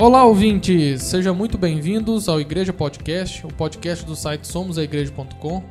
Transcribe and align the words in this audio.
Olá, 0.00 0.24
ouvintes! 0.24 1.02
Sejam 1.02 1.34
muito 1.34 1.58
bem-vindos 1.58 2.28
ao 2.28 2.40
Igreja 2.40 2.72
Podcast, 2.72 3.44
o 3.44 3.48
podcast 3.48 4.06
do 4.06 4.14
site 4.14 4.46
somosaigreja.com. 4.46 5.64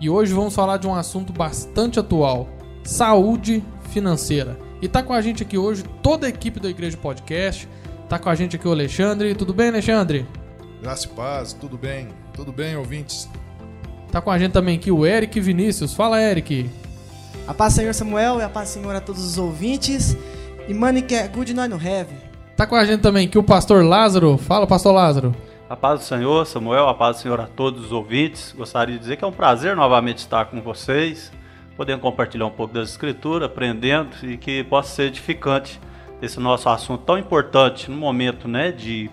E 0.00 0.08
hoje 0.08 0.32
vamos 0.32 0.54
falar 0.54 0.78
de 0.78 0.86
um 0.86 0.94
assunto 0.94 1.34
bastante 1.34 2.00
atual: 2.00 2.48
saúde 2.82 3.62
financeira. 3.90 4.58
E 4.80 4.88
tá 4.88 5.02
com 5.02 5.12
a 5.12 5.20
gente 5.20 5.42
aqui 5.42 5.58
hoje 5.58 5.82
toda 6.02 6.26
a 6.26 6.30
equipe 6.30 6.58
do 6.58 6.66
Igreja 6.66 6.96
Podcast. 6.96 7.68
Tá 8.08 8.18
com 8.18 8.30
a 8.30 8.34
gente 8.34 8.56
aqui 8.56 8.66
o 8.66 8.72
Alexandre. 8.72 9.34
Tudo 9.34 9.52
bem, 9.52 9.68
Alexandre? 9.68 10.26
Graça 10.80 11.04
e 11.04 11.10
paz, 11.10 11.52
tudo 11.52 11.76
bem? 11.76 12.08
Tudo 12.32 12.52
bem, 12.52 12.74
ouvintes? 12.78 13.28
Tá 14.10 14.22
com 14.22 14.30
a 14.30 14.38
gente 14.38 14.52
também 14.52 14.78
aqui 14.78 14.90
o 14.90 15.04
Eric 15.04 15.38
Vinícius. 15.40 15.92
Fala, 15.92 16.22
Eric. 16.22 16.70
A 17.46 17.52
paz 17.52 17.74
do 17.74 17.76
Senhor 17.80 17.92
Samuel 17.92 18.38
e 18.38 18.44
a 18.44 18.48
paz 18.48 18.70
Senhor 18.70 18.96
a 18.96 19.00
todos 19.00 19.22
os 19.22 19.36
ouvintes. 19.36 20.16
E 20.66 20.72
money 20.72 21.02
que 21.02 21.14
é 21.14 21.28
good 21.28 21.52
nós 21.52 21.68
no 21.68 21.76
have. 21.76 22.23
Tá 22.56 22.68
com 22.68 22.76
a 22.76 22.84
gente 22.84 23.00
também 23.00 23.26
aqui 23.26 23.36
o 23.36 23.42
pastor 23.42 23.84
Lázaro. 23.84 24.38
Fala, 24.38 24.64
pastor 24.64 24.94
Lázaro. 24.94 25.34
A 25.68 25.74
paz 25.74 26.00
do 26.00 26.04
Senhor, 26.04 26.46
Samuel, 26.46 26.88
a 26.88 26.94
paz 26.94 27.16
do 27.16 27.22
Senhor 27.22 27.40
a 27.40 27.48
todos 27.48 27.86
os 27.86 27.90
ouvintes. 27.90 28.54
Gostaria 28.56 28.94
de 28.94 29.00
dizer 29.00 29.16
que 29.16 29.24
é 29.24 29.26
um 29.26 29.32
prazer 29.32 29.74
novamente 29.74 30.18
estar 30.18 30.44
com 30.44 30.62
vocês, 30.62 31.32
podendo 31.76 31.98
compartilhar 32.00 32.46
um 32.46 32.52
pouco 32.52 32.72
das 32.72 32.90
escrituras, 32.90 33.46
aprendendo 33.46 34.14
e 34.22 34.36
que 34.36 34.62
possa 34.62 34.94
ser 34.94 35.02
edificante 35.04 35.80
esse 36.22 36.38
nosso 36.38 36.68
assunto 36.68 37.02
tão 37.02 37.18
importante 37.18 37.90
no 37.90 37.96
momento 37.96 38.46
né, 38.46 38.70
de 38.70 39.10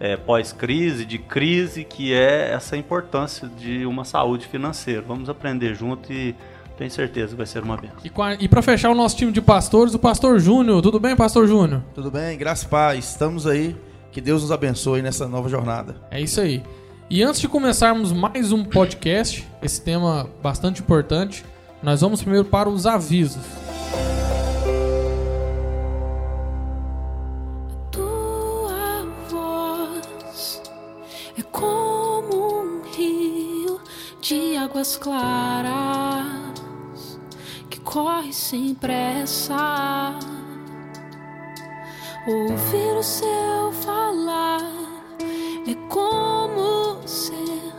é, 0.00 0.16
pós-crise, 0.16 1.04
de 1.04 1.18
crise, 1.18 1.84
que 1.84 2.14
é 2.14 2.52
essa 2.52 2.74
importância 2.74 3.46
de 3.48 3.84
uma 3.84 4.04
saúde 4.04 4.46
financeira. 4.46 5.02
Vamos 5.02 5.28
aprender 5.28 5.74
junto 5.74 6.10
e 6.10 6.34
tenho 6.78 6.90
certeza 6.90 7.28
que 7.30 7.34
vai 7.36 7.46
ser 7.46 7.62
uma 7.62 7.76
benção. 7.76 7.96
E, 8.04 8.10
a- 8.22 8.34
e 8.40 8.48
para 8.48 8.62
fechar 8.62 8.90
o 8.90 8.94
nosso 8.94 9.16
time 9.16 9.32
de 9.32 9.42
pastores, 9.42 9.92
o 9.94 9.98
pastor 9.98 10.38
Júnior. 10.38 10.80
Tudo 10.80 10.98
bem, 11.00 11.14
pastor 11.16 11.46
Júnior? 11.46 11.82
Tudo 11.94 12.10
bem? 12.10 12.38
Graça 12.38 12.64
e 12.64 12.68
paz. 12.68 13.08
Estamos 13.10 13.46
aí. 13.46 13.76
Que 14.12 14.20
Deus 14.20 14.42
nos 14.42 14.50
abençoe 14.52 15.02
nessa 15.02 15.28
nova 15.28 15.48
jornada. 15.48 15.96
É 16.10 16.20
isso 16.20 16.40
aí. 16.40 16.62
E 17.10 17.22
antes 17.22 17.40
de 17.40 17.48
começarmos 17.48 18.12
mais 18.12 18.52
um 18.52 18.64
podcast, 18.64 19.46
esse 19.62 19.80
tema 19.82 20.28
bastante 20.42 20.80
importante, 20.80 21.44
nós 21.82 22.00
vamos 22.00 22.20
primeiro 22.22 22.44
para 22.44 22.68
os 22.68 22.86
avisos. 22.86 23.42
Tua 27.90 29.06
voz 29.28 30.62
é 31.38 31.42
como 31.50 32.62
um 32.62 32.82
rio 32.92 33.80
de 34.20 34.56
águas 34.56 34.96
claras 34.96 36.47
corre 37.88 38.34
sem 38.34 38.74
pressa. 38.74 40.14
Ouvir 42.26 42.94
o 42.98 43.02
seu 43.02 43.72
falar 43.82 44.60
é 45.66 45.74
como 45.88 47.00
ser 47.06 47.72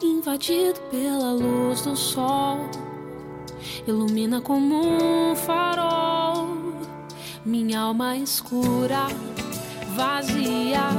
invadido 0.00 0.78
pela 0.82 1.32
luz 1.32 1.82
do 1.82 1.96
sol. 1.96 2.58
Ilumina 3.88 4.40
como 4.40 4.82
um 4.86 5.34
farol 5.34 6.46
minha 7.44 7.80
alma 7.80 8.16
escura, 8.16 9.08
vazia, 9.96 10.90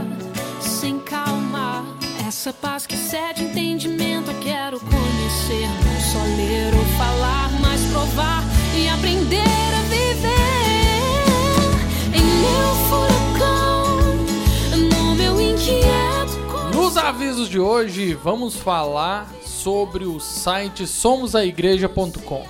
sem 0.59 0.99
calma. 0.99 1.85
Essa 2.27 2.51
paz 2.51 2.85
que 2.85 2.97
cede 2.97 3.43
entendimento, 3.43 4.31
eu 4.31 4.39
quero 4.41 4.79
conhecer. 4.79 5.67
Não 5.85 6.01
só 6.01 6.23
ler 6.35 6.73
ou 6.73 6.85
falar, 6.97 7.60
provar 7.91 8.43
e 8.75 8.87
aprender 8.87 9.41
a 9.41 9.81
viver. 9.83 10.31
Em 12.15 12.23
meu 12.41 12.75
furacão, 12.87 13.97
no 14.77 15.15
meu 15.15 15.41
inquieto. 15.41 16.39
Nos 16.73 16.95
avisos 16.95 17.49
de 17.49 17.59
hoje, 17.59 18.13
vamos 18.13 18.55
falar 18.55 19.29
sobre 19.43 20.05
o 20.05 20.19
site 20.19 20.87
somosaigreja.com. 20.87 22.45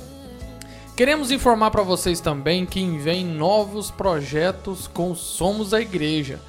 Queremos 0.93 1.31
informar 1.31 1.71
para 1.71 1.83
vocês 1.83 2.19
também 2.19 2.65
que 2.65 2.85
vem 2.97 3.25
novos 3.25 3.89
projetos 3.89 4.87
com 4.87 5.15
Somos 5.15 5.73
a 5.73 5.79
Igreja. 5.79 6.41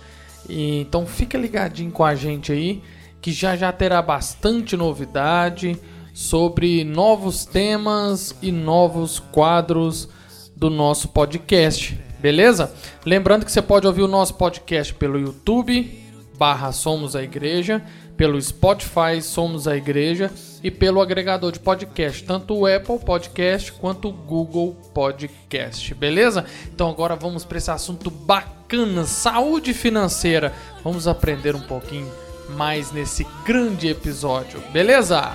Então 0.49 1.07
fica 1.07 1.39
ligadinho 1.39 1.93
com 1.93 2.05
a 2.05 2.17
gente 2.17 2.51
aí, 2.51 2.83
que 3.21 3.31
já 3.31 3.55
já 3.55 3.71
terá 3.71 4.03
bastante 4.03 4.77
novidade 4.77 5.79
sobre 6.19 6.83
novos 6.83 7.45
temas 7.45 8.35
e 8.43 8.51
novos 8.51 9.21
quadros 9.21 10.09
do 10.57 10.69
nosso 10.69 11.07
podcast. 11.07 11.97
Beleza? 12.19 12.75
Lembrando 13.07 13.45
que 13.45 13.53
você 13.53 13.63
pode 13.63 13.87
ouvir 13.87 14.03
o 14.03 14.09
nosso 14.09 14.35
podcast 14.35 14.93
pelo 14.95 15.17
YouTube 15.17 16.03
barra 16.37 16.73
Somos 16.73 17.15
a 17.15 17.23
Igreja, 17.23 17.85
pelo 18.17 18.41
Spotify 18.43 19.23
Somos 19.23 19.69
a 19.69 19.77
Igreja 19.77 20.29
e 20.61 20.73
pelo 20.73 21.01
agregador 21.01 21.53
de 21.53 21.61
podcast, 21.61 22.25
tanto 22.25 22.53
o 22.53 22.67
Apple 22.67 22.99
Podcast 22.99 23.73
quanto 23.75 24.09
o 24.09 24.13
Google 24.13 24.77
Podcast, 24.93 25.95
beleza? 25.95 26.45
Então 26.75 26.91
agora 26.91 27.15
vamos 27.15 27.45
para 27.45 27.59
esse 27.59 27.71
assunto 27.71 28.11
bacana, 28.11 29.05
saúde 29.05 29.73
financeira. 29.73 30.53
Vamos 30.83 31.07
aprender 31.07 31.55
um 31.55 31.61
pouquinho 31.61 32.11
mais 32.57 32.91
nesse 32.91 33.25
grande 33.45 33.87
episódio, 33.87 34.61
beleza? 34.73 35.33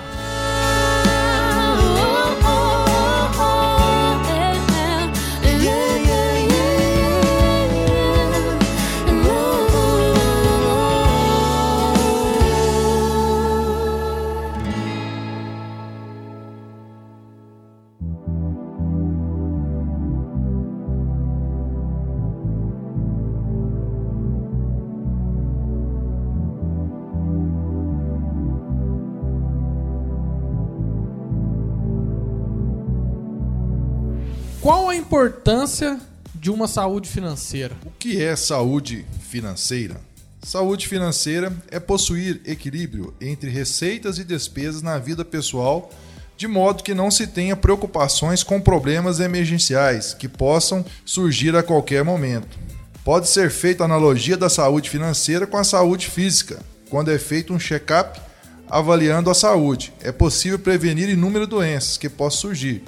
Qual 34.64 34.88
a 34.88 34.96
importância 34.96 36.00
de 36.34 36.50
uma 36.50 36.66
saúde 36.66 37.06
financeira? 37.06 37.76
O 37.84 37.90
que 37.90 38.22
é 38.24 38.34
saúde 38.34 39.04
financeira? 39.28 40.00
Saúde 40.42 40.88
financeira 40.88 41.52
é 41.70 41.78
possuir 41.78 42.40
equilíbrio 42.46 43.12
entre 43.20 43.50
receitas 43.50 44.16
e 44.18 44.24
despesas 44.24 44.80
na 44.80 44.98
vida 44.98 45.22
pessoal, 45.22 45.90
de 46.34 46.48
modo 46.48 46.82
que 46.82 46.94
não 46.94 47.10
se 47.10 47.26
tenha 47.26 47.54
preocupações 47.54 48.42
com 48.42 48.58
problemas 48.58 49.20
emergenciais 49.20 50.14
que 50.14 50.28
possam 50.28 50.82
surgir 51.04 51.54
a 51.54 51.62
qualquer 51.62 52.02
momento. 52.02 52.58
Pode 53.04 53.28
ser 53.28 53.50
feita 53.50 53.84
analogia 53.84 54.34
da 54.34 54.48
saúde 54.48 54.88
financeira 54.88 55.46
com 55.46 55.58
a 55.58 55.64
saúde 55.64 56.06
física. 56.08 56.58
Quando 56.88 57.10
é 57.10 57.18
feito 57.18 57.52
um 57.52 57.60
check-up 57.60 58.18
avaliando 58.66 59.28
a 59.28 59.34
saúde, 59.34 59.92
é 60.00 60.10
possível 60.10 60.58
prevenir 60.58 61.10
inúmeras 61.10 61.48
doenças 61.48 61.98
que 61.98 62.08
possam 62.08 62.40
surgir 62.40 62.82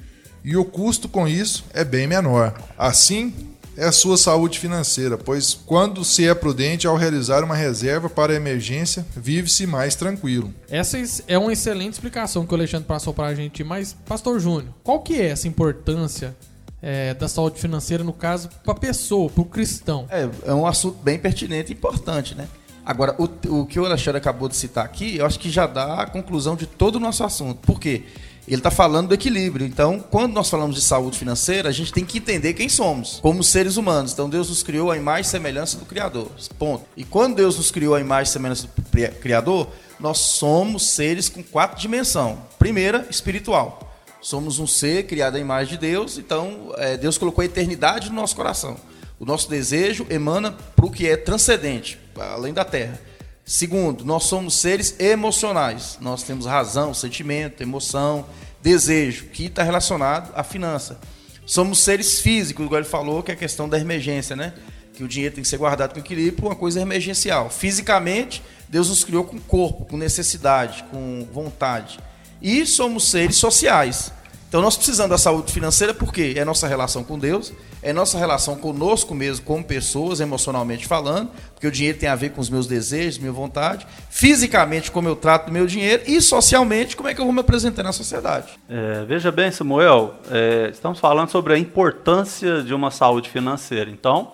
e 0.46 0.56
o 0.56 0.64
custo 0.64 1.08
com 1.08 1.26
isso 1.26 1.64
é 1.75 1.84
bem 1.84 2.06
menor. 2.06 2.56
Assim, 2.78 3.34
é 3.76 3.84
a 3.84 3.90
sua 3.90 4.16
saúde 4.16 4.60
financeira, 4.60 5.19
pois 5.19 5.54
quando 5.54 6.04
se 6.04 6.26
é 6.26 6.32
prudente 6.37 6.87
ao 6.87 6.94
realizar 6.94 7.43
uma 7.43 7.56
reserva 7.56 8.08
para 8.08 8.32
emergência, 8.32 9.04
vive-se 9.16 9.66
mais 9.66 9.96
tranquilo. 9.96 10.54
Essa 10.70 10.98
é 11.26 11.37
uma 11.37 11.52
excelente 11.52 11.94
explicação 11.94 12.46
que 12.46 12.52
o 12.52 12.56
Alexandre 12.56 12.87
passou 12.87 13.12
para 13.12 13.26
a 13.26 13.34
gente, 13.34 13.64
mas, 13.64 13.96
Pastor 14.06 14.38
Júnior, 14.38 14.72
qual 14.84 15.00
que 15.00 15.20
é 15.20 15.31
essa 15.31 15.48
importância 15.48 16.34
é, 16.81 17.12
da 17.12 17.26
saúde 17.26 17.60
financeira, 17.60 18.04
no 18.04 18.12
caso, 18.12 18.48
para 18.62 18.72
a 18.72 18.78
pessoa, 18.78 19.28
para 19.28 19.43
o 19.43 19.46
cristão? 19.46 20.06
É, 20.08 20.28
é 20.46 20.54
um 20.54 20.64
assunto 20.64 21.02
bem 21.02 21.19
pertinente 21.19 21.72
e 21.72 21.75
importante, 21.75 22.37
né? 22.37 22.46
Agora, 22.86 23.16
o, 23.18 23.24
o 23.62 23.66
que 23.66 23.80
o 23.80 23.84
Alexandre 23.84 24.18
acabou 24.18 24.48
de 24.48 24.54
citar 24.54 24.84
aqui, 24.84 25.16
eu 25.16 25.26
acho 25.26 25.40
que 25.40 25.50
já 25.50 25.66
dá 25.66 26.02
a 26.02 26.06
conclusão 26.06 26.54
de 26.54 26.66
todo 26.66 26.96
o 26.96 27.00
nosso 27.00 27.24
assunto. 27.24 27.58
Por 27.66 27.80
quê? 27.80 28.04
Ele 28.46 28.58
está 28.58 28.70
falando 28.70 29.08
do 29.08 29.14
equilíbrio. 29.14 29.66
Então, 29.66 29.98
quando 29.98 30.32
nós 30.34 30.48
falamos 30.48 30.76
de 30.76 30.82
saúde 30.82 31.18
financeira, 31.18 31.68
a 31.68 31.72
gente 31.72 31.92
tem 31.92 32.04
que 32.04 32.18
entender 32.18 32.54
quem 32.54 32.68
somos, 32.68 33.18
como 33.20 33.42
seres 33.42 33.76
humanos. 33.76 34.12
Então, 34.12 34.30
Deus 34.30 34.48
nos 34.48 34.62
criou 34.62 34.92
a 34.92 34.96
imagem 34.96 35.22
e 35.22 35.24
semelhança 35.24 35.76
do 35.78 35.84
Criador. 35.84 36.30
Ponto. 36.56 36.84
E 36.96 37.02
quando 37.02 37.34
Deus 37.34 37.56
nos 37.56 37.72
criou 37.72 37.96
a 37.96 38.00
imagem 38.00 38.30
e 38.30 38.32
semelhança 38.32 38.68
do 38.68 39.10
Criador, 39.20 39.66
nós 39.98 40.18
somos 40.18 40.88
seres 40.90 41.28
com 41.28 41.42
quatro 41.42 41.80
dimensões. 41.80 42.38
Primeira, 42.56 43.04
espiritual. 43.10 43.80
Somos 44.20 44.60
um 44.60 44.66
ser 44.66 45.06
criado 45.08 45.34
à 45.34 45.40
imagem 45.40 45.74
de 45.74 45.78
Deus, 45.78 46.18
então 46.18 46.72
é, 46.76 46.96
Deus 46.96 47.18
colocou 47.18 47.42
a 47.42 47.44
eternidade 47.44 48.10
no 48.10 48.14
nosso 48.14 48.36
coração. 48.36 48.76
O 49.18 49.24
nosso 49.24 49.48
desejo 49.48 50.06
emana 50.10 50.52
para 50.52 50.86
o 50.86 50.90
que 50.90 51.06
é 51.06 51.16
transcendente, 51.16 51.98
além 52.16 52.52
da 52.52 52.64
terra. 52.64 53.00
Segundo, 53.44 54.04
nós 54.04 54.24
somos 54.24 54.56
seres 54.56 54.98
emocionais. 54.98 55.98
Nós 56.00 56.22
temos 56.22 56.46
razão, 56.46 56.92
sentimento, 56.92 57.62
emoção, 57.62 58.26
desejo, 58.60 59.26
que 59.26 59.46
está 59.46 59.62
relacionado 59.62 60.32
à 60.34 60.42
finança. 60.42 60.98
Somos 61.46 61.78
seres 61.78 62.20
físicos, 62.20 62.66
igual 62.66 62.80
ele 62.80 62.88
falou, 62.88 63.22
que 63.22 63.30
é 63.30 63.34
a 63.34 63.36
questão 63.36 63.68
da 63.68 63.78
emergência, 63.78 64.34
né? 64.34 64.52
Que 64.92 65.04
o 65.04 65.08
dinheiro 65.08 65.34
tem 65.34 65.42
que 65.42 65.48
ser 65.48 65.58
guardado 65.58 65.92
com 65.92 66.00
equilíbrio 66.00 66.48
uma 66.48 66.56
coisa 66.56 66.80
emergencial. 66.80 67.48
Fisicamente, 67.48 68.42
Deus 68.69 68.88
nos 68.88 69.04
criou 69.04 69.22
com 69.22 69.38
corpo, 69.38 69.84
com 69.84 69.96
necessidade, 69.96 70.84
com 70.90 71.26
vontade. 71.32 72.00
E 72.42 72.66
somos 72.66 73.08
seres 73.08 73.36
sociais. 73.36 74.10
Então 74.56 74.64
nós 74.64 74.75
precisamos 74.75 75.11
da 75.11 75.19
saúde 75.19 75.53
financeira 75.53 75.93
porque 75.93 76.32
é 76.35 76.43
nossa 76.43 76.67
relação 76.67 77.05
com 77.05 77.19
Deus, 77.19 77.53
é 77.82 77.93
nossa 77.93 78.17
relação 78.17 78.56
conosco 78.56 79.14
mesmo, 79.14 79.44
como 79.44 79.62
pessoas, 79.62 80.19
emocionalmente 80.19 80.87
falando, 80.87 81.29
porque 81.53 81.67
o 81.67 81.70
dinheiro 81.70 81.99
tem 81.99 82.08
a 82.08 82.14
ver 82.14 82.31
com 82.31 82.41
os 82.41 82.49
meus 82.49 82.67
desejos, 82.67 83.19
minha 83.19 83.31
vontade, 83.31 83.87
fisicamente 84.08 84.91
como 84.91 85.08
eu 85.08 85.14
trato 85.14 85.49
do 85.49 85.53
meu 85.53 85.67
dinheiro 85.67 86.05
e 86.06 86.23
socialmente 86.23 86.97
como 86.97 87.06
é 87.06 87.14
que 87.14 87.20
eu 87.20 87.26
vou 87.26 87.35
me 87.35 87.41
apresentar 87.41 87.82
na 87.82 87.93
sociedade. 87.93 88.58
É, 88.67 89.05
veja 89.05 89.31
bem, 89.31 89.50
Samuel, 89.50 90.14
é, 90.31 90.70
estamos 90.73 90.99
falando 90.99 91.29
sobre 91.29 91.53
a 91.53 91.58
importância 91.58 92.62
de 92.62 92.73
uma 92.73 92.91
saúde 92.91 93.29
financeira. 93.29 93.91
Então, 93.91 94.32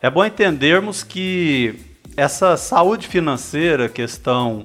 é 0.00 0.08
bom 0.08 0.24
entendermos 0.24 1.02
que 1.02 1.80
essa 2.16 2.56
saúde 2.56 3.08
financeira, 3.08 3.88
questão 3.88 4.62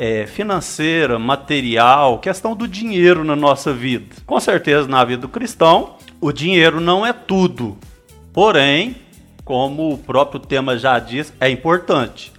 é, 0.00 0.26
financeira, 0.26 1.18
material, 1.18 2.18
questão 2.20 2.56
do 2.56 2.66
dinheiro 2.66 3.22
na 3.22 3.36
nossa 3.36 3.70
vida. 3.70 4.16
Com 4.24 4.40
certeza, 4.40 4.88
na 4.88 5.04
vida 5.04 5.20
do 5.20 5.28
cristão, 5.28 5.96
o 6.18 6.32
dinheiro 6.32 6.80
não 6.80 7.04
é 7.04 7.12
tudo. 7.12 7.76
Porém, 8.32 8.96
como 9.44 9.92
o 9.92 9.98
próprio 9.98 10.40
tema 10.40 10.78
já 10.78 10.98
diz, 10.98 11.30
é 11.38 11.50
importante. 11.50 12.32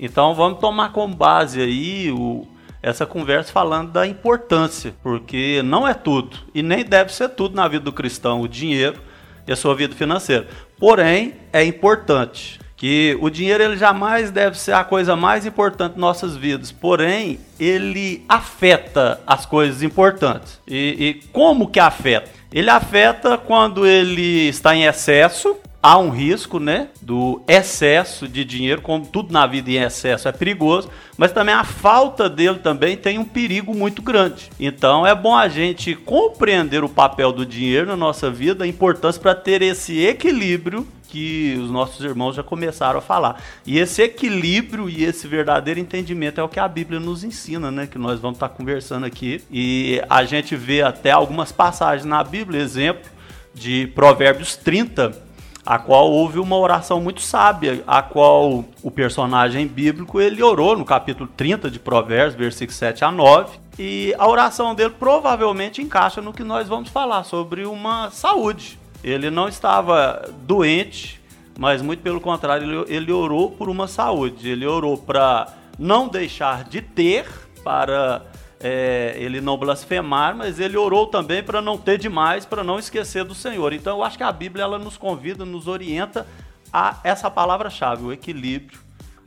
Então 0.00 0.34
vamos 0.34 0.60
tomar 0.60 0.92
como 0.92 1.14
base 1.14 1.60
aí 1.60 2.10
o, 2.10 2.48
essa 2.82 3.04
conversa 3.04 3.52
falando 3.52 3.92
da 3.92 4.06
importância, 4.06 4.94
porque 5.02 5.60
não 5.62 5.86
é 5.86 5.92
tudo 5.92 6.38
e 6.54 6.62
nem 6.62 6.82
deve 6.82 7.12
ser 7.12 7.28
tudo 7.28 7.54
na 7.54 7.68
vida 7.68 7.84
do 7.84 7.92
cristão 7.92 8.40
o 8.40 8.48
dinheiro 8.48 8.98
e 9.46 9.52
a 9.52 9.56
sua 9.56 9.74
vida 9.74 9.94
financeira. 9.94 10.48
Porém, 10.78 11.34
é 11.52 11.62
importante 11.62 12.63
que 12.76 13.16
o 13.20 13.30
dinheiro 13.30 13.62
ele 13.62 13.76
jamais 13.76 14.30
deve 14.30 14.58
ser 14.58 14.72
a 14.72 14.84
coisa 14.84 15.14
mais 15.14 15.46
importante 15.46 15.94
de 15.94 16.00
nossas 16.00 16.36
vidas, 16.36 16.72
porém 16.72 17.38
ele 17.58 18.24
afeta 18.28 19.20
as 19.26 19.46
coisas 19.46 19.82
importantes. 19.82 20.60
E, 20.66 20.96
e, 20.98 21.28
como 21.28 21.68
que 21.68 21.78
afeta? 21.78 22.30
Ele 22.52 22.70
afeta 22.70 23.38
quando 23.38 23.86
ele 23.86 24.48
está 24.48 24.74
em 24.74 24.84
excesso. 24.84 25.56
Há 25.82 25.98
um 25.98 26.08
risco, 26.08 26.58
né, 26.58 26.88
do 27.02 27.42
excesso 27.46 28.26
de 28.26 28.42
dinheiro, 28.42 28.80
como 28.80 29.04
tudo 29.04 29.30
na 29.30 29.46
vida 29.46 29.70
em 29.70 29.82
excesso 29.82 30.26
é 30.26 30.32
perigoso, 30.32 30.88
mas 31.18 31.30
também 31.30 31.54
a 31.54 31.62
falta 31.62 32.26
dele 32.26 32.58
também 32.60 32.96
tem 32.96 33.18
um 33.18 33.24
perigo 33.24 33.74
muito 33.74 34.00
grande. 34.00 34.50
Então 34.58 35.06
é 35.06 35.14
bom 35.14 35.36
a 35.36 35.46
gente 35.46 35.94
compreender 35.94 36.82
o 36.82 36.88
papel 36.88 37.32
do 37.32 37.44
dinheiro 37.44 37.86
na 37.86 37.96
nossa 37.98 38.30
vida, 38.30 38.64
a 38.64 38.66
importância 38.66 39.20
para 39.20 39.34
ter 39.34 39.60
esse 39.60 40.00
equilíbrio 40.00 40.88
que 41.14 41.56
os 41.62 41.70
nossos 41.70 42.04
irmãos 42.04 42.34
já 42.34 42.42
começaram 42.42 42.98
a 42.98 43.00
falar. 43.00 43.40
E 43.64 43.78
esse 43.78 44.02
equilíbrio 44.02 44.90
e 44.90 45.04
esse 45.04 45.28
verdadeiro 45.28 45.78
entendimento 45.78 46.40
é 46.40 46.42
o 46.42 46.48
que 46.48 46.58
a 46.58 46.66
Bíblia 46.66 46.98
nos 46.98 47.22
ensina, 47.22 47.70
né? 47.70 47.86
Que 47.86 47.98
nós 47.98 48.18
vamos 48.18 48.36
estar 48.36 48.48
conversando 48.48 49.06
aqui. 49.06 49.40
E 49.48 50.02
a 50.10 50.24
gente 50.24 50.56
vê 50.56 50.82
até 50.82 51.12
algumas 51.12 51.52
passagens 51.52 52.04
na 52.04 52.24
Bíblia, 52.24 52.60
exemplo 52.60 53.08
de 53.54 53.86
Provérbios 53.94 54.56
30, 54.56 55.16
a 55.64 55.78
qual 55.78 56.10
houve 56.10 56.40
uma 56.40 56.56
oração 56.56 57.00
muito 57.00 57.20
sábia, 57.20 57.84
a 57.86 58.02
qual 58.02 58.64
o 58.82 58.90
personagem 58.90 59.68
bíblico 59.68 60.20
ele 60.20 60.42
orou 60.42 60.76
no 60.76 60.84
capítulo 60.84 61.30
30 61.36 61.70
de 61.70 61.78
Provérbios, 61.78 62.34
versículos 62.34 62.76
7 62.76 63.04
a 63.04 63.12
9, 63.12 63.56
e 63.78 64.12
a 64.18 64.28
oração 64.28 64.74
dele 64.74 64.94
provavelmente 64.98 65.80
encaixa 65.80 66.20
no 66.20 66.32
que 66.32 66.42
nós 66.42 66.68
vamos 66.68 66.88
falar 66.88 67.22
sobre 67.22 67.64
uma 67.64 68.10
saúde, 68.10 68.80
ele 69.04 69.30
não 69.30 69.46
estava 69.46 70.32
doente, 70.42 71.20
mas 71.58 71.82
muito 71.82 72.00
pelo 72.00 72.20
contrário, 72.20 72.84
ele, 72.84 72.96
ele 72.96 73.12
orou 73.12 73.50
por 73.50 73.68
uma 73.68 73.86
saúde. 73.86 74.48
Ele 74.48 74.66
orou 74.66 74.96
para 74.96 75.52
não 75.78 76.08
deixar 76.08 76.64
de 76.64 76.80
ter, 76.80 77.26
para 77.62 78.22
é, 78.58 79.14
ele 79.18 79.42
não 79.42 79.58
blasfemar, 79.58 80.34
mas 80.34 80.58
ele 80.58 80.78
orou 80.78 81.06
também 81.06 81.42
para 81.42 81.60
não 81.60 81.76
ter 81.76 81.98
demais, 81.98 82.46
para 82.46 82.64
não 82.64 82.78
esquecer 82.78 83.24
do 83.24 83.34
Senhor. 83.34 83.74
Então 83.74 83.98
eu 83.98 84.02
acho 84.02 84.16
que 84.16 84.24
a 84.24 84.32
Bíblia 84.32 84.64
ela 84.64 84.78
nos 84.78 84.96
convida, 84.96 85.44
nos 85.44 85.68
orienta 85.68 86.26
a 86.72 86.98
essa 87.04 87.30
palavra-chave, 87.30 88.04
o 88.04 88.12
equilíbrio, 88.12 88.80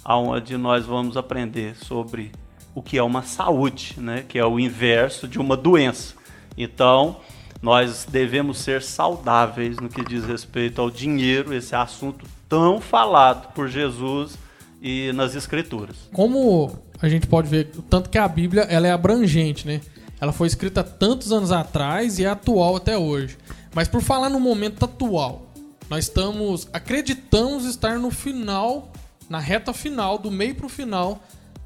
aonde 0.03 0.57
nós 0.57 0.85
vamos 0.87 1.15
aprender 1.15 1.75
sobre 1.75 2.31
o 2.73 2.81
que 2.81 2.97
é 2.97 3.03
uma 3.03 3.21
saúde, 3.21 3.95
né? 3.97 4.25
que 4.27 4.39
é 4.39 4.45
o 4.45 4.59
inverso 4.59 5.27
de 5.27 5.39
uma 5.39 5.55
doença. 5.55 6.15
Então, 6.57 7.17
nós 7.61 8.05
devemos 8.09 8.59
ser 8.59 8.81
saudáveis 8.81 9.77
no 9.77 9.89
que 9.89 10.03
diz 10.03 10.23
respeito 10.25 10.81
ao 10.81 10.89
dinheiro, 10.89 11.53
esse 11.53 11.75
assunto 11.75 12.25
tão 12.47 12.79
falado 12.79 13.53
por 13.53 13.67
Jesus 13.67 14.37
e 14.81 15.11
nas 15.13 15.35
escrituras. 15.35 15.95
Como 16.13 16.77
a 17.01 17.09
gente 17.09 17.27
pode 17.27 17.47
ver, 17.47 17.71
tanto 17.89 18.09
que 18.09 18.17
a 18.17 18.27
Bíblia 18.27 18.63
ela 18.63 18.87
é 18.87 18.91
abrangente, 18.91 19.67
né? 19.67 19.81
Ela 20.19 20.31
foi 20.31 20.47
escrita 20.47 20.83
tantos 20.83 21.31
anos 21.31 21.51
atrás 21.51 22.17
e 22.19 22.25
é 22.25 22.27
atual 22.27 22.75
até 22.75 22.97
hoje. 22.97 23.37
Mas 23.73 23.87
por 23.87 24.01
falar 24.01 24.29
no 24.29 24.39
momento 24.39 24.83
atual, 24.83 25.45
nós 25.89 26.05
estamos 26.05 26.67
acreditamos 26.73 27.65
estar 27.65 27.99
no 27.99 28.09
final, 28.09 28.91
na 29.29 29.39
reta 29.39 29.73
final, 29.73 30.17
do 30.17 30.31
meio 30.31 30.55
para 30.55 30.65
o 30.65 30.69
final 30.69 31.21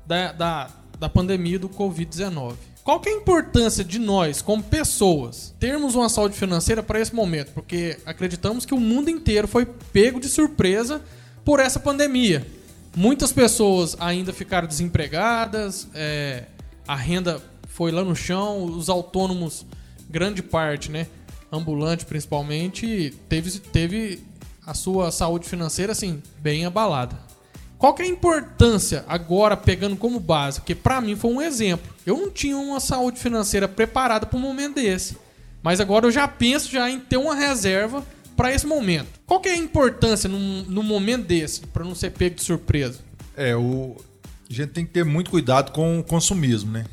da, 0.06 0.32
da, 0.34 0.70
da 1.00 1.10
pandemia 1.10 1.58
do 1.58 1.70
Covid-19. 1.70 2.56
Qual 2.84 3.00
que 3.00 3.10
é 3.10 3.14
a 3.14 3.18
importância 3.18 3.84
de 3.84 4.00
nós, 4.00 4.42
como 4.42 4.64
pessoas, 4.64 5.54
termos 5.60 5.94
uma 5.94 6.10
saúde 6.10 6.36
financeira 6.36 6.82
para 6.82 7.00
esse 7.00 7.14
momento? 7.14 7.52
Porque 7.54 8.00
acreditamos 8.06 8.66
que 8.66 8.74
o 8.74 8.80
mundo 8.80 9.10
inteiro 9.10 9.48
foi 9.48 9.66
pego 9.66 10.20
de 10.20 10.28
surpresa 10.28 11.00
por 11.46 11.60
essa 11.60 11.80
pandemia. 11.80 12.46
Muitas 12.96 13.32
pessoas 13.32 13.96
ainda 14.00 14.34
ficaram 14.34 14.68
desempregadas, 14.68 15.88
é, 15.94 16.46
a 16.88 16.96
renda 16.96 17.40
foi 17.68 17.92
lá 17.92 18.04
no 18.04 18.16
chão, 18.16 18.64
os 18.64 18.90
autônomos, 18.90 19.64
grande 20.10 20.42
parte, 20.42 20.92
né? 20.92 21.06
Ambulante 21.52 22.04
principalmente, 22.06 23.14
teve, 23.30 23.60
teve 23.60 24.24
a 24.66 24.74
sua 24.74 25.12
saúde 25.12 25.48
financeira 25.48 25.92
assim, 25.92 26.22
bem 26.40 26.66
abalada. 26.66 27.31
Qual 27.82 27.96
que 27.96 28.04
é 28.04 28.06
a 28.06 28.08
importância 28.08 29.04
agora 29.08 29.58
pegando 29.58 29.98
como 29.98 30.20
base? 30.20 30.60
Porque 30.60 30.76
para 30.76 31.02
mim 31.02 31.16
foi 31.16 31.32
um 31.34 31.42
exemplo. 31.42 31.92
Eu 32.06 32.16
não 32.16 32.30
tinha 32.30 32.56
uma 32.56 32.80
saúde 32.80 33.20
financeira 33.20 33.68
preparada 33.68 34.28
para 34.28 34.38
um 34.38 34.42
momento 34.42 34.76
desse. 34.76 35.18
Mas 35.64 35.82
agora 35.82 36.06
eu 36.06 36.12
já 36.12 36.28
penso 36.28 36.72
já 36.72 36.88
em 36.88 37.00
ter 37.00 37.18
uma 37.18 37.34
reserva 37.34 38.06
para 38.38 38.54
esse 38.54 38.68
momento. 38.68 39.08
Qual 39.26 39.40
que 39.40 39.50
é 39.50 39.54
a 39.54 39.58
importância 39.58 40.30
num, 40.30 40.84
momento 40.84 41.26
desse, 41.26 41.62
para 41.62 41.84
não 41.84 41.96
ser 41.96 42.12
pego 42.12 42.36
de 42.36 42.44
surpresa? 42.44 43.00
É, 43.36 43.56
o 43.56 43.96
a 44.48 44.54
gente 44.54 44.70
tem 44.74 44.86
que 44.86 44.92
ter 44.92 45.04
muito 45.04 45.32
cuidado 45.32 45.72
com 45.72 45.98
o 45.98 46.04
consumismo, 46.04 46.72
né? 46.72 46.86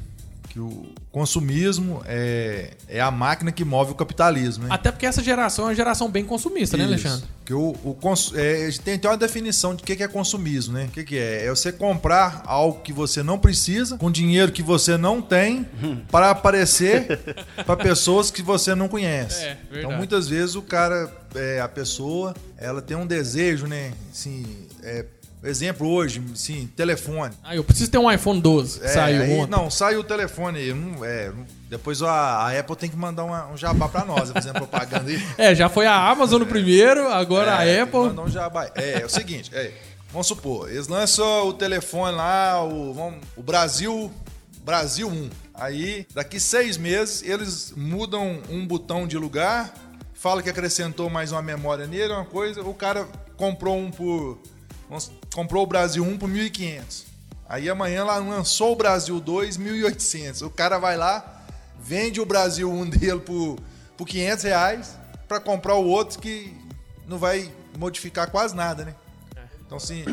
Que 0.59 0.63
o 0.63 0.87
consumismo 1.13 2.03
é, 2.05 2.73
é 2.89 3.01
a 3.01 3.13
máquina 3.13 3.53
que 3.53 3.65
move 3.65 3.93
o 3.93 3.95
capitalismo, 3.95 4.65
né? 4.65 4.71
Até 4.73 4.91
porque 4.91 5.07
essa 5.07 5.23
geração 5.23 5.67
é 5.67 5.69
uma 5.69 5.75
geração 5.77 6.11
bem 6.11 6.25
consumista, 6.25 6.77
né, 6.77 6.83
Isso. 6.83 6.93
Alexandre? 6.95 7.29
Que 7.45 7.55
o, 7.55 7.77
o 7.85 7.95
cons- 7.95 8.33
é, 8.35 8.65
a 8.67 8.71
gente 8.71 8.81
tem 8.81 8.95
até 8.95 9.09
uma 9.09 9.17
definição 9.17 9.73
de 9.73 9.85
o 9.85 9.87
que 9.87 9.95
que 9.95 10.03
é 10.03 10.09
consumismo, 10.09 10.75
né? 10.75 10.87
O 10.87 10.89
que, 10.89 11.05
que 11.05 11.17
é? 11.17 11.47
É 11.47 11.51
você 11.51 11.71
comprar 11.71 12.43
algo 12.45 12.81
que 12.81 12.93
você 12.93 13.23
não 13.23 13.39
precisa, 13.39 13.97
com 13.99 14.11
dinheiro 14.11 14.51
que 14.51 14.61
você 14.61 14.97
não 14.97 15.23
tem, 15.23 15.65
para 16.11 16.31
aparecer 16.31 17.21
para 17.65 17.77
pessoas 17.77 18.29
que 18.33 18.43
você 18.43 18.75
não 18.75 18.89
conhece. 18.89 19.45
É, 19.45 19.55
verdade. 19.55 19.79
então, 19.79 19.93
muitas 19.93 20.27
vezes 20.27 20.57
o 20.57 20.63
cara, 20.63 21.09
é, 21.37 21.61
a 21.61 21.69
pessoa, 21.69 22.35
ela 22.57 22.83
tem 22.83 22.97
um 22.97 23.07
desejo, 23.07 23.69
né? 23.69 23.93
Assim, 24.11 24.45
é, 24.83 25.05
exemplo 25.43 25.89
hoje, 25.89 26.23
sim, 26.35 26.69
telefone. 26.77 27.35
Ah, 27.45 27.55
eu 27.55 27.63
preciso 27.65 27.91
ter 27.91 27.99
um 27.99 28.11
iPhone 28.11 28.41
12, 28.41 28.81
que 28.81 28.87
É, 28.87 28.89
saiu 28.89 29.23
aí- 29.23 29.39
ontem. 29.39 29.51
Não, 29.51 29.71
saiu 29.71 30.01
o 30.01 30.05
telefone 30.05 30.73
não- 30.73 31.05
é, 31.05 31.31
depois 31.69 32.03
a, 32.03 32.11
a 32.11 32.59
Apple 32.59 32.77
tem 32.77 32.91
que 32.91 32.97
mandar 32.97 33.25
uma- 33.25 33.47
um 33.49 33.57
jabá 33.57 33.89
pra 33.89 34.05
nós, 34.05 34.31
fazendo 34.31 34.55
propaganda 34.55 35.11
aí. 35.11 35.23
É, 35.39 35.55
já 35.55 35.69
foi 35.69 35.87
a 35.87 36.09
Amazon 36.11 36.41
no 36.41 36.47
primeiro, 36.47 37.09
agora 37.09 37.63
É, 37.65 37.81
a 37.81 37.83
Apple. 37.85 38.01
mandar 38.01 38.23
um 38.23 38.31
jabá. 38.31 38.71
É, 38.75 39.01
é 39.03 39.07
o 39.07 39.09
seguinte, 39.09 39.51
é, 39.55 39.73
vamos 40.13 40.27
supor, 40.27 40.71
eles 40.71 40.89
lançam 40.89 41.47
o 41.49 41.53
telefone 41.53 42.17
lá, 42.17 42.63
o, 42.65 42.93
vamos- 42.93 43.21
o 43.37 43.43
Brasil, 43.43 44.11
Brasil 44.65 45.09
1. 45.09 45.31
Aí, 45.55 46.07
daqui 46.15 46.39
seis 46.39 46.77
meses, 46.77 47.23
eles 47.23 47.73
mudam 47.77 48.39
um 48.51 48.67
botão 48.67 49.07
de 49.07 49.17
lugar, 49.19 49.73
fala 50.15 50.43
que 50.43 50.51
acrescentou 50.51 51.09
mais 51.11 51.33
uma 51.33 51.43
memória 51.43 51.87
nele, 51.87 52.13
uma 52.13 52.25
coisa, 52.25 52.61
o 52.63 52.75
cara 52.75 53.07
comprou 53.37 53.77
um 53.79 53.91
por. 53.91 54.39
vamos- 54.89 55.11
comprou 55.39 55.63
o 55.63 55.67
Brasil 55.69 56.03
1 56.03 56.19
por 56.19 56.29
1.500. 56.29 57.05
Aí 57.49 57.71
amanhã 57.71 58.03
lá 58.03 58.17
lançou 58.17 58.73
o 58.73 58.77
Brasil 58.77 59.21
2, 59.21 59.57
1.800. 59.57 60.45
O 60.45 60.51
cara 60.51 60.79
vai 60.79 60.97
lá, 60.97 61.45
vende 61.79 62.21
o 62.21 62.27
Brasil 62.27 62.69
1 62.69 62.91
dele 62.91 63.21
por, 63.21 63.57
por 63.97 64.05
500 64.05 64.43
reais 64.43 64.97
para 65.29 65.39
comprar 65.39 65.77
o 65.77 65.87
outro 65.87 66.19
que 66.19 66.53
não 67.07 67.19
vai 67.19 67.49
modificar 67.79 68.29
quase 68.29 68.53
nada, 68.57 68.85
né? 68.85 68.95
Então, 69.65 69.79
assim. 69.79 70.05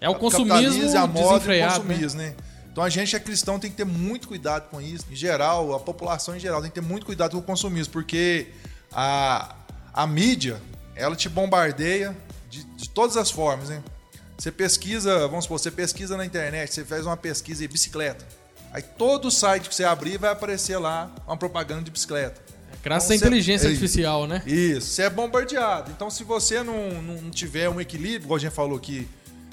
É 0.00 0.08
o 0.08 0.14
consumismo 0.14 0.96
a 0.96 1.06
moda 1.06 1.54
e 1.54 1.58
o 1.58 1.62
né? 1.62 1.68
consumismo, 1.68 2.18
né? 2.18 2.34
Então 2.72 2.82
a 2.82 2.88
gente 2.88 3.14
é 3.14 3.20
cristão 3.20 3.58
tem 3.58 3.70
que 3.70 3.76
ter 3.76 3.84
muito 3.84 4.26
cuidado 4.28 4.70
com 4.70 4.80
isso. 4.80 5.04
Em 5.10 5.14
geral, 5.14 5.74
a 5.74 5.78
população 5.78 6.34
em 6.34 6.40
geral 6.40 6.62
tem 6.62 6.70
que 6.70 6.80
ter 6.80 6.86
muito 6.86 7.04
cuidado 7.04 7.32
com 7.32 7.38
o 7.38 7.42
consumismo, 7.42 7.92
porque 7.92 8.48
a, 8.90 9.54
a 9.92 10.06
mídia, 10.06 10.58
ela 10.96 11.14
te 11.14 11.28
bombardeia 11.28 12.16
de, 12.48 12.64
de 12.64 12.88
todas 12.88 13.18
as 13.18 13.30
formas, 13.30 13.68
né? 13.68 13.82
Você 14.40 14.50
pesquisa, 14.50 15.28
vamos 15.28 15.44
supor, 15.44 15.58
você 15.58 15.70
pesquisa 15.70 16.16
na 16.16 16.24
internet, 16.24 16.72
você 16.72 16.82
faz 16.82 17.04
uma 17.04 17.16
pesquisa 17.16 17.60
de 17.60 17.68
bicicleta. 17.68 18.26
Aí 18.72 18.80
todo 18.80 19.30
site 19.30 19.68
que 19.68 19.74
você 19.74 19.84
abrir 19.84 20.16
vai 20.16 20.30
aparecer 20.30 20.78
lá 20.78 21.14
uma 21.26 21.36
propaganda 21.36 21.82
de 21.82 21.90
bicicleta. 21.90 22.40
Graças 22.82 23.10
Então, 23.10 23.26
à 23.26 23.28
inteligência 23.28 23.68
artificial, 23.68 24.26
né? 24.26 24.42
Isso, 24.46 24.92
você 24.92 25.02
é 25.02 25.10
bombardeado. 25.10 25.90
Então, 25.90 26.08
se 26.08 26.24
você 26.24 26.62
não, 26.62 27.02
não 27.02 27.30
tiver 27.30 27.68
um 27.68 27.78
equilíbrio, 27.78 28.24
igual 28.24 28.38
a 28.38 28.40
gente 28.40 28.54
falou 28.54 28.78
aqui, 28.78 29.06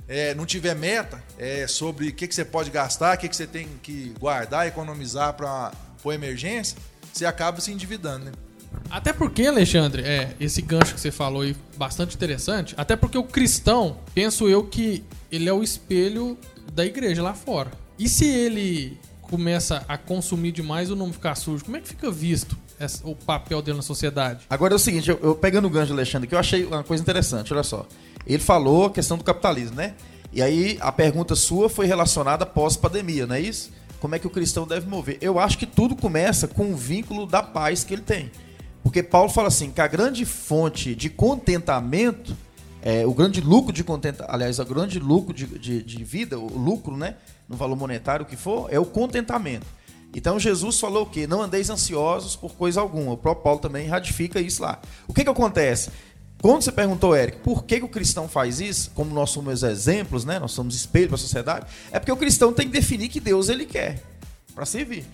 é, 0.08 0.34
não 0.34 0.46
tiver 0.46 0.74
meta 0.74 1.22
é, 1.38 1.68
sobre 1.68 2.08
o 2.08 2.14
que, 2.14 2.26
que 2.26 2.34
você 2.34 2.46
pode 2.46 2.70
gastar, 2.70 3.18
o 3.18 3.20
que, 3.20 3.28
que 3.28 3.36
você 3.36 3.46
tem 3.46 3.68
que 3.84 4.14
guardar, 4.18 4.68
economizar 4.68 5.34
para 5.34 5.74
emergência, 6.06 6.78
você 7.12 7.26
acaba 7.26 7.60
se 7.60 7.74
endividando, 7.74 8.24
né? 8.24 8.32
Até 8.90 9.12
porque, 9.12 9.46
Alexandre, 9.46 10.02
é, 10.04 10.34
esse 10.40 10.62
gancho 10.62 10.94
que 10.94 11.00
você 11.02 11.12
falou 11.12 11.42
aí, 11.42 11.56
bastante 11.78 12.16
interessante. 12.16 12.74
Até 12.78 12.96
porque 12.96 13.18
o 13.18 13.24
cristão, 13.24 13.98
penso 14.16 14.48
eu 14.48 14.64
que 14.64 15.04
ele 15.32 15.50
é 15.50 15.54
o 15.54 15.62
espelho 15.62 16.38
da 16.74 16.86
igreja 16.86 17.22
lá 17.22 17.34
fora. 17.34 17.72
E 18.00 18.08
se 18.08 18.26
ele 18.26 18.98
começa 19.22 19.84
a 19.88 19.98
consumir 19.98 20.52
demais 20.54 20.90
ou 20.90 20.96
não 20.96 21.12
ficar 21.12 21.36
sujo, 21.36 21.66
como 21.66 21.76
é 21.76 21.82
que 21.82 21.88
fica 21.90 22.10
visto 22.10 22.58
essa- 22.80 23.06
o 23.06 23.14
papel 23.14 23.62
dele 23.62 23.78
na 23.78 23.84
sociedade? 23.84 24.46
Agora 24.50 24.74
é 24.74 24.78
o 24.78 24.80
seguinte, 24.80 25.10
eu, 25.10 25.20
eu 25.22 25.36
pegando 25.36 25.66
o 25.66 25.70
gancho 25.70 25.92
Alexandre, 25.92 26.28
que 26.28 26.36
eu 26.36 26.40
achei 26.40 26.64
uma 26.64 26.84
coisa 26.84 27.04
interessante, 27.04 27.54
olha 27.54 27.64
só. 27.64 27.86
Ele 28.26 28.42
falou 28.42 28.86
a 28.86 28.90
questão 28.92 29.18
do 29.18 29.24
capitalismo, 29.24 29.76
né? 29.76 29.96
E 30.32 30.42
aí 30.42 30.78
a 30.80 30.92
pergunta 30.92 31.36
sua 31.36 31.68
foi 31.70 31.86
relacionada 31.88 32.46
pós-pandemia, 32.46 33.26
não 33.28 33.36
é 33.36 33.42
isso? 33.42 33.72
Como 34.00 34.14
é 34.16 34.20
que 34.20 34.28
o 34.28 34.30
cristão 34.30 34.66
deve 34.68 34.88
mover? 34.88 35.18
Eu 35.20 35.40
acho 35.40 35.58
que 35.58 35.66
tudo 35.66 35.96
começa 35.96 36.48
com 36.48 36.72
o 36.72 36.76
vínculo 36.78 37.26
da 37.26 37.42
paz 37.42 37.84
que 37.84 37.94
ele 37.94 38.04
tem. 38.04 38.32
Porque 38.88 39.04
Paulo 39.04 39.28
fala 39.28 39.50
assim, 39.50 39.70
que 39.70 39.82
a 39.82 39.88
grande 39.88 40.24
fonte 40.24 40.96
de 40.96 41.10
contentamento, 41.10 42.34
é, 42.82 43.06
o 43.06 43.14
grande 43.14 43.42
lucro 43.42 43.74
de 43.74 43.84
contentamento, 43.84 44.34
aliás, 44.34 44.60
o 44.60 44.66
grande 44.66 44.98
lucro 44.98 45.34
de, 45.34 45.46
de, 45.46 45.84
de 45.84 46.04
vida, 46.06 46.40
o 46.40 46.58
lucro, 46.58 46.96
né? 46.96 47.16
No 47.50 47.58
valor 47.58 47.76
monetário, 47.76 48.26
o 48.26 48.30
que 48.30 48.38
for, 48.38 48.74
é 48.74 48.80
o 48.80 48.86
contentamento. 48.86 49.66
Então 50.16 50.40
Jesus 50.40 50.80
falou 50.80 51.04
o 51.04 51.06
quê? 51.06 51.28
Não 51.28 51.42
andeis 51.42 51.70
ansiosos 51.70 52.38
por 52.38 52.54
coisa 52.54 52.80
alguma. 52.80 53.12
O 53.12 53.18
próprio 53.18 53.44
Paulo 53.44 53.60
também 53.60 53.90
ratifica 53.90 54.40
isso 54.40 54.62
lá. 54.62 54.80
O 55.06 55.14
que 55.14 55.26
que 55.26 55.30
acontece? 55.30 55.90
Quando 56.42 56.62
você 56.62 56.72
perguntou, 56.72 57.14
Eric, 57.14 57.40
por 57.40 57.66
que, 57.66 57.80
que 57.80 57.86
o 57.86 57.90
cristão 57.90 58.30
faz 58.30 58.62
isso, 58.62 58.92
como 58.96 59.14
nós 59.14 59.32
somos 59.32 59.64
exemplos, 59.64 60.24
né? 60.24 60.40
Nós 60.40 60.54
somos 60.54 60.74
espelho 60.76 61.08
para 61.08 61.16
a 61.16 61.20
sociedade, 61.20 61.66
é 61.92 62.00
porque 62.00 62.12
o 62.14 62.16
cristão 62.16 62.54
tem 62.54 62.68
que 62.68 62.72
definir 62.72 63.10
que 63.10 63.20
Deus 63.20 63.50
ele 63.50 63.66
quer 63.66 64.02
para 64.56 64.66
servir. 64.66 65.06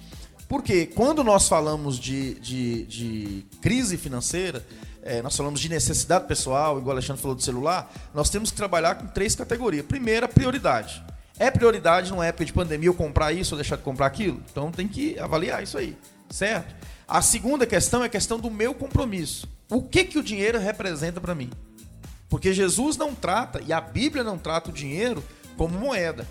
Porque 0.47 0.85
quando 0.85 1.23
nós 1.23 1.47
falamos 1.47 1.97
de, 1.97 2.35
de, 2.35 2.85
de 2.85 3.45
crise 3.61 3.97
financeira, 3.97 4.65
eh, 5.01 5.21
nós 5.21 5.35
falamos 5.35 5.59
de 5.59 5.69
necessidade 5.69 6.27
pessoal, 6.27 6.77
igual 6.77 6.89
o 6.89 6.91
Alexandre 6.91 7.21
falou 7.21 7.35
do 7.35 7.43
celular, 7.43 7.91
nós 8.13 8.29
temos 8.29 8.51
que 8.51 8.57
trabalhar 8.57 8.95
com 8.95 9.07
três 9.07 9.35
categorias. 9.35 9.85
Primeira, 9.85 10.27
prioridade. 10.27 11.03
É 11.37 11.49
prioridade 11.49 12.11
numa 12.11 12.25
época 12.25 12.45
de 12.45 12.53
pandemia 12.53 12.89
eu 12.89 12.93
comprar 12.93 13.33
isso 13.33 13.55
ou 13.55 13.57
deixar 13.57 13.75
de 13.75 13.83
comprar 13.83 14.05
aquilo? 14.05 14.41
Então 14.51 14.71
tem 14.71 14.87
que 14.87 15.17
avaliar 15.19 15.63
isso 15.63 15.77
aí, 15.77 15.97
certo? 16.29 16.75
A 17.07 17.21
segunda 17.21 17.65
questão 17.65 18.03
é 18.03 18.05
a 18.05 18.09
questão 18.09 18.39
do 18.39 18.51
meu 18.51 18.73
compromisso. 18.73 19.47
O 19.69 19.81
que, 19.81 20.03
que 20.03 20.19
o 20.19 20.23
dinheiro 20.23 20.59
representa 20.59 21.19
para 21.19 21.33
mim? 21.33 21.49
Porque 22.29 22.53
Jesus 22.53 22.97
não 22.97 23.13
trata, 23.13 23.61
e 23.65 23.73
a 23.73 23.81
Bíblia 23.81 24.23
não 24.23 24.37
trata 24.37 24.69
o 24.69 24.73
dinheiro 24.73 25.23
como 25.57 25.77
moeda 25.77 26.27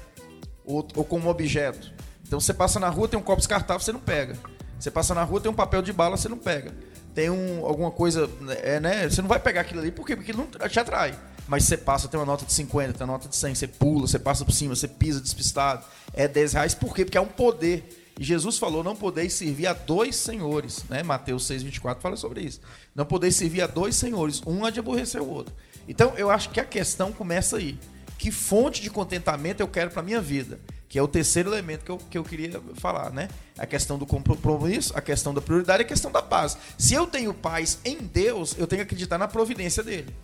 ou, 0.64 0.86
ou 0.94 1.04
como 1.04 1.28
objeto. 1.28 1.92
Então 2.32 2.40
você 2.40 2.54
passa 2.54 2.80
na 2.80 2.88
rua, 2.88 3.06
tem 3.06 3.20
um 3.20 3.22
copo 3.22 3.40
descartável, 3.40 3.84
você 3.84 3.92
não 3.92 4.00
pega. 4.00 4.38
Você 4.80 4.90
passa 4.90 5.14
na 5.14 5.22
rua, 5.22 5.38
tem 5.38 5.50
um 5.50 5.54
papel 5.54 5.82
de 5.82 5.92
bala, 5.92 6.16
você 6.16 6.30
não 6.30 6.38
pega. 6.38 6.74
Tem 7.14 7.28
um, 7.28 7.66
alguma 7.66 7.90
coisa, 7.90 8.26
é, 8.62 8.80
né? 8.80 9.06
Você 9.06 9.20
não 9.20 9.28
vai 9.28 9.38
pegar 9.38 9.60
aquilo 9.60 9.80
ali, 9.80 9.90
por 9.90 10.06
quê? 10.06 10.16
Porque 10.16 10.32
não 10.32 10.46
te 10.46 10.80
atrai. 10.80 11.14
Mas 11.46 11.64
você 11.64 11.76
passa, 11.76 12.08
tem 12.08 12.18
uma 12.18 12.24
nota 12.24 12.46
de 12.46 12.52
50, 12.54 12.94
tem 12.94 13.04
uma 13.06 13.12
nota 13.12 13.28
de 13.28 13.36
100, 13.36 13.54
você 13.54 13.68
pula, 13.68 14.06
você 14.06 14.18
passa 14.18 14.46
por 14.46 14.52
cima, 14.52 14.74
você 14.74 14.88
pisa 14.88 15.20
despistado. 15.20 15.84
É 16.14 16.26
10 16.26 16.54
reais, 16.54 16.74
por 16.74 16.94
quê? 16.94 17.04
Porque 17.04 17.18
é 17.18 17.20
um 17.20 17.26
poder. 17.26 18.14
E 18.18 18.24
Jesus 18.24 18.56
falou, 18.56 18.82
não 18.82 18.96
podeis 18.96 19.34
servir 19.34 19.66
a 19.66 19.74
dois 19.74 20.16
senhores, 20.16 20.84
né? 20.88 21.02
Mateus 21.02 21.46
6, 21.46 21.62
24 21.64 22.02
fala 22.02 22.16
sobre 22.16 22.40
isso. 22.40 22.62
Não 22.94 23.04
podeis 23.04 23.36
servir 23.36 23.60
a 23.60 23.66
dois 23.66 23.94
senhores, 23.94 24.40
um 24.46 24.64
há 24.64 24.70
de 24.70 24.80
aborrecer 24.80 25.20
o 25.20 25.28
outro. 25.28 25.54
Então, 25.86 26.14
eu 26.16 26.30
acho 26.30 26.48
que 26.48 26.60
a 26.60 26.64
questão 26.64 27.12
começa 27.12 27.58
aí. 27.58 27.78
Que 28.16 28.30
fonte 28.30 28.80
de 28.80 28.88
contentamento 28.88 29.60
eu 29.60 29.68
quero 29.68 29.90
para 29.90 30.00
minha 30.00 30.20
vida? 30.20 30.58
Que 30.92 30.98
é 30.98 31.02
o 31.02 31.08
terceiro 31.08 31.48
elemento 31.48 31.86
que 31.86 31.90
eu, 31.90 31.96
que 31.96 32.18
eu 32.18 32.22
queria 32.22 32.60
falar, 32.74 33.10
né? 33.10 33.30
A 33.56 33.64
questão 33.64 33.96
do 33.96 34.04
compromisso, 34.04 34.92
a 34.94 35.00
questão 35.00 35.32
da 35.32 35.40
prioridade 35.40 35.82
e 35.82 35.86
a 35.86 35.88
questão 35.88 36.12
da 36.12 36.20
paz. 36.20 36.58
Se 36.76 36.92
eu 36.92 37.06
tenho 37.06 37.32
paz 37.32 37.78
em 37.82 37.96
Deus, 37.96 38.54
eu 38.58 38.66
tenho 38.66 38.80
que 38.80 38.82
acreditar 38.82 39.16
na 39.16 39.26
providência 39.26 39.82
dele. 39.82 40.14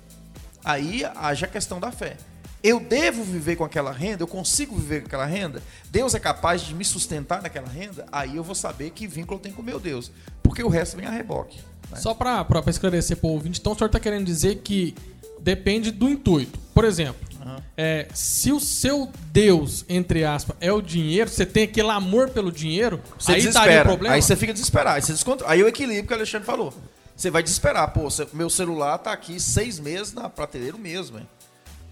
Aí 0.62 1.06
haja 1.16 1.46
a 1.46 1.48
questão 1.48 1.80
da 1.80 1.90
fé. 1.90 2.18
Eu 2.62 2.80
devo 2.80 3.24
viver 3.24 3.56
com 3.56 3.64
aquela 3.64 3.90
renda? 3.90 4.24
Eu 4.24 4.26
consigo 4.26 4.76
viver 4.76 5.00
com 5.00 5.06
aquela 5.06 5.24
renda? 5.24 5.62
Deus 5.90 6.14
é 6.14 6.20
capaz 6.20 6.60
de 6.60 6.74
me 6.74 6.84
sustentar 6.84 7.40
naquela 7.40 7.68
renda? 7.68 8.04
Aí 8.12 8.36
eu 8.36 8.44
vou 8.44 8.54
saber 8.54 8.90
que 8.90 9.06
vínculo 9.06 9.38
eu 9.38 9.42
tenho 9.42 9.54
com 9.54 9.62
o 9.62 9.64
meu 9.64 9.80
Deus. 9.80 10.12
Porque 10.42 10.62
o 10.62 10.68
resto 10.68 10.98
vem 10.98 11.06
a 11.06 11.10
reboque. 11.10 11.60
né? 11.90 11.96
Só 11.96 12.12
pra 12.12 12.44
esclarecer 12.66 13.16
pro 13.16 13.30
ouvinte, 13.30 13.58
então 13.58 13.72
o 13.72 13.74
senhor 13.74 13.88
tá 13.88 13.98
querendo 13.98 14.26
dizer 14.26 14.56
que 14.56 14.94
depende 15.40 15.90
do 15.90 16.10
intuito. 16.10 16.58
Por 16.74 16.84
exemplo, 16.84 17.27
é, 17.76 18.08
se 18.14 18.52
o 18.52 18.60
seu 18.60 19.10
Deus, 19.32 19.84
entre 19.88 20.24
aspas, 20.24 20.56
é 20.60 20.72
o 20.72 20.80
dinheiro, 20.80 21.30
você 21.30 21.46
tem 21.46 21.64
aquele 21.64 21.90
amor 21.90 22.30
pelo 22.30 22.50
dinheiro, 22.50 23.00
Você 23.18 23.32
aí 23.32 23.42
desespera. 23.42 23.84
problema? 23.84 24.14
Aí 24.14 24.22
você 24.22 24.36
fica 24.36 24.52
desesperado. 24.52 24.96
Aí, 24.96 25.02
você 25.02 25.12
descontra... 25.12 25.48
aí 25.48 25.60
é 25.60 25.64
o 25.64 25.68
equilíbrio 25.68 26.06
que 26.06 26.12
o 26.12 26.16
Alexandre 26.16 26.46
falou. 26.46 26.74
Você 27.16 27.30
vai 27.30 27.42
desesperar. 27.42 27.92
Pô, 27.92 28.08
meu 28.32 28.48
celular 28.48 28.96
tá 28.98 29.12
aqui 29.12 29.40
seis 29.40 29.80
meses 29.80 30.12
na 30.12 30.28
prateleira 30.28 30.78
mesmo, 30.78 31.18
hein? 31.18 31.28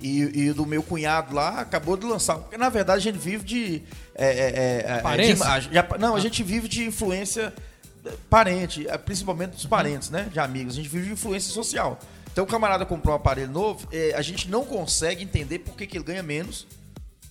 E, 0.00 0.48
e 0.48 0.52
do 0.52 0.66
meu 0.66 0.82
cunhado 0.82 1.34
lá 1.34 1.60
acabou 1.60 1.96
de 1.96 2.06
lançar. 2.06 2.36
Porque 2.36 2.56
na 2.56 2.68
verdade 2.68 2.98
a 2.98 3.02
gente 3.02 3.18
vive 3.18 3.44
de. 3.44 3.82
É, 4.14 4.26
é, 4.26 4.30
é, 4.30 4.84
é, 4.86 4.98
Aparência? 4.98 5.60
de 5.60 5.98
não, 5.98 6.14
a 6.14 6.20
gente 6.20 6.42
vive 6.42 6.68
de 6.68 6.84
influência 6.84 7.52
eh, 8.04 8.12
parente, 8.28 8.86
eh, 8.86 8.98
principalmente 8.98 9.52
dos 9.52 9.66
parentes, 9.66 10.10
né? 10.10 10.28
De 10.30 10.38
amigos. 10.38 10.74
A 10.74 10.76
gente 10.76 10.88
vive 10.88 11.06
de 11.06 11.12
influência 11.14 11.50
social. 11.50 11.98
Então 12.36 12.44
o 12.44 12.46
camarada 12.46 12.84
comprou 12.84 13.14
um 13.14 13.16
aparelho 13.16 13.50
novo, 13.50 13.88
eh, 13.90 14.12
a 14.14 14.20
gente 14.20 14.50
não 14.50 14.62
consegue 14.62 15.24
entender 15.24 15.60
por 15.60 15.74
que, 15.74 15.86
que 15.86 15.96
ele 15.96 16.04
ganha 16.04 16.22
menos 16.22 16.66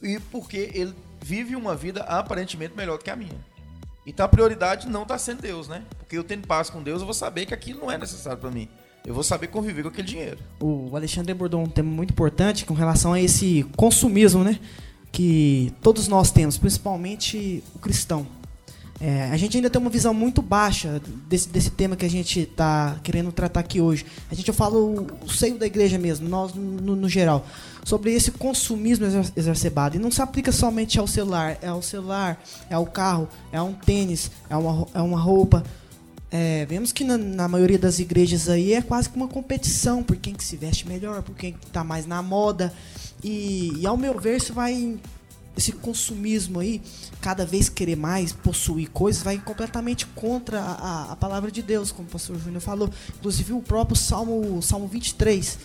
e 0.02 0.20
porque 0.20 0.72
ele 0.74 0.96
vive 1.22 1.56
uma 1.56 1.76
vida 1.76 2.02
aparentemente 2.02 2.76
melhor 2.76 2.98
do 2.98 3.04
que 3.04 3.12
a 3.12 3.16
minha. 3.16 3.38
Então 4.04 4.26
a 4.26 4.28
prioridade 4.28 4.90
não 4.90 5.04
está 5.04 5.16
sendo 5.20 5.44
Deus, 5.44 5.68
né? 5.68 5.84
Porque 6.00 6.18
eu 6.18 6.24
tendo 6.24 6.48
paz 6.48 6.72
com 6.72 6.82
Deus, 6.82 7.02
eu 7.02 7.06
vou 7.06 7.14
saber 7.14 7.46
que 7.46 7.54
aquilo 7.54 7.82
não 7.82 7.92
é 7.92 8.00
necessário 8.00 8.40
para 8.40 8.50
mim. 8.50 8.68
Eu 9.06 9.14
vou 9.14 9.22
saber 9.22 9.46
conviver 9.46 9.84
com 9.84 9.90
aquele 9.90 10.08
dinheiro. 10.08 10.40
O 10.60 10.96
Alexandre 10.96 11.34
abordou 11.34 11.62
um 11.62 11.70
tema 11.70 11.92
muito 11.92 12.10
importante 12.10 12.66
com 12.66 12.74
relação 12.74 13.14
a 13.14 13.22
esse 13.22 13.64
consumismo, 13.78 14.44
né? 14.44 14.60
Que 15.12 15.72
todos 15.84 16.08
nós 16.08 16.32
temos, 16.32 16.58
principalmente 16.58 17.64
o 17.76 17.78
cristão. 17.78 18.26
É, 19.08 19.30
a 19.30 19.38
gente 19.38 19.56
ainda 19.56 19.70
tem 19.70 19.80
uma 19.80 19.92
visão 19.92 20.16
muito 20.16 20.42
baixa 20.42 21.00
desse, 21.30 21.48
desse 21.48 21.70
tema 21.70 21.96
que 21.96 22.04
a 22.04 22.10
gente 22.10 22.40
está 22.40 23.00
querendo 23.04 23.32
tratar 23.32 23.60
aqui 23.60 23.80
hoje. 23.80 24.04
A 24.32 24.34
gente 24.34 24.48
eu 24.48 24.54
falo 24.54 25.06
o, 25.24 25.30
seio 25.30 25.60
da 25.60 25.68
igreja 25.68 26.00
mesmo, 26.00 26.28
nós 26.28 26.56
no, 26.56 26.96
no 26.96 27.08
geral, 27.08 27.46
sobre 27.84 28.12
esse 28.12 28.32
consumismo 28.32 29.06
exacerbado. 29.36 29.96
E 29.96 30.00
não 30.00 30.10
se 30.10 30.24
aplica 30.24 30.52
somente 30.52 30.98
ao 30.98 31.06
celular, 31.06 31.56
é 31.62 31.68
ao 31.68 31.84
celular, 31.84 32.44
é 32.68 32.74
ao 32.74 32.88
carro, 32.88 33.30
é 33.52 33.58
a 33.58 33.64
um 33.64 33.74
tênis, 33.74 34.32
é 34.50 34.58
uma, 34.58 34.88
é 34.92 35.02
uma 35.02 35.20
roupa. 35.20 35.64
É, 36.32 36.66
vemos 36.66 36.92
que 36.92 37.04
na, 37.04 37.16
na 37.16 37.48
maioria 37.48 37.78
das 37.78 38.00
igrejas 38.00 38.50
aí 38.50 38.74
é 38.74 38.82
quase 38.82 39.08
que 39.08 39.16
uma 39.16 39.28
competição 39.28 40.02
por 40.02 40.16
quem 40.16 40.34
que 40.34 40.44
se 40.44 40.58
veste 40.58 40.88
melhor, 40.88 41.22
por 41.22 41.36
quem 41.36 41.54
que 41.54 41.68
tá 41.68 41.84
mais 41.84 42.08
na 42.08 42.24
moda. 42.24 42.74
E, 43.24 43.72
e 43.78 43.86
ao 43.86 43.98
meu 43.98 44.20
ver, 44.20 44.38
isso 44.38 44.52
vai. 44.52 44.98
Esse 45.58 45.72
consumismo 45.72 46.60
aí, 46.60 46.82
cada 47.22 47.46
vez 47.46 47.70
querer 47.70 47.96
mais, 47.96 48.34
possuir 48.34 48.90
coisas, 48.90 49.24
vai 49.24 49.38
completamente 49.38 50.06
contra 50.08 50.60
a, 50.62 51.12
a- 51.14 51.16
palavra 51.16 51.50
de 51.50 51.62
Deus, 51.62 51.92
como 51.92 52.08
o 52.08 52.12
pastor 52.12 52.38
Júnior 52.40 52.62
falou. 52.62 52.90
Inclusive 53.18 53.54
o 53.54 53.62
próprio 53.62 53.96
Salmo, 53.96 54.62
Salmo 54.62 54.88
23, 54.88 55.58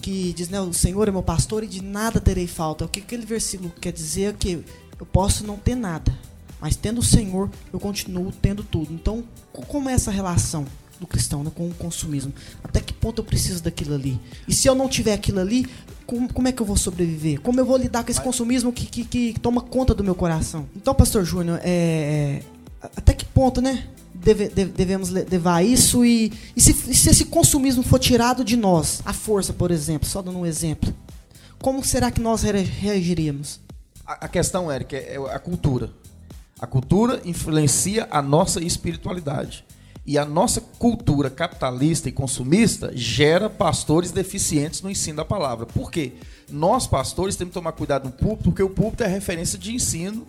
que 0.00 0.32
diz, 0.32 0.48
né, 0.48 0.60
o 0.60 0.72
Senhor 0.72 1.08
é 1.08 1.10
meu 1.10 1.22
pastor 1.22 1.64
e 1.64 1.66
de 1.66 1.82
nada 1.82 2.20
terei 2.20 2.46
falta. 2.46 2.84
O 2.84 2.88
que 2.88 3.00
aquele 3.00 3.26
versículo 3.26 3.70
quer 3.80 3.92
dizer 3.92 4.30
é 4.30 4.32
que 4.32 4.64
eu 4.98 5.04
posso 5.06 5.44
não 5.44 5.56
ter 5.56 5.74
nada, 5.74 6.16
mas 6.60 6.76
tendo 6.76 6.98
o 7.00 7.04
Senhor, 7.04 7.50
eu 7.72 7.80
continuo 7.80 8.30
tendo 8.40 8.62
tudo. 8.62 8.92
Então, 8.94 9.24
co- 9.52 9.62
como 9.66 9.90
é 9.90 9.92
essa 9.94 10.10
relação? 10.12 10.64
Do 11.00 11.06
cristão, 11.06 11.42
né, 11.42 11.50
com 11.54 11.68
o 11.68 11.74
consumismo. 11.74 12.32
Até 12.62 12.80
que 12.80 12.92
ponto 12.92 13.20
eu 13.20 13.24
preciso 13.24 13.62
daquilo 13.62 13.94
ali? 13.94 14.20
E 14.46 14.54
se 14.54 14.68
eu 14.68 14.74
não 14.74 14.88
tiver 14.88 15.12
aquilo 15.12 15.40
ali, 15.40 15.66
como, 16.06 16.32
como 16.32 16.48
é 16.48 16.52
que 16.52 16.62
eu 16.62 16.66
vou 16.66 16.76
sobreviver? 16.76 17.40
Como 17.40 17.60
eu 17.60 17.66
vou 17.66 17.76
lidar 17.76 18.04
com 18.04 18.10
esse 18.10 18.20
consumismo 18.20 18.72
que, 18.72 18.86
que, 18.86 19.04
que 19.04 19.40
toma 19.40 19.60
conta 19.60 19.94
do 19.94 20.04
meu 20.04 20.14
coração? 20.14 20.66
Então, 20.74 20.94
Pastor 20.94 21.24
Júnior, 21.24 21.60
é, 21.62 22.42
é, 22.80 22.88
até 22.96 23.12
que 23.12 23.24
ponto, 23.24 23.60
né? 23.60 23.86
Deve, 24.14 24.48
deve, 24.48 24.72
devemos 24.72 25.10
levar 25.10 25.62
isso 25.62 26.04
e, 26.04 26.32
e, 26.56 26.60
se, 26.60 26.72
se 26.72 27.10
esse 27.10 27.26
consumismo 27.26 27.82
for 27.82 27.98
tirado 27.98 28.42
de 28.42 28.56
nós, 28.56 29.02
a 29.04 29.12
força, 29.12 29.52
por 29.52 29.70
exemplo, 29.70 30.08
só 30.08 30.22
dando 30.22 30.38
um 30.38 30.46
exemplo, 30.46 30.92
como 31.60 31.84
será 31.84 32.10
que 32.10 32.20
nós 32.20 32.42
reagiríamos? 32.42 33.60
A, 34.06 34.24
a 34.24 34.28
questão, 34.28 34.72
Eric, 34.72 34.96
é, 34.96 35.16
é 35.16 35.34
a 35.34 35.38
cultura. 35.38 35.90
A 36.58 36.66
cultura 36.66 37.20
influencia 37.26 38.08
a 38.10 38.22
nossa 38.22 38.62
espiritualidade. 38.62 39.65
E 40.06 40.16
a 40.16 40.24
nossa 40.24 40.60
cultura 40.60 41.28
capitalista 41.28 42.08
e 42.08 42.12
consumista 42.12 42.92
gera 42.94 43.50
pastores 43.50 44.12
deficientes 44.12 44.80
no 44.80 44.90
ensino 44.90 45.16
da 45.16 45.24
palavra. 45.24 45.66
Por 45.66 45.90
quê? 45.90 46.12
Nós, 46.48 46.86
pastores, 46.86 47.34
temos 47.34 47.50
que 47.50 47.54
tomar 47.54 47.72
cuidado 47.72 48.04
no 48.04 48.12
púlpito, 48.12 48.44
porque 48.44 48.62
o 48.62 48.70
púlpito 48.70 49.02
é 49.02 49.08
referência 49.08 49.58
de 49.58 49.74
ensino 49.74 50.24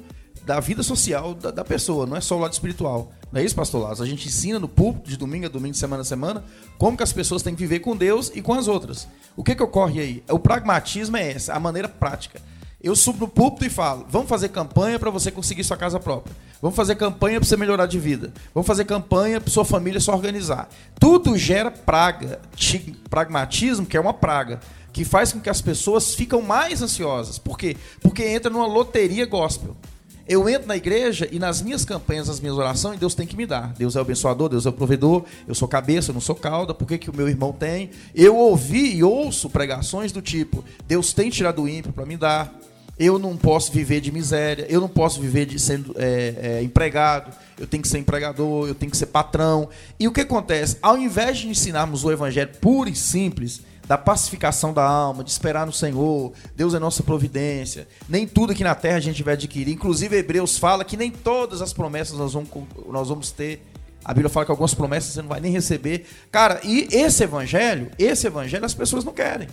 da 0.48 0.62
vida 0.62 0.82
social 0.82 1.34
da, 1.34 1.52
da, 1.52 1.64
pessoa, 1.64 2.06
não 2.06 2.16
é 2.16 2.22
só 2.22 2.38
o 2.38 2.40
lado 2.40 2.54
espiritual. 2.54 3.12
Não 3.32 3.42
é 3.42 3.44
isso, 3.44 3.54
pastor 3.54 3.84
Lázaro? 3.84 4.04
A 4.04 4.10
gente 4.10 4.30
ensina 4.30 4.58
no 4.58 4.68
púlpito, 4.70 5.10
de 5.10 5.18
domingo 5.18 5.46
a 5.46 5.50
domingo, 5.50 5.74
de 5.74 5.78
semana 5.78 6.04
a 6.04 6.06
semana, 6.06 6.44
como 6.78 6.96
que 6.96 7.04
as 7.04 7.12
pessoas 7.12 7.44
têm 7.44 7.54
que 7.54 7.60
viver 7.60 7.82
com 7.82 7.96
Deus 7.98 8.32
e 8.34 8.42
com 8.42 8.54
as 8.54 8.70
outras. 8.70 9.10
O 9.36 9.44
que, 9.44 9.54
que 9.54 9.62
ocorre 9.62 10.00
aí? 10.00 10.24
O 10.30 10.40
pragmatismo 10.40 11.18
é 11.18 11.34
essa, 11.34 11.54
a 11.54 11.60
maneira 11.60 11.90
prática. 11.90 12.42
Eu 12.82 12.96
subo 12.96 13.22
no 13.22 13.28
púlpito 13.28 13.66
e 13.66 13.70
falo: 13.70 14.06
vamos 14.10 14.30
fazer 14.30 14.50
campanha 14.50 15.00
para 15.00 15.10
você 15.10 15.32
conseguir 15.32 15.64
sua 15.64 15.78
casa 15.78 16.00
própria. 16.00 16.36
Vamos 16.62 16.76
fazer 16.76 16.96
campanha 16.96 17.40
para 17.40 17.48
você 17.48 17.58
melhorar 17.58 17.88
de 17.88 18.00
vida. 18.00 18.32
Vamos 18.54 18.68
fazer 18.68 18.86
campanha 18.86 19.42
para 19.42 19.52
sua 19.52 19.66
família 19.66 20.00
se 20.00 20.10
organizar. 20.12 20.70
Tudo 21.00 21.38
gera 21.38 21.72
praga, 21.72 22.40
pragmatismo, 23.10 23.86
que 23.86 23.98
é 23.98 24.00
uma 24.00 24.14
praga, 24.14 24.60
que 24.94 25.04
faz 25.04 25.34
com 25.34 25.40
que 25.40 25.50
as 25.50 25.62
pessoas 25.62 26.14
ficam 26.14 26.42
mais 26.42 26.82
ansiosas. 26.82 27.40
Por 27.40 27.58
quê? 27.58 27.76
Porque 28.02 28.24
entra 28.24 28.52
numa 28.52 28.68
loteria 28.68 29.26
gospel. 29.26 29.76
Eu 30.28 30.50
entro 30.50 30.68
na 30.68 30.76
igreja 30.76 31.28
e 31.32 31.40
nas 31.40 31.62
minhas 31.62 31.86
campanhas, 31.86 32.28
nas 32.28 32.40
minhas 32.40 32.58
orações, 32.58 33.00
Deus 33.00 33.16
tem 33.16 33.26
que 33.26 33.38
me 33.38 33.46
dar. 33.46 33.74
Deus 33.78 33.96
é 33.96 34.00
o 34.00 34.02
abençoador, 34.02 34.50
Deus 34.50 34.66
é 34.66 34.70
o 34.70 34.74
provedor. 34.74 35.24
Eu 35.48 35.56
sou 35.56 35.68
cabeça, 35.68 36.12
eu 36.12 36.14
não 36.14 36.22
sou 36.22 36.36
cauda. 36.36 36.74
Por 36.74 36.86
que, 36.86 36.98
que 36.98 37.10
o 37.10 37.16
meu 37.16 37.30
irmão 37.30 37.54
tem? 37.54 37.92
Eu 38.14 38.36
ouvi 38.36 38.96
e 38.96 39.04
ouço 39.04 39.50
pregações 39.50 40.12
do 40.12 40.22
tipo: 40.22 40.64
Deus 40.86 41.14
tem 41.14 41.30
tirado 41.30 41.62
o 41.62 41.70
ímpio 41.70 41.94
para 41.94 42.06
me 42.06 42.18
dar. 42.18 42.54
Eu 43.00 43.20
não 43.20 43.38
posso 43.38 43.72
viver 43.72 44.02
de 44.02 44.12
miséria, 44.12 44.66
eu 44.68 44.82
não 44.82 44.90
posso 44.90 45.22
viver 45.22 45.46
de 45.46 45.60
sendo 45.60 45.94
é, 45.98 46.34
é, 46.42 46.64
empregado, 46.64 47.32
eu 47.60 47.68
tenho 47.68 47.84
que 47.84 47.88
ser 47.88 48.00
empregador, 48.00 48.68
eu 48.68 48.74
tenho 48.74 48.90
que 48.90 48.98
ser 48.98 49.06
patrão. 49.06 49.70
E 50.00 50.08
o 50.08 50.12
que 50.12 50.22
acontece? 50.22 50.78
Ao 50.82 50.98
invés 50.98 51.38
de 51.38 51.48
ensinarmos 51.48 52.04
o 52.04 52.12
evangelho 52.12 52.50
puro 52.60 52.90
e 52.90 52.96
simples, 52.96 53.62
da 53.88 53.98
pacificação 53.98 54.74
da 54.74 54.84
alma, 54.84 55.24
de 55.24 55.32
esperar 55.32 55.66
no 55.66 55.72
Senhor, 55.72 56.34
Deus 56.56 56.74
é 56.74 56.80
nossa 56.80 57.02
providência, 57.02 57.88
nem 58.08 58.28
tudo 58.28 58.52
aqui 58.52 58.64
na 58.64 58.76
terra 58.76 58.98
a 58.98 59.02
gente 59.02 59.24
vai 59.24 59.34
adquirir. 59.34 59.74
Inclusive, 59.74 60.18
Hebreus 60.18 60.58
fala 60.58 60.84
que 60.84 60.98
nem 60.98 61.10
todas 61.10 61.62
as 61.62 61.72
promessas 61.72 62.18
nós 62.18 62.34
vamos, 62.34 62.50
nós 62.88 63.08
vamos 63.08 63.32
ter. 63.32 63.66
A 64.04 64.14
Bíblia 64.14 64.30
fala 64.30 64.46
que 64.46 64.52
algumas 64.52 64.74
promessas 64.74 65.14
você 65.14 65.22
não 65.22 65.30
vai 65.30 65.40
nem 65.40 65.52
receber. 65.52 66.06
Cara, 66.32 66.60
e 66.64 66.88
esse 66.92 67.24
evangelho, 67.24 67.90
esse 67.98 68.28
evangelho 68.28 68.66
as 68.66 68.74
pessoas 68.74 69.04
não 69.04 69.14
querem. 69.14 69.48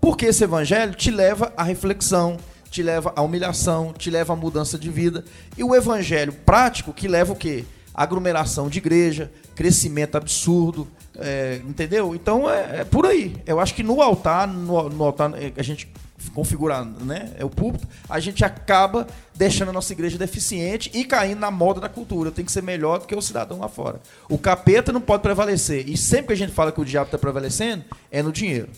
Porque 0.00 0.26
esse 0.26 0.44
evangelho 0.44 0.94
te 0.94 1.10
leva 1.10 1.52
à 1.56 1.62
reflexão, 1.62 2.36
te 2.70 2.82
leva 2.82 3.12
à 3.16 3.22
humilhação, 3.22 3.92
te 3.92 4.10
leva 4.10 4.34
à 4.34 4.36
mudança 4.36 4.78
de 4.78 4.90
vida. 4.90 5.24
E 5.56 5.64
o 5.64 5.74
evangelho 5.74 6.32
prático 6.32 6.92
que 6.92 7.08
leva 7.08 7.32
o 7.32 7.36
quê? 7.36 7.64
Aglomeração 7.94 8.68
de 8.68 8.78
igreja, 8.78 9.30
crescimento 9.54 10.16
absurdo, 10.16 10.88
é, 11.18 11.60
entendeu? 11.64 12.14
Então 12.14 12.48
é, 12.50 12.80
é, 12.80 12.84
por 12.84 13.06
aí. 13.06 13.36
Eu 13.46 13.60
acho 13.60 13.74
que 13.74 13.82
no 13.82 14.00
altar, 14.02 14.48
no, 14.48 14.88
no 14.88 15.04
altar 15.04 15.32
é, 15.34 15.52
a 15.56 15.62
gente 15.62 15.88
configurar, 16.34 16.84
né, 16.84 17.32
é 17.36 17.44
o 17.44 17.50
púlpito, 17.50 17.86
a 18.08 18.18
gente 18.18 18.44
acaba 18.44 19.06
deixando 19.34 19.68
a 19.68 19.72
nossa 19.72 19.92
igreja 19.92 20.16
deficiente 20.16 20.90
e 20.94 21.04
caindo 21.04 21.38
na 21.38 21.50
moda 21.50 21.80
da 21.80 21.88
cultura. 21.88 22.30
Tem 22.30 22.44
que 22.44 22.52
ser 22.52 22.62
melhor 22.62 23.00
do 23.00 23.06
que 23.06 23.14
o 23.14 23.22
cidadão 23.22 23.58
lá 23.58 23.68
fora. 23.68 24.00
O 24.28 24.38
capeta 24.38 24.92
não 24.92 25.00
pode 25.00 25.22
prevalecer. 25.22 25.88
E 25.88 25.96
sempre 25.96 26.28
que 26.28 26.32
a 26.32 26.36
gente 26.36 26.52
fala 26.52 26.72
que 26.72 26.80
o 26.80 26.84
diabo 26.84 27.06
está 27.06 27.18
prevalecendo, 27.18 27.84
é 28.10 28.22
no 28.22 28.32
dinheiro. 28.32 28.68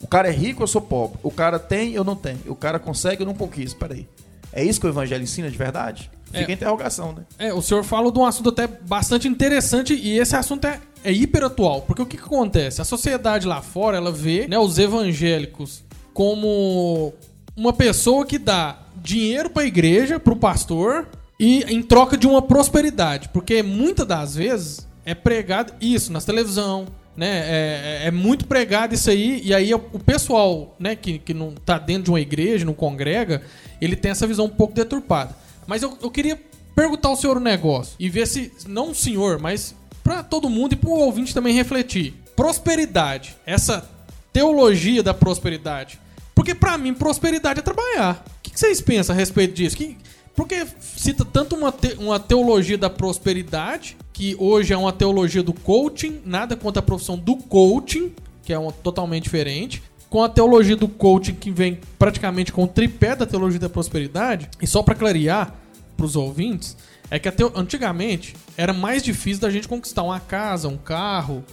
O 0.00 0.06
cara 0.06 0.28
é 0.28 0.32
rico, 0.32 0.62
eu 0.62 0.66
sou 0.66 0.80
pobre. 0.80 1.18
O 1.22 1.30
cara 1.30 1.58
tem, 1.58 1.92
eu 1.92 2.04
não 2.04 2.16
tenho. 2.16 2.40
O 2.46 2.54
cara 2.54 2.78
consegue, 2.78 3.22
eu 3.22 3.26
não 3.26 3.34
conquisto. 3.34 3.78
Peraí. 3.78 4.08
É 4.52 4.64
isso 4.64 4.80
que 4.80 4.86
o 4.86 4.90
evangelho 4.90 5.22
ensina 5.22 5.50
de 5.50 5.58
verdade? 5.58 6.10
Fica 6.26 6.40
é, 6.40 6.46
a 6.46 6.52
interrogação, 6.52 7.12
né? 7.12 7.24
É, 7.38 7.54
o 7.54 7.62
senhor 7.62 7.82
fala 7.84 8.10
de 8.12 8.18
um 8.18 8.24
assunto 8.24 8.50
até 8.50 8.66
bastante 8.66 9.26
interessante 9.26 9.94
e 9.94 10.18
esse 10.18 10.36
assunto 10.36 10.66
é, 10.66 10.80
é 11.04 11.12
hiper 11.12 11.44
atual. 11.44 11.82
Porque 11.82 12.02
o 12.02 12.06
que, 12.06 12.16
que 12.16 12.24
acontece? 12.24 12.80
A 12.80 12.84
sociedade 12.84 13.46
lá 13.46 13.62
fora, 13.62 13.96
ela 13.96 14.12
vê 14.12 14.46
né, 14.46 14.58
os 14.58 14.78
evangélicos 14.78 15.82
como 16.12 17.12
uma 17.56 17.72
pessoa 17.72 18.24
que 18.24 18.38
dá 18.38 18.78
dinheiro 18.96 19.50
para 19.50 19.62
a 19.62 19.66
igreja, 19.66 20.18
para 20.18 20.32
o 20.32 20.36
pastor, 20.36 21.08
e 21.38 21.62
em 21.64 21.82
troca 21.82 22.16
de 22.16 22.26
uma 22.26 22.42
prosperidade. 22.42 23.28
Porque 23.28 23.62
muitas 23.62 24.06
das 24.06 24.34
vezes 24.34 24.88
é 25.04 25.14
pregado 25.14 25.72
isso 25.80 26.12
nas 26.12 26.24
televisão, 26.24 26.86
né? 27.16 27.26
É, 27.26 28.02
é, 28.04 28.06
é, 28.06 28.10
muito 28.10 28.46
pregado 28.46 28.94
isso 28.94 29.10
aí, 29.10 29.40
e 29.44 29.52
aí 29.52 29.74
o 29.74 29.80
pessoal, 29.98 30.76
né, 30.78 30.94
que, 30.94 31.18
que 31.18 31.34
não 31.34 31.52
tá 31.52 31.76
dentro 31.76 32.04
de 32.04 32.10
uma 32.10 32.20
igreja, 32.20 32.64
não 32.64 32.74
congrega, 32.74 33.42
ele 33.80 33.96
tem 33.96 34.12
essa 34.12 34.26
visão 34.26 34.44
um 34.44 34.50
pouco 34.50 34.74
deturpada. 34.74 35.34
Mas 35.66 35.82
eu, 35.82 35.98
eu 36.00 36.10
queria 36.10 36.40
perguntar 36.76 37.08
ao 37.08 37.16
senhor 37.16 37.36
um 37.36 37.40
negócio 37.40 37.96
e 37.98 38.08
ver 38.08 38.26
se, 38.26 38.52
não 38.68 38.90
o 38.90 38.94
senhor, 38.94 39.40
mas 39.40 39.74
para 40.08 40.22
todo 40.22 40.48
mundo 40.48 40.72
e 40.72 40.76
para 40.76 40.88
o 40.88 40.94
ouvinte 40.94 41.34
também 41.34 41.54
refletir. 41.54 42.14
Prosperidade, 42.34 43.36
essa 43.44 43.86
teologia 44.32 45.02
da 45.02 45.12
prosperidade. 45.12 46.00
Porque 46.34 46.54
para 46.54 46.78
mim, 46.78 46.94
prosperidade 46.94 47.60
é 47.60 47.62
trabalhar. 47.62 48.24
O 48.38 48.40
que, 48.42 48.58
vocês 48.58 48.80
pensam 48.80 49.14
a 49.14 49.18
respeito 49.18 49.52
disso? 49.52 49.76
Que, 49.76 49.98
porque 50.34 50.66
cita 50.80 51.26
tanto 51.26 51.54
uma, 51.54 51.70
te, 51.70 51.92
uma 51.98 52.18
teologia 52.18 52.78
da 52.78 52.88
prosperidade, 52.88 53.98
que 54.10 54.34
hoje 54.38 54.72
é 54.72 54.78
uma 54.78 54.94
teologia 54.94 55.42
do 55.42 55.52
coaching, 55.52 56.22
nada 56.24 56.56
contra 56.56 56.80
a 56.80 56.82
profissão 56.82 57.18
do 57.18 57.36
coaching, 57.36 58.10
que 58.42 58.50
é 58.50 58.58
uma, 58.58 58.72
totalmente 58.72 59.24
diferente, 59.24 59.82
com 60.08 60.22
a 60.22 60.28
teologia 60.30 60.74
do 60.74 60.88
coaching 60.88 61.34
que 61.34 61.50
vem 61.50 61.78
praticamente 61.98 62.50
com 62.50 62.64
o 62.64 62.68
tripé 62.68 63.14
da 63.14 63.26
teologia 63.26 63.60
da 63.60 63.68
prosperidade. 63.68 64.48
E 64.58 64.66
só 64.66 64.82
para 64.82 64.94
clarear 64.94 65.54
para 65.98 66.06
os 66.06 66.16
ouvintes, 66.16 66.78
é 67.10 67.18
que 67.18 67.30
teo... 67.30 67.52
antigamente 67.54 68.34
era 68.56 68.72
mais 68.72 69.02
difícil 69.02 69.40
da 69.40 69.50
gente 69.50 69.68
conquistar 69.68 70.02
uma 70.02 70.20
casa, 70.20 70.68
um 70.68 70.76
carro. 70.76 71.44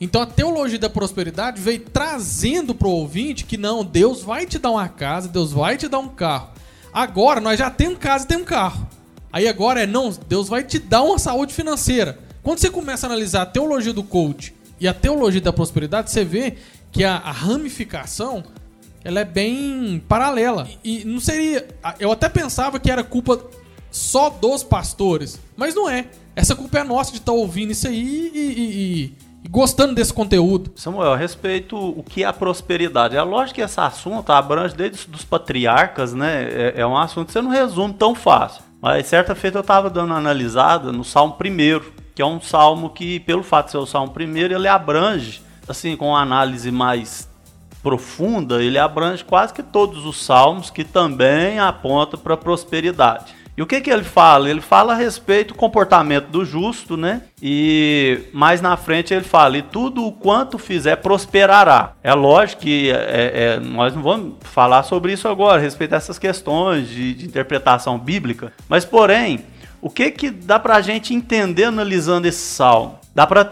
Então 0.00 0.20
a 0.20 0.26
teologia 0.26 0.78
da 0.78 0.90
prosperidade 0.90 1.60
veio 1.60 1.80
trazendo 1.80 2.74
para 2.74 2.88
o 2.88 2.92
ouvinte 2.92 3.44
que 3.44 3.56
não, 3.56 3.84
Deus 3.84 4.22
vai 4.22 4.46
te 4.46 4.58
dar 4.58 4.70
uma 4.70 4.88
casa, 4.88 5.28
Deus 5.28 5.52
vai 5.52 5.76
te 5.76 5.88
dar 5.88 5.98
um 5.98 6.08
carro. 6.08 6.50
Agora 6.92 7.40
nós 7.40 7.58
já 7.58 7.70
temos 7.70 7.98
casa 7.98 8.24
e 8.24 8.28
temos 8.28 8.46
carro. 8.46 8.88
Aí 9.32 9.48
agora 9.48 9.82
é 9.82 9.86
não, 9.86 10.10
Deus 10.28 10.48
vai 10.48 10.62
te 10.62 10.78
dar 10.78 11.02
uma 11.02 11.18
saúde 11.18 11.54
financeira. 11.54 12.18
Quando 12.42 12.58
você 12.58 12.70
começa 12.70 13.06
a 13.06 13.10
analisar 13.10 13.42
a 13.42 13.46
teologia 13.46 13.92
do 13.92 14.02
coach 14.02 14.54
e 14.80 14.88
a 14.88 14.92
teologia 14.92 15.40
da 15.40 15.52
prosperidade, 15.52 16.10
você 16.10 16.24
vê 16.24 16.56
que 16.90 17.04
a, 17.04 17.16
a 17.16 17.30
ramificação 17.30 18.44
ela 19.04 19.20
é 19.20 19.24
bem 19.24 20.02
paralela. 20.08 20.68
E, 20.84 21.02
e 21.02 21.04
não 21.04 21.20
seria. 21.20 21.66
Eu 21.98 22.12
até 22.12 22.28
pensava 22.28 22.78
que 22.78 22.90
era 22.90 23.02
culpa 23.02 23.42
só 23.92 24.30
dos 24.30 24.64
pastores, 24.64 25.38
mas 25.56 25.74
não 25.74 25.88
é. 25.88 26.06
Essa 26.34 26.56
culpa 26.56 26.78
é 26.78 26.84
nossa 26.84 27.12
de 27.12 27.18
estar 27.18 27.30
tá 27.30 27.38
ouvindo 27.38 27.70
isso 27.70 27.86
aí 27.86 28.32
e, 28.34 28.38
e, 28.38 29.14
e 29.44 29.48
gostando 29.48 29.94
desse 29.94 30.14
conteúdo. 30.14 30.72
Samuel, 30.74 31.12
a 31.12 31.16
respeito 31.16 31.76
o 31.76 32.02
que 32.02 32.24
é 32.24 32.26
a 32.26 32.32
prosperidade. 32.32 33.16
É 33.16 33.22
lógico 33.22 33.56
que 33.56 33.60
esse 33.60 33.78
assunto 33.78 34.30
abrange 34.30 34.74
desde 34.74 35.14
os 35.14 35.24
patriarcas, 35.24 36.14
né? 36.14 36.44
É, 36.44 36.74
é 36.78 36.86
um 36.86 36.96
assunto 36.96 37.26
que 37.26 37.32
você 37.32 37.42
não 37.42 37.50
resume 37.50 37.92
tão 37.92 38.14
fácil. 38.14 38.62
Mas 38.80 39.06
certa 39.06 39.34
feita 39.34 39.58
eu 39.58 39.60
estava 39.60 39.90
dando 39.90 40.06
uma 40.06 40.16
analisada 40.16 40.90
no 40.90 41.04
Salmo 41.04 41.36
1, 41.38 41.92
que 42.14 42.22
é 42.22 42.26
um 42.26 42.40
salmo 42.40 42.90
que, 42.90 43.20
pelo 43.20 43.42
fato 43.42 43.66
de 43.66 43.72
ser 43.72 43.78
o 43.78 43.86
Salmo 43.86 44.12
1, 44.18 44.36
ele 44.38 44.66
abrange, 44.66 45.42
assim, 45.68 45.96
com 45.96 46.08
uma 46.08 46.20
análise 46.20 46.72
mais 46.72 47.28
profunda, 47.82 48.62
ele 48.62 48.78
abrange 48.78 49.24
quase 49.24 49.52
que 49.52 49.62
todos 49.62 50.04
os 50.06 50.24
salmos 50.24 50.70
que 50.70 50.82
também 50.82 51.58
apontam 51.58 52.18
para 52.18 52.36
prosperidade. 52.36 53.34
E 53.56 53.62
o 53.62 53.66
que, 53.66 53.80
que 53.82 53.90
ele 53.90 54.04
fala? 54.04 54.48
Ele 54.48 54.62
fala 54.62 54.94
a 54.94 54.96
respeito 54.96 55.48
do 55.48 55.58
comportamento 55.58 56.28
do 56.28 56.44
justo, 56.44 56.96
né? 56.96 57.22
E 57.40 58.20
mais 58.32 58.62
na 58.62 58.76
frente 58.76 59.12
ele 59.12 59.24
fala: 59.24 59.58
e 59.58 59.62
tudo 59.62 60.06
o 60.06 60.12
quanto 60.12 60.58
fizer 60.58 60.96
prosperará. 60.96 61.92
É 62.02 62.14
lógico 62.14 62.62
que 62.62 62.90
é, 62.90 63.56
é, 63.56 63.60
nós 63.60 63.94
não 63.94 64.02
vamos 64.02 64.34
falar 64.40 64.82
sobre 64.84 65.12
isso 65.12 65.28
agora, 65.28 65.58
a 65.58 65.62
respeito 65.62 65.90
dessas 65.90 66.18
questões 66.18 66.88
de, 66.88 67.14
de 67.14 67.26
interpretação 67.26 67.98
bíblica. 67.98 68.52
Mas, 68.68 68.86
porém, 68.86 69.44
o 69.82 69.90
que, 69.90 70.10
que 70.10 70.30
dá 70.30 70.58
para 70.58 70.76
a 70.76 70.80
gente 70.80 71.12
entender 71.12 71.64
analisando 71.64 72.26
esse 72.26 72.38
salmo? 72.38 72.98
Dá 73.14 73.26
para 73.26 73.42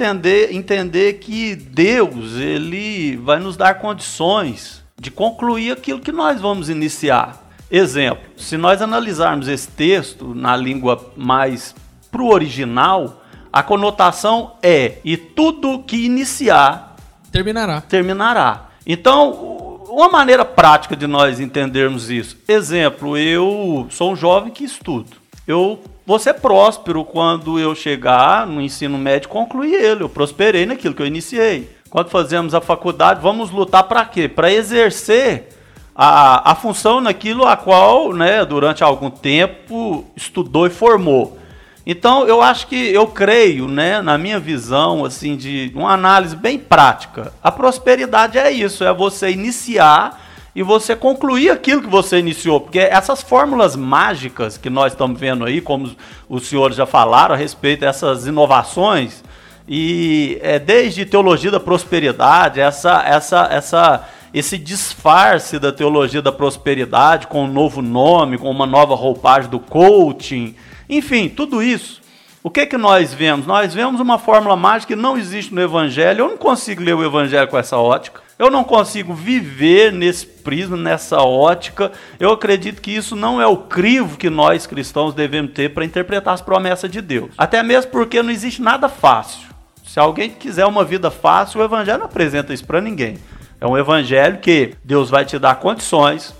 entender, 0.50 1.14
que 1.14 1.54
Deus 1.54 2.36
ele 2.36 3.16
vai 3.18 3.38
nos 3.38 3.56
dar 3.56 3.74
condições 3.74 4.82
de 4.98 5.10
concluir 5.10 5.72
aquilo 5.72 6.00
que 6.00 6.12
nós 6.12 6.40
vamos 6.40 6.70
iniciar. 6.70 7.49
Exemplo, 7.70 8.24
se 8.36 8.56
nós 8.56 8.82
analisarmos 8.82 9.46
esse 9.46 9.68
texto 9.68 10.34
na 10.34 10.56
língua 10.56 11.12
mais 11.16 11.74
pro 12.10 12.26
original, 12.26 13.22
a 13.52 13.62
conotação 13.62 14.52
é 14.62 14.98
e 15.04 15.16
tudo 15.16 15.78
que 15.80 16.04
iniciar 16.04 16.96
Terminará. 17.30 17.80
terminará. 17.80 18.70
Então, 18.84 19.80
uma 19.88 20.08
maneira 20.08 20.44
prática 20.44 20.96
de 20.96 21.06
nós 21.06 21.38
entendermos 21.38 22.10
isso. 22.10 22.36
Exemplo, 22.48 23.16
eu 23.16 23.86
sou 23.90 24.12
um 24.12 24.16
jovem 24.16 24.52
que 24.52 24.64
estudo. 24.64 25.10
Eu 25.46 25.80
vou 26.04 26.18
ser 26.18 26.34
próspero 26.34 27.04
quando 27.04 27.58
eu 27.58 27.74
chegar 27.74 28.46
no 28.46 28.60
ensino 28.60 28.98
médio 28.98 29.28
concluir 29.28 29.74
ele. 29.74 30.02
Eu 30.02 30.08
prosperei 30.08 30.66
naquilo 30.66 30.94
que 30.94 31.02
eu 31.02 31.06
iniciei. 31.06 31.70
Quando 31.88 32.08
fazemos 32.08 32.54
a 32.54 32.60
faculdade, 32.60 33.20
vamos 33.20 33.50
lutar 33.50 33.84
para 33.84 34.04
quê? 34.04 34.28
Para 34.28 34.52
exercer 34.52 35.59
a, 36.02 36.52
a 36.52 36.54
função 36.54 36.98
naquilo 36.98 37.44
a 37.44 37.58
qual, 37.58 38.14
né, 38.14 38.42
durante 38.42 38.82
algum 38.82 39.10
tempo, 39.10 40.06
estudou 40.16 40.66
e 40.66 40.70
formou. 40.70 41.38
Então, 41.84 42.26
eu 42.26 42.40
acho 42.40 42.68
que 42.68 42.74
eu 42.74 43.06
creio, 43.06 43.68
né, 43.68 44.00
na 44.00 44.16
minha 44.16 44.40
visão, 44.40 45.04
assim, 45.04 45.36
de 45.36 45.70
uma 45.74 45.92
análise 45.92 46.34
bem 46.34 46.58
prática. 46.58 47.34
A 47.42 47.52
prosperidade 47.52 48.38
é 48.38 48.50
isso, 48.50 48.82
é 48.82 48.94
você 48.94 49.30
iniciar 49.30 50.18
e 50.56 50.62
você 50.62 50.96
concluir 50.96 51.50
aquilo 51.50 51.82
que 51.82 51.88
você 51.88 52.18
iniciou, 52.18 52.62
porque 52.62 52.78
essas 52.78 53.20
fórmulas 53.20 53.76
mágicas 53.76 54.56
que 54.56 54.70
nós 54.70 54.94
estamos 54.94 55.20
vendo 55.20 55.44
aí, 55.44 55.60
como 55.60 55.94
os 56.30 56.46
senhores 56.46 56.78
já 56.78 56.86
falaram 56.86 57.34
a 57.34 57.38
respeito 57.38 57.80
dessas 57.80 58.26
inovações, 58.26 59.22
e 59.68 60.38
é, 60.40 60.58
desde 60.58 61.04
teologia 61.04 61.50
da 61.50 61.60
prosperidade, 61.60 62.58
essa, 62.58 63.02
essa, 63.06 63.48
essa, 63.50 64.08
esse 64.32 64.56
disfarce 64.56 65.58
da 65.58 65.72
teologia 65.72 66.22
da 66.22 66.32
prosperidade 66.32 67.26
com 67.26 67.44
um 67.44 67.52
novo 67.52 67.82
nome, 67.82 68.38
com 68.38 68.50
uma 68.50 68.66
nova 68.66 68.94
roupagem 68.94 69.50
do 69.50 69.58
coaching, 69.58 70.54
enfim, 70.88 71.28
tudo 71.28 71.62
isso. 71.62 72.00
O 72.42 72.48
que 72.48 72.64
que 72.64 72.78
nós 72.78 73.12
vemos? 73.12 73.46
Nós 73.46 73.74
vemos 73.74 74.00
uma 74.00 74.18
fórmula 74.18 74.56
mágica 74.56 74.94
que 74.94 75.00
não 75.00 75.18
existe 75.18 75.54
no 75.54 75.60
Evangelho. 75.60 76.20
Eu 76.20 76.28
não 76.30 76.38
consigo 76.38 76.82
ler 76.82 76.94
o 76.94 77.04
Evangelho 77.04 77.46
com 77.46 77.58
essa 77.58 77.76
ótica. 77.76 78.22
Eu 78.38 78.50
não 78.50 78.64
consigo 78.64 79.12
viver 79.12 79.92
nesse 79.92 80.24
prisma, 80.24 80.74
nessa 80.74 81.20
ótica. 81.20 81.92
Eu 82.18 82.32
acredito 82.32 82.80
que 82.80 82.90
isso 82.90 83.14
não 83.14 83.42
é 83.42 83.46
o 83.46 83.58
crivo 83.58 84.16
que 84.16 84.30
nós 84.30 84.66
cristãos 84.66 85.12
devemos 85.12 85.52
ter 85.52 85.74
para 85.74 85.84
interpretar 85.84 86.32
as 86.32 86.40
promessas 86.40 86.90
de 86.90 87.02
Deus. 87.02 87.30
Até 87.36 87.62
mesmo 87.62 87.90
porque 87.90 88.22
não 88.22 88.30
existe 88.30 88.62
nada 88.62 88.88
fácil. 88.88 89.50
Se 89.86 90.00
alguém 90.00 90.30
quiser 90.30 90.64
uma 90.64 90.82
vida 90.82 91.10
fácil, 91.10 91.60
o 91.60 91.64
Evangelho 91.64 91.98
não 91.98 92.06
apresenta 92.06 92.54
isso 92.54 92.64
para 92.64 92.80
ninguém. 92.80 93.18
É 93.60 93.66
um 93.66 93.76
Evangelho 93.76 94.38
que 94.38 94.72
Deus 94.82 95.10
vai 95.10 95.26
te 95.26 95.38
dar 95.38 95.56
condições 95.56 96.34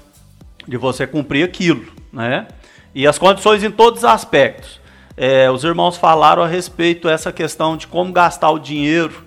de 0.67 0.79
você 0.79 1.07
cumprir 1.07 1.45
aquilo, 1.45 1.85
né? 2.11 2.49
E 2.95 3.07
as 3.07 3.19
condições 3.19 3.63
em 3.63 3.71
todos 3.71 4.01
os 4.01 4.05
aspectos. 4.07 4.81
É, 5.19 5.51
os 5.51 5.63
irmãos 5.63 5.99
falaram 5.99 6.43
a 6.43 6.47
respeito 6.47 7.09
dessa 7.09 7.31
questão 7.31 7.77
de 7.77 7.87
como 7.87 8.11
gastar 8.11 8.51
o 8.51 8.59
dinheiro. 8.59 9.23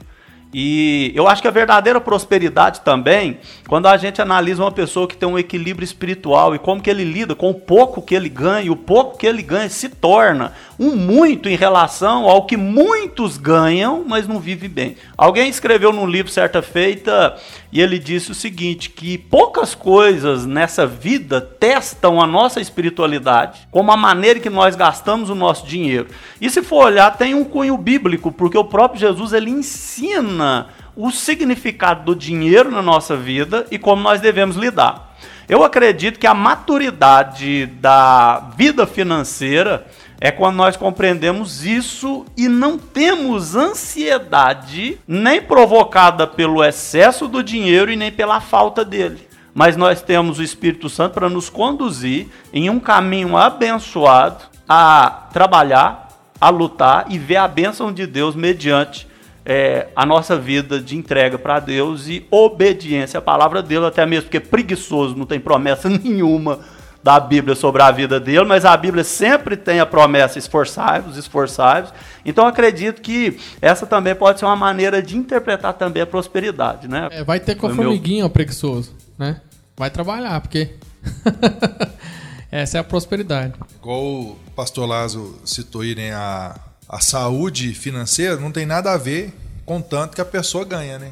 E 0.51 1.11
eu 1.13 1.27
acho 1.27 1.41
que 1.41 1.47
a 1.47 1.51
verdadeira 1.51 2.01
prosperidade 2.01 2.81
também, 2.81 3.37
quando 3.67 3.85
a 3.85 3.95
gente 3.95 4.19
analisa 4.19 4.63
uma 4.63 4.71
pessoa 4.71 5.07
que 5.07 5.15
tem 5.15 5.29
um 5.29 5.37
equilíbrio 5.37 5.85
espiritual 5.85 6.55
e 6.55 6.59
como 6.59 6.81
que 6.81 6.89
ele 6.89 7.03
lida 7.03 7.35
com 7.35 7.51
o 7.51 7.55
pouco 7.55 8.01
que 8.01 8.15
ele 8.15 8.29
ganha, 8.29 8.65
e 8.65 8.69
o 8.71 8.75
pouco 8.75 9.19
que 9.19 9.27
ele 9.27 9.43
ganha 9.43 9.69
se 9.69 9.87
torna 9.89 10.51
um 10.79 10.95
muito 10.95 11.47
em 11.47 11.55
relação 11.55 12.27
ao 12.27 12.45
que 12.45 12.57
muitos 12.57 13.37
ganham, 13.37 14.03
mas 14.07 14.27
não 14.27 14.39
vivem 14.39 14.69
bem. 14.69 14.97
Alguém 15.17 15.49
escreveu 15.49 15.91
num 15.91 16.07
livro 16.07 16.31
certa 16.31 16.61
feita 16.61 17.35
e 17.71 17.81
ele 17.81 17.99
disse 17.99 18.31
o 18.31 18.35
seguinte, 18.35 18.89
que 18.89 19.17
poucas 19.17 19.75
coisas 19.75 20.45
nessa 20.45 20.85
vida 20.85 21.41
testam 21.41 22.21
a 22.21 22.27
nossa 22.27 22.59
espiritualidade, 22.59 23.67
como 23.71 23.91
a 23.91 23.97
maneira 23.97 24.39
que 24.39 24.49
nós 24.49 24.75
gastamos 24.75 25.29
o 25.29 25.35
nosso 25.35 25.65
dinheiro. 25.65 26.07
E 26.39 26.49
se 26.49 26.61
for 26.61 26.85
olhar, 26.85 27.17
tem 27.17 27.33
um 27.33 27.43
cunho 27.43 27.77
bíblico, 27.77 28.31
porque 28.31 28.57
o 28.57 28.65
próprio 28.65 28.99
Jesus 28.99 29.33
ele 29.33 29.49
ensina 29.49 30.67
o 30.95 31.11
significado 31.11 32.03
do 32.03 32.15
dinheiro 32.15 32.69
na 32.69 32.81
nossa 32.81 33.15
vida 33.15 33.65
e 33.71 33.79
como 33.79 34.01
nós 34.01 34.21
devemos 34.21 34.55
lidar. 34.55 35.13
Eu 35.49 35.63
acredito 35.63 36.19
que 36.19 36.27
a 36.27 36.33
maturidade 36.33 37.65
da 37.65 38.51
vida 38.55 38.87
financeira 38.87 39.85
é 40.23 40.31
quando 40.31 40.55
nós 40.55 40.77
compreendemos 40.77 41.65
isso 41.65 42.25
e 42.37 42.47
não 42.47 42.77
temos 42.77 43.57
ansiedade 43.57 44.97
nem 45.05 45.41
provocada 45.41 46.25
pelo 46.25 46.63
excesso 46.63 47.27
do 47.27 47.43
dinheiro 47.43 47.91
e 47.91 47.97
nem 47.97 48.09
pela 48.09 48.39
falta 48.39 48.85
dele. 48.85 49.27
Mas 49.53 49.75
nós 49.75 50.01
temos 50.01 50.39
o 50.39 50.43
Espírito 50.43 50.87
Santo 50.87 51.15
para 51.15 51.27
nos 51.27 51.49
conduzir 51.49 52.29
em 52.53 52.69
um 52.69 52.79
caminho 52.79 53.35
abençoado 53.35 54.45
a 54.67 55.27
trabalhar, 55.33 56.07
a 56.39 56.49
lutar 56.49 57.07
e 57.09 57.19
ver 57.19 57.35
a 57.35 57.47
bênção 57.49 57.91
de 57.91 58.07
Deus 58.07 58.33
mediante 58.33 59.05
é, 59.45 59.89
a 59.93 60.05
nossa 60.05 60.37
vida 60.37 60.79
de 60.79 60.95
entrega 60.95 61.37
para 61.37 61.59
Deus 61.59 62.07
e 62.07 62.25
obediência 62.31 63.17
à 63.17 63.21
palavra 63.21 63.61
dele, 63.61 63.87
até 63.87 64.05
mesmo 64.05 64.29
porque 64.29 64.39
preguiçoso 64.39 65.17
não 65.17 65.25
tem 65.25 65.41
promessa 65.41 65.89
nenhuma 65.91 66.61
da 67.03 67.19
Bíblia 67.19 67.53
sobre 67.55 67.81
a 67.81 67.91
vida 67.91 68.17
dele, 68.19 68.45
mas 68.45 68.63
a 68.63 68.75
Bíblia 68.77 69.03
sempre 69.03 69.57
tem 69.57 69.79
a 69.81 69.85
promessa 69.85 70.39
esforçai-vos, 70.39 71.17
esforçai-vos. 71.17 71.93
Então 72.25 72.47
acredito 72.47 73.01
que 73.01 73.37
essa 73.61 73.85
também 73.85 74.15
pode 74.15 74.39
ser 74.39 74.45
uma 74.45 74.55
maneira 74.55 75.01
de 75.03 75.17
interpretar 75.17 75.73
também 75.73 76.01
a 76.01 76.07
prosperidade, 76.07 76.87
né? 76.87 77.09
É, 77.11 77.23
vai 77.23 77.39
ter 77.41 77.55
com 77.55 77.67
a 77.67 77.71
O 77.71 77.75
meu- 77.75 77.83
formiguinha, 77.85 78.25
ó, 78.25 78.29
preguiçoso, 78.29 78.93
né? 79.17 79.41
Vai 79.75 79.89
trabalhar, 79.89 80.39
porque 80.39 80.75
essa 82.51 82.77
é 82.77 82.79
a 82.79 82.83
prosperidade. 82.83 83.53
Igual 83.81 84.01
o 84.03 84.37
pastor 84.55 84.87
Lazo 84.87 85.37
citou 85.43 85.81
aí, 85.81 85.95
né? 85.95 86.13
A, 86.13 86.55
a 86.87 86.99
saúde 86.99 87.73
financeira 87.73 88.37
não 88.37 88.51
tem 88.51 88.65
nada 88.65 88.91
a 88.93 88.97
ver 88.97 89.33
com 89.65 89.81
tanto 89.81 90.15
que 90.15 90.21
a 90.21 90.25
pessoa 90.25 90.63
ganha, 90.63 90.99
né? 90.99 91.11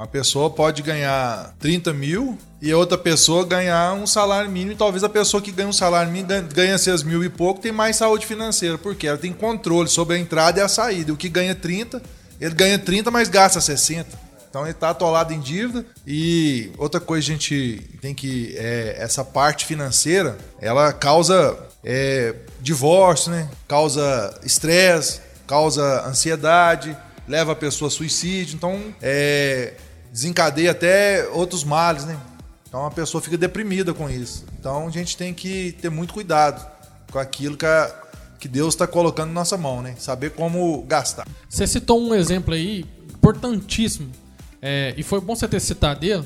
Uma 0.00 0.06
pessoa 0.06 0.48
pode 0.48 0.80
ganhar 0.80 1.54
30 1.58 1.92
mil 1.92 2.38
e 2.62 2.72
a 2.72 2.78
outra 2.78 2.96
pessoa 2.96 3.44
ganhar 3.44 3.92
um 3.92 4.06
salário 4.06 4.50
mínimo. 4.50 4.72
E 4.72 4.74
talvez 4.74 5.04
a 5.04 5.10
pessoa 5.10 5.42
que 5.42 5.52
ganha 5.52 5.68
um 5.68 5.74
salário 5.74 6.10
mínimo 6.10 6.26
ganha- 6.26 6.40
ganha 6.40 6.78
6 6.78 7.02
mil 7.02 7.22
e 7.22 7.28
pouco 7.28 7.60
tem 7.60 7.70
mais 7.70 7.96
saúde 7.96 8.24
financeira, 8.24 8.78
porque 8.78 9.06
ela 9.06 9.18
tem 9.18 9.30
controle 9.30 9.90
sobre 9.90 10.16
a 10.16 10.18
entrada 10.18 10.58
e 10.58 10.62
a 10.62 10.68
saída. 10.68 11.12
O 11.12 11.18
que 11.18 11.28
ganha 11.28 11.54
30, 11.54 12.00
ele 12.40 12.54
ganha 12.54 12.78
30, 12.78 13.10
mas 13.10 13.28
gasta 13.28 13.60
60. 13.60 14.18
Então 14.48 14.62
ele 14.62 14.70
está 14.70 14.88
atolado 14.88 15.34
em 15.34 15.38
dívida. 15.38 15.84
E 16.06 16.72
outra 16.78 16.98
coisa, 16.98 17.26
a 17.28 17.32
gente 17.32 17.86
tem 18.00 18.14
que. 18.14 18.54
é, 18.56 18.96
essa 18.98 19.22
parte 19.22 19.66
financeira, 19.66 20.38
ela 20.62 20.94
causa 20.94 21.58
é, 21.84 22.34
divórcio, 22.58 23.32
né? 23.32 23.50
Causa 23.68 24.34
estresse, 24.44 25.20
causa 25.46 26.06
ansiedade, 26.08 26.96
leva 27.28 27.52
a 27.52 27.54
pessoa 27.54 27.88
a 27.88 27.90
suicídio. 27.90 28.54
Então, 28.56 28.80
é, 29.02 29.74
desencadeia 30.12 30.70
até 30.72 31.28
outros 31.32 31.64
males, 31.64 32.04
né? 32.04 32.18
Então 32.68 32.84
a 32.86 32.90
pessoa 32.90 33.20
fica 33.20 33.36
deprimida 33.36 33.92
com 33.92 34.08
isso. 34.08 34.44
Então 34.58 34.86
a 34.86 34.90
gente 34.90 35.16
tem 35.16 35.34
que 35.34 35.72
ter 35.80 35.90
muito 35.90 36.14
cuidado 36.14 36.64
com 37.10 37.18
aquilo 37.18 37.56
que, 37.56 37.66
a- 37.66 37.94
que 38.38 38.46
Deus 38.48 38.74
está 38.74 38.86
colocando 38.86 39.28
na 39.28 39.34
nossa 39.34 39.56
mão, 39.56 39.82
né? 39.82 39.94
Saber 39.98 40.30
como 40.30 40.82
gastar. 40.82 41.26
Você 41.48 41.66
citou 41.66 42.00
um 42.00 42.14
exemplo 42.14 42.54
aí 42.54 42.84
importantíssimo. 43.12 44.10
é, 44.62 44.94
e 44.96 45.02
foi 45.02 45.20
bom 45.20 45.34
você 45.34 45.48
ter 45.48 45.60
citado 45.60 46.04
ele, 46.04 46.24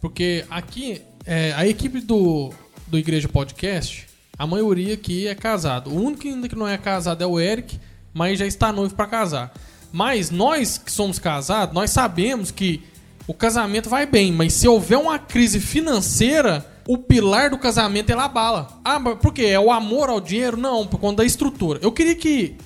porque 0.00 0.44
aqui 0.50 1.02
é, 1.24 1.52
a 1.54 1.66
equipe 1.66 2.00
do, 2.00 2.52
do 2.86 2.98
Igreja 2.98 3.28
Podcast, 3.28 4.06
a 4.38 4.46
maioria 4.46 4.94
aqui 4.94 5.26
é 5.28 5.34
casado. 5.34 5.90
O 5.90 5.94
único 6.02 6.26
ainda 6.26 6.48
que 6.48 6.56
não 6.56 6.66
é 6.68 6.76
casado 6.78 7.22
é 7.22 7.26
o 7.26 7.38
Eric, 7.40 7.78
mas 8.14 8.38
já 8.38 8.46
está 8.46 8.72
noivo 8.72 8.94
para 8.94 9.06
casar. 9.06 9.52
Mas 9.92 10.30
nós 10.30 10.78
que 10.78 10.90
somos 10.92 11.18
casados, 11.18 11.74
nós 11.74 11.90
sabemos 11.90 12.50
que 12.50 12.82
o 13.26 13.34
casamento 13.34 13.88
vai 13.90 14.06
bem, 14.06 14.32
mas 14.32 14.52
se 14.52 14.68
houver 14.68 14.96
uma 14.98 15.18
crise 15.18 15.58
financeira, 15.60 16.64
o 16.86 16.96
pilar 16.96 17.50
do 17.50 17.58
casamento 17.58 18.10
ele 18.10 18.20
abala. 18.20 18.68
Ah, 18.84 18.98
mas 18.98 19.18
por 19.18 19.32
quê? 19.32 19.46
É 19.46 19.58
o 19.58 19.72
amor 19.72 20.08
ao 20.08 20.20
dinheiro? 20.20 20.56
Não, 20.56 20.86
por 20.86 21.00
conta 21.00 21.18
da 21.18 21.24
estrutura. 21.24 21.80
Eu 21.82 21.90
queria 21.90 22.14
que 22.14 22.56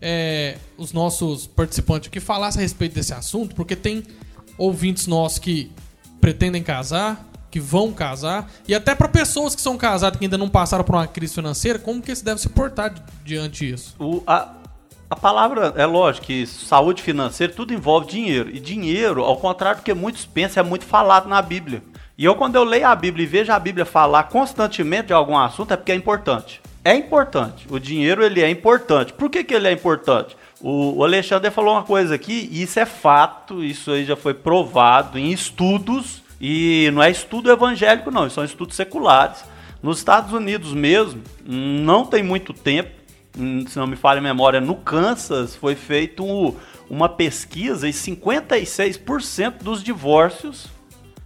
é, 0.00 0.56
os 0.76 0.92
nossos 0.92 1.46
participantes 1.46 2.08
aqui 2.08 2.18
falassem 2.20 2.60
a 2.60 2.62
respeito 2.62 2.94
desse 2.94 3.12
assunto, 3.12 3.54
porque 3.54 3.76
tem 3.76 4.02
ouvintes 4.56 5.06
nossos 5.06 5.38
que 5.38 5.70
pretendem 6.20 6.62
casar, 6.62 7.24
que 7.50 7.60
vão 7.60 7.92
casar, 7.92 8.50
e 8.66 8.74
até 8.74 8.94
para 8.94 9.08
pessoas 9.08 9.54
que 9.54 9.60
são 9.62 9.76
casadas 9.78 10.18
que 10.18 10.24
ainda 10.24 10.36
não 10.36 10.48
passaram 10.48 10.84
por 10.84 10.94
uma 10.96 11.06
crise 11.06 11.34
financeira, 11.34 11.78
como 11.78 12.02
que 12.02 12.14
se 12.14 12.22
deve 12.24 12.40
se 12.40 12.48
portar 12.48 12.92
di- 12.92 13.02
diante 13.24 13.66
disso? 13.66 13.94
O- 13.98 14.22
a, 14.26 14.52
a 15.10 15.16
palavra, 15.16 15.72
é 15.76 15.86
lógico 15.86 16.26
que 16.26 16.46
saúde 16.46 17.02
financeira, 17.02 17.52
tudo 17.52 17.72
envolve 17.72 18.06
dinheiro. 18.06 18.50
E 18.50 18.60
dinheiro, 18.60 19.22
ao 19.22 19.38
contrário 19.38 19.80
do 19.80 19.84
que 19.84 19.94
muitos 19.94 20.26
pensam, 20.26 20.62
é 20.62 20.66
muito 20.66 20.84
falado 20.84 21.28
na 21.28 21.40
Bíblia. 21.40 21.82
E 22.16 22.24
eu, 22.24 22.34
quando 22.34 22.56
eu 22.56 22.64
leio 22.64 22.86
a 22.86 22.94
Bíblia 22.94 23.24
e 23.24 23.26
vejo 23.26 23.50
a 23.50 23.58
Bíblia 23.58 23.86
falar 23.86 24.24
constantemente 24.24 25.06
de 25.06 25.12
algum 25.14 25.38
assunto, 25.38 25.72
é 25.72 25.76
porque 25.76 25.92
é 25.92 25.94
importante. 25.94 26.60
É 26.84 26.94
importante. 26.94 27.66
O 27.70 27.78
dinheiro, 27.78 28.22
ele 28.22 28.42
é 28.42 28.50
importante. 28.50 29.12
Por 29.12 29.30
que, 29.30 29.44
que 29.44 29.54
ele 29.54 29.68
é 29.68 29.72
importante? 29.72 30.36
O, 30.60 31.02
Alexandre 31.02 31.50
falou 31.50 31.74
uma 31.74 31.84
coisa 31.84 32.14
aqui, 32.14 32.48
e 32.52 32.62
isso 32.62 32.78
é 32.78 32.84
fato, 32.84 33.62
isso 33.64 33.92
aí 33.92 34.04
já 34.04 34.16
foi 34.16 34.34
provado 34.34 35.18
em 35.18 35.30
estudos, 35.32 36.22
e 36.40 36.90
não 36.92 37.02
é 37.02 37.10
estudo 37.10 37.50
evangélico, 37.50 38.10
não, 38.10 38.28
são 38.28 38.44
estudos 38.44 38.76
seculares. 38.76 39.44
Nos 39.82 39.98
Estados 39.98 40.32
Unidos 40.32 40.72
mesmo, 40.72 41.22
não 41.46 42.04
tem 42.04 42.22
muito 42.22 42.52
tempo, 42.52 42.90
se 43.68 43.78
não 43.78 43.86
me 43.86 43.96
falha 43.96 44.18
a 44.18 44.22
memória, 44.22 44.60
no 44.60 44.74
Kansas 44.74 45.54
foi 45.54 45.74
feito 45.74 46.24
um, 46.24 46.54
uma 46.90 47.08
pesquisa 47.08 47.88
e 47.88 47.92
56% 47.92 49.62
dos 49.62 49.82
divórcios 49.82 50.68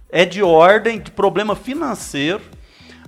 é 0.09 0.25
de 0.25 0.43
ordem 0.43 0.99
de 0.99 1.09
problema 1.09 1.55
financeiro. 1.55 2.41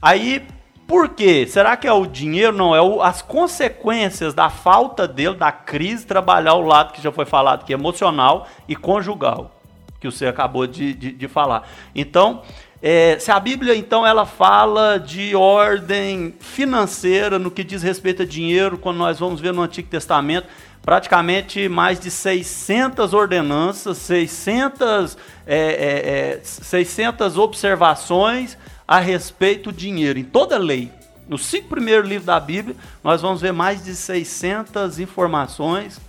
Aí, 0.02 0.46
por 0.88 1.10
quê? 1.10 1.46
Será 1.48 1.78
que 1.78 1.88
é 1.88 1.94
o 1.94 2.08
dinheiro? 2.08 2.52
Não, 2.52 2.76
é 2.76 2.82
o, 2.82 3.02
as 3.02 3.22
consequências 3.22 4.34
da 4.34 4.50
falta 4.50 5.08
dele, 5.08 5.36
da 5.36 5.52
crise, 5.52 6.06
trabalhar 6.06 6.56
o 6.56 6.62
lado 6.62 6.94
que 6.94 7.02
já 7.02 7.12
foi 7.12 7.26
falado, 7.26 7.64
que 7.64 7.74
é 7.74 7.76
emocional 7.76 8.48
e 8.68 8.76
conjugal, 8.76 9.52
que 10.00 10.10
você 10.10 10.26
acabou 10.26 10.66
de, 10.66 10.94
de, 10.94 11.12
de 11.12 11.28
falar. 11.28 11.68
Então, 11.94 12.42
é, 12.88 13.18
se 13.18 13.32
a 13.32 13.40
Bíblia, 13.40 13.76
então, 13.76 14.06
ela 14.06 14.28
fala 14.28 15.00
de 15.00 15.36
ordem 15.36 16.36
financeira 16.40 17.40
no 17.40 17.50
que 17.50 17.64
diz 17.64 17.82
respeito 17.82 18.22
a 18.22 18.26
dinheiro, 18.28 18.78
quando 18.78 18.98
nós 18.98 19.18
vamos 19.18 19.42
ver 19.42 19.52
no 19.52 19.64
Antigo 19.64 19.90
Testamento, 19.90 20.46
praticamente 20.84 21.68
mais 21.68 22.00
de 22.00 22.12
600 22.12 23.12
ordenanças, 23.12 23.98
600, 23.98 25.18
é, 25.48 25.58
é, 25.58 26.38
é, 26.38 26.42
600 26.44 27.40
observações 27.40 28.56
a 28.88 29.00
respeito 29.00 29.72
do 29.72 29.76
dinheiro, 29.76 30.20
em 30.20 30.24
toda 30.24 30.56
lei. 30.60 30.92
Nos 31.28 31.44
cinco 31.48 31.70
primeiros 31.70 32.08
livros 32.08 32.28
da 32.28 32.40
Bíblia, 32.40 32.76
nós 33.04 33.20
vamos 33.20 33.42
ver 33.42 33.52
mais 33.52 33.84
de 33.84 33.96
600 33.96 35.00
informações 35.00 36.00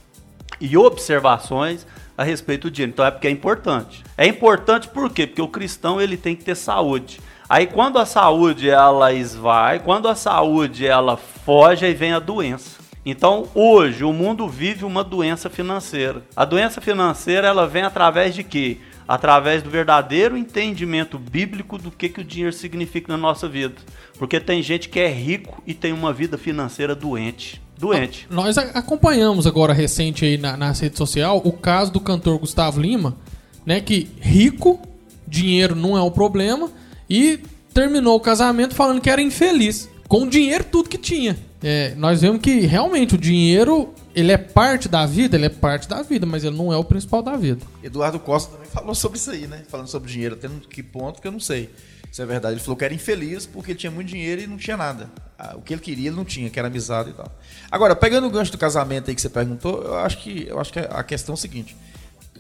e 0.61 0.77
observações 0.77 1.87
a 2.17 2.25
respeito 2.25 2.63
do 2.63 2.71
dinheiro. 2.71 2.93
Então 2.93 3.05
é 3.05 3.11
porque 3.11 3.29
é 3.29 3.31
importante. 3.31 4.03
É 4.17 4.27
importante 4.27 4.89
por 4.89 5.11
quê? 5.11 5.27
Porque 5.27 5.43
o 5.43 5.49
cristão 5.49 6.01
ele 6.01 6.17
tem 6.17 6.35
que 6.35 6.45
ter 6.45 6.55
saúde. 6.55 7.21
Aí 7.49 7.67
quando 7.67 7.99
a 7.99 8.07
saúde 8.07 8.69
ela 8.69 9.13
esvai, 9.13 9.79
quando 9.79 10.09
a 10.09 10.15
saúde 10.15 10.87
ela 10.87 11.17
foge, 11.17 11.87
aí 11.87 11.95
vem 11.95 12.13
a 12.13 12.19
doença. 12.19 12.87
Então, 13.09 13.49
hoje 13.55 14.03
o 14.03 14.13
mundo 14.13 14.49
vive 14.49 14.85
uma 14.85 15.05
doença 15.05 15.49
financeira. 15.49 16.23
A 16.35 16.45
doença 16.45 16.81
financeira 16.81 17.47
ela 17.47 17.65
vem 17.65 17.85
através 17.85 18.35
de 18.35 18.43
quê? 18.43 18.79
Através 19.09 19.63
do 19.63 19.71
verdadeiro 19.71 20.37
entendimento 20.37 21.19
bíblico 21.19 21.79
do 21.79 21.91
que, 21.91 22.09
que 22.09 22.21
o 22.21 22.25
dinheiro 22.25 22.53
significa 22.53 23.13
na 23.13 23.17
nossa 23.17 23.49
vida. 23.49 23.75
Porque 24.19 24.41
tem 24.41 24.63
gente 24.63 24.89
que 24.89 24.99
é 24.99 25.09
rico 25.09 25.63
e 25.67 25.75
tem 25.75 25.93
uma 25.93 26.13
vida 26.13 26.37
financeira 26.37 26.95
doente. 26.95 27.63
Doente. 27.79 28.27
Nós 28.31 28.57
acompanhamos 28.57 29.47
agora 29.47 29.73
recente 29.73 30.25
aí 30.25 30.39
na, 30.39 30.57
na 30.57 30.73
rede 30.73 30.97
social 30.97 31.41
o 31.45 31.53
caso 31.53 31.93
do 31.93 32.01
cantor 32.01 32.39
Gustavo 32.39 32.81
Lima, 32.81 33.17
né? 33.65 33.81
Que 33.81 34.09
rico, 34.21 34.81
dinheiro 35.29 35.77
não 35.77 35.97
é 35.97 36.01
o 36.01 36.11
problema, 36.11 36.71
e 37.09 37.39
terminou 37.75 38.17
o 38.17 38.21
casamento 38.21 38.75
falando 38.75 39.01
que 39.01 39.11
era 39.11 39.21
infeliz. 39.21 39.89
Com 40.09 40.23
o 40.23 40.31
dinheiro 40.31 40.65
tudo 40.65 40.89
que 40.89 40.99
tinha. 40.99 41.37
É, 41.63 41.95
nós 41.97 42.23
vemos 42.23 42.41
que 42.41 42.61
realmente 42.61 43.15
o 43.15 43.19
dinheiro 43.19 43.93
ele 44.17 44.33
é 44.33 44.39
parte 44.39 44.89
da 44.89 45.05
vida, 45.05 45.37
ele 45.37 45.45
é 45.45 45.51
parte 45.51 45.87
da 45.87 46.01
vida, 46.01 46.25
mas 46.25 46.43
ele 46.43 46.57
não 46.57 46.73
é 46.73 46.77
o 46.79 46.83
principal 46.83 47.23
da 47.23 47.37
vida. 47.37 47.61
Eduardo 47.83 48.19
Costa 48.19 48.53
também 48.53 48.67
falou 48.67 48.95
sobre 48.95 49.19
isso 49.19 49.31
aí, 49.31 49.47
né? 49.47 49.63
Falando 49.69 49.89
sobre 49.89 50.11
dinheiro, 50.11 50.35
até 50.35 50.49
que 50.71 50.83
ponto 50.83 51.21
que 51.21 51.29
eu 51.29 51.33
não 51.33 51.39
sei 51.39 51.71
se 52.11 52.23
é 52.23 52.25
verdade. 52.25 52.55
Ele 52.55 52.63
falou 52.63 52.79
que 52.79 52.85
era 52.87 52.95
infeliz 52.95 53.45
porque 53.45 53.73
ele 53.73 53.79
tinha 53.79 53.91
muito 53.91 54.09
dinheiro 54.09 54.41
e 54.41 54.47
não 54.47 54.57
tinha 54.57 54.75
nada. 54.75 55.11
Ah, 55.39 55.55
o 55.55 55.61
que 55.61 55.75
ele 55.75 55.83
queria 55.83 56.09
ele 56.09 56.17
não 56.17 56.25
tinha, 56.25 56.49
que 56.49 56.59
era 56.59 56.69
amizade 56.69 57.11
e 57.11 57.13
tal. 57.13 57.31
Agora, 57.71 57.95
pegando 57.95 58.27
o 58.27 58.31
gancho 58.31 58.51
do 58.51 58.57
casamento 58.57 59.11
aí 59.11 59.15
que 59.15 59.21
você 59.21 59.29
perguntou, 59.29 59.83
eu 59.83 59.99
acho 59.99 60.17
que, 60.23 60.47
eu 60.49 60.59
acho 60.59 60.73
que 60.73 60.79
a 60.79 61.03
questão 61.03 61.35
é 61.35 61.37
a 61.37 61.39
seguinte. 61.39 61.77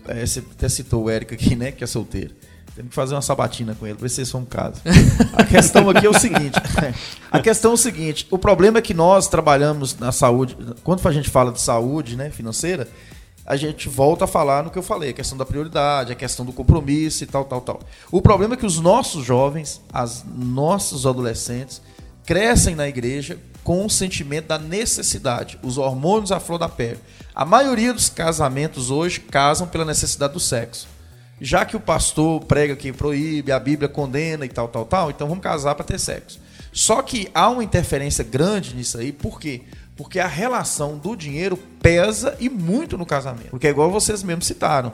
É, 0.08 0.24
você 0.24 0.38
até 0.38 0.70
citou 0.70 1.04
o 1.04 1.10
Érico 1.10 1.34
aqui, 1.34 1.54
né? 1.54 1.72
Que 1.72 1.84
é 1.84 1.86
solteiro. 1.86 2.34
Temos 2.76 2.90
que 2.90 2.94
fazer 2.94 3.14
uma 3.14 3.22
sabatina 3.22 3.74
com 3.74 3.86
ele, 3.86 3.96
ver 3.98 4.10
se 4.10 4.20
isso 4.20 4.36
é 4.36 4.40
um 4.40 4.44
caso. 4.44 4.82
A 5.32 5.42
questão 5.42 5.88
aqui 5.88 6.04
é 6.04 6.10
o 6.10 6.20
seguinte: 6.20 6.60
a 7.32 7.40
questão 7.40 7.70
é 7.70 7.74
o 7.74 7.76
seguinte, 7.76 8.26
o 8.30 8.36
problema 8.36 8.78
é 8.78 8.82
que 8.82 8.92
nós 8.92 9.28
trabalhamos 9.28 9.96
na 9.98 10.12
saúde, 10.12 10.54
quando 10.84 11.08
a 11.08 11.12
gente 11.12 11.30
fala 11.30 11.50
de 11.50 11.58
saúde 11.58 12.16
né, 12.16 12.28
financeira, 12.28 12.86
a 13.46 13.56
gente 13.56 13.88
volta 13.88 14.26
a 14.26 14.28
falar 14.28 14.62
no 14.62 14.70
que 14.70 14.78
eu 14.78 14.82
falei, 14.82 15.08
a 15.08 15.14
questão 15.14 15.38
da 15.38 15.46
prioridade, 15.46 16.12
a 16.12 16.14
questão 16.14 16.44
do 16.44 16.52
compromisso 16.52 17.24
e 17.24 17.26
tal, 17.26 17.46
tal, 17.46 17.62
tal. 17.62 17.80
O 18.12 18.20
problema 18.20 18.52
é 18.52 18.56
que 18.58 18.66
os 18.66 18.78
nossos 18.78 19.24
jovens, 19.24 19.80
as 19.90 20.22
nossos 20.36 21.06
adolescentes, 21.06 21.80
crescem 22.26 22.74
na 22.74 22.86
igreja 22.86 23.38
com 23.64 23.86
o 23.86 23.90
sentimento 23.90 24.48
da 24.48 24.58
necessidade, 24.58 25.58
os 25.62 25.78
hormônios 25.78 26.30
à 26.30 26.38
flor 26.38 26.58
da 26.58 26.68
pele. 26.68 26.98
A 27.34 27.46
maioria 27.46 27.94
dos 27.94 28.10
casamentos 28.10 28.90
hoje 28.90 29.20
casam 29.20 29.66
pela 29.66 29.84
necessidade 29.86 30.34
do 30.34 30.40
sexo 30.40 30.94
já 31.40 31.64
que 31.64 31.76
o 31.76 31.80
pastor 31.80 32.44
prega 32.44 32.74
que 32.74 32.92
proíbe, 32.92 33.52
a 33.52 33.58
Bíblia 33.58 33.88
condena 33.88 34.44
e 34.44 34.48
tal, 34.48 34.68
tal, 34.68 34.84
tal, 34.84 35.10
então 35.10 35.28
vamos 35.28 35.42
casar 35.42 35.74
para 35.74 35.84
ter 35.84 35.98
sexo. 35.98 36.40
Só 36.72 37.00
que 37.02 37.28
há 37.34 37.48
uma 37.48 37.64
interferência 37.64 38.22
grande 38.22 38.74
nisso 38.74 38.98
aí, 38.98 39.12
por 39.12 39.40
quê? 39.40 39.62
Porque 39.96 40.20
a 40.20 40.26
relação 40.26 40.98
do 40.98 41.16
dinheiro 41.16 41.56
pesa 41.80 42.36
e 42.38 42.48
muito 42.50 42.98
no 42.98 43.06
casamento. 43.06 43.50
Porque 43.50 43.66
é 43.66 43.70
igual 43.70 43.90
vocês 43.90 44.22
mesmos 44.22 44.46
citaram. 44.46 44.92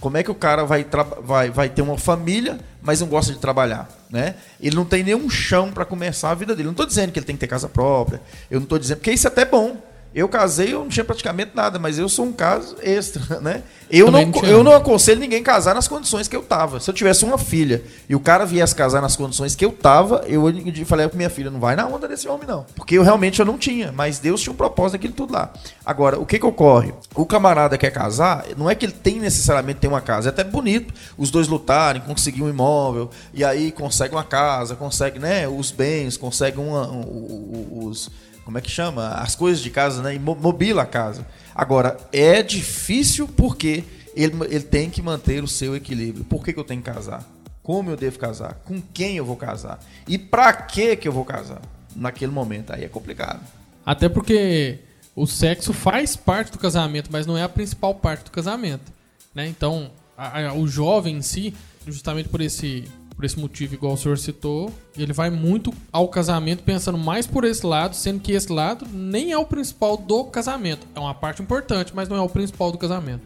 Como 0.00 0.16
é 0.16 0.22
que 0.22 0.30
o 0.30 0.34
cara 0.34 0.64
vai, 0.64 0.86
vai, 1.22 1.50
vai 1.50 1.68
ter 1.68 1.82
uma 1.82 1.98
família, 1.98 2.58
mas 2.80 3.00
não 3.00 3.08
gosta 3.08 3.32
de 3.32 3.38
trabalhar? 3.38 3.90
Né? 4.08 4.36
Ele 4.60 4.76
não 4.76 4.84
tem 4.84 5.02
nenhum 5.02 5.28
chão 5.28 5.70
para 5.70 5.84
começar 5.84 6.30
a 6.30 6.34
vida 6.34 6.54
dele. 6.54 6.68
Eu 6.68 6.70
não 6.70 6.72
estou 6.72 6.86
dizendo 6.86 7.12
que 7.12 7.18
ele 7.18 7.26
tem 7.26 7.36
que 7.36 7.40
ter 7.40 7.48
casa 7.48 7.68
própria. 7.68 8.22
Eu 8.50 8.60
não 8.60 8.64
estou 8.64 8.78
dizendo. 8.78 8.98
Porque 8.98 9.12
isso 9.12 9.26
é 9.26 9.30
até 9.30 9.44
bom. 9.44 9.76
Eu 10.14 10.28
casei, 10.28 10.72
eu 10.72 10.80
não 10.80 10.88
tinha 10.88 11.04
praticamente 11.04 11.52
nada, 11.54 11.78
mas 11.78 11.98
eu 11.98 12.08
sou 12.08 12.24
um 12.24 12.32
caso 12.32 12.76
extra, 12.82 13.40
né? 13.40 13.62
Eu 13.90 14.10
não, 14.10 14.20
eu 14.42 14.62
não 14.62 14.74
aconselho 14.74 15.20
ninguém 15.20 15.42
casar 15.42 15.74
nas 15.74 15.88
condições 15.88 16.28
que 16.28 16.36
eu 16.36 16.42
tava. 16.42 16.78
Se 16.78 16.90
eu 16.90 16.94
tivesse 16.94 17.24
uma 17.24 17.38
filha 17.38 17.82
e 18.08 18.14
o 18.14 18.20
cara 18.20 18.44
viesse 18.44 18.74
casar 18.74 19.00
nas 19.00 19.16
condições 19.16 19.54
que 19.54 19.64
eu 19.64 19.72
tava, 19.72 20.24
eu 20.26 20.42
falei 20.84 21.08
pra 21.08 21.16
minha 21.16 21.30
filha, 21.30 21.50
não 21.50 21.60
vai 21.60 21.74
na 21.74 21.86
onda 21.86 22.06
desse 22.06 22.28
homem 22.28 22.46
não. 22.46 22.66
Porque 22.74 22.96
eu 22.96 23.02
realmente 23.02 23.40
eu 23.40 23.46
não 23.46 23.56
tinha, 23.56 23.90
mas 23.92 24.18
Deus 24.18 24.42
tinha 24.42 24.52
um 24.52 24.56
propósito 24.56 24.92
daquilo 24.92 25.14
tudo 25.14 25.32
lá. 25.32 25.52
Agora, 25.84 26.18
o 26.18 26.26
que 26.26 26.38
que 26.38 26.44
ocorre? 26.44 26.92
O 27.14 27.24
camarada 27.24 27.78
quer 27.78 27.90
casar, 27.90 28.44
não 28.56 28.68
é 28.68 28.74
que 28.74 28.84
ele 28.84 28.92
tem 28.92 29.18
necessariamente 29.18 29.80
ter 29.80 29.88
uma 29.88 30.00
casa, 30.00 30.28
é 30.28 30.30
até 30.30 30.44
bonito 30.44 30.92
os 31.16 31.30
dois 31.30 31.48
lutarem, 31.48 32.02
conseguir 32.02 32.42
um 32.42 32.48
imóvel, 32.48 33.10
e 33.32 33.44
aí 33.44 33.72
consegue 33.72 34.14
uma 34.14 34.24
casa, 34.24 34.74
consegue, 34.74 35.18
né, 35.18 35.48
os 35.48 35.70
bens, 35.70 36.16
consegue 36.16 36.58
uma, 36.58 36.90
um, 36.90 37.86
os 37.86 38.10
como 38.48 38.56
é 38.56 38.62
que 38.62 38.70
chama? 38.70 39.08
As 39.08 39.34
coisas 39.34 39.62
de 39.62 39.68
casa, 39.68 40.00
né? 40.00 40.14
E 40.14 40.18
mobila 40.18 40.80
a 40.80 40.86
casa. 40.86 41.26
Agora, 41.54 41.98
é 42.10 42.42
difícil 42.42 43.28
porque 43.28 43.84
ele, 44.16 44.32
ele 44.48 44.64
tem 44.64 44.88
que 44.88 45.02
manter 45.02 45.44
o 45.44 45.46
seu 45.46 45.76
equilíbrio. 45.76 46.24
Por 46.24 46.42
que, 46.42 46.54
que 46.54 46.58
eu 46.58 46.64
tenho 46.64 46.80
que 46.80 46.90
casar? 46.90 47.22
Como 47.62 47.90
eu 47.90 47.96
devo 47.96 48.18
casar? 48.18 48.54
Com 48.64 48.80
quem 48.80 49.18
eu 49.18 49.24
vou 49.26 49.36
casar? 49.36 49.78
E 50.06 50.16
para 50.16 50.50
que 50.54 50.96
que 50.96 51.06
eu 51.06 51.12
vou 51.12 51.26
casar? 51.26 51.60
Naquele 51.94 52.32
momento 52.32 52.72
aí 52.72 52.84
é 52.84 52.88
complicado. 52.88 53.42
Até 53.84 54.08
porque 54.08 54.78
o 55.14 55.26
sexo 55.26 55.74
faz 55.74 56.16
parte 56.16 56.50
do 56.50 56.58
casamento, 56.58 57.10
mas 57.12 57.26
não 57.26 57.36
é 57.36 57.42
a 57.42 57.50
principal 57.50 57.96
parte 57.96 58.24
do 58.24 58.30
casamento, 58.30 58.90
né? 59.34 59.46
Então, 59.46 59.90
a, 60.16 60.46
a, 60.46 60.54
o 60.54 60.66
jovem 60.66 61.18
em 61.18 61.22
si, 61.22 61.52
justamente 61.86 62.30
por 62.30 62.40
esse 62.40 62.86
por 63.18 63.24
esse 63.24 63.36
motivo, 63.36 63.74
igual 63.74 63.94
o 63.94 63.96
senhor 63.96 64.16
citou, 64.16 64.72
ele 64.96 65.12
vai 65.12 65.28
muito 65.28 65.74
ao 65.90 66.06
casamento 66.06 66.62
pensando 66.62 66.96
mais 66.96 67.26
por 67.26 67.44
esse 67.44 67.66
lado, 67.66 67.96
sendo 67.96 68.20
que 68.20 68.30
esse 68.30 68.52
lado 68.52 68.86
nem 68.92 69.32
é 69.32 69.36
o 69.36 69.44
principal 69.44 69.96
do 69.96 70.22
casamento. 70.26 70.86
É 70.94 71.00
uma 71.00 71.12
parte 71.12 71.42
importante, 71.42 71.90
mas 71.92 72.08
não 72.08 72.16
é 72.16 72.20
o 72.20 72.28
principal 72.28 72.70
do 72.70 72.78
casamento. 72.78 73.22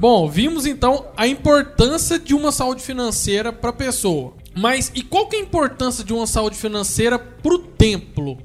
Bom, 0.00 0.26
vimos 0.26 0.64
então 0.64 1.08
a 1.14 1.26
importância 1.26 2.18
de 2.18 2.34
uma 2.34 2.50
saúde 2.50 2.82
financeira 2.82 3.52
para 3.52 3.68
a 3.68 3.72
pessoa. 3.74 4.32
Mas 4.56 4.90
e 4.94 5.02
qual 5.02 5.26
que 5.26 5.36
é 5.36 5.40
a 5.40 5.42
importância 5.42 6.02
de 6.02 6.10
uma 6.14 6.26
saúde 6.26 6.56
financeira 6.56 7.18
para 7.18 7.52
o 7.52 7.58
templo? 7.58 8.38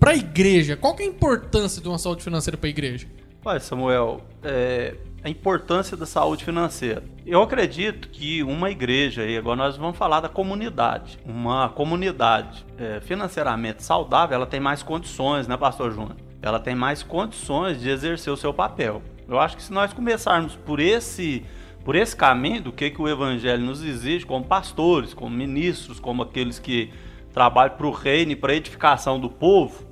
Para 0.00 0.12
a 0.12 0.16
igreja? 0.16 0.78
Qual 0.78 0.94
que 0.94 1.02
é 1.02 1.06
a 1.06 1.08
importância 1.10 1.82
de 1.82 1.88
uma 1.88 1.98
saúde 1.98 2.24
financeira 2.24 2.56
para 2.56 2.66
a 2.66 2.70
igreja? 2.70 3.06
Olha, 3.44 3.60
Samuel, 3.60 4.22
é, 4.42 4.94
a 5.22 5.28
importância 5.28 5.94
da 5.94 6.06
saúde 6.06 6.42
financeira. 6.42 7.04
Eu 7.26 7.42
acredito 7.42 8.08
que 8.08 8.42
uma 8.42 8.70
igreja, 8.70 9.26
e 9.26 9.36
agora 9.36 9.56
nós 9.56 9.76
vamos 9.76 9.98
falar 9.98 10.20
da 10.20 10.28
comunidade, 10.30 11.18
uma 11.26 11.68
comunidade 11.68 12.64
é, 12.78 13.00
financeiramente 13.00 13.82
saudável, 13.82 14.36
ela 14.36 14.46
tem 14.46 14.58
mais 14.58 14.82
condições, 14.82 15.46
né, 15.46 15.54
Pastor 15.58 15.92
Júnior? 15.92 16.16
Ela 16.40 16.58
tem 16.58 16.74
mais 16.74 17.02
condições 17.02 17.78
de 17.78 17.90
exercer 17.90 18.32
o 18.32 18.38
seu 18.38 18.54
papel. 18.54 19.02
Eu 19.28 19.38
acho 19.38 19.56
que 19.56 19.62
se 19.62 19.72
nós 19.72 19.92
começarmos 19.92 20.54
por 20.54 20.80
esse 20.80 21.44
por 21.84 21.94
esse 21.94 22.16
caminho 22.16 22.62
do 22.62 22.72
que, 22.72 22.90
que 22.90 23.00
o 23.00 23.06
evangelho 23.06 23.62
nos 23.62 23.82
exige 23.84 24.24
como 24.24 24.42
pastores, 24.42 25.12
como 25.12 25.36
ministros, 25.36 26.00
como 26.00 26.22
aqueles 26.22 26.58
que 26.58 26.90
trabalham 27.30 27.76
para 27.76 27.86
o 27.86 27.90
reino 27.90 28.32
e 28.32 28.36
para 28.36 28.52
a 28.52 28.56
edificação 28.56 29.20
do 29.20 29.28
povo, 29.28 29.84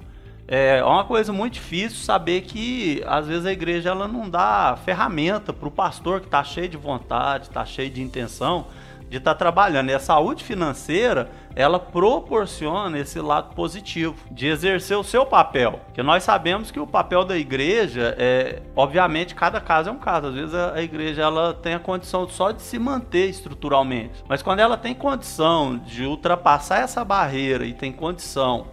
é 0.48 0.82
uma 0.82 1.04
coisa 1.04 1.32
muito 1.32 1.54
difícil 1.54 1.98
saber 1.98 2.42
que 2.42 3.02
às 3.06 3.26
vezes 3.26 3.44
a 3.44 3.52
igreja 3.52 3.90
ela 3.90 4.08
não 4.08 4.28
dá 4.28 4.76
ferramenta 4.84 5.52
para 5.52 5.68
o 5.68 5.70
pastor 5.70 6.20
que 6.20 6.26
está 6.26 6.42
cheio 6.42 6.68
de 6.68 6.78
vontade, 6.78 7.44
está 7.44 7.64
cheio 7.64 7.90
de 7.90 8.00
intenção 8.00 8.66
de 9.12 9.18
estar 9.18 9.34
trabalhando. 9.34 9.90
E 9.90 9.94
a 9.94 10.00
saúde 10.00 10.42
financeira, 10.42 11.30
ela 11.54 11.78
proporciona 11.78 12.98
esse 12.98 13.20
lado 13.20 13.54
positivo 13.54 14.16
de 14.30 14.46
exercer 14.46 14.96
o 14.96 15.04
seu 15.04 15.26
papel. 15.26 15.80
Que 15.92 16.02
nós 16.02 16.22
sabemos 16.24 16.70
que 16.70 16.80
o 16.80 16.86
papel 16.86 17.22
da 17.22 17.36
igreja 17.36 18.16
é, 18.18 18.62
obviamente, 18.74 19.34
cada 19.34 19.60
caso 19.60 19.90
é 19.90 19.92
um 19.92 19.98
caso. 19.98 20.28
Às 20.28 20.34
vezes 20.34 20.54
a, 20.54 20.72
a 20.72 20.82
igreja 20.82 21.20
ela 21.20 21.52
tem 21.52 21.74
a 21.74 21.78
condição 21.78 22.26
só 22.26 22.52
de 22.52 22.62
se 22.62 22.78
manter 22.78 23.28
estruturalmente, 23.28 24.24
mas 24.26 24.40
quando 24.40 24.60
ela 24.60 24.78
tem 24.78 24.94
condição 24.94 25.76
de 25.76 26.06
ultrapassar 26.06 26.80
essa 26.80 27.04
barreira 27.04 27.66
e 27.66 27.74
tem 27.74 27.92
condição 27.92 28.68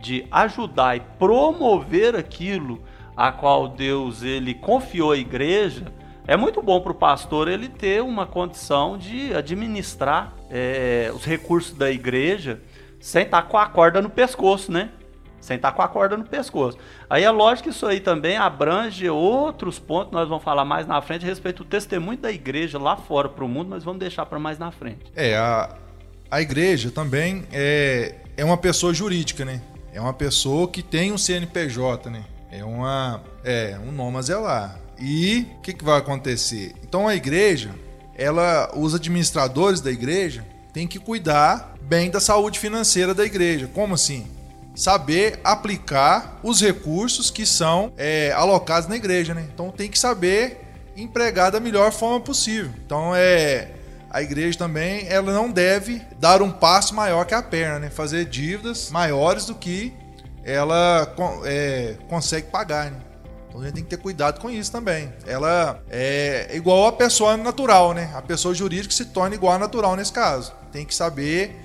de 0.00 0.26
ajudar 0.32 0.96
e 0.96 1.00
promover 1.16 2.16
aquilo 2.16 2.82
a 3.16 3.30
qual 3.30 3.68
Deus 3.68 4.24
ele 4.24 4.52
confiou 4.52 5.12
à 5.12 5.16
igreja, 5.16 5.92
é 6.26 6.36
muito 6.36 6.60
bom 6.60 6.80
para 6.80 6.92
o 6.92 6.94
pastor 6.94 7.48
ele 7.48 7.68
ter 7.68 8.02
uma 8.02 8.26
condição 8.26 8.98
de 8.98 9.32
administrar 9.34 10.34
é, 10.50 11.10
os 11.14 11.24
recursos 11.24 11.76
da 11.76 11.90
igreja 11.90 12.60
sem 12.98 13.22
estar 13.22 13.42
tá 13.42 13.48
com 13.48 13.56
a 13.56 13.66
corda 13.66 14.02
no 14.02 14.10
pescoço, 14.10 14.72
né? 14.72 14.90
Sem 15.40 15.56
estar 15.56 15.70
tá 15.70 15.76
com 15.76 15.82
a 15.82 15.88
corda 15.88 16.16
no 16.16 16.24
pescoço. 16.24 16.76
Aí 17.08 17.22
é 17.22 17.30
lógico 17.30 17.68
que 17.68 17.74
isso 17.74 17.86
aí 17.86 18.00
também 18.00 18.36
abrange 18.36 19.08
outros 19.08 19.78
pontos, 19.78 20.12
nós 20.12 20.28
vamos 20.28 20.42
falar 20.42 20.64
mais 20.64 20.86
na 20.86 21.00
frente 21.00 21.24
a 21.24 21.28
respeito 21.28 21.62
do 21.62 21.68
testemunho 21.68 22.18
da 22.18 22.32
igreja 22.32 22.78
lá 22.78 22.96
fora 22.96 23.28
para 23.28 23.44
o 23.44 23.48
mundo, 23.48 23.68
mas 23.70 23.84
vamos 23.84 24.00
deixar 24.00 24.26
para 24.26 24.38
mais 24.40 24.58
na 24.58 24.72
frente. 24.72 25.04
É, 25.14 25.36
a, 25.36 25.76
a 26.28 26.40
igreja 26.40 26.90
também 26.90 27.44
é, 27.52 28.16
é 28.36 28.44
uma 28.44 28.56
pessoa 28.56 28.92
jurídica, 28.92 29.44
né? 29.44 29.62
É 29.92 30.00
uma 30.00 30.12
pessoa 30.12 30.68
que 30.68 30.82
tem 30.82 31.12
um 31.12 31.18
CNPJ, 31.18 32.10
né? 32.10 32.24
É 32.50 32.64
uma 32.64 33.22
é 33.44 33.78
um 33.78 33.92
nome 33.92 34.18
a 34.18 34.22
zelar. 34.22 34.85
E 34.98 35.46
o 35.58 35.60
que, 35.60 35.72
que 35.72 35.84
vai 35.84 35.98
acontecer? 35.98 36.74
Então 36.82 37.06
a 37.06 37.14
igreja, 37.14 37.70
ela, 38.16 38.70
os 38.74 38.94
administradores 38.94 39.80
da 39.80 39.90
igreja, 39.90 40.44
tem 40.72 40.86
que 40.86 40.98
cuidar 40.98 41.74
bem 41.82 42.10
da 42.10 42.20
saúde 42.20 42.58
financeira 42.58 43.14
da 43.14 43.24
igreja. 43.24 43.70
Como 43.72 43.94
assim? 43.94 44.26
Saber 44.74 45.40
aplicar 45.42 46.38
os 46.42 46.60
recursos 46.60 47.30
que 47.30 47.46
são 47.46 47.92
é, 47.96 48.32
alocados 48.32 48.88
na 48.88 48.96
igreja, 48.96 49.32
né? 49.32 49.46
Então 49.52 49.70
tem 49.70 49.90
que 49.90 49.98
saber 49.98 50.60
empregar 50.96 51.50
da 51.50 51.60
melhor 51.60 51.92
forma 51.92 52.20
possível. 52.20 52.70
Então 52.84 53.14
é 53.14 53.70
a 54.10 54.22
igreja 54.22 54.56
também 54.56 55.06
ela 55.08 55.32
não 55.32 55.50
deve 55.50 56.00
dar 56.18 56.40
um 56.40 56.50
passo 56.50 56.94
maior 56.94 57.24
que 57.24 57.34
a 57.34 57.42
perna, 57.42 57.78
né? 57.78 57.90
Fazer 57.90 58.24
dívidas 58.24 58.90
maiores 58.90 59.46
do 59.46 59.54
que 59.54 59.92
ela 60.44 61.12
é, 61.44 61.96
consegue 62.08 62.48
pagar. 62.48 62.90
Né? 62.90 62.98
Então 63.56 63.62
a 63.62 63.64
gente 63.64 63.74
tem 63.74 63.84
que 63.84 63.90
ter 63.90 63.96
cuidado 63.96 64.38
com 64.38 64.50
isso 64.50 64.70
também. 64.70 65.10
Ela 65.26 65.82
é 65.88 66.50
igual 66.52 66.88
a 66.88 66.92
pessoa 66.92 67.38
natural, 67.38 67.94
né? 67.94 68.12
A 68.14 68.20
pessoa 68.20 68.54
jurídica 68.54 68.92
se 68.92 69.06
torna 69.06 69.34
igual 69.34 69.54
a 69.54 69.58
natural 69.58 69.96
nesse 69.96 70.12
caso. 70.12 70.52
Tem 70.70 70.84
que 70.84 70.94
saber 70.94 71.56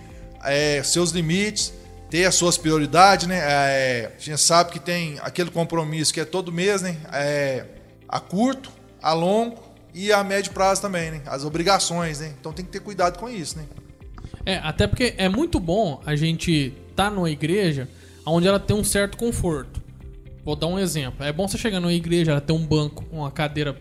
é, 0.41 0.81
seus 0.83 1.11
limites, 1.11 1.73
ter 2.09 2.23
as 2.23 2.35
suas 2.35 2.57
prioridades, 2.57 3.27
né? 3.27 3.39
É, 3.39 4.11
a 4.17 4.21
gente 4.21 4.39
sabe 4.39 4.71
que 4.71 4.79
tem 4.79 5.19
aquele 5.21 5.51
compromisso 5.51 6.13
que 6.13 6.21
é 6.21 6.25
todo 6.25 6.49
mês, 6.49 6.81
né? 6.81 6.95
É, 7.11 7.65
a 8.07 8.21
curto, 8.21 8.71
a 9.01 9.11
longo 9.11 9.61
e 9.93 10.13
a 10.13 10.23
médio 10.23 10.53
prazo 10.53 10.81
também, 10.81 11.11
né? 11.11 11.21
As 11.25 11.43
obrigações, 11.43 12.21
né? 12.21 12.33
Então 12.39 12.53
tem 12.53 12.63
que 12.63 12.71
ter 12.71 12.79
cuidado 12.79 13.19
com 13.19 13.27
isso, 13.27 13.57
né? 13.57 13.65
É, 14.45 14.55
até 14.59 14.87
porque 14.87 15.13
é 15.17 15.27
muito 15.27 15.59
bom 15.59 16.01
a 16.05 16.15
gente 16.15 16.73
estar 16.89 17.09
tá 17.09 17.11
numa 17.11 17.29
igreja 17.29 17.89
onde 18.25 18.47
ela 18.47 18.61
tem 18.61 18.77
um 18.77 18.83
certo 18.83 19.17
conforto. 19.17 19.80
Vou 20.43 20.55
dar 20.55 20.67
um 20.67 20.79
exemplo. 20.79 21.23
É 21.23 21.31
bom 21.31 21.47
você 21.47 21.57
chegar 21.57 21.79
numa 21.79 21.93
igreja, 21.93 22.31
ela 22.31 22.41
tem 22.41 22.55
um 22.55 22.65
banco, 22.65 23.05
uma 23.11 23.29
cadeira 23.29 23.77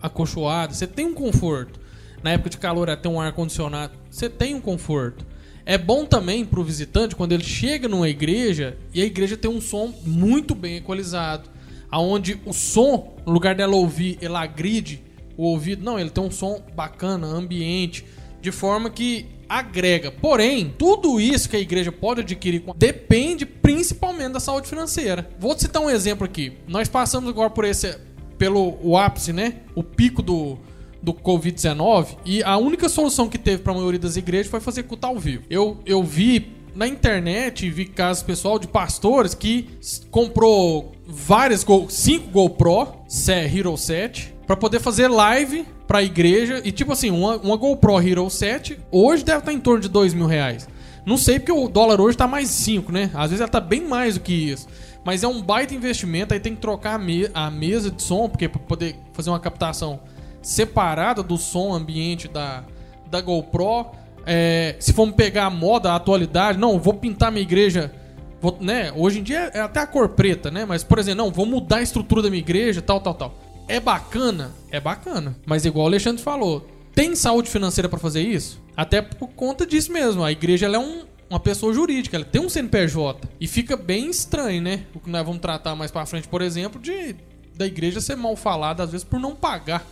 acolchoada, 0.00 0.72
você 0.72 0.86
tem 0.86 1.04
um 1.04 1.14
conforto. 1.14 1.78
Na 2.22 2.30
época 2.30 2.50
de 2.50 2.58
calor, 2.58 2.88
ela 2.88 2.96
tem 2.96 3.10
um 3.10 3.20
ar 3.20 3.32
condicionado, 3.32 3.92
você 4.10 4.28
tem 4.28 4.54
um 4.54 4.60
conforto. 4.60 5.26
É 5.66 5.76
bom 5.76 6.06
também 6.06 6.46
para 6.46 6.60
o 6.60 6.64
visitante 6.64 7.14
quando 7.14 7.32
ele 7.32 7.44
chega 7.44 7.88
numa 7.88 8.08
igreja 8.08 8.78
e 8.94 9.02
a 9.02 9.04
igreja 9.04 9.36
tem 9.36 9.50
um 9.50 9.60
som 9.60 9.92
muito 10.02 10.54
bem 10.54 10.76
equalizado, 10.76 11.50
aonde 11.90 12.40
o 12.46 12.54
som, 12.54 13.16
no 13.26 13.32
lugar 13.32 13.54
dela 13.54 13.76
ouvir, 13.76 14.16
ele 14.22 14.34
agride 14.34 15.02
o 15.36 15.44
ouvido, 15.44 15.84
não, 15.84 16.00
ele 16.00 16.10
tem 16.10 16.24
um 16.24 16.30
som 16.30 16.62
bacana, 16.74 17.26
ambiente, 17.26 18.04
de 18.40 18.50
forma 18.50 18.88
que 18.88 19.26
agrega. 19.48 20.10
Porém, 20.10 20.74
tudo 20.76 21.20
isso 21.20 21.48
que 21.48 21.56
a 21.56 21.60
igreja 21.60 21.90
pode 21.90 22.20
adquirir 22.20 22.62
depende 22.76 23.46
principalmente 23.46 24.32
da 24.32 24.40
saúde 24.40 24.68
financeira. 24.68 25.28
Vou 25.38 25.58
citar 25.58 25.82
um 25.82 25.90
exemplo 25.90 26.24
aqui. 26.24 26.52
Nós 26.66 26.88
passamos 26.88 27.28
agora 27.30 27.50
por 27.50 27.64
esse 27.64 27.98
pelo 28.36 28.78
o 28.82 28.96
ápice, 28.96 29.32
né? 29.32 29.56
O 29.74 29.82
pico 29.82 30.22
do 30.22 30.58
do 31.00 31.14
Covid-19 31.14 32.16
e 32.24 32.42
a 32.42 32.56
única 32.56 32.88
solução 32.88 33.28
que 33.28 33.38
teve 33.38 33.62
para 33.62 33.72
a 33.72 33.76
maioria 33.76 34.00
das 34.00 34.16
igrejas 34.16 34.48
foi 34.48 34.60
fazer 34.60 34.82
culto 34.82 35.06
ao 35.06 35.16
vivo. 35.16 35.44
Eu, 35.48 35.78
eu 35.86 36.02
vi 36.02 36.56
na 36.74 36.86
internet, 36.86 37.70
vi 37.70 37.86
casos 37.86 38.22
pessoal 38.22 38.58
de 38.58 38.66
pastores 38.66 39.34
que 39.34 39.68
comprou 40.10 40.92
várias 41.06 41.64
5 41.88 42.30
GoPro 42.30 42.88
Hero 43.28 43.76
7 43.76 44.34
para 44.48 44.56
poder 44.56 44.80
fazer 44.80 45.08
live 45.08 45.66
pra 45.86 46.02
igreja. 46.02 46.62
E 46.64 46.72
tipo 46.72 46.90
assim, 46.90 47.10
uma, 47.10 47.36
uma 47.36 47.54
GoPro 47.54 48.00
Hero 48.00 48.28
7 48.30 48.80
hoje 48.90 49.22
deve 49.22 49.40
estar 49.40 49.52
em 49.52 49.60
torno 49.60 49.80
de 49.80 49.90
dois 49.90 50.14
mil 50.14 50.26
reais. 50.26 50.66
Não 51.04 51.18
sei 51.18 51.38
porque 51.38 51.52
o 51.52 51.68
dólar 51.68 52.00
hoje 52.00 52.16
tá 52.16 52.26
mais 52.26 52.48
5, 52.48 52.90
né? 52.90 53.10
Às 53.12 53.30
vezes 53.30 53.40
ela 53.42 53.48
tá 53.48 53.60
bem 53.60 53.86
mais 53.86 54.14
do 54.14 54.20
que 54.20 54.32
isso. 54.32 54.66
Mas 55.04 55.22
é 55.22 55.28
um 55.28 55.42
baita 55.42 55.74
investimento, 55.74 56.32
aí 56.32 56.40
tem 56.40 56.54
que 56.54 56.62
trocar 56.62 56.94
a, 56.94 56.98
me 56.98 57.28
a 57.34 57.50
mesa 57.50 57.90
de 57.90 58.02
som, 58.02 58.26
porque 58.26 58.48
para 58.48 58.58
poder 58.60 58.96
fazer 59.12 59.28
uma 59.28 59.38
captação 59.38 60.00
separada 60.40 61.22
do 61.22 61.36
som 61.36 61.74
ambiente 61.74 62.26
da, 62.26 62.64
da 63.10 63.20
GoPro. 63.20 63.86
É, 64.24 64.76
se 64.80 64.94
formos 64.94 65.14
pegar 65.14 65.44
a 65.44 65.50
moda, 65.50 65.92
a 65.92 65.96
atualidade, 65.96 66.58
não, 66.58 66.78
vou 66.78 66.94
pintar 66.94 67.30
minha 67.30 67.42
igreja. 67.42 67.92
Vou, 68.40 68.56
né? 68.60 68.92
Hoje 68.96 69.20
em 69.20 69.22
dia 69.22 69.50
é 69.52 69.60
até 69.60 69.80
a 69.80 69.86
cor 69.86 70.10
preta, 70.10 70.50
né? 70.50 70.64
Mas, 70.64 70.82
por 70.82 70.98
exemplo, 70.98 71.24
não, 71.24 71.30
vou 71.30 71.44
mudar 71.44 71.76
a 71.76 71.82
estrutura 71.82 72.22
da 72.22 72.30
minha 72.30 72.40
igreja, 72.40 72.80
tal, 72.80 73.00
tal, 73.00 73.14
tal. 73.14 73.47
É 73.68 73.78
bacana? 73.78 74.52
É 74.70 74.80
bacana. 74.80 75.36
Mas 75.44 75.64
igual 75.64 75.84
o 75.84 75.88
Alexandre 75.88 76.22
falou, 76.22 76.66
tem 76.94 77.14
saúde 77.14 77.50
financeira 77.50 77.88
para 77.88 77.98
fazer 77.98 78.22
isso? 78.22 78.60
Até 78.74 79.02
por 79.02 79.28
conta 79.28 79.66
disso 79.66 79.92
mesmo. 79.92 80.24
A 80.24 80.32
igreja 80.32 80.66
é 80.66 80.78
um, 80.78 81.04
uma 81.28 81.38
pessoa 81.38 81.72
jurídica, 81.72 82.16
ela 82.16 82.24
tem 82.24 82.40
um 82.40 82.48
CNPJ. 82.48 83.28
E 83.38 83.46
fica 83.46 83.76
bem 83.76 84.08
estranho, 84.08 84.62
né? 84.62 84.86
O 84.94 85.00
que 85.00 85.10
nós 85.10 85.24
vamos 85.24 85.40
tratar 85.40 85.76
mais 85.76 85.90
para 85.90 86.06
frente, 86.06 86.26
por 86.26 86.40
exemplo, 86.40 86.80
de 86.80 87.14
da 87.54 87.66
igreja 87.66 88.00
ser 88.00 88.16
mal 88.16 88.36
falada 88.36 88.84
às 88.84 88.92
vezes 88.92 89.04
por 89.04 89.18
não 89.18 89.34
pagar, 89.34 89.84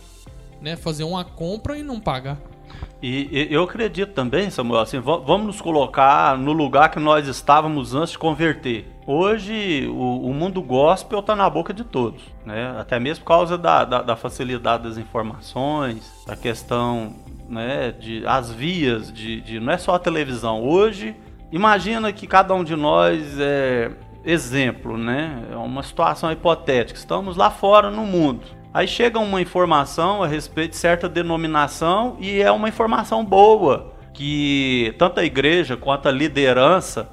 né? 0.61 0.75
Fazer 0.75 1.03
uma 1.03 1.23
compra 1.23 1.77
e 1.77 1.83
não 1.83 1.99
pagar. 1.99 2.41
E, 3.01 3.29
e, 3.31 3.53
eu 3.53 3.63
acredito 3.63 4.13
também, 4.13 4.49
Samuel, 4.49 4.81
assim, 4.81 4.99
vamos 4.99 5.45
nos 5.45 5.61
colocar 5.61 6.37
no 6.37 6.51
lugar 6.51 6.89
que 6.89 6.99
nós 6.99 7.27
estávamos 7.27 7.93
antes 7.93 8.11
de 8.11 8.17
converter. 8.17 8.87
Hoje 9.05 9.87
o, 9.87 10.29
o 10.29 10.33
mundo 10.33 10.61
gospel 10.61 11.19
está 11.19 11.35
na 11.35 11.49
boca 11.49 11.73
de 11.73 11.83
todos, 11.83 12.23
né? 12.45 12.75
até 12.77 12.99
mesmo 12.99 13.23
por 13.23 13.29
causa 13.29 13.57
da, 13.57 13.85
da, 13.85 14.01
da 14.01 14.15
facilidade 14.15 14.83
das 14.83 14.97
informações, 14.97 16.25
da 16.25 16.35
questão 16.35 17.15
né, 17.47 17.91
de 17.91 18.25
as 18.27 18.51
vias 18.51 19.11
de, 19.11 19.39
de, 19.41 19.59
não 19.59 19.71
é 19.71 19.77
só 19.77 19.95
a 19.95 19.99
televisão. 19.99 20.61
Hoje, 20.61 21.15
imagina 21.51 22.11
que 22.11 22.27
cada 22.27 22.53
um 22.53 22.63
de 22.63 22.75
nós 22.75 23.39
é 23.39 23.91
exemplo, 24.25 24.97
né? 24.97 25.43
É 25.51 25.55
uma 25.55 25.81
situação 25.81 26.29
hipotética. 26.31 26.99
Estamos 26.99 27.37
lá 27.37 27.49
fora 27.49 27.89
no 27.89 28.05
mundo. 28.05 28.45
Aí 28.77 28.87
chega 28.87 29.17
uma 29.17 29.41
informação 29.41 30.21
a 30.21 30.27
respeito 30.27 30.73
de 30.73 30.77
certa 30.77 31.09
denominação 31.09 32.15
e 32.19 32.39
é 32.43 32.51
uma 32.51 32.69
informação 32.69 33.25
boa 33.25 33.91
que 34.13 34.93
tanto 34.99 35.19
a 35.19 35.23
igreja 35.23 35.75
quanto 35.75 36.07
a 36.07 36.11
liderança 36.11 37.09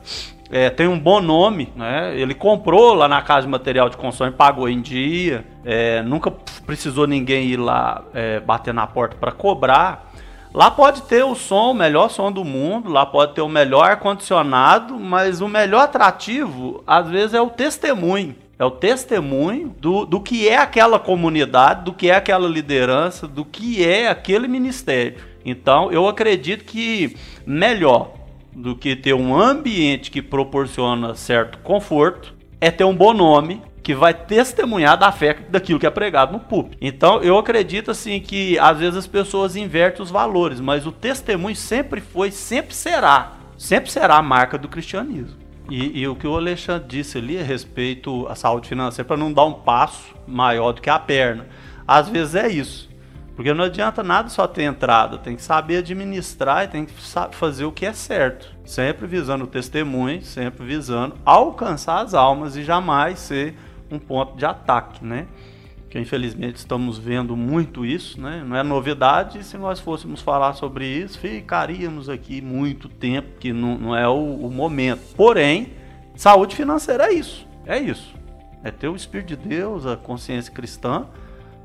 é, 0.51 0.69
tem 0.69 0.87
um 0.87 0.99
bom 0.99 1.23
nome, 1.23 1.73
né? 1.75 2.15
Ele 2.21 2.35
comprou 2.35 2.93
lá 2.93 3.09
na 3.09 3.23
casa 3.23 3.47
de 3.47 3.51
material 3.51 3.89
de 3.89 3.97
construção, 3.97 4.31
pagou 4.31 4.69
em 4.69 4.83
dia, 4.83 5.43
é, 5.65 6.03
nunca 6.03 6.31
precisou 6.67 7.07
ninguém 7.07 7.47
ir 7.47 7.57
lá 7.57 8.05
é, 8.13 8.41
bater 8.41 8.75
na 8.75 8.87
porta 8.87 9.17
para 9.17 9.33
cobrar. 9.33 10.13
Lá 10.53 10.71
pode 10.71 11.01
ter 11.05 11.25
o 11.25 11.35
som, 11.35 11.71
o 11.71 11.75
melhor 11.75 12.11
som 12.11 12.31
do 12.31 12.45
mundo, 12.45 12.91
lá 12.91 13.07
pode 13.07 13.33
ter 13.33 13.41
o 13.41 13.49
melhor 13.49 13.89
ar-condicionado, 13.89 15.01
mas 15.01 15.41
o 15.41 15.49
melhor 15.49 15.85
atrativo, 15.85 16.85
às 16.87 17.09
vezes, 17.09 17.33
é 17.33 17.41
o 17.41 17.49
testemunho. 17.49 18.44
É 18.59 18.65
o 18.65 18.71
testemunho 18.71 19.75
do, 19.81 20.05
do 20.05 20.21
que 20.21 20.49
é 20.49 20.57
aquela 20.57 20.99
comunidade, 20.99 21.85
do 21.85 21.93
que 21.93 22.09
é 22.09 22.15
aquela 22.15 22.49
liderança, 22.49 23.27
do 23.27 23.45
que 23.45 23.85
é 23.85 24.09
aquele 24.09 24.47
ministério. 24.47 25.17
Então, 25.45 25.91
eu 25.91 26.09
acredito 26.09 26.65
que 26.65 27.17
melhor 27.45 28.15
do 28.53 28.77
que 28.77 28.95
ter 28.95 29.15
um 29.15 29.37
ambiente 29.37 30.11
que 30.11 30.23
proporciona 30.23 31.15
certo 31.15 31.59
conforto 31.59 32.35
é 32.61 32.71
ter 32.71 32.85
um 32.85 32.95
bom 32.95 33.13
nome 33.13 33.61
que 33.83 33.95
vai 33.95 34.15
testemunhar 34.15 34.97
da 34.97 35.13
fé 35.13 35.37
daquilo 35.51 35.79
que 35.79 35.87
é 35.87 35.91
pregado 35.91 36.33
no 36.33 36.41
púlpito. 36.41 36.79
Então, 36.81 37.21
eu 37.23 37.37
acredito 37.37 37.91
assim 37.91 38.19
que 38.19 38.59
às 38.59 38.79
vezes 38.79 38.97
as 38.97 39.07
pessoas 39.07 39.57
invertem 39.57 40.03
os 40.03 40.11
valores, 40.11 40.59
mas 40.59 40.87
o 40.87 40.93
testemunho 40.93 41.55
sempre 41.55 42.01
foi, 42.01 42.31
sempre 42.31 42.75
será, 42.75 43.35
sempre 43.59 43.91
será 43.91 44.17
a 44.17 44.23
marca 44.23 44.57
do 44.57 44.69
cristianismo. 44.69 45.44
E, 45.71 46.01
e 46.01 46.09
o 46.09 46.15
que 46.15 46.27
o 46.27 46.37
Alexandre 46.37 46.87
disse 46.87 47.19
ali 47.19 47.39
a 47.39 47.43
respeito 47.43 48.27
à 48.29 48.35
saúde 48.35 48.69
financeira, 48.69 49.07
para 49.07 49.17
não 49.17 49.33
dar 49.33 49.45
um 49.45 49.55
passo 49.55 50.15
maior 50.27 50.73
do 50.73 50.83
que 50.83 50.91
a 50.91 50.99
perna. 50.99 51.47
Às 51.87 52.09
vezes 52.09 52.35
é 52.35 52.49
isso. 52.49 52.91
Porque 53.35 53.53
não 53.53 53.65
adianta 53.65 54.03
nada 54.03 54.29
só 54.29 54.47
ter 54.47 54.63
entrada, 54.63 55.19
tem 55.19 55.35
que 55.35 55.43
saber 55.43 55.79
administrar 55.79 56.65
e 56.65 56.69
tem 56.69 56.85
que 56.85 56.93
fazer 57.33 57.65
o 57.65 57.73
que 57.73 57.85
é 57.85 57.93
certo. 57.93 58.55
Sempre 58.65 59.07
visando 59.07 59.45
o 59.45 59.47
testemunho, 59.47 60.23
sempre 60.23 60.65
visando 60.65 61.17
alcançar 61.25 62.03
as 62.03 62.15
almas 62.15 62.57
e 62.57 62.63
jamais 62.63 63.19
ser 63.19 63.57
um 63.91 63.99
ponto 63.99 64.37
de 64.37 64.47
ataque, 64.47 65.05
né? 65.05 65.27
Que 65.95 66.01
infelizmente 66.01 66.57
estamos 66.57 66.99
vendo 66.99 67.37
muito 67.37 67.87
isso, 67.87 68.21
né? 68.21 68.43
Não 68.45 68.57
é 68.57 68.65
novidade, 68.65 69.45
se 69.45 69.57
nós 69.57 69.79
fôssemos 69.79 70.21
falar 70.21 70.55
sobre 70.55 70.85
isso, 70.85 71.17
ficaríamos 71.21 72.09
aqui 72.09 72.41
muito 72.41 72.89
tempo, 72.89 73.39
que 73.39 73.53
não, 73.53 73.79
não 73.79 73.97
é 73.97 74.09
o, 74.09 74.45
o 74.45 74.51
momento. 74.51 75.15
Porém, 75.15 75.69
saúde 76.17 76.57
financeira 76.57 77.07
é 77.07 77.13
isso, 77.13 77.47
é 77.65 77.79
isso. 77.79 78.13
É 78.65 78.73
ter 78.73 78.89
o 78.89 78.97
Espírito 78.97 79.37
de 79.37 79.49
Deus, 79.49 79.87
a 79.87 79.97
consciência 79.97 80.53
cristã, 80.53 81.07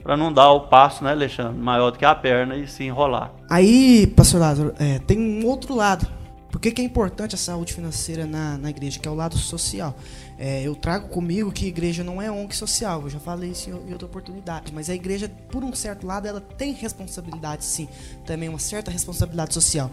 para 0.03 0.15
não 0.15 0.31
dar 0.31 0.51
o 0.51 0.67
passo, 0.67 1.03
né, 1.03 1.09
Alexandre, 1.09 1.57
maior 1.59 1.89
do 1.89 1.97
que 1.97 2.05
a 2.05 2.13
perna 2.13 2.55
e 2.55 2.67
se 2.67 2.83
enrolar. 2.83 3.31
Aí, 3.49 4.05
pastor 4.15 4.41
Lázaro, 4.41 4.75
é, 4.77 4.99
tem 4.99 5.17
um 5.17 5.43
outro 5.47 5.73
lado. 5.73 6.05
Por 6.51 6.61
que, 6.61 6.69
que, 6.69 6.83
é 6.83 6.85
importante 6.85 7.33
a 7.33 7.37
saúde 7.37 7.73
financeira 7.73 8.27
na, 8.27 8.59
na 8.59 8.69
igreja? 8.69 8.99
Que 8.99 9.07
é 9.07 9.11
o 9.11 9.15
lado 9.15 9.37
social. 9.39 9.95
É, 10.41 10.61
eu 10.63 10.73
trago 10.73 11.09
comigo 11.09 11.51
que 11.51 11.65
a 11.65 11.67
igreja 11.67 12.01
não 12.01 12.21
é 12.21 12.31
ONG 12.31 12.55
social, 12.55 13.01
eu 13.01 13.09
já 13.09 13.19
falei 13.19 13.51
isso 13.51 13.69
em 13.69 13.91
outra 13.91 14.05
oportunidade, 14.05 14.73
mas 14.73 14.89
a 14.89 14.95
igreja, 14.95 15.29
por 15.51 15.65
um 15.65 15.75
certo 15.75 16.07
lado, 16.07 16.29
ela 16.29 16.39
tem 16.39 16.71
responsabilidade, 16.71 17.65
sim, 17.65 17.89
também 18.25 18.47
uma 18.47 18.57
certa 18.57 18.89
responsabilidade 18.89 19.53
social. 19.53 19.91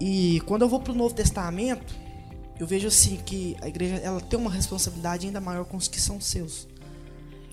E 0.00 0.42
quando 0.44 0.62
eu 0.62 0.68
vou 0.68 0.80
para 0.80 0.92
o 0.92 0.96
Novo 0.96 1.14
Testamento, 1.14 1.94
eu 2.58 2.66
vejo 2.66 2.88
assim 2.88 3.16
que 3.24 3.56
a 3.62 3.68
igreja 3.68 3.94
ela 3.98 4.20
tem 4.20 4.40
uma 4.40 4.50
responsabilidade 4.50 5.28
ainda 5.28 5.40
maior 5.40 5.64
com 5.64 5.76
os 5.76 5.86
que 5.86 6.00
são 6.00 6.20
seus. 6.20 6.66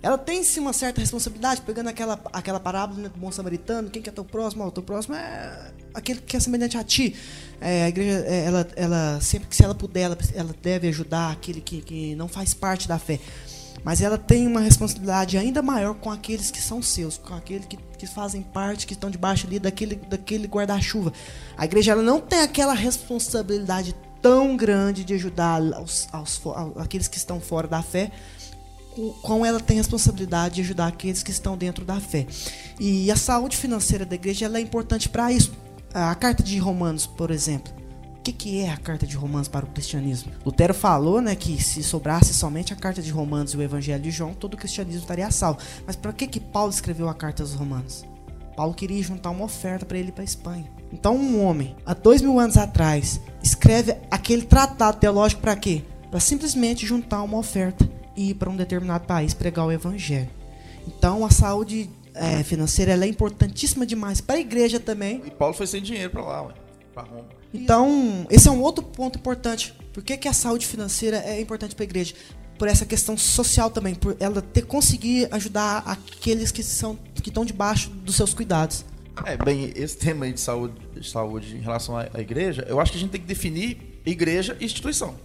Ela 0.07 0.17
tem 0.17 0.41
sim 0.41 0.61
uma 0.61 0.71
certa 0.71 1.01
responsabilidade, 1.01 1.59
pegando 1.63 1.89
aquela, 1.89 2.17
aquela 2.31 2.61
parábola 2.61 3.01
né, 3.01 3.09
do 3.09 3.19
bom 3.19 3.29
samaritano, 3.29 3.89
quem 3.89 4.01
que 4.01 4.07
é 4.07 4.11
teu 4.13 4.23
próximo? 4.23 4.63
Oh, 4.63 4.67
o 4.67 4.71
teu 4.71 4.81
próximo 4.81 5.15
é 5.15 5.73
aquele 5.93 6.21
que 6.21 6.37
é 6.37 6.39
semelhante 6.39 6.77
a 6.77 6.83
ti. 6.83 7.13
É, 7.59 7.83
a 7.83 7.89
igreja, 7.89 8.23
é, 8.25 8.45
ela, 8.45 8.67
ela 8.77 9.19
sempre 9.19 9.49
que 9.49 9.55
se 9.57 9.65
ela 9.65 9.75
puder, 9.75 10.03
ela, 10.03 10.17
ela 10.33 10.55
deve 10.63 10.87
ajudar 10.87 11.33
aquele 11.33 11.59
que, 11.59 11.81
que 11.81 12.15
não 12.15 12.29
faz 12.29 12.53
parte 12.53 12.87
da 12.87 12.97
fé. 12.97 13.19
Mas 13.83 14.01
ela 14.01 14.17
tem 14.17 14.47
uma 14.47 14.61
responsabilidade 14.61 15.37
ainda 15.37 15.61
maior 15.61 15.93
com 15.93 16.09
aqueles 16.09 16.51
que 16.51 16.61
são 16.61 16.81
seus, 16.81 17.17
com 17.17 17.33
aqueles 17.33 17.65
que, 17.65 17.75
que 17.97 18.07
fazem 18.07 18.41
parte, 18.41 18.87
que 18.87 18.93
estão 18.93 19.09
debaixo 19.09 19.45
ali 19.45 19.59
daquele, 19.59 19.95
daquele 19.95 20.47
guarda-chuva. 20.47 21.11
A 21.57 21.65
igreja 21.65 21.91
ela 21.91 22.01
não 22.01 22.21
tem 22.21 22.39
aquela 22.39 22.73
responsabilidade 22.73 23.93
tão 24.21 24.55
grande 24.55 25.03
de 25.03 25.13
ajudar 25.13 25.61
aos, 25.73 26.07
aos, 26.13 26.41
aqueles 26.77 27.07
que 27.09 27.17
estão 27.17 27.39
fora 27.39 27.67
da 27.67 27.81
fé, 27.81 28.11
com 29.21 29.45
ela 29.45 29.59
tem 29.59 29.77
responsabilidade 29.77 30.55
de 30.55 30.61
ajudar 30.61 30.87
aqueles 30.87 31.23
que 31.23 31.31
estão 31.31 31.57
dentro 31.57 31.85
da 31.85 31.99
fé. 31.99 32.25
E 32.79 33.11
a 33.11 33.15
saúde 33.15 33.55
financeira 33.55 34.05
da 34.05 34.15
igreja 34.15 34.51
é 34.53 34.59
importante 34.59 35.07
para 35.09 35.31
isso. 35.31 35.51
A 35.93 36.13
carta 36.15 36.43
de 36.43 36.57
Romanos, 36.57 37.05
por 37.05 37.31
exemplo. 37.31 37.73
O 38.17 38.21
que, 38.27 38.33
que 38.33 38.59
é 38.59 38.69
a 38.69 38.77
carta 38.77 39.07
de 39.07 39.15
Romanos 39.15 39.47
para 39.47 39.65
o 39.65 39.69
cristianismo? 39.69 40.33
Lutero 40.45 40.73
falou 40.73 41.21
né, 41.21 41.33
que 41.33 41.63
se 41.63 41.81
sobrasse 41.81 42.33
somente 42.33 42.73
a 42.73 42.75
carta 42.75 43.01
de 43.01 43.09
Romanos 43.09 43.53
e 43.53 43.57
o 43.57 43.61
Evangelho 43.61 44.03
de 44.03 44.11
João, 44.11 44.33
todo 44.33 44.55
o 44.55 44.57
cristianismo 44.57 45.01
estaria 45.01 45.31
salvo. 45.31 45.59
Mas 45.85 45.95
para 45.95 46.11
que, 46.11 46.27
que 46.27 46.39
Paulo 46.39 46.69
escreveu 46.69 47.07
a 47.07 47.13
carta 47.13 47.41
aos 47.41 47.53
Romanos? 47.53 48.03
Paulo 48.57 48.73
queria 48.73 49.01
juntar 49.01 49.29
uma 49.29 49.45
oferta 49.45 49.85
para 49.85 49.97
ele 49.97 50.11
para 50.11 50.23
a 50.23 50.25
Espanha. 50.25 50.69
Então, 50.91 51.15
um 51.15 51.45
homem, 51.45 51.75
há 51.85 51.93
dois 51.93 52.21
mil 52.21 52.37
anos 52.37 52.57
atrás, 52.57 53.21
escreve 53.41 53.95
aquele 54.11 54.41
tratado 54.41 54.97
teológico 54.97 55.41
para 55.41 55.55
quê? 55.55 55.83
Para 56.09 56.19
simplesmente 56.19 56.85
juntar 56.85 57.21
uma 57.21 57.37
oferta 57.37 57.87
e 58.17 58.31
ir 58.31 58.33
para 58.33 58.49
um 58.49 58.55
determinado 58.57 59.05
país 59.05 59.33
pregar 59.33 59.65
o 59.65 59.71
evangelho. 59.71 60.29
Então, 60.87 61.23
a 61.23 61.29
saúde 61.29 61.89
é, 62.13 62.43
financeira 62.43 62.93
é 62.93 63.07
importantíssima 63.07 63.85
demais 63.85 64.19
para 64.19 64.35
a 64.35 64.39
igreja 64.39 64.79
também. 64.79 65.21
E 65.25 65.31
Paulo 65.31 65.53
foi 65.53 65.67
sem 65.67 65.81
dinheiro 65.81 66.09
para 66.09 66.21
lá, 66.21 66.53
para 66.93 67.03
Roma. 67.03 67.27
Então, 67.53 68.25
esse 68.29 68.47
é 68.47 68.51
um 68.51 68.61
outro 68.61 68.83
ponto 68.83 69.17
importante. 69.17 69.73
Por 69.93 70.03
que, 70.03 70.17
que 70.17 70.27
a 70.27 70.33
saúde 70.33 70.65
financeira 70.65 71.17
é 71.17 71.39
importante 71.39 71.75
para 71.75 71.83
a 71.83 71.85
igreja? 71.85 72.15
Por 72.57 72.67
essa 72.67 72.85
questão 72.85 73.15
social 73.15 73.69
também, 73.69 73.93
por 73.93 74.17
ela 74.19 74.41
ter 74.41 74.63
conseguir 74.63 75.27
ajudar 75.31 75.83
aqueles 75.85 76.51
que 76.51 76.63
são 76.63 76.97
que 77.21 77.29
estão 77.29 77.45
debaixo 77.45 77.89
dos 77.89 78.15
seus 78.15 78.33
cuidados. 78.33 78.83
É, 79.25 79.37
bem, 79.37 79.71
esse 79.75 79.97
tema 79.97 80.25
aí 80.25 80.33
de 80.33 80.39
saúde, 80.39 80.73
de 80.93 81.07
saúde 81.07 81.55
em 81.55 81.61
relação 81.61 81.97
à, 81.97 82.07
à 82.13 82.19
igreja, 82.19 82.65
eu 82.67 82.79
acho 82.79 82.91
que 82.91 82.97
a 82.97 83.01
gente 83.01 83.11
tem 83.11 83.21
que 83.21 83.27
definir 83.27 84.01
igreja 84.05 84.57
e 84.59 84.65
instituição. 84.65 85.15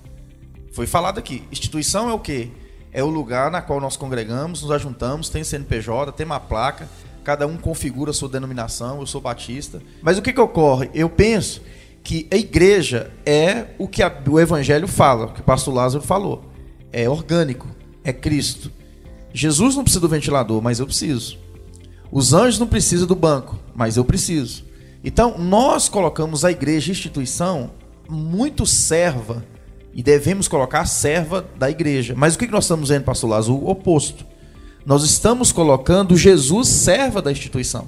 Foi 0.72 0.86
falado 0.86 1.18
aqui. 1.18 1.42
Instituição 1.50 2.08
é 2.08 2.12
o 2.12 2.18
quê? 2.18 2.50
É 2.92 3.02
o 3.02 3.08
lugar 3.08 3.50
na 3.50 3.62
qual 3.62 3.80
nós 3.80 3.96
congregamos, 3.96 4.62
nos 4.62 4.70
ajuntamos, 4.70 5.30
tem 5.30 5.42
CNPJ, 5.42 6.12
tem 6.12 6.26
uma 6.26 6.38
placa, 6.38 6.88
cada 7.24 7.46
um 7.46 7.56
configura 7.56 8.10
a 8.10 8.14
sua 8.14 8.28
denominação, 8.28 9.00
eu 9.00 9.06
sou 9.06 9.20
batista. 9.20 9.82
Mas 10.02 10.18
o 10.18 10.22
que, 10.22 10.32
que 10.32 10.40
ocorre? 10.40 10.90
Eu 10.92 11.08
penso 11.08 11.62
que 12.04 12.26
a 12.30 12.36
igreja 12.36 13.10
é 13.24 13.68
o 13.78 13.88
que 13.88 14.02
a, 14.02 14.12
o 14.28 14.38
evangelho 14.38 14.86
fala, 14.86 15.26
o 15.26 15.32
que 15.32 15.40
o 15.40 15.44
pastor 15.44 15.72
Lázaro 15.72 16.04
falou. 16.04 16.44
É 16.92 17.08
orgânico, 17.08 17.66
é 18.04 18.12
Cristo. 18.12 18.70
Jesus 19.32 19.74
não 19.74 19.84
precisa 19.84 20.00
do 20.00 20.08
ventilador, 20.08 20.60
mas 20.60 20.78
eu 20.78 20.84
preciso. 20.84 21.38
Os 22.10 22.34
anjos 22.34 22.58
não 22.58 22.66
precisam 22.66 23.06
do 23.06 23.16
banco, 23.16 23.58
mas 23.74 23.96
eu 23.96 24.04
preciso. 24.04 24.64
Então, 25.02 25.38
nós 25.38 25.88
colocamos 25.88 26.44
a 26.44 26.50
igreja 26.50 26.92
instituição 26.92 27.70
muito 28.08 28.66
serva 28.66 29.42
e 29.94 30.02
devemos 30.02 30.48
colocar 30.48 30.86
serva 30.86 31.44
da 31.58 31.70
igreja. 31.70 32.14
Mas 32.16 32.34
o 32.34 32.38
que 32.38 32.46
nós 32.46 32.64
estamos 32.64 32.88
vendo, 32.88 33.04
pastor 33.04 33.30
Lázaro? 33.30 33.54
O 33.54 33.70
oposto. 33.70 34.24
Nós 34.84 35.04
estamos 35.04 35.52
colocando 35.52 36.16
Jesus 36.16 36.68
serva 36.68 37.22
da 37.22 37.30
instituição. 37.30 37.86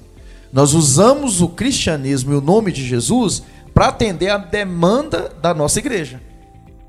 Nós 0.53 0.73
usamos 0.73 1.41
o 1.41 1.49
cristianismo 1.49 2.33
e 2.33 2.37
o 2.37 2.41
nome 2.41 2.71
de 2.71 2.87
Jesus 2.87 3.43
para 3.73 3.89
atender 3.89 4.29
a 4.29 4.39
demanda 4.39 5.33
da 5.43 5.53
nossa 5.53 5.81
igreja. 5.81 6.21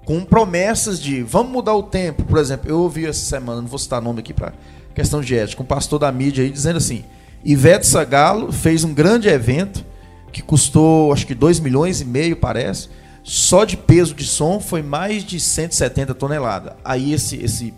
Com 0.05 0.23
promessas 0.23 1.01
de 1.01 1.23
vamos 1.23 1.51
mudar 1.51 1.73
o 1.73 1.81
tempo. 1.81 2.23
Por 2.23 2.37
exemplo, 2.37 2.69
eu 2.69 2.79
ouvi 2.79 3.07
essa 3.07 3.25
semana, 3.25 3.61
não 3.61 3.67
vou 3.67 3.79
citar 3.79 4.01
nome 4.01 4.19
aqui 4.19 4.33
para 4.33 4.53
questão 4.93 5.19
de 5.19 5.35
ética, 5.35 5.61
um 5.61 5.65
pastor 5.65 5.99
da 5.99 6.11
mídia 6.11 6.43
aí 6.43 6.49
dizendo 6.51 6.77
assim: 6.77 7.03
Ivete 7.43 7.87
Sagalo 7.87 8.51
fez 8.51 8.83
um 8.83 8.93
grande 8.93 9.27
evento 9.27 9.83
que 10.31 10.43
custou 10.43 11.11
acho 11.11 11.25
que 11.25 11.33
2 11.33 11.59
milhões 11.59 12.01
e 12.01 12.05
meio, 12.05 12.35
parece. 12.35 12.89
Só 13.25 13.65
de 13.65 13.75
peso 13.75 14.13
de 14.13 14.23
som 14.23 14.59
foi 14.59 14.83
mais 14.83 15.23
de 15.23 15.39
170 15.39 16.13
toneladas. 16.13 16.73
Aí 16.85 17.11
esse 17.11 17.37
esse, 17.37 17.73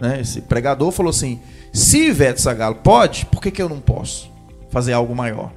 né, 0.00 0.22
esse 0.22 0.40
pregador 0.40 0.90
falou 0.90 1.10
assim: 1.10 1.38
se 1.70 2.06
Ivete 2.06 2.40
Sagalo 2.40 2.76
pode, 2.76 3.26
por 3.26 3.42
que, 3.42 3.50
que 3.50 3.60
eu 3.60 3.68
não 3.68 3.78
posso 3.78 4.32
fazer 4.70 4.94
algo 4.94 5.14
maior? 5.14 5.52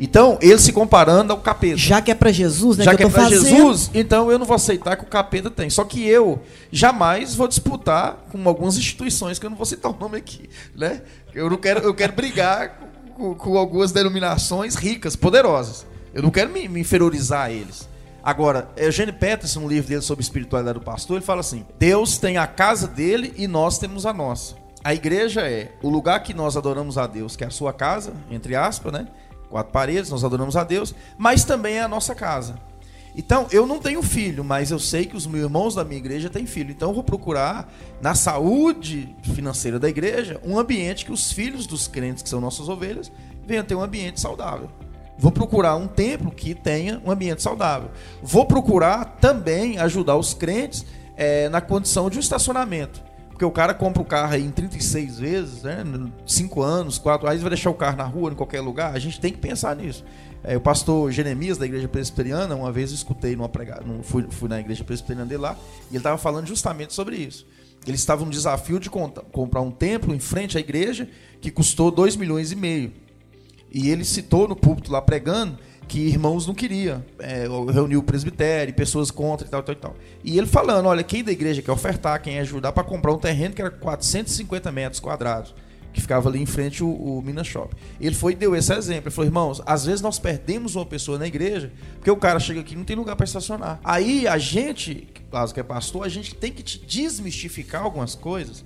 Então, 0.00 0.38
ele 0.40 0.58
se 0.58 0.72
comparando 0.72 1.32
ao 1.32 1.40
capeta. 1.40 1.76
Já 1.76 2.00
que 2.00 2.12
é 2.12 2.14
para 2.14 2.30
Jesus, 2.30 2.78
né? 2.78 2.84
Já 2.84 2.92
que, 2.92 2.98
que 2.98 3.02
é 3.02 3.08
para 3.08 3.28
Jesus, 3.28 3.90
então 3.92 4.30
eu 4.30 4.38
não 4.38 4.46
vou 4.46 4.54
aceitar 4.54 4.96
que 4.96 5.02
o 5.02 5.08
capeta 5.08 5.50
tem. 5.50 5.68
Só 5.68 5.82
que 5.82 6.06
eu 6.06 6.40
jamais 6.70 7.34
vou 7.34 7.48
disputar 7.48 8.24
com 8.30 8.48
algumas 8.48 8.76
instituições 8.76 9.40
que 9.40 9.46
eu 9.46 9.50
não 9.50 9.56
vou 9.56 9.66
citar 9.66 9.90
o 9.90 9.96
nome 9.98 10.16
aqui, 10.16 10.48
né? 10.76 11.02
Eu 11.34 11.50
não 11.50 11.56
quero, 11.56 11.80
eu 11.80 11.92
quero 11.92 12.12
brigar 12.12 12.78
com, 13.16 13.34
com, 13.34 13.58
algumas 13.58 13.90
denominações 13.90 14.76
ricas, 14.76 15.16
poderosas. 15.16 15.84
Eu 16.14 16.22
não 16.22 16.30
quero 16.30 16.50
me, 16.50 16.68
me 16.68 16.80
inferiorizar 16.80 17.46
a 17.46 17.50
eles. 17.50 17.88
Agora, 18.28 18.68
Eugênio 18.76 19.14
Peterson, 19.14 19.60
um 19.60 19.68
livro 19.68 19.88
dele 19.88 20.02
sobre 20.02 20.22
espiritualidade 20.22 20.78
do 20.78 20.84
pastor, 20.84 21.16
ele 21.16 21.24
fala 21.24 21.40
assim: 21.40 21.64
Deus 21.78 22.18
tem 22.18 22.36
a 22.36 22.46
casa 22.46 22.86
dele 22.86 23.32
e 23.38 23.48
nós 23.48 23.78
temos 23.78 24.04
a 24.04 24.12
nossa. 24.12 24.54
A 24.84 24.92
igreja 24.92 25.48
é 25.48 25.72
o 25.82 25.88
lugar 25.88 26.22
que 26.22 26.34
nós 26.34 26.54
adoramos 26.54 26.98
a 26.98 27.06
Deus, 27.06 27.36
que 27.36 27.42
é 27.42 27.46
a 27.46 27.50
sua 27.50 27.72
casa, 27.72 28.12
entre 28.30 28.54
aspas, 28.54 28.92
né? 28.92 29.08
Quatro 29.48 29.72
paredes, 29.72 30.10
nós 30.10 30.24
adoramos 30.24 30.58
a 30.58 30.62
Deus, 30.62 30.94
mas 31.16 31.42
também 31.42 31.76
é 31.76 31.82
a 31.82 31.88
nossa 31.88 32.14
casa. 32.14 32.56
Então, 33.16 33.46
eu 33.50 33.66
não 33.66 33.78
tenho 33.78 34.02
filho, 34.02 34.44
mas 34.44 34.70
eu 34.70 34.78
sei 34.78 35.06
que 35.06 35.16
os 35.16 35.26
meus 35.26 35.44
irmãos 35.44 35.74
da 35.74 35.82
minha 35.82 35.96
igreja 35.96 36.28
têm 36.28 36.44
filho. 36.44 36.70
Então, 36.70 36.90
eu 36.90 36.94
vou 36.94 37.02
procurar, 37.02 37.72
na 38.02 38.14
saúde 38.14 39.16
financeira 39.22 39.78
da 39.78 39.88
igreja, 39.88 40.38
um 40.44 40.58
ambiente 40.58 41.06
que 41.06 41.12
os 41.12 41.32
filhos 41.32 41.66
dos 41.66 41.88
crentes, 41.88 42.22
que 42.22 42.28
são 42.28 42.42
nossas 42.42 42.68
ovelhas, 42.68 43.10
venham 43.46 43.64
ter 43.64 43.74
um 43.74 43.82
ambiente 43.82 44.20
saudável. 44.20 44.68
Vou 45.18 45.32
procurar 45.32 45.74
um 45.76 45.88
templo 45.88 46.30
que 46.30 46.54
tenha 46.54 47.02
um 47.04 47.10
ambiente 47.10 47.42
saudável. 47.42 47.90
Vou 48.22 48.46
procurar 48.46 49.16
também 49.20 49.78
ajudar 49.78 50.16
os 50.16 50.32
crentes 50.32 50.86
é, 51.16 51.48
na 51.48 51.60
condição 51.60 52.08
de 52.08 52.16
um 52.16 52.20
estacionamento. 52.20 53.02
Porque 53.28 53.44
o 53.44 53.50
cara 53.50 53.72
compra 53.72 54.02
o 54.02 54.04
carro 54.04 54.34
aí 54.34 54.44
em 54.44 54.50
36 54.50 55.18
vezes, 55.18 55.62
né? 55.62 55.84
5 56.26 56.62
anos, 56.62 56.98
4, 56.98 57.28
aí 57.28 57.38
vai 57.38 57.50
deixar 57.50 57.70
o 57.70 57.74
carro 57.74 57.96
na 57.96 58.04
rua, 58.04 58.32
em 58.32 58.34
qualquer 58.34 58.60
lugar. 58.60 58.94
A 58.94 58.98
gente 58.98 59.20
tem 59.20 59.32
que 59.32 59.38
pensar 59.38 59.76
nisso. 59.76 60.04
É, 60.42 60.56
o 60.56 60.60
pastor 60.60 61.10
Jeremias, 61.10 61.58
da 61.58 61.66
igreja 61.66 61.88
presbiteriana, 61.88 62.54
uma 62.54 62.72
vez 62.72 62.90
eu 62.90 62.96
escutei 62.96 63.36
numa 63.36 63.48
pregada, 63.48 63.84
fui, 64.02 64.26
fui 64.30 64.48
na 64.48 64.60
igreja 64.60 64.84
presbiteriana 64.84 65.28
dele 65.28 65.42
lá, 65.42 65.56
e 65.88 65.92
ele 65.92 65.98
estava 65.98 66.18
falando 66.18 66.46
justamente 66.46 66.94
sobre 66.94 67.16
isso. 67.16 67.46
Ele 67.86 67.96
estava 67.96 68.24
um 68.24 68.28
desafio 68.28 68.78
de 68.78 68.90
comprar 68.90 69.60
um 69.60 69.70
templo 69.70 70.14
em 70.14 70.18
frente 70.18 70.56
à 70.56 70.60
igreja 70.60 71.08
que 71.40 71.50
custou 71.50 71.90
2 71.90 72.16
milhões 72.16 72.52
e 72.52 72.56
meio. 72.56 72.92
E 73.72 73.90
ele 73.90 74.04
citou 74.04 74.48
no 74.48 74.56
púlpito 74.56 74.90
lá 74.90 75.00
pregando 75.02 75.58
que 75.88 75.98
irmãos 76.00 76.46
não 76.46 76.54
queriam. 76.54 77.02
É, 77.18 77.46
reuniu 77.72 78.00
o 78.00 78.02
presbitério, 78.02 78.72
pessoas 78.74 79.10
contra 79.10 79.46
e 79.46 79.50
tal, 79.50 79.62
tal, 79.62 79.74
tal. 79.74 79.96
E 80.22 80.36
ele 80.36 80.46
falando: 80.46 80.86
olha, 80.86 81.02
quem 81.02 81.24
da 81.24 81.32
igreja 81.32 81.62
quer 81.62 81.72
ofertar, 81.72 82.20
quer 82.22 82.38
ajudar 82.40 82.72
para 82.72 82.84
comprar 82.84 83.12
um 83.12 83.18
terreno 83.18 83.54
que 83.54 83.62
era 83.62 83.70
450 83.70 84.70
metros 84.70 85.00
quadrados. 85.00 85.54
que 85.92 86.00
ficava 86.02 86.28
ali 86.28 86.40
em 86.40 86.46
frente 86.46 86.84
o, 86.84 86.88
o 86.88 87.22
Minas 87.22 87.46
Shop. 87.46 87.74
Ele 87.98 88.14
foi 88.14 88.32
e 88.32 88.36
deu 88.36 88.54
esse 88.54 88.72
exemplo. 88.72 89.08
Ele 89.08 89.14
falou, 89.14 89.26
irmãos, 89.26 89.62
às 89.64 89.86
vezes 89.86 90.02
nós 90.02 90.18
perdemos 90.18 90.76
uma 90.76 90.84
pessoa 90.84 91.18
na 91.18 91.26
igreja 91.26 91.72
porque 91.94 92.10
o 92.10 92.16
cara 92.16 92.38
chega 92.38 92.60
aqui 92.60 92.74
e 92.74 92.76
não 92.76 92.84
tem 92.84 92.94
lugar 92.94 93.16
para 93.16 93.24
estacionar. 93.24 93.80
Aí 93.82 94.28
a 94.28 94.36
gente, 94.36 95.08
caso 95.32 95.54
que 95.54 95.60
é 95.60 95.62
pastor, 95.62 96.04
a 96.04 96.08
gente 96.08 96.34
tem 96.34 96.52
que 96.52 96.62
te 96.62 96.78
desmistificar 96.78 97.82
algumas 97.82 98.14
coisas. 98.14 98.64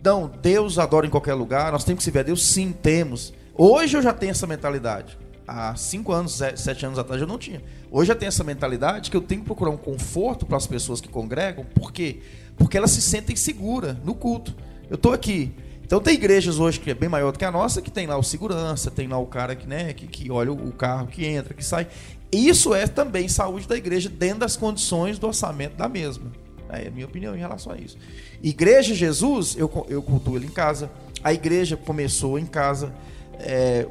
Então, 0.00 0.30
Deus 0.42 0.78
adora 0.78 1.06
em 1.06 1.10
qualquer 1.10 1.34
lugar, 1.34 1.72
nós 1.72 1.84
temos 1.84 1.98
que 1.98 2.04
servir 2.04 2.18
a 2.20 2.22
Deus? 2.24 2.44
Sim, 2.44 2.72
temos. 2.72 3.32
Hoje 3.56 3.96
eu 3.96 4.02
já 4.02 4.12
tenho 4.12 4.30
essa 4.30 4.46
mentalidade. 4.46 5.16
Há 5.46 5.76
cinco 5.76 6.12
anos, 6.12 6.40
sete 6.56 6.84
anos 6.84 6.98
atrás 6.98 7.20
eu 7.20 7.28
não 7.28 7.38
tinha. 7.38 7.62
Hoje 7.90 8.10
eu 8.10 8.16
tenho 8.16 8.28
essa 8.28 8.42
mentalidade 8.42 9.10
que 9.10 9.16
eu 9.16 9.20
tenho 9.20 9.42
que 9.42 9.46
procurar 9.46 9.70
um 9.70 9.76
conforto 9.76 10.44
para 10.44 10.56
as 10.56 10.66
pessoas 10.66 11.00
que 11.00 11.08
congregam. 11.08 11.64
Por 11.74 11.92
quê? 11.92 12.20
Porque 12.56 12.76
elas 12.76 12.90
se 12.90 13.00
sentem 13.00 13.36
seguras 13.36 13.96
no 14.04 14.14
culto. 14.14 14.54
Eu 14.90 14.96
estou 14.96 15.12
aqui, 15.12 15.54
então 15.84 16.00
tem 16.00 16.14
igrejas 16.14 16.58
hoje 16.58 16.80
que 16.80 16.90
é 16.90 16.94
bem 16.94 17.08
maior 17.08 17.30
do 17.30 17.38
que 17.38 17.44
a 17.44 17.50
nossa, 17.50 17.80
que 17.80 17.90
tem 17.90 18.06
lá 18.06 18.16
o 18.16 18.22
segurança, 18.22 18.90
tem 18.90 19.06
lá 19.06 19.18
o 19.18 19.26
cara 19.26 19.54
que, 19.54 19.66
né, 19.66 19.92
que, 19.92 20.06
que 20.06 20.30
olha 20.30 20.50
o 20.50 20.72
carro 20.72 21.06
que 21.06 21.24
entra, 21.24 21.54
que 21.54 21.64
sai. 21.64 21.86
Isso 22.32 22.74
é 22.74 22.86
também 22.86 23.28
saúde 23.28 23.68
da 23.68 23.76
igreja 23.76 24.08
dentro 24.08 24.40
das 24.40 24.56
condições 24.56 25.18
do 25.18 25.28
orçamento 25.28 25.76
da 25.76 25.88
mesma. 25.88 26.32
É 26.70 26.88
a 26.88 26.90
minha 26.90 27.06
opinião 27.06 27.36
em 27.36 27.38
relação 27.38 27.72
a 27.72 27.76
isso. 27.76 27.96
Igreja 28.42 28.94
Jesus, 28.94 29.54
eu, 29.56 29.70
eu 29.88 30.02
cultuo 30.02 30.36
ele 30.36 30.46
em 30.46 30.50
casa. 30.50 30.90
A 31.22 31.32
igreja 31.32 31.76
começou 31.76 32.38
em 32.38 32.46
casa. 32.46 32.92
É, 33.40 33.86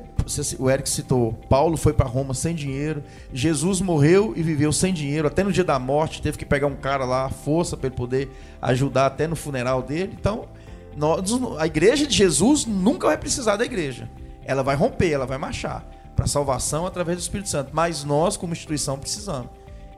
o 0.58 0.70
Eric 0.70 0.90
citou, 0.90 1.34
Paulo 1.50 1.76
foi 1.78 1.94
para 1.94 2.08
Roma 2.08 2.34
sem 2.34 2.56
dinheiro, 2.56 3.04
Jesus 3.34 3.82
morreu 3.82 4.34
e 4.36 4.42
viveu 4.42 4.72
sem 4.72 4.94
dinheiro, 4.94 5.28
até 5.28 5.44
no 5.44 5.52
dia 5.52 5.64
da 5.64 5.78
morte 5.78 6.22
teve 6.22 6.38
que 6.38 6.46
pegar 6.46 6.68
um 6.68 6.76
cara 6.76 7.04
lá, 7.06 7.30
força 7.30 7.76
para 7.76 7.88
ele 7.88 7.96
poder 7.96 8.30
ajudar 8.62 9.08
até 9.08 9.28
no 9.28 9.36
funeral 9.36 9.82
dele. 9.82 10.16
Então, 10.20 10.46
nós, 10.96 11.20
a 11.58 11.66
igreja 11.66 12.08
de 12.08 12.16
Jesus 12.16 12.66
nunca 12.66 13.08
vai 13.08 13.18
precisar 13.18 13.58
da 13.58 13.66
igreja. 13.66 14.10
Ela 14.46 14.64
vai 14.64 14.76
romper, 14.76 15.12
ela 15.12 15.26
vai 15.26 15.38
marchar 15.38 15.86
para 16.16 16.28
salvação 16.28 16.86
através 16.86 17.18
do 17.18 17.22
Espírito 17.22 17.50
Santo. 17.50 17.72
Mas 17.74 18.04
nós, 18.04 18.38
como 18.38 18.54
instituição, 18.54 18.98
precisamos. 18.98 19.50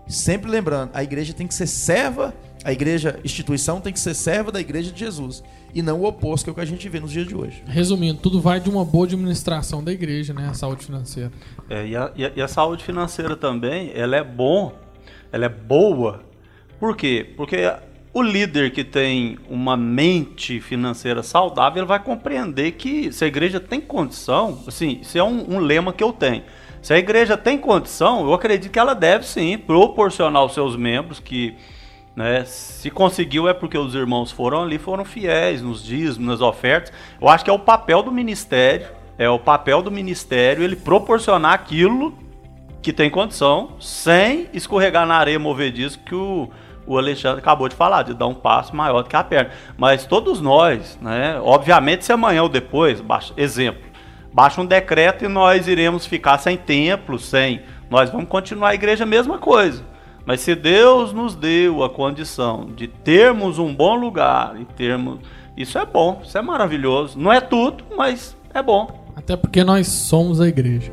Sempre 0.08 0.50
lembrando, 0.50 0.91
a 0.93 1.04
igreja 1.04 1.34
tem 1.34 1.48
que 1.48 1.54
ser 1.54 1.68
serva, 1.68 2.34
a 2.66 2.72
igreja, 2.72 3.20
instituição 3.24 3.80
tem 3.80 3.93
que 3.93 3.99
ser 3.99 4.16
serva 4.16 4.51
da 4.51 4.59
igreja 4.59 4.91
de 4.91 4.99
Jesus. 4.99 5.43
E 5.72 5.84
não 5.84 6.01
o 6.01 6.07
oposto, 6.07 6.45
que 6.45 6.49
é 6.49 6.51
o 6.51 6.55
que 6.55 6.61
a 6.61 6.66
gente 6.66 6.89
vê 6.89 6.99
nos 6.99 7.11
dias 7.11 7.28
de 7.28 7.36
hoje. 7.36 7.61
Resumindo, 7.68 8.20
tudo 8.20 8.41
vai 8.41 8.59
de 8.59 8.68
uma 8.68 8.84
boa 8.84 9.05
administração 9.05 9.84
da 9.84 9.91
igreja, 9.91 10.34
né? 10.34 10.47
A 10.49 10.55
saúde 10.55 10.84
financeira. 10.84 11.32
É, 11.70 11.86
e, 11.86 11.95
a, 11.95 12.11
e, 12.16 12.26
a, 12.26 12.32
e 12.38 12.41
a 12.41 12.47
saúde 12.47 12.84
financeira 12.84 13.36
também, 13.36 13.91
ela 13.93 14.16
é 14.16 14.24
bom, 14.24 14.74
ela 15.32 15.45
é 15.45 15.49
boa. 15.49 16.24
Por 16.80 16.97
quê? 16.97 17.34
Porque 17.38 17.72
o 18.11 18.24
líder 18.24 18.72
que 18.72 18.84
tem 18.84 19.38
uma 19.47 19.78
mente 19.78 20.59
financeira 20.59 21.22
saudável, 21.22 21.82
ele 21.82 21.88
vai 21.88 21.99
compreender 21.99 22.72
que 22.72 23.11
se 23.11 23.24
a 23.26 23.28
igreja 23.28 23.59
tem 23.59 23.80
condição, 23.80 24.63
assim, 24.66 24.97
isso 25.03 25.16
é 25.16 25.24
um, 25.24 25.55
um 25.55 25.59
lema 25.59 25.93
que 25.93 26.03
eu 26.03 26.11
tenho. 26.11 26.41
Se 26.82 26.95
a 26.95 26.97
igreja 26.97 27.38
tem 27.38 27.59
condição, 27.59 28.26
eu 28.26 28.34
acredito 28.34 28.72
que 28.72 28.80
ela 28.80 28.95
deve 28.95 29.24
sim 29.28 29.55
proporcionar 29.55 30.41
aos 30.41 30.55
seus 30.55 30.76
membros 30.76 31.20
que 31.20 31.53
né, 32.16 32.45
se 32.45 32.89
conseguiu 32.89 33.47
é 33.47 33.53
porque 33.53 33.78
os 33.78 33.93
irmãos 33.93 34.32
foram 34.32 34.63
ali, 34.63 34.78
foram 34.78 35.03
fiéis 35.03 35.61
nos 35.61 35.84
dízimos, 35.84 36.28
nas 36.28 36.41
ofertas. 36.41 36.93
Eu 37.20 37.28
acho 37.28 37.43
que 37.43 37.49
é 37.49 37.53
o 37.53 37.59
papel 37.59 38.01
do 38.01 38.11
ministério, 38.11 38.88
é 39.18 39.30
o 39.30 39.39
papel 39.39 39.82
do 39.82 39.91
ministério 39.91 40.63
ele 40.63 40.76
proporcionar 40.76 41.53
aquilo 41.53 42.18
que 42.82 42.93
tem 42.93 43.09
condição, 43.09 43.72
sem 43.80 44.47
escorregar 44.53 45.07
na 45.07 45.16
areia 45.16 45.39
movediça 45.39 45.97
que 45.97 46.13
o 46.13 46.49
o 46.88 46.97
Alexandre 46.97 47.39
acabou 47.39 47.68
de 47.68 47.76
falar, 47.76 48.03
de 48.03 48.13
dar 48.13 48.28
um 48.28 48.34
passo 48.34 48.76
maior 48.76 49.01
do 49.01 49.09
que 49.09 49.16
a 49.16 49.24
perna. 49.24 49.51
Mas 49.78 50.05
todos 50.05 50.39
nós, 50.39 50.97
né? 51.01 51.39
Obviamente, 51.41 52.05
se 52.05 52.13
amanhã 52.13 52.43
ou 52.43 52.49
depois, 52.49 53.01
baixa, 53.01 53.34
exemplo, 53.36 53.82
baixa 54.32 54.61
um 54.61 54.66
decreto 54.66 55.26
e 55.26 55.28
nós 55.28 55.68
iremos 55.68 56.05
ficar 56.05 56.38
sem 56.38 56.57
templo, 56.57 57.18
sem. 57.18 57.61
Nós 57.89 58.09
vamos 58.09 58.30
continuar 58.30 58.70
a 58.70 58.76
igreja 58.76 59.05
mesma 59.05 59.38
coisa. 59.38 59.84
Mas 60.26 60.42
se 60.42 60.56
Deus 60.56 61.14
nos 61.14 61.36
deu 61.36 61.84
a 61.84 61.90
condição 61.90 62.68
de 62.76 62.88
termos 62.88 63.60
um 63.60 63.74
bom 63.74 63.96
lugar 63.96 64.60
e 64.60 64.66
termos. 64.66 65.20
Isso 65.56 65.78
é 65.78 65.86
bom, 65.86 66.22
isso 66.24 66.38
é 66.38 66.42
maravilhoso. 66.42 67.18
Não 67.18 67.32
é 67.32 67.40
tudo, 67.40 67.84
mas 67.96 68.36
é 68.54 68.62
bom. 68.62 69.06
Até 69.16 69.38
porque 69.38 69.64
nós 69.64 69.88
somos 69.88 70.42
a 70.42 70.48
igreja. 70.48 70.92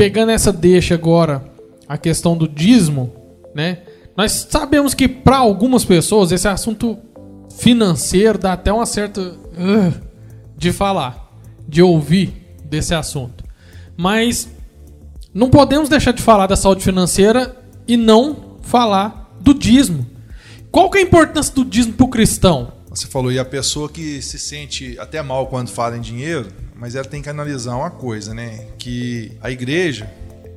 pegando 0.00 0.32
essa 0.32 0.50
deixa 0.50 0.94
agora, 0.94 1.44
a 1.86 1.98
questão 1.98 2.34
do 2.34 2.48
dízimo, 2.48 3.19
né? 3.54 3.78
Nós 4.16 4.46
sabemos 4.50 4.94
que 4.94 5.08
para 5.08 5.38
algumas 5.38 5.84
pessoas 5.84 6.32
esse 6.32 6.48
assunto 6.48 6.98
financeiro 7.58 8.38
dá 8.38 8.52
até 8.52 8.72
uma 8.72 8.86
certa 8.86 9.20
uh, 9.20 9.94
de 10.56 10.72
falar, 10.72 11.32
de 11.66 11.82
ouvir 11.82 12.54
desse 12.64 12.94
assunto. 12.94 13.44
Mas 13.96 14.48
não 15.32 15.48
podemos 15.48 15.88
deixar 15.88 16.12
de 16.12 16.22
falar 16.22 16.46
da 16.46 16.56
saúde 16.56 16.82
financeira 16.82 17.56
e 17.86 17.96
não 17.96 18.56
falar 18.62 19.36
do 19.40 19.54
dízimo. 19.54 20.06
Qual 20.70 20.90
que 20.90 20.98
é 20.98 21.00
a 21.00 21.04
importância 21.04 21.54
do 21.54 21.64
dízimo 21.64 21.94
para 21.94 22.06
o 22.06 22.08
cristão? 22.08 22.72
Você 22.90 23.06
falou, 23.06 23.30
e 23.30 23.38
a 23.38 23.44
pessoa 23.44 23.88
que 23.88 24.20
se 24.20 24.38
sente 24.38 24.98
até 24.98 25.22
mal 25.22 25.46
quando 25.46 25.68
fala 25.68 25.96
em 25.96 26.00
dinheiro, 26.00 26.48
mas 26.74 26.94
ela 26.94 27.04
tem 27.04 27.22
que 27.22 27.28
analisar 27.28 27.76
uma 27.76 27.90
coisa, 27.90 28.34
né? 28.34 28.66
Que 28.78 29.32
a 29.40 29.50
igreja, 29.50 30.10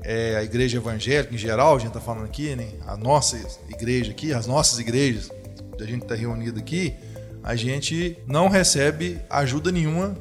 é, 0.03 0.35
a 0.37 0.43
igreja 0.43 0.77
evangélica 0.77 1.33
em 1.33 1.37
geral, 1.37 1.75
a 1.75 1.79
gente 1.79 1.89
está 1.89 2.01
falando 2.01 2.25
aqui, 2.25 2.55
né? 2.55 2.67
A 2.85 2.97
nossa 2.97 3.39
igreja 3.69 4.11
aqui, 4.11 4.33
as 4.33 4.45
nossas 4.45 4.79
igrejas, 4.79 5.31
a 5.79 5.85
gente 5.85 6.03
está 6.03 6.15
reunido 6.15 6.59
aqui, 6.59 6.93
a 7.43 7.55
gente 7.55 8.17
não 8.27 8.47
recebe 8.47 9.19
ajuda 9.29 9.71
nenhuma 9.71 10.15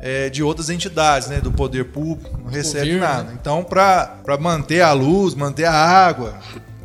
é, 0.00 0.28
de 0.28 0.42
outras 0.42 0.70
entidades, 0.70 1.28
né? 1.28 1.40
Do 1.40 1.52
poder 1.52 1.86
público, 1.86 2.36
não 2.38 2.50
recebe 2.50 2.92
Governo, 2.92 3.00
nada. 3.00 3.30
Né? 3.30 3.38
Então, 3.40 3.62
para 3.62 4.38
manter 4.40 4.80
a 4.80 4.92
luz, 4.92 5.34
manter 5.34 5.66
a 5.66 5.74
água, 5.74 6.38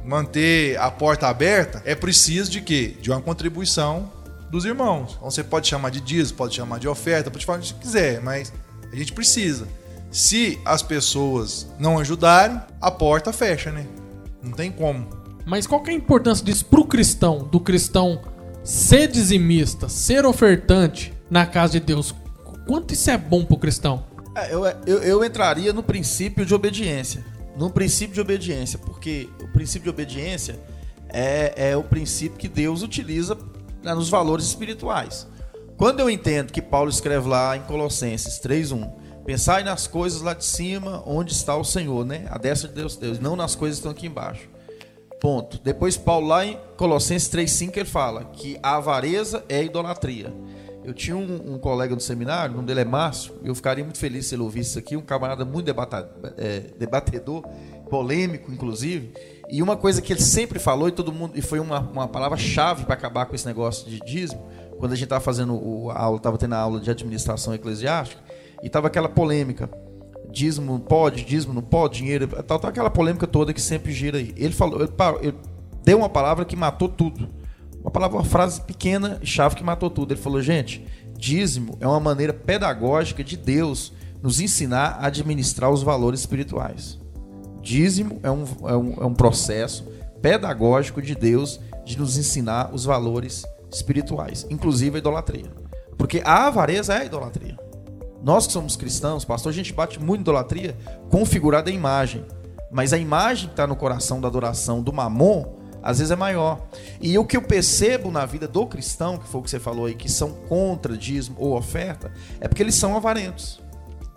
manter 0.06 0.78
a 0.80 0.92
porta 0.92 1.28
aberta, 1.28 1.82
é 1.86 1.96
preciso 1.96 2.52
de 2.52 2.62
quê? 2.62 2.96
De 3.02 3.10
uma 3.10 3.22
contribuição 3.22 4.12
dos 4.50 4.66
irmãos. 4.66 5.16
Então 5.18 5.30
você 5.30 5.44
pode 5.44 5.68
chamar 5.68 5.90
de 5.90 6.00
dízimo, 6.00 6.38
pode 6.38 6.56
chamar 6.56 6.80
de 6.80 6.88
oferta, 6.88 7.30
pode 7.30 7.46
falar 7.46 7.60
o 7.60 7.62
que 7.62 7.74
quiser, 7.74 8.22
mas 8.22 8.54
a 8.92 8.96
gente 8.96 9.12
precisa. 9.14 9.68
Se 10.12 10.60
as 10.66 10.82
pessoas 10.82 11.68
não 11.78 12.00
ajudarem, 12.00 12.60
a 12.80 12.90
porta 12.90 13.34
fecha, 13.34 13.72
né? 13.72 13.86
Não 14.42 14.52
tem 14.52 14.72
como. 14.72 15.08
Mas 15.46 15.66
qual 15.66 15.82
que 15.82 15.90
é 15.90 15.94
a 15.94 15.98
importância 15.98 16.44
disso 16.44 16.66
pro 16.66 16.86
cristão, 16.86 17.40
do 17.40 17.60
cristão 17.60 18.22
ser 18.64 19.08
dizimista, 19.08 19.88
ser 19.88 20.26
ofertante 20.26 21.14
na 21.30 21.46
casa 21.46 21.74
de 21.74 21.80
Deus? 21.80 22.14
Quanto 22.66 22.94
isso 22.94 23.10
é 23.10 23.18
bom 23.18 23.46
pro 23.46 23.58
cristão? 23.58 24.06
É, 24.36 24.54
eu, 24.54 24.66
eu, 24.86 24.98
eu 25.04 25.24
entraria 25.24 25.72
no 25.74 25.82
princípio 25.82 26.46
de 26.46 26.54
obediência. 26.54 27.26
No 27.58 27.70
princípio 27.70 28.14
de 28.14 28.22
obediência, 28.22 28.78
porque 28.78 29.30
o 29.42 29.48
princípio 29.48 29.84
de 29.86 29.90
obediência 29.90 30.60
é, 31.10 31.70
é 31.72 31.78
o 31.78 31.84
princípio 31.84 32.38
que 32.38 32.48
Deus 32.48 32.84
utiliza 32.84 33.38
né, 33.84 33.94
nos 33.96 34.10
valores 34.10 34.46
espirituais. 34.46 35.28
Quando 35.78 36.00
eu 36.00 36.10
entendo 36.10 36.52
que 36.52 36.62
Paulo 36.62 36.90
escreve 36.90 37.28
lá 37.28 37.56
em 37.56 37.62
Colossenses 37.62 38.40
3:1, 38.40 38.92
pensai 39.28 39.62
nas 39.62 39.88
coisas 39.88 40.22
lá 40.22 40.34
de 40.34 40.46
cima, 40.46 41.04
onde 41.06 41.34
está 41.34 41.54
o 41.58 41.64
Senhor, 41.64 42.06
né? 42.06 42.26
A 42.30 42.38
destra 42.38 42.70
de 42.70 42.76
Deus, 42.76 42.96
Deus, 42.96 43.20
não 43.20 43.36
nas 43.36 43.56
coisas 43.56 43.78
que 43.78 43.82
estão 43.82 43.92
aqui 43.92 44.08
embaixo. 44.08 44.48
Ponto. 45.20 45.60
Depois 45.62 45.98
Paulo 45.98 46.28
lá 46.28 46.46
em 46.46 46.58
Colossenses 46.78 47.28
3:5 47.28 47.76
ele 47.76 47.90
fala 47.90 48.24
que 48.24 48.58
a 48.64 48.78
avareza 48.78 49.44
é 49.50 49.58
a 49.58 49.64
idolatria. 49.64 50.34
Eu 50.82 50.94
tinha 50.94 51.18
um, 51.18 51.56
um, 51.56 51.60
colega 51.60 51.94
no 51.94 52.00
seminário, 52.00 52.54
o 52.54 52.56
nome 52.56 52.68
dele 52.68 52.80
é 52.80 52.86
Márcio, 52.86 53.34
eu 53.44 53.54
ficaria 53.54 53.84
muito 53.84 53.98
feliz 53.98 54.28
se 54.28 54.36
ele 54.36 54.44
ouvisse 54.44 54.70
isso 54.70 54.80
aqui, 54.80 54.96
um 54.96 55.02
camarada 55.02 55.44
muito 55.44 55.66
debata, 55.66 56.10
é, 56.38 56.62
debatedor, 56.80 57.44
polêmico, 57.90 58.50
inclusive. 58.50 59.12
E 59.50 59.62
uma 59.62 59.76
coisa 59.76 60.02
que 60.02 60.14
ele 60.14 60.22
sempre 60.22 60.58
falou, 60.58 60.88
e 60.88 60.94
todo 60.94 61.12
mundo, 61.12 61.34
e 61.36 61.42
foi 61.42 61.60
uma, 61.60 61.82
uma 61.82 62.08
palavra-chave 62.08 62.86
para 62.86 62.94
acabar 62.94 63.26
com 63.26 63.36
esse 63.36 63.46
negócio 63.46 63.90
de 63.90 64.00
dízimo, 64.00 64.42
quando 64.80 64.94
a 64.94 64.96
gente 64.96 65.06
estava 65.06 65.20
fazendo 65.20 65.56
o, 65.56 65.92
aula, 65.92 66.16
estava 66.16 66.38
tendo 66.38 66.56
a 66.56 66.60
aula 66.60 66.80
de 66.80 66.90
administração 66.90 67.54
eclesiástica, 67.54 68.22
e 68.62 68.68
estava 68.68 68.88
aquela 68.88 69.10
polêmica. 69.10 69.70
Dízimo 70.32 70.80
pode, 70.80 71.24
dízimo 71.24 71.54
não 71.54 71.62
pode, 71.62 72.00
dinheiro. 72.00 72.28
Tal, 72.28 72.60
tal, 72.60 72.70
aquela 72.70 72.90
polêmica 72.90 73.26
toda 73.26 73.54
que 73.54 73.62
sempre 73.62 73.92
gira 73.92 74.18
aí. 74.18 74.34
Ele 74.38 74.54
falou, 74.54 74.82
ele, 74.82 74.92
ele 75.22 75.38
deu 75.84 75.98
uma 75.98 76.10
palavra 76.10 76.46
que 76.46 76.56
matou 76.56 76.90
tudo. 76.90 77.30
Uma 77.82 77.92
palavra, 77.92 78.18
uma 78.18 78.26
frase 78.26 78.62
pequena, 78.62 79.20
chave 79.24 79.56
que 79.56 79.64
matou 79.64 79.90
tudo. 79.90 80.14
Ele 80.14 80.20
falou, 80.20 80.42
gente, 80.42 80.86
dízimo 81.18 81.78
é 81.80 81.88
uma 81.88 82.00
maneira 82.00 82.34
pedagógica 82.34 83.24
de 83.24 83.38
Deus 83.38 83.94
nos 84.22 84.40
ensinar 84.40 84.98
a 85.00 85.08
administrar 85.08 85.72
os 85.72 85.84
valores 85.84 86.20
espirituais. 86.20 87.00
Dízimo 87.62 88.20
é 88.24 88.32
um, 88.32 88.46
é 88.64 88.76
um, 88.76 88.94
é 89.02 89.06
um 89.06 89.14
processo 89.14 89.86
pedagógico 90.22 91.02
de 91.02 91.16
Deus 91.16 91.60
de 91.86 91.98
nos 91.98 92.18
ensinar 92.18 92.74
os 92.74 92.86
valores 92.86 93.46
espirituais, 93.72 94.46
inclusive 94.50 94.98
a 94.98 95.00
idolatria. 95.00 95.52
Porque 95.98 96.22
a 96.24 96.48
avareza 96.48 96.94
é 96.94 97.02
a 97.02 97.06
idolatria. 97.06 97.67
Nós 98.24 98.48
que 98.48 98.54
somos 98.54 98.76
cristãos, 98.76 99.24
pastor, 99.24 99.52
a 99.52 99.56
gente 99.56 99.74
bate 99.74 100.02
muito 100.02 100.22
idolatria 100.22 100.78
configurada 101.10 101.70
em 101.70 101.76
imagem. 101.76 102.26
Mas 102.72 102.94
a 102.94 102.98
imagem 102.98 103.48
que 103.48 103.54
está 103.54 103.66
no 103.66 103.76
coração 103.76 104.20
da 104.20 104.28
adoração 104.28 104.82
do 104.82 104.92
mamon, 104.92 105.46
às 105.82 106.00
vezes 106.00 106.12
é 106.12 106.16
maior. 106.16 106.60
E 107.00 107.18
o 107.18 107.26
que 107.26 107.38
eu 107.38 107.42
percebo 107.42 108.12
na 108.12 108.26
vida 108.26 108.48
do 108.48 108.66
cristão, 108.66 109.18
que 109.18 109.28
foi 109.28 109.40
o 109.40 109.44
que 109.44 109.50
você 109.50 109.60
falou 109.60 109.86
aí, 109.86 109.94
que 109.94 110.12
são 110.12 110.32
contra 110.50 110.98
dízimo 110.98 111.38
ou 111.40 111.56
oferta, 111.56 112.12
é 112.42 112.48
porque 112.48 112.62
eles 112.62 112.76
são 112.76 112.96
avarentos. 112.96 113.62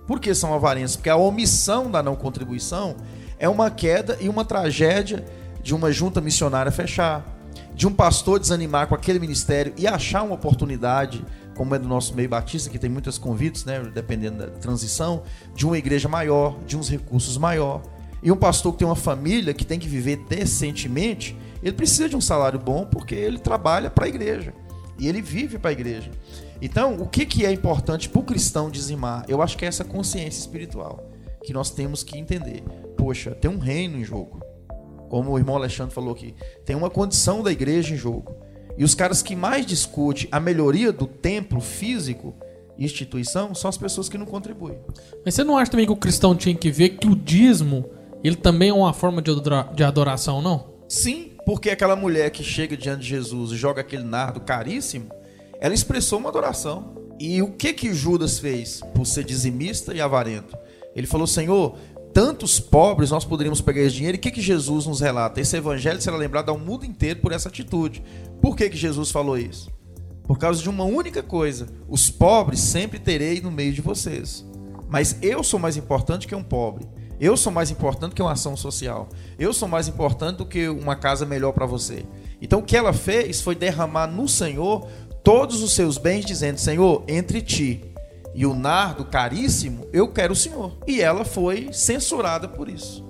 Por 0.07 0.19
que 0.19 0.35
são 0.35 0.53
avarentos? 0.53 0.97
Porque 0.97 1.11
a 1.11 1.17
omissão 1.17 1.89
da 1.89 2.03
não 2.03 2.17
contribuição 2.17 2.97
é 3.39 3.49
uma 3.49 3.71
queda 3.71 4.19
e 4.21 4.29
uma 4.29 4.45
tragédia 4.45 5.25
de 5.63 5.75
uma 5.75 5.93
junta 5.93 6.21
missionária 6.21 6.73
fechar, 6.73 7.25
de 7.75 7.87
um 7.87 7.93
pastor 7.93 8.41
desanimar 8.41 8.89
com 8.89 8.95
aquele 8.95 9.21
ministério 9.21 9.73
e 9.77 9.87
achar 9.87 10.23
uma 10.23 10.35
oportunidade, 10.35 11.25
como 11.57 11.75
é 11.75 11.79
do 11.79 11.89
nosso 11.89 12.15
meio 12.15 12.29
batista, 12.29 12.71
que 12.71 12.79
tem 12.79 12.89
muitos 12.91 13.19
convites, 13.19 13.65
né, 13.65 13.81
dependendo 13.95 14.39
da 14.39 14.47
transição, 14.47 15.23
de 15.55 15.67
uma 15.67 15.77
igreja 15.77 16.09
maior, 16.09 16.59
de 16.67 16.77
uns 16.77 16.89
recursos 16.89 17.37
maior. 17.37 17.83
E 18.23 18.31
um 18.31 18.37
pastor 18.37 18.73
que 18.73 18.79
tem 18.79 18.89
uma 18.89 18.97
família 18.97 19.55
que 19.55 19.65
tem 19.65 19.79
que 19.79 19.89
viver 19.89 20.17
decentemente, 20.29 21.37
ele 21.63 21.75
precisa 21.75 22.09
de 22.09 22.17
um 22.17 22.21
salário 22.21 22.59
bom 22.59 22.87
porque 22.87 23.15
ele 23.15 23.39
trabalha 23.39 23.91
para 23.91 24.07
a 24.07 24.09
igreja 24.09 24.53
e 24.99 25.09
ele 25.09 25.23
vive 25.23 25.59
para 25.59 25.71
a 25.71 25.73
igreja. 25.73 26.11
Então, 26.61 26.97
o 27.01 27.09
que, 27.09 27.25
que 27.25 27.47
é 27.47 27.53
importante 27.53 28.09
para 28.09 28.21
o 28.21 28.25
cristão 28.25 28.71
dizimar? 28.71 29.25
Eu 29.27 29.41
acho 29.41 29.57
que 29.57 29.65
é 29.65 29.69
essa 29.69 29.85
consciência 29.85 30.41
espiritual 30.41 31.11
que 31.43 31.55
nós 31.55 31.71
temos 31.71 32.03
que 32.03 32.19
entender. 32.19 32.63
Poxa, 32.97 33.31
tem 33.31 33.51
um 33.51 33.59
reino 33.59 33.97
em 33.97 34.05
jogo. 34.05 34.41
Como 35.09 35.33
o 35.33 35.39
irmão 35.39 35.57
Alexandre 35.57 35.95
falou 35.95 36.13
aqui, 36.13 36.35
tem 36.65 36.77
uma 36.77 36.91
condição 36.91 37.43
da 37.43 37.51
igreja 37.51 37.95
em 37.95 37.97
jogo. 37.97 38.37
E 38.79 38.85
os 38.85 38.95
caras 38.95 39.23
que 39.23 39.37
mais 39.37 39.67
discutem 39.67 40.29
a 40.33 40.41
melhoria 40.41 40.93
do 40.93 41.07
templo 41.07 41.61
físico, 41.61 42.35
instituição, 42.79 43.55
são 43.55 43.69
as 43.69 43.77
pessoas 43.77 44.09
que 44.09 44.17
não 44.17 44.27
contribuem. 44.27 44.79
Mas 45.25 45.35
você 45.35 45.45
não 45.45 45.59
acha 45.59 45.71
também 45.71 45.87
que 45.87 45.93
o 45.93 45.97
cristão 45.97 46.35
tinha 46.35 46.55
que 46.55 46.71
ver 46.71 46.91
que 46.91 47.07
o 47.07 47.15
dízimo, 47.15 47.85
ele 48.25 48.37
também 48.37 48.71
é 48.71 48.73
uma 48.73 48.93
forma 48.93 49.21
de 49.21 49.31
adora- 49.31 49.71
de 49.75 49.85
adoração, 49.85 50.41
não? 50.41 50.71
Sim, 50.89 51.33
porque 51.45 51.71
aquela 51.71 51.95
mulher 51.95 52.31
que 52.31 52.43
chega 52.43 52.77
diante 52.77 53.03
de 53.03 53.09
Jesus 53.09 53.53
e 53.53 53.57
joga 53.57 53.83
aquele 53.83 54.03
nardo 54.05 54.41
caríssimo, 54.41 55.11
ela 55.61 55.75
expressou 55.75 56.19
uma 56.19 56.31
adoração. 56.31 56.99
E 57.19 57.43
o 57.43 57.51
que 57.53 57.75
que 57.75 57.93
Judas 57.93 58.39
fez 58.39 58.81
por 58.95 59.07
ser 59.07 59.25
dizimista 59.25 59.93
e 59.93 60.01
avarento? 60.01 60.57
Ele 60.97 61.07
falou: 61.07 61.27
Senhor, 61.27 61.77
tantos 62.15 62.59
pobres 62.59 63.11
nós 63.11 63.27
poderíamos 63.27 63.61
pegar 63.61 63.83
esse 63.83 63.95
dinheiro. 63.97 64.17
E 64.17 64.19
o 64.19 64.21
que 64.21 64.31
que 64.31 64.41
Jesus 64.41 64.87
nos 64.87 65.01
relata? 65.01 65.39
Esse 65.41 65.57
evangelho 65.57 66.01
será 66.01 66.17
lembrado 66.17 66.49
ao 66.49 66.59
mundo 66.59 66.85
inteiro 66.87 67.21
por 67.21 67.31
essa 67.31 67.49
atitude. 67.49 68.03
Por 68.41 68.57
que 68.57 68.71
que 68.71 68.77
Jesus 68.77 69.11
falou 69.11 69.39
isso? 69.39 69.71
Por 70.25 70.39
causa 70.39 70.63
de 70.63 70.69
uma 70.69 70.85
única 70.85 71.23
coisa: 71.23 71.67
os 71.89 72.11
pobres 72.11 72.61
sempre 72.61 72.99
terei 72.99 73.41
no 73.41 73.51
meio 73.51 73.73
de 73.73 73.81
vocês. 73.81 74.45
Mas 74.89 75.17
eu 75.23 75.43
sou 75.43 75.59
mais 75.59 75.77
importante 75.77 76.27
que 76.27 76.35
um 76.35 76.43
pobre. 76.43 76.87
Eu 77.21 77.37
sou 77.37 77.53
mais 77.53 77.71
importante 77.71 78.15
que 78.15 78.23
uma 78.23 78.33
ação 78.33 78.57
social. 78.57 79.09
Eu 79.39 79.53
sou 79.53 79.69
mais 79.69 79.89
importante 79.89 80.39
do 80.39 80.47
que 80.47 80.69
uma 80.69 80.97
casa 80.97 81.27
melhor 81.27 81.53
para 81.53 81.67
você. 81.67 82.05
Então 82.41 82.61
o 82.61 82.63
que 82.63 82.77
ela 82.77 82.93
fez 82.93 83.43
foi 83.43 83.55
derramar 83.55 84.07
no 84.07 84.27
Senhor 84.27 84.89
todos 85.23 85.63
os 85.63 85.73
seus 85.73 85.99
bens, 85.99 86.25
dizendo: 86.25 86.59
Senhor, 86.59 87.05
entre 87.07 87.43
ti 87.43 87.85
e 88.35 88.47
o 88.47 88.55
nardo 88.55 89.05
caríssimo, 89.05 89.87
eu 89.93 90.09
quero 90.09 90.33
o 90.33 90.37
Senhor. 90.37 90.79
E 90.87 91.01
ela 91.01 91.25
foi 91.25 91.69
censurada 91.73 92.49
por 92.49 92.69
isso. 92.69 93.07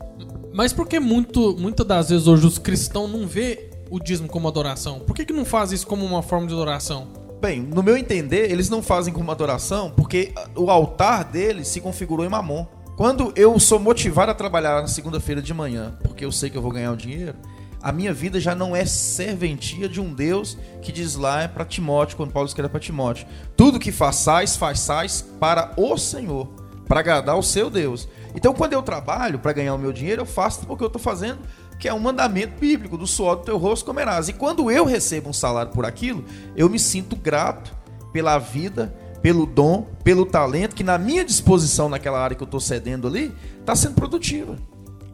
Mas 0.53 0.73
por 0.73 0.89
que 0.89 0.99
muito, 0.99 1.57
muitas 1.57 1.87
das 1.87 2.09
vezes 2.09 2.27
hoje 2.27 2.47
os 2.47 2.59
cristãos 2.59 3.11
não 3.11 3.27
vê 3.27 3.70
o 3.91 3.99
dízimo 3.99 4.29
como 4.29 4.49
adoração? 4.49 5.01
Por 5.01 5.15
que, 5.15 5.25
que 5.25 5.33
não 5.33 5.45
faz 5.45 5.73
isso 5.73 5.87
como 5.87 6.07
uma 6.07 6.23
forma 6.23 6.47
de 6.47 6.55
adoração? 6.55 7.09
Bem, 7.41 7.61
no 7.61 7.83
meu 7.83 7.97
entender, 7.97 8.51
eles 8.51 8.71
não 8.71 8.83
fazem 8.83 9.13
como 9.13 9.31
adoração 9.31 9.91
porque 9.91 10.33
o 10.55 10.71
altar 10.71 11.25
deles 11.25 11.69
se 11.69 11.81
configurou 11.81 12.25
em 12.25 12.29
mamon. 12.29 12.67
Quando 12.97 13.33
eu 13.35 13.59
sou 13.59 13.81
motivado 13.81 14.31
a 14.31 14.35
trabalhar 14.35 14.83
na 14.83 14.87
segunda-feira 14.87 15.41
de 15.41 15.53
manhã, 15.53 15.99
porque 16.03 16.25
eu 16.25 16.31
sei 16.31 16.51
que 16.51 16.57
eu 16.57 16.63
vou 16.63 16.71
ganhar 16.71 16.93
o 16.93 16.97
dinheiro, 16.97 17.35
a 17.83 17.91
minha 17.93 18.13
vida 18.13 18.39
já 18.39 18.55
não 18.55 18.77
é 18.77 18.85
serventia 18.85 19.89
de 19.89 20.01
um 20.01 20.13
Deus 20.13 20.59
que 20.83 20.93
diz 20.93 21.17
lá 21.17 21.49
para 21.49 21.65
Timóteo, 21.65 22.17
quando 22.17 22.31
Paulo 22.31 22.47
escreve 22.47 22.69
para 22.69 22.79
Timóteo: 22.79 23.27
tudo 23.57 23.79
que 23.79 23.91
façais, 23.91 24.55
façais 24.55 25.23
para 25.41 25.73
o 25.79 25.97
Senhor, 25.97 26.47
para 26.87 27.01
agradar 27.01 27.39
o 27.39 27.43
seu 27.43 27.71
Deus. 27.71 28.07
Então, 28.35 28.53
quando 28.53 28.75
eu 28.75 28.83
trabalho 28.83 29.39
para 29.39 29.55
ganhar 29.55 29.75
o 29.75 29.79
meu 29.79 29.93
dinheiro, 29.93 30.23
eu 30.23 30.27
faço 30.27 30.67
porque 30.67 30.85
eu 30.85 30.89
estou 30.89 31.01
fazendo, 31.01 31.39
que 31.81 31.89
é 31.89 31.95
um 31.95 31.99
mandamento 31.99 32.61
bíblico: 32.61 32.97
do 32.97 33.07
suor 33.07 33.37
do 33.37 33.43
teu 33.43 33.57
rosto 33.59 33.85
comerás. 33.87 34.29
E 34.29 34.33
quando 34.35 34.71
eu 34.71 34.85
recebo 34.85 35.31
um 35.31 35.33
salário 35.33 35.73
por 35.73 35.85
aquilo, 35.87 36.25
eu 36.55 36.69
me 36.69 36.79
sinto 36.79 37.17
grato 37.17 37.75
pela 38.13 38.39
vida, 38.39 38.95
pelo 39.23 39.47
dom, 39.47 39.87
pelo 40.05 40.27
talento 40.27 40.77
que 40.77 40.85
na 40.85 40.99
minha 40.99 41.25
disposição 41.25 41.89
naquela 41.89 42.21
área 42.21 42.37
que 42.37 42.43
eu 42.43 42.47
estou 42.47 42.61
cedendo 42.61 43.09
ali, 43.09 43.35
está 43.59 43.75
sendo 43.75 43.95
produtiva. 43.95 44.57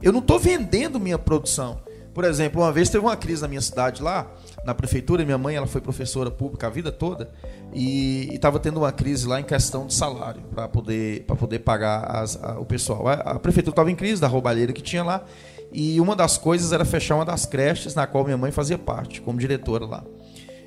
Eu 0.03 0.12
não 0.12 0.21
estou 0.21 0.39
vendendo 0.39 1.01
minha 1.01 1.19
produção. 1.19 1.81
Por 2.12 2.25
exemplo, 2.25 2.62
uma 2.62 2.73
vez 2.73 2.89
teve 2.89 3.05
uma 3.05 3.14
crise 3.17 3.43
na 3.43 3.49
minha 3.49 3.61
cidade 3.61 4.03
lá, 4.03 4.27
na 4.64 4.75
prefeitura, 4.75 5.23
minha 5.23 5.37
mãe 5.37 5.55
ela 5.55 5.67
foi 5.67 5.83
professora 5.83 6.31
pública 6.31 6.67
a 6.67 6.71
vida 6.71 6.91
toda 6.91 7.31
e 7.75 8.31
estava 8.33 8.59
tendo 8.59 8.79
uma 8.79 8.91
crise 8.91 9.27
lá 9.27 9.39
em 9.39 9.45
questão 9.45 9.87
de 9.87 9.93
salário 9.93 10.41
para 10.55 10.67
poder, 10.67 11.25
poder 11.25 11.59
pagar 11.59 12.05
as- 12.23 12.43
a- 12.43 12.59
o 12.59 12.64
pessoal. 12.64 13.07
A, 13.07 13.12
a 13.12 13.39
prefeitura 13.39 13.73
estava 13.73 13.91
em 13.91 13.95
crise 13.95 14.19
da 14.21 14.27
roubalheira 14.29 14.73
que 14.73 14.81
tinha 14.81 15.05
lá 15.05 15.25
e 15.73 16.01
uma 16.01 16.14
das 16.17 16.39
coisas 16.39 16.73
era 16.73 16.85
fechar 16.85 17.17
uma 17.17 17.25
das 17.25 17.45
creches 17.47 17.95
na 17.95 18.07
qual 18.07 18.25
minha 18.25 18.37
mãe 18.37 18.51
fazia 18.51 18.79
parte, 18.79 19.21
como 19.21 19.39
diretora 19.39 19.85
lá. 19.85 20.05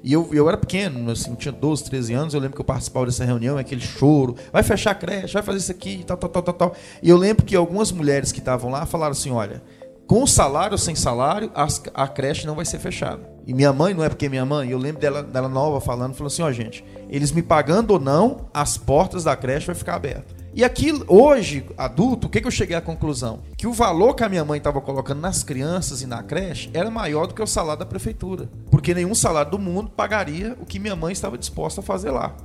E 0.02 0.14
eu, 0.14 0.30
eu 0.32 0.48
era 0.48 0.56
pequeno, 0.58 1.12
assim, 1.12 1.36
tinha 1.36 1.52
12, 1.52 1.84
13 1.84 2.14
anos. 2.14 2.34
Eu 2.34 2.40
lembro 2.40 2.56
que 2.56 2.62
eu 2.62 2.66
participava 2.66 3.06
dessa 3.06 3.26
reunião, 3.26 3.58
aquele 3.58 3.82
choro. 3.82 4.36
Vai 4.52 4.64
fechar 4.64 4.92
a 4.92 4.96
creche, 4.96 5.34
vai 5.34 5.44
fazer 5.44 5.58
isso 5.58 5.72
aqui, 5.72 6.04
tal, 6.08 6.16
tal, 6.16 6.30
tal, 6.30 6.42
tal, 6.44 6.54
tal. 6.54 6.76
E 7.04 7.10
eu 7.10 7.18
lembro 7.18 7.46
que 7.46 7.54
algumas 7.56 7.92
mulheres 7.92 8.32
que 8.32 8.40
estavam 8.40 8.72
lá 8.72 8.86
falaram 8.86 9.12
assim: 9.12 9.30
olha, 9.32 9.62
com 10.08 10.26
salário 10.26 10.72
ou 10.72 10.78
sem 10.78 10.96
salário, 10.96 11.52
as- 11.54 11.84
a 11.94 12.08
creche 12.08 12.48
não 12.48 12.56
vai 12.56 12.64
ser 12.64 12.80
fechada. 12.80 13.30
E 13.46 13.54
minha 13.54 13.74
mãe, 13.74 13.94
não 13.94 14.04
é 14.04 14.08
porque 14.08 14.28
é 14.28 14.30
minha 14.30 14.46
mãe, 14.46 14.70
eu 14.70 14.78
lembro 14.78 15.02
dela, 15.02 15.22
dela 15.22 15.50
nova 15.50 15.82
falando, 15.82 16.14
falou 16.14 16.28
assim: 16.28 16.44
ó, 16.44 16.52
gente, 16.52 16.82
eles 17.10 17.34
me 17.34 17.42
pagando 17.44 17.92
ou 17.92 18.00
não, 18.00 18.48
as 18.54 18.78
portas 18.78 19.26
da 19.26 19.36
creche 19.36 19.66
vai 19.66 19.76
ficar 19.76 19.96
abertas. 19.96 20.39
E 20.60 20.64
aqui, 20.66 20.92
hoje, 21.08 21.66
adulto, 21.78 22.28
o 22.28 22.30
que, 22.30 22.42
que 22.42 22.48
eu 22.48 22.52
cheguei 22.52 22.76
à 22.76 22.82
conclusão? 22.82 23.40
Que 23.56 23.66
o 23.66 23.72
valor 23.72 24.14
que 24.14 24.26
a 24.26 24.28
minha 24.28 24.44
mãe 24.44 24.58
estava 24.58 24.82
colocando 24.82 25.22
nas 25.22 25.42
crianças 25.42 26.02
e 26.02 26.06
na 26.06 26.22
creche 26.22 26.70
era 26.74 26.92
maior 26.92 27.28
do 27.28 27.34
que 27.34 27.42
o 27.42 27.48
salário 27.48 27.80
da 27.80 27.86
prefeitura. 27.86 28.50
Porque 28.70 28.94
nenhum 28.94 29.16
salário 29.16 29.52
do 29.52 29.58
mundo 29.58 29.90
pagaria 29.90 30.58
o 30.60 30.66
que 30.66 30.78
minha 30.78 30.98
mãe 30.98 31.14
estava 31.14 31.38
disposta 31.38 31.80
a 31.80 31.84
fazer 31.84 32.12
lá. 32.12 32.36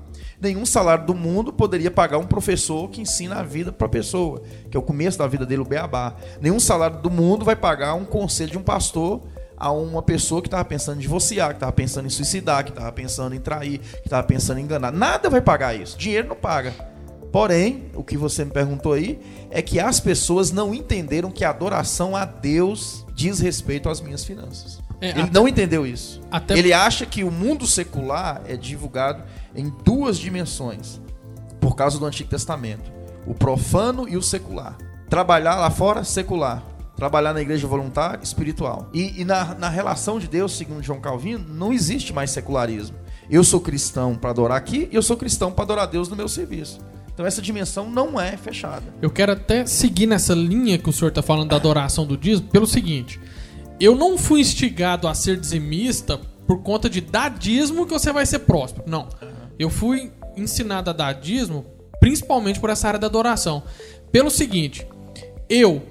Nenhum 0.40 0.64
salário 0.64 1.04
do 1.04 1.12
mundo 1.12 1.52
poderia 1.52 1.90
pagar 1.90 2.18
um 2.18 2.24
professor 2.24 2.88
que 2.88 3.00
ensina 3.00 3.40
a 3.40 3.42
vida 3.42 3.72
para 3.72 3.88
a 3.88 3.90
pessoa, 3.90 4.44
que 4.70 4.76
é 4.76 4.78
o 4.78 4.82
começo 4.84 5.18
da 5.18 5.26
vida 5.26 5.44
dele, 5.44 5.62
o 5.62 5.64
beabá. 5.64 6.14
Nenhum 6.40 6.60
salário 6.60 6.98
do 6.98 7.10
mundo 7.10 7.44
vai 7.44 7.56
pagar 7.56 7.94
um 7.94 8.04
conselho 8.04 8.52
de 8.52 8.58
um 8.58 8.62
pastor 8.62 9.22
a 9.56 9.72
uma 9.72 10.02
pessoa 10.02 10.40
que 10.40 10.46
estava 10.46 10.64
pensando 10.64 10.98
em 10.98 11.00
divorciar, 11.00 11.48
que 11.48 11.56
estava 11.56 11.72
pensando 11.72 12.06
em 12.06 12.10
suicidar, 12.10 12.62
que 12.62 12.70
estava 12.70 12.92
pensando 12.92 13.34
em 13.34 13.40
trair, 13.40 13.78
que 13.78 14.06
estava 14.06 14.22
pensando 14.22 14.60
em 14.60 14.62
enganar. 14.62 14.92
Nada 14.92 15.28
vai 15.28 15.40
pagar 15.40 15.74
isso. 15.74 15.98
Dinheiro 15.98 16.28
não 16.28 16.36
paga. 16.36 16.93
Porém, 17.34 17.86
o 17.96 18.04
que 18.04 18.16
você 18.16 18.44
me 18.44 18.52
perguntou 18.52 18.92
aí 18.92 19.18
é 19.50 19.60
que 19.60 19.80
as 19.80 19.98
pessoas 19.98 20.52
não 20.52 20.72
entenderam 20.72 21.32
que 21.32 21.44
a 21.44 21.50
adoração 21.50 22.14
a 22.14 22.24
Deus 22.24 23.04
diz 23.12 23.40
respeito 23.40 23.88
às 23.88 24.00
minhas 24.00 24.24
finanças. 24.24 24.78
É, 25.00 25.08
Ele 25.10 25.22
até- 25.22 25.32
não 25.32 25.48
entendeu 25.48 25.84
isso. 25.84 26.20
até- 26.30 26.56
Ele 26.56 26.72
acha 26.72 27.04
que 27.04 27.24
o 27.24 27.32
mundo 27.32 27.66
secular 27.66 28.40
é 28.46 28.56
divulgado 28.56 29.24
em 29.52 29.68
duas 29.84 30.16
dimensões, 30.16 31.00
por 31.60 31.74
causa 31.74 31.98
do 31.98 32.06
Antigo 32.06 32.30
Testamento: 32.30 32.92
o 33.26 33.34
profano 33.34 34.08
e 34.08 34.16
o 34.16 34.22
secular. 34.22 34.78
Trabalhar 35.10 35.56
lá 35.56 35.70
fora, 35.72 36.04
secular. 36.04 36.62
Trabalhar 36.94 37.34
na 37.34 37.42
igreja 37.42 37.66
voluntária, 37.66 38.20
espiritual. 38.22 38.88
E, 38.94 39.22
e 39.22 39.24
na, 39.24 39.56
na 39.56 39.68
relação 39.68 40.20
de 40.20 40.28
Deus, 40.28 40.56
segundo 40.56 40.84
João 40.84 41.00
Calvino, 41.00 41.44
não 41.52 41.72
existe 41.72 42.12
mais 42.12 42.30
secularismo. 42.30 42.96
Eu 43.28 43.42
sou 43.42 43.58
cristão 43.58 44.14
para 44.14 44.30
adorar 44.30 44.56
aqui 44.56 44.88
e 44.92 44.94
eu 44.94 45.02
sou 45.02 45.16
cristão 45.16 45.50
para 45.50 45.64
adorar 45.64 45.88
Deus 45.88 46.08
no 46.08 46.14
meu 46.14 46.28
serviço. 46.28 46.78
Então 47.14 47.24
essa 47.24 47.40
dimensão 47.40 47.88
não 47.88 48.20
é 48.20 48.36
fechada. 48.36 48.82
Eu 49.00 49.08
quero 49.08 49.32
até 49.32 49.64
seguir 49.64 50.06
nessa 50.06 50.34
linha 50.34 50.76
que 50.76 50.90
o 50.90 50.92
senhor 50.92 51.08
está 51.08 51.22
falando 51.22 51.50
da 51.50 51.56
adoração 51.56 52.04
do 52.04 52.16
dízimo, 52.16 52.48
pelo 52.48 52.66
seguinte: 52.66 53.20
eu 53.78 53.94
não 53.94 54.18
fui 54.18 54.40
instigado 54.40 55.06
a 55.06 55.14
ser 55.14 55.38
dizimista 55.38 56.20
por 56.46 56.60
conta 56.62 56.90
de 56.90 57.00
dar 57.00 57.30
dízimo 57.30 57.86
que 57.86 57.92
você 57.92 58.12
vai 58.12 58.26
ser 58.26 58.40
próspero. 58.40 58.84
Não. 58.86 59.08
Eu 59.56 59.70
fui 59.70 60.12
ensinado 60.36 60.90
a 60.90 60.92
dar 60.92 61.12
dízimo 61.12 61.64
principalmente 62.00 62.58
por 62.60 62.68
essa 62.68 62.88
área 62.88 63.00
da 63.00 63.06
adoração. 63.06 63.62
Pelo 64.10 64.30
seguinte, 64.30 64.86
eu 65.48 65.82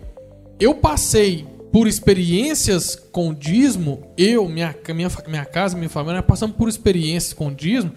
eu 0.59 0.75
passei 0.75 1.47
por 1.71 1.87
experiências 1.87 2.95
com 2.95 3.33
dízimo, 3.33 4.13
eu, 4.15 4.47
minha, 4.47 4.75
minha, 4.93 5.09
minha 5.27 5.45
casa, 5.45 5.75
minha 5.75 5.89
família, 5.89 6.21
passamos 6.21 6.55
por 6.55 6.69
experiências 6.69 7.33
com 7.33 7.51
dízimo 7.51 7.93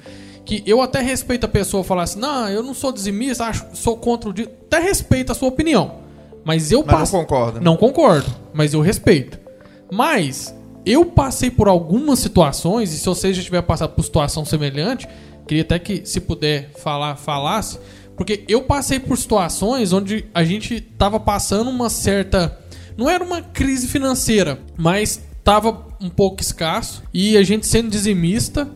que 0.46 0.62
eu 0.64 0.80
até 0.80 1.02
respeito 1.02 1.44
a 1.44 1.48
pessoa 1.48 1.84
falar 1.84 2.04
assim, 2.04 2.18
não, 2.20 2.48
eu 2.48 2.62
não 2.62 2.72
sou 2.72 2.90
dizimista, 2.92 3.44
acho, 3.44 3.66
sou 3.74 3.96
contra 3.98 4.30
o 4.30 4.32
dízimo. 4.32 4.54
Até 4.66 4.78
respeito 4.78 5.32
a 5.32 5.34
sua 5.34 5.48
opinião. 5.48 5.96
Mas 6.44 6.70
eu 6.72 6.78
Mas 6.80 6.86
não 6.92 6.98
passo- 7.00 7.12
concorda. 7.12 7.58
né? 7.58 7.64
Não 7.64 7.76
concordo, 7.76 8.30
mas 8.54 8.72
eu 8.72 8.80
respeito. 8.80 9.38
Mas 9.92 10.54
eu 10.86 11.04
passei 11.04 11.50
por 11.50 11.66
algumas 11.68 12.20
situações, 12.20 12.92
e 12.94 12.98
se 12.98 13.04
você 13.06 13.34
já 13.34 13.42
tiver 13.42 13.60
passado 13.62 13.90
por 13.94 14.02
situação 14.04 14.44
semelhante, 14.44 15.08
queria 15.46 15.62
até 15.64 15.78
que, 15.78 16.02
se 16.04 16.20
puder 16.20 16.70
falar, 16.78 17.16
falasse, 17.16 17.78
Porque 18.16 18.44
eu 18.48 18.62
passei 18.62 18.98
por 18.98 19.18
situações 19.18 19.92
onde 19.92 20.24
a 20.32 20.42
gente 20.42 20.80
tava 20.80 21.20
passando 21.20 21.68
uma 21.68 21.90
certa. 21.90 22.58
Não 22.96 23.10
era 23.10 23.22
uma 23.22 23.42
crise 23.42 23.86
financeira, 23.88 24.58
mas 24.74 25.20
tava 25.44 25.84
um 26.00 26.08
pouco 26.08 26.40
escasso 26.40 27.02
e 27.12 27.36
a 27.36 27.42
gente 27.42 27.66
sendo 27.66 27.90
dizimista. 27.90 28.66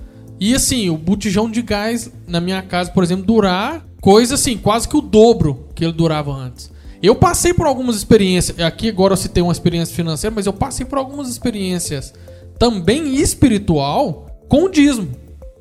E 0.41 0.55
assim, 0.55 0.88
o 0.88 0.97
botijão 0.97 1.51
de 1.51 1.61
gás 1.61 2.11
na 2.26 2.41
minha 2.41 2.62
casa, 2.62 2.91
por 2.91 3.05
exemplo, 3.05 3.26
durar 3.26 3.84
coisa 4.01 4.36
assim, 4.36 4.57
quase 4.57 4.88
que 4.88 4.97
o 4.97 5.03
dobro 5.03 5.68
que 5.74 5.84
ele 5.84 5.93
durava 5.93 6.32
antes. 6.32 6.72
Eu 7.03 7.14
passei 7.14 7.53
por 7.53 7.66
algumas 7.66 7.97
experiências, 7.97 8.59
aqui 8.59 8.88
agora 8.88 9.12
eu 9.12 9.18
citei 9.18 9.43
uma 9.43 9.53
experiência 9.53 9.95
financeira, 9.95 10.34
mas 10.34 10.47
eu 10.47 10.53
passei 10.53 10.86
por 10.86 10.99
algumas 10.99 11.28
experiências 11.28 12.14
também 12.59 13.16
espiritual 13.16 14.26
com 14.49 14.64
o 14.64 14.70
dízimo. 14.70 15.11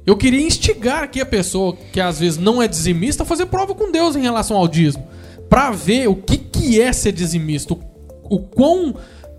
Eu 0.05 0.15
queria 0.15 0.45
instigar 0.45 1.03
aqui 1.03 1.19
a 1.19 1.25
pessoa 1.25 1.75
que 1.91 1.99
às 1.99 2.19
vezes 2.19 2.38
não 2.38 2.61
é 2.61 2.67
dizimista 2.67 3.23
a 3.23 3.25
fazer 3.25 3.47
prova 3.47 3.75
com 3.75 3.91
Deus 3.91 4.15
em 4.15 4.21
relação 4.21 4.55
ao 4.55 4.67
dízimo, 4.67 5.05
para 5.49 5.71
ver 5.71 6.07
o 6.07 6.15
que, 6.15 6.38
que 6.38 6.80
é 6.80 6.93
ser 6.93 7.11
dizimista, 7.11 7.73
o, 7.73 7.80
o 8.30 8.39
quão 8.39 8.95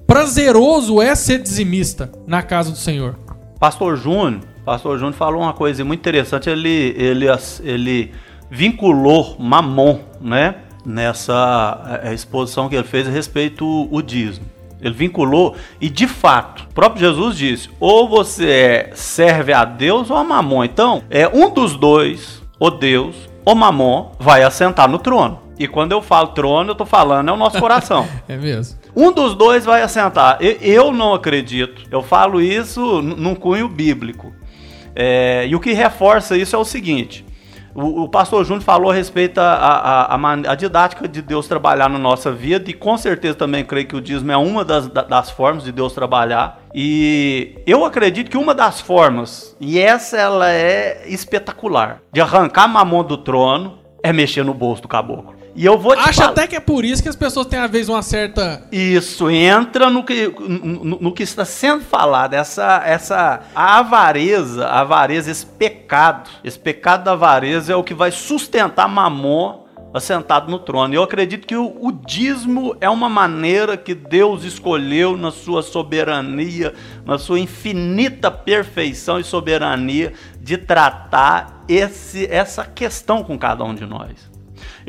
prazeroso 0.06 1.00
é 1.00 1.14
ser 1.14 1.40
dizimista 1.40 2.10
na 2.26 2.42
casa 2.42 2.70
do 2.70 2.76
Senhor. 2.76 3.18
Pastor 3.58 3.96
Júnior, 3.96 4.49
Pastor 4.64 4.98
Júnior 4.98 5.14
falou 5.14 5.42
uma 5.42 5.52
coisa 5.52 5.84
muito 5.84 6.00
interessante, 6.00 6.48
ele, 6.48 6.94
ele, 6.96 7.26
ele 7.62 8.12
vinculou 8.50 9.36
Mamon, 9.38 10.00
né, 10.20 10.56
nessa 10.84 12.00
eh, 12.02 12.14
exposição 12.14 12.68
que 12.68 12.74
ele 12.74 12.86
fez 12.86 13.06
a 13.06 13.10
respeito 13.10 13.88
o 13.90 14.02
dízimo. 14.02 14.46
Ele 14.80 14.94
vinculou 14.94 15.56
e 15.80 15.88
de 15.90 16.06
fato, 16.06 16.66
o 16.70 16.74
próprio 16.74 17.00
Jesus 17.00 17.36
disse: 17.36 17.70
ou 17.78 18.08
você 18.08 18.50
é, 18.50 18.90
serve 18.94 19.52
a 19.52 19.64
Deus 19.64 20.10
ou 20.10 20.16
a 20.16 20.24
Mamon. 20.24 20.64
Então, 20.64 21.02
é 21.10 21.28
um 21.28 21.50
dos 21.52 21.76
dois, 21.76 22.42
ou 22.58 22.70
Deus 22.70 23.28
ou 23.44 23.54
Mamon, 23.54 24.12
vai 24.18 24.42
assentar 24.42 24.88
no 24.88 24.98
trono. 24.98 25.40
E 25.58 25.68
quando 25.68 25.92
eu 25.92 26.00
falo 26.00 26.28
trono, 26.28 26.70
eu 26.70 26.74
tô 26.74 26.86
falando 26.86 27.28
é 27.28 27.32
o 27.32 27.36
nosso 27.36 27.58
coração. 27.58 28.08
é 28.26 28.36
mesmo. 28.36 28.78
Um 28.96 29.12
dos 29.12 29.34
dois 29.34 29.64
vai 29.64 29.82
assentar. 29.82 30.38
Eu 30.40 30.90
não 30.90 31.12
acredito. 31.12 31.82
Eu 31.90 32.02
falo 32.02 32.40
isso 32.40 33.02
num 33.02 33.34
cunho 33.34 33.68
bíblico. 33.68 34.32
É, 34.94 35.46
e 35.48 35.54
o 35.54 35.60
que 35.60 35.72
reforça 35.72 36.36
isso 36.36 36.54
é 36.54 36.58
o 36.58 36.64
seguinte: 36.64 37.24
o, 37.74 38.02
o 38.02 38.08
pastor 38.08 38.44
Júnior 38.44 38.62
falou 38.62 38.90
a 38.90 38.94
respeito 38.94 39.38
a, 39.38 39.52
a, 39.52 40.14
a, 40.14 40.32
a, 40.32 40.54
didática 40.54 41.06
de 41.06 41.22
Deus 41.22 41.46
trabalhar 41.46 41.88
na 41.88 41.98
nossa 41.98 42.32
vida, 42.32 42.70
e 42.70 42.74
com 42.74 42.96
certeza 42.96 43.34
também 43.34 43.64
creio 43.64 43.86
que 43.86 43.96
o 43.96 44.00
dízimo 44.00 44.32
é 44.32 44.36
uma 44.36 44.64
das, 44.64 44.88
das 44.88 45.30
formas 45.30 45.64
de 45.64 45.72
Deus 45.72 45.92
trabalhar. 45.92 46.60
E 46.74 47.58
eu 47.66 47.84
acredito 47.84 48.30
que 48.30 48.36
uma 48.36 48.54
das 48.54 48.80
formas, 48.80 49.56
e 49.60 49.78
essa 49.78 50.16
ela 50.16 50.50
é 50.50 51.04
espetacular, 51.06 52.00
de 52.12 52.20
arrancar 52.20 52.66
mamão 52.68 53.04
do 53.04 53.16
trono, 53.16 53.78
é 54.02 54.12
mexer 54.12 54.44
no 54.44 54.54
bolso 54.54 54.82
do 54.82 54.88
caboclo. 54.88 55.39
E 55.60 55.66
eu 55.66 55.76
vou 55.76 55.92
Acho 55.92 56.22
até 56.22 56.46
que 56.46 56.56
é 56.56 56.60
por 56.60 56.86
isso 56.86 57.02
que 57.02 57.08
as 57.10 57.14
pessoas 57.14 57.46
têm 57.46 57.58
às 57.58 57.70
vezes 57.70 57.90
uma 57.90 58.00
certa. 58.00 58.62
Isso, 58.72 59.28
entra 59.28 59.90
no 59.90 60.02
que, 60.02 60.28
no, 60.40 60.98
no, 60.98 61.12
que 61.12 61.22
está 61.22 61.44
sendo 61.44 61.84
falado, 61.84 62.32
essa, 62.32 62.82
essa 62.82 63.42
a 63.54 63.78
avareza, 63.78 64.66
a 64.66 64.80
avareza, 64.80 65.30
esse 65.30 65.44
pecado, 65.44 66.30
esse 66.42 66.58
pecado 66.58 67.04
da 67.04 67.12
avareza 67.12 67.74
é 67.74 67.76
o 67.76 67.84
que 67.84 67.92
vai 67.92 68.10
sustentar 68.10 68.88
Mamon 68.88 69.66
assentado 69.92 70.50
no 70.50 70.58
trono. 70.58 70.94
Eu 70.94 71.02
acredito 71.02 71.46
que 71.46 71.56
o, 71.56 71.76
o 71.78 71.92
dízimo 71.92 72.74
é 72.80 72.88
uma 72.88 73.10
maneira 73.10 73.76
que 73.76 73.94
Deus 73.94 74.44
escolheu 74.44 75.14
na 75.14 75.30
sua 75.30 75.62
soberania, 75.62 76.72
na 77.04 77.18
sua 77.18 77.38
infinita 77.38 78.30
perfeição 78.30 79.20
e 79.20 79.24
soberania 79.24 80.14
de 80.40 80.56
tratar 80.56 81.64
esse, 81.68 82.24
essa 82.30 82.64
questão 82.64 83.22
com 83.22 83.38
cada 83.38 83.62
um 83.62 83.74
de 83.74 83.84
nós. 83.84 84.29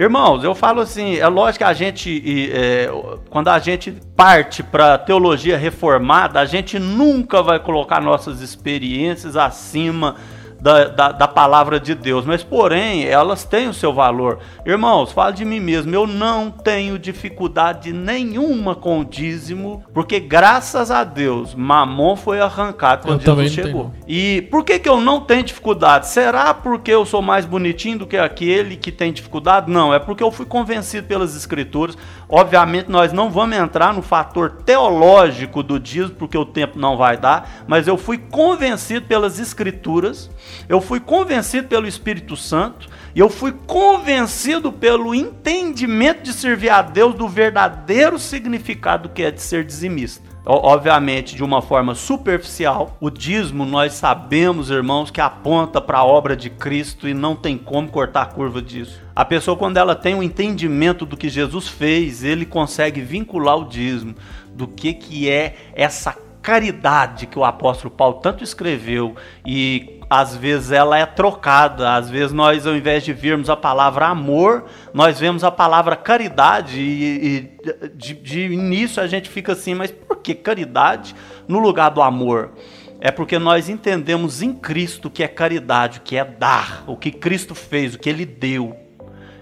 Irmãos, 0.01 0.43
eu 0.43 0.55
falo 0.55 0.81
assim, 0.81 1.17
é 1.17 1.27
lógico 1.27 1.59
que 1.59 1.63
a 1.63 1.73
gente, 1.73 2.51
é, 2.51 2.89
quando 3.29 3.49
a 3.49 3.59
gente 3.59 3.91
parte 4.17 4.63
para 4.63 4.97
teologia 4.97 5.55
reformada, 5.55 6.39
a 6.39 6.45
gente 6.45 6.79
nunca 6.79 7.43
vai 7.43 7.59
colocar 7.59 8.01
nossas 8.01 8.41
experiências 8.41 9.35
acima 9.37 10.15
da, 10.61 10.87
da, 10.87 11.11
da, 11.11 11.27
palavra 11.27 11.79
de 11.79 11.95
Deus, 11.95 12.23
mas 12.23 12.43
porém 12.43 13.05
elas 13.05 13.43
têm 13.43 13.67
o 13.67 13.73
seu 13.73 13.91
valor. 13.91 14.39
Irmãos, 14.63 15.11
falo 15.11 15.33
de 15.33 15.43
mim 15.43 15.59
mesmo, 15.59 15.93
eu 15.95 16.05
não 16.05 16.51
tenho 16.51 16.99
dificuldade 16.99 17.91
nenhuma 17.91 18.75
com 18.75 18.99
o 18.99 19.05
dízimo, 19.05 19.83
porque 19.91 20.19
graças 20.19 20.91
a 20.91 21.03
Deus, 21.03 21.55
Mamon 21.55 22.15
foi 22.15 22.39
arrancado 22.39 23.07
quando 23.07 23.25
eu 23.25 23.35
Jesus 23.37 23.51
chegou. 23.53 23.91
Tenho. 23.91 24.03
E 24.07 24.43
por 24.43 24.63
que, 24.63 24.77
que 24.77 24.87
eu 24.87 25.01
não 25.01 25.21
tenho 25.21 25.43
dificuldade? 25.43 26.07
Será 26.07 26.53
porque 26.53 26.91
eu 26.91 27.05
sou 27.05 27.23
mais 27.23 27.45
bonitinho 27.45 27.99
do 27.99 28.07
que 28.07 28.17
aquele 28.17 28.75
que 28.75 28.91
tem 28.91 29.11
dificuldade? 29.11 29.71
Não, 29.71 29.91
é 29.91 29.97
porque 29.97 30.23
eu 30.23 30.31
fui 30.31 30.45
convencido 30.45 31.07
pelas 31.07 31.35
escrituras. 31.35 31.97
Obviamente 32.31 32.89
nós 32.89 33.11
não 33.11 33.29
vamos 33.29 33.57
entrar 33.57 33.93
no 33.93 34.01
fator 34.01 34.63
teológico 34.65 35.61
do 35.61 35.77
dízimo, 35.77 36.15
porque 36.15 36.37
o 36.37 36.45
tempo 36.45 36.79
não 36.79 36.95
vai 36.95 37.17
dar, 37.17 37.65
mas 37.67 37.87
eu 37.87 37.97
fui 37.97 38.17
convencido 38.17 39.05
pelas 39.05 39.37
escrituras 39.37 40.31
eu 40.67 40.79
fui 40.79 40.99
convencido 40.99 41.67
pelo 41.67 41.87
Espírito 41.87 42.35
Santo 42.37 42.89
e 43.13 43.19
eu 43.19 43.29
fui 43.29 43.51
convencido 43.51 44.71
pelo 44.71 45.13
entendimento 45.13 46.23
de 46.23 46.33
servir 46.33 46.69
a 46.69 46.81
Deus 46.81 47.13
do 47.13 47.27
verdadeiro 47.27 48.17
significado 48.17 49.09
que 49.09 49.23
é 49.23 49.31
de 49.31 49.41
ser 49.41 49.65
dizimista. 49.65 50.30
Obviamente, 50.43 51.35
de 51.35 51.43
uma 51.43 51.61
forma 51.61 51.93
superficial, 51.93 52.97
o 52.99 53.11
dízimo 53.11 53.63
nós 53.63 53.93
sabemos, 53.93 54.71
irmãos, 54.71 55.11
que 55.11 55.21
aponta 55.21 55.79
para 55.79 55.99
a 55.99 56.03
obra 56.03 56.35
de 56.35 56.49
Cristo 56.49 57.07
e 57.07 57.13
não 57.13 57.35
tem 57.35 57.57
como 57.57 57.89
cortar 57.89 58.23
a 58.23 58.25
curva 58.25 58.59
disso. 58.59 58.99
A 59.15 59.23
pessoa, 59.23 59.55
quando 59.55 59.77
ela 59.77 59.95
tem 59.95 60.15
um 60.15 60.23
entendimento 60.23 61.05
do 61.05 61.15
que 61.15 61.29
Jesus 61.29 61.67
fez, 61.67 62.23
ele 62.23 62.45
consegue 62.45 63.01
vincular 63.01 63.57
o 63.57 63.67
dízimo 63.67 64.15
do 64.51 64.67
que, 64.67 64.93
que 64.95 65.29
é 65.29 65.55
essa 65.73 66.17
caridade 66.41 67.27
que 67.27 67.37
o 67.37 67.45
apóstolo 67.45 67.93
Paulo 67.93 68.15
tanto 68.15 68.43
escreveu 68.43 69.15
e 69.45 70.00
às 70.11 70.35
vezes 70.35 70.73
ela 70.73 70.97
é 70.97 71.05
trocada, 71.05 71.95
às 71.95 72.09
vezes 72.09 72.33
nós 72.33 72.67
ao 72.67 72.75
invés 72.75 73.01
de 73.01 73.13
virmos 73.13 73.49
a 73.49 73.55
palavra 73.55 74.07
amor, 74.07 74.65
nós 74.93 75.17
vemos 75.17 75.41
a 75.41 75.49
palavra 75.49 75.95
caridade 75.95 76.81
e, 76.81 77.25
e 77.25 77.89
de, 77.95 78.15
de 78.15 78.41
início 78.47 79.01
a 79.01 79.07
gente 79.07 79.29
fica 79.29 79.53
assim, 79.53 79.73
mas 79.73 79.89
por 79.89 80.17
que 80.17 80.35
caridade 80.35 81.15
no 81.47 81.59
lugar 81.59 81.91
do 81.91 82.01
amor? 82.01 82.51
É 82.99 83.09
porque 83.09 83.39
nós 83.39 83.69
entendemos 83.69 84.41
em 84.41 84.53
Cristo 84.53 85.07
o 85.07 85.09
que 85.09 85.23
é 85.23 85.29
caridade, 85.29 85.99
o 85.99 86.01
que 86.01 86.17
é 86.17 86.25
dar, 86.25 86.83
o 86.87 86.97
que 86.97 87.09
Cristo 87.09 87.55
fez, 87.55 87.95
o 87.95 87.99
que 87.99 88.09
Ele 88.09 88.25
deu. 88.25 88.77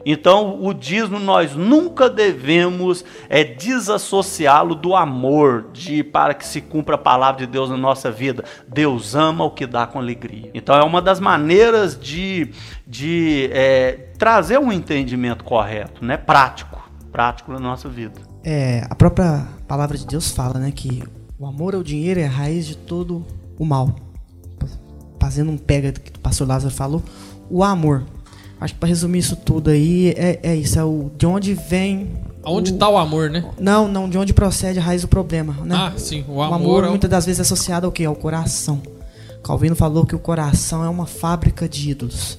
Então, 0.05 0.63
o 0.63 0.73
dízimo 0.73 1.19
nós 1.19 1.55
nunca 1.55 2.09
devemos 2.09 3.03
é, 3.29 3.43
desassociá-lo 3.43 4.75
do 4.75 4.95
amor, 4.95 5.67
de 5.73 6.03
para 6.03 6.33
que 6.33 6.45
se 6.45 6.61
cumpra 6.61 6.95
a 6.95 6.97
palavra 6.97 7.45
de 7.45 7.51
Deus 7.51 7.69
na 7.69 7.77
nossa 7.77 8.11
vida. 8.11 8.43
Deus 8.67 9.15
ama 9.15 9.43
o 9.43 9.51
que 9.51 9.65
dá 9.65 9.85
com 9.85 9.99
alegria. 9.99 10.49
Então, 10.53 10.75
é 10.75 10.83
uma 10.83 11.01
das 11.01 11.19
maneiras 11.19 11.99
de, 11.99 12.51
de 12.87 13.49
é, 13.51 14.09
trazer 14.17 14.59
um 14.59 14.71
entendimento 14.71 15.43
correto, 15.43 16.03
né? 16.03 16.17
prático, 16.17 16.89
prático 17.11 17.51
na 17.51 17.59
nossa 17.59 17.89
vida. 17.89 18.21
É, 18.43 18.85
a 18.89 18.95
própria 18.95 19.47
palavra 19.67 19.97
de 19.97 20.05
Deus 20.05 20.31
fala 20.31 20.59
né, 20.59 20.71
que 20.71 21.03
o 21.37 21.45
amor 21.45 21.75
ao 21.75 21.83
dinheiro 21.83 22.19
é 22.19 22.25
a 22.25 22.29
raiz 22.29 22.65
de 22.65 22.77
todo 22.77 23.25
o 23.57 23.65
mal. 23.65 23.95
Fazendo 25.19 25.51
um 25.51 25.57
pega 25.57 25.91
que 25.91 26.11
o 26.11 26.19
pastor 26.19 26.47
Lázaro 26.47 26.73
falou, 26.73 27.03
o 27.49 27.63
amor 27.63 28.05
Acho 28.59 28.73
que 28.73 28.79
para 28.79 28.89
resumir 28.89 29.19
isso 29.19 29.35
tudo 29.35 29.69
aí, 29.69 30.09
é, 30.17 30.39
é 30.43 30.55
isso. 30.55 30.77
É 30.77 30.83
o, 30.83 31.09
de 31.17 31.25
onde 31.25 31.53
vem. 31.53 32.09
Onde 32.43 32.73
está 32.73 32.89
o 32.89 32.97
amor, 32.97 33.29
né? 33.29 33.45
Não, 33.59 33.87
não, 33.87 34.09
de 34.09 34.17
onde 34.17 34.33
procede 34.33 34.79
a 34.79 34.81
raiz 34.81 35.01
do 35.01 35.07
problema. 35.07 35.53
Né? 35.63 35.75
Ah, 35.75 35.93
sim. 35.97 36.25
O 36.27 36.41
amor, 36.41 36.51
o 36.51 36.53
amor 36.55 36.83
é 36.83 36.89
muitas 36.89 37.09
das 37.09 37.25
vezes 37.25 37.39
é 37.39 37.41
associado 37.43 37.85
ao 37.85 37.91
quê? 37.91 38.05
Ao 38.05 38.15
coração. 38.15 38.81
Calvino 39.43 39.75
falou 39.75 40.05
que 40.05 40.15
o 40.15 40.19
coração 40.19 40.83
é 40.83 40.89
uma 40.89 41.05
fábrica 41.05 41.69
de 41.69 41.91
ídolos. 41.91 42.37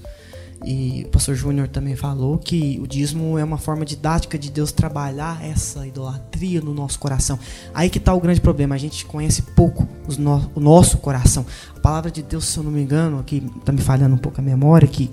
E 0.63 1.05
o 1.07 1.09
pastor 1.09 1.35
Júnior 1.35 1.69
também 1.69 1.97
falou 1.97 2.37
que 2.37 2.79
o 2.83 2.87
dízimo 2.87 3.39
é 3.39 3.45
uma 3.45 3.57
forma 3.57 3.83
didática 3.83 4.39
de 4.39 4.51
Deus 4.51 4.71
trabalhar 4.71 5.43
essa 5.43 5.87
idolatria 5.87 6.61
no 6.61 6.75
nosso 6.75 6.99
coração. 6.99 7.39
Aí 7.73 7.89
que 7.89 7.97
está 7.97 8.13
o 8.13 8.21
grande 8.21 8.43
problema. 8.43 8.75
A 8.75 8.79
gente 8.79 9.07
conhece 9.07 9.41
pouco 9.41 9.89
no, 10.19 10.51
o 10.55 10.61
nosso 10.61 10.99
coração. 10.99 11.47
A 11.75 11.81
palavra 11.81 12.11
de 12.11 12.23
Deus, 12.23 12.45
se 12.45 12.59
eu 12.59 12.63
não 12.63 12.71
me 12.71 12.83
engano, 12.83 13.19
aqui 13.19 13.43
está 13.59 13.73
me 13.73 13.81
falhando 13.81 14.15
um 14.15 14.19
pouco 14.19 14.39
a 14.39 14.45
memória, 14.45 14.87
que 14.87 15.11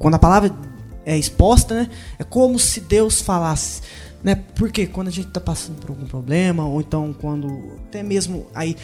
quando 0.00 0.14
a 0.14 0.18
palavra 0.18 0.50
é 1.04 1.16
exposta, 1.16 1.74
né, 1.74 1.90
é 2.18 2.24
como 2.24 2.58
se 2.58 2.80
Deus 2.80 3.20
falasse. 3.20 3.82
Né? 4.24 4.34
Porque 4.54 4.86
quando 4.86 5.08
a 5.08 5.10
gente 5.10 5.28
está 5.28 5.40
passando 5.40 5.78
por 5.78 5.90
algum 5.90 6.06
problema, 6.06 6.64
ou 6.64 6.80
então 6.80 7.14
quando 7.18 7.72
até 7.88 8.02
mesmo 8.02 8.46
aí 8.54 8.76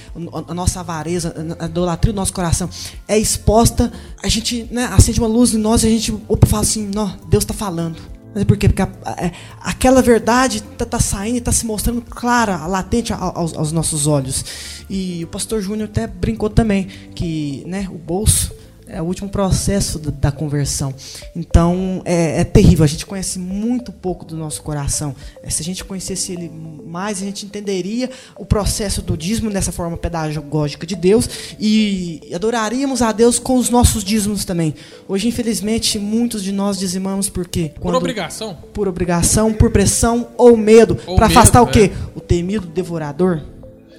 a 0.48 0.54
nossa 0.54 0.80
avareza, 0.80 1.34
a 1.58 1.66
idolatria 1.66 2.12
do 2.12 2.16
nosso 2.16 2.32
coração 2.32 2.70
é 3.08 3.18
exposta, 3.18 3.92
a 4.22 4.28
gente 4.28 4.66
né, 4.70 4.84
acende 4.92 5.18
uma 5.18 5.28
luz 5.28 5.52
em 5.52 5.58
nós 5.58 5.82
e 5.82 5.86
a 5.86 5.90
gente 5.90 6.12
opa, 6.26 6.46
fala 6.46 6.62
assim: 6.62 6.86
não, 6.86 7.14
Deus 7.28 7.44
está 7.44 7.52
falando. 7.52 7.98
Mas 8.34 8.44
por 8.44 8.56
quê? 8.56 8.68
Porque 8.68 8.82
a, 8.82 8.88
a, 9.04 9.12
é, 9.12 9.32
aquela 9.60 10.00
verdade 10.00 10.58
está 10.58 10.86
tá 10.86 11.00
saindo 11.00 11.38
está 11.38 11.52
se 11.52 11.66
mostrando 11.66 12.00
clara, 12.00 12.66
latente 12.66 13.12
aos, 13.12 13.54
aos, 13.54 13.72
nossos 13.72 14.06
olhos. 14.06 14.42
E 14.88 15.22
o 15.24 15.26
pastor 15.26 15.60
Júnior 15.60 15.88
até 15.90 16.06
brincou 16.06 16.48
também 16.48 16.84
que 17.14 17.62
né, 17.66 17.88
o 17.90 17.98
bolso 17.98 18.52
É 18.88 19.02
o 19.02 19.04
último 19.04 19.28
processo 19.28 19.98
da 19.98 20.30
conversão. 20.30 20.94
Então, 21.34 22.02
é, 22.04 22.40
é 22.40 22.44
terrível. 22.44 22.84
A 22.84 22.86
gente 22.86 23.04
conhece 23.04 23.36
muito 23.36 23.90
pouco 23.90 24.24
do 24.24 24.36
nosso 24.36 24.62
coração. 24.62 25.14
É, 25.42 25.50
se 25.50 25.60
a 25.60 25.64
gente 25.64 25.84
conhecesse 25.84 26.32
ele 26.32 26.48
mais, 26.86 27.20
a 27.20 27.24
gente 27.24 27.44
entenderia 27.44 28.08
o 28.36 28.46
processo 28.46 29.02
do 29.02 29.16
dízimo 29.16 29.50
dessa 29.50 29.72
forma 29.72 29.96
pedagógica 29.96 30.86
de 30.86 30.94
Deus 30.94 31.28
e 31.58 32.20
adoraríamos 32.32 33.02
a 33.02 33.10
Deus 33.10 33.40
com 33.40 33.56
os 33.56 33.70
nossos 33.70 34.04
dízimos 34.04 34.44
também. 34.44 34.72
Hoje, 35.08 35.26
infelizmente, 35.26 35.98
muitos 35.98 36.42
de 36.44 36.52
nós 36.52 36.78
dizimamos 36.78 37.28
porque 37.28 37.72
Por 37.80 37.92
obrigação? 37.94 38.56
por 38.72 38.86
obrigação, 38.86 39.52
por 39.52 39.70
pressão 39.72 40.28
ou 40.38 40.56
medo, 40.56 40.94
para 41.16 41.26
afastar 41.26 41.60
o 41.62 41.68
é. 41.68 41.72
quê? 41.72 41.92
O 42.14 42.20
temido 42.20 42.66
devorador. 42.68 43.42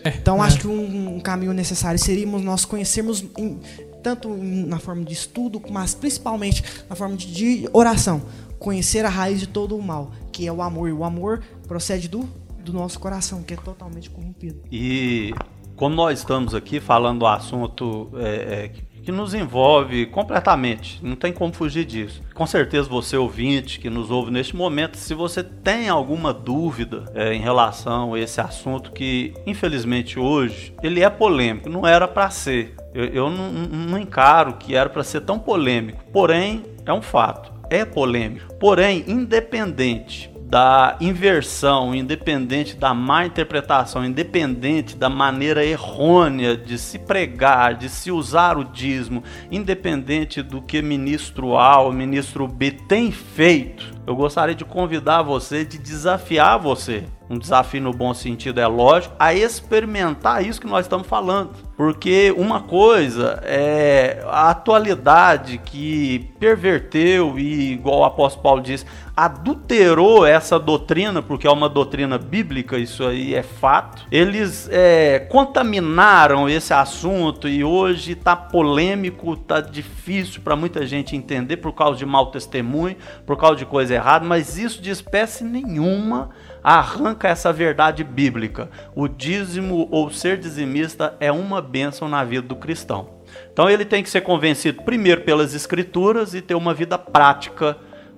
É, 0.04 0.10
Então 0.16 0.42
é. 0.42 0.48
acho 0.48 0.60
que 0.60 0.68
um, 0.68 1.18
um 1.18 1.20
caminho 1.20 1.52
necessário 1.54 2.00
seríamos 2.00 2.42
nós 2.42 2.64
conhecermos 2.64 3.26
em- 3.38 3.58
tanto 4.04 4.30
na 4.30 4.80
forma 4.80 5.04
de 5.04 5.14
estudo, 5.14 5.62
mas 5.70 5.94
principalmente 5.94 6.64
na 6.90 6.96
forma 6.96 7.16
de, 7.16 7.32
de 7.32 7.70
oração, 7.74 8.22
conhecer 8.60 9.06
a 9.06 9.10
raiz 9.10 9.40
de 9.40 9.48
todo 9.48 9.76
o 9.78 9.82
mal, 9.82 10.12
que 10.32 10.48
é 10.48 10.52
o 10.52 10.62
amor. 10.62 10.90
E 10.90 10.94
o 10.94 11.04
amor 11.04 11.44
procede 11.68 12.08
do, 12.08 12.28
do 12.64 12.74
nosso 12.74 13.00
coração, 13.00 13.44
que 13.44 13.54
é 13.54 13.58
totalmente 13.58 14.10
corrompido. 14.10 14.62
E 14.72 15.34
como 15.76 15.96
nós 15.96 16.20
estamos 16.20 16.56
aqui 16.56 16.80
falando 16.80 17.20
do 17.20 17.28
assunto 17.28 18.10
é, 18.16 18.66
é, 18.66 18.72
que- 19.08 19.18
nos 19.18 19.34
envolve 19.34 20.06
completamente, 20.08 21.00
não 21.04 21.16
tem 21.16 21.32
como 21.34 21.52
fugir 21.54 21.86
disso. 21.86 22.22
Com 22.34 22.46
certeza 22.46 22.88
você 22.88 23.18
ouvinte 23.18 23.80
que 23.80 23.90
nos 23.90 24.12
ouve 24.12 24.30
neste 24.32 24.56
momento, 24.56 24.98
se 24.98 25.14
você 25.14 25.42
tem 25.44 25.90
alguma 25.90 26.34
dúvida 26.34 27.06
é, 27.16 27.34
em 27.34 27.40
relação 27.40 28.14
a 28.14 28.20
esse 28.20 28.40
assunto 28.40 28.92
que 28.92 29.34
infelizmente 29.46 30.20
hoje 30.20 30.74
ele 30.84 31.02
é 31.02 31.10
polêmico, 31.10 31.70
não 31.70 31.86
era 31.88 32.08
para 32.08 32.30
ser. 32.30 32.76
Eu, 32.94 33.06
eu 33.06 33.30
não- 33.30 33.52
não 33.52 33.98
encaro 34.00 34.54
que 34.54 34.76
era 34.76 34.90
para 34.90 35.04
ser 35.04 35.22
tão 35.22 35.40
polêmico, 35.40 36.04
porém 36.12 36.64
é 36.86 36.94
um 36.94 37.02
fato, 37.02 37.52
é 37.70 37.84
polêmico. 37.86 38.54
Porém, 38.56 39.04
independente 39.08 40.30
da 40.50 40.96
inversão, 41.02 41.94
independente 41.94 42.78
da 42.78 42.94
má 42.94 43.26
interpretação, 43.26 44.06
independente 44.06 44.96
da 44.96 45.10
maneira 45.10 45.66
errônea 45.66 46.56
de 46.56 46.78
se 46.78 46.98
pregar, 46.98 47.76
de 47.76 47.90
se 47.90 48.12
usar 48.12 48.58
o 48.58 48.64
dízimo, 48.64 49.24
independente 49.52 50.42
do 50.42 50.62
que 50.62 50.82
ministro 50.82 51.58
A 51.58 51.82
ou 51.82 51.92
ministro 51.92 52.48
B 52.48 52.72
tem 52.72 53.12
feito, 53.12 53.97
eu 54.08 54.16
gostaria 54.16 54.56
de 54.56 54.64
convidar 54.64 55.22
você, 55.22 55.66
de 55.66 55.78
desafiar 55.78 56.58
você. 56.58 57.04
Um 57.30 57.38
desafio 57.38 57.82
no 57.82 57.92
bom 57.92 58.14
sentido, 58.14 58.58
é 58.62 58.66
lógico, 58.66 59.14
a 59.20 59.34
experimentar 59.34 60.46
isso 60.46 60.62
que 60.62 60.68
nós 60.68 60.86
estamos 60.86 61.06
falando. 61.06 61.52
Porque 61.76 62.34
uma 62.38 62.62
coisa 62.62 63.42
é 63.44 64.24
a 64.26 64.50
atualidade 64.50 65.58
que 65.58 66.32
perverteu 66.40 67.38
e, 67.38 67.74
igual 67.74 68.00
o 68.00 68.06
apóstolo 68.06 68.44
Paulo 68.44 68.62
diz, 68.62 68.86
adulterou 69.16 70.26
essa 70.26 70.58
doutrina, 70.58 71.22
porque 71.22 71.46
é 71.46 71.52
uma 71.52 71.68
doutrina 71.68 72.18
bíblica, 72.18 72.78
isso 72.78 73.04
aí 73.04 73.36
é 73.36 73.44
fato. 73.44 74.06
Eles 74.10 74.70
é, 74.72 75.20
contaminaram 75.20 76.48
esse 76.48 76.74
assunto 76.74 77.48
e 77.48 77.64
hoje 77.64 78.14
está 78.14 78.36
polêmico, 78.36 79.34
está 79.34 79.60
difícil 79.60 80.42
para 80.42 80.56
muita 80.56 80.86
gente 80.86 81.16
entender 81.16 81.58
por 81.58 81.74
causa 81.74 81.98
de 81.98 82.06
mau 82.06 82.28
testemunho, 82.28 82.96
por 83.26 83.36
causa 83.36 83.58
de 83.58 83.66
coisa 83.66 83.97
errada, 83.98 84.26
mas 84.26 84.58
isso 84.58 84.82
de 84.82 84.90
espécie 84.90 85.44
nenhuma 85.44 86.30
arranca 86.64 87.28
essa 87.28 87.52
verdade 87.52 88.04
bíblica. 88.04 88.70
O 88.96 89.08
dízimo 89.08 89.88
ou 89.92 90.10
ser 90.12 90.38
dizimista 90.38 91.16
é 91.20 91.32
uma 91.32 91.62
bênção 91.62 92.08
na 92.08 92.24
vida 92.24 92.48
do 92.48 92.56
cristão. 92.56 93.18
Então 93.52 93.70
ele 93.70 93.86
tem 93.86 94.02
que 94.02 94.10
ser 94.10 94.22
convencido 94.22 94.84
primeiro 94.84 95.22
pelas 95.22 95.54
escrituras 95.54 96.34
e 96.34 96.42
ter 96.42 96.56
uma 96.56 96.74
vida 96.74 96.98
prática 96.98 97.78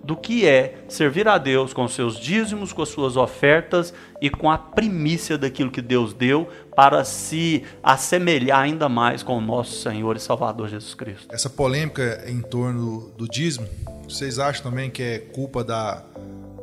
do 0.09 0.17
que 0.17 0.43
é 0.47 0.73
servir 0.87 1.27
a 1.27 1.37
Deus 1.37 1.71
com 1.71 1.87
seus 1.87 2.17
dízimos, 2.19 2.73
com 2.73 2.81
as 2.81 2.89
suas 2.89 3.15
ofertas 3.15 3.93
e 4.19 4.27
com 4.27 4.49
a 4.49 4.57
primícia 4.57 5.37
daquilo 5.37 5.69
que 5.69 5.83
Deus 5.83 6.15
deu 6.15 6.49
para 6.75 7.03
se 7.05 7.63
assemelhar 7.83 8.59
ainda 8.59 8.89
mais 8.89 9.21
com 9.21 9.37
o 9.37 9.41
nosso 9.41 9.83
Senhor 9.83 10.15
e 10.15 10.19
Salvador 10.19 10.67
Jesus 10.67 10.95
Cristo. 10.95 11.27
Essa 11.31 11.47
polêmica 11.47 12.23
em 12.25 12.41
torno 12.41 13.11
do 13.15 13.27
dízimo, 13.27 13.67
vocês 14.03 14.39
acham 14.39 14.63
também 14.63 14.89
que 14.89 15.03
é 15.03 15.19
culpa 15.19 15.63
da, 15.63 16.03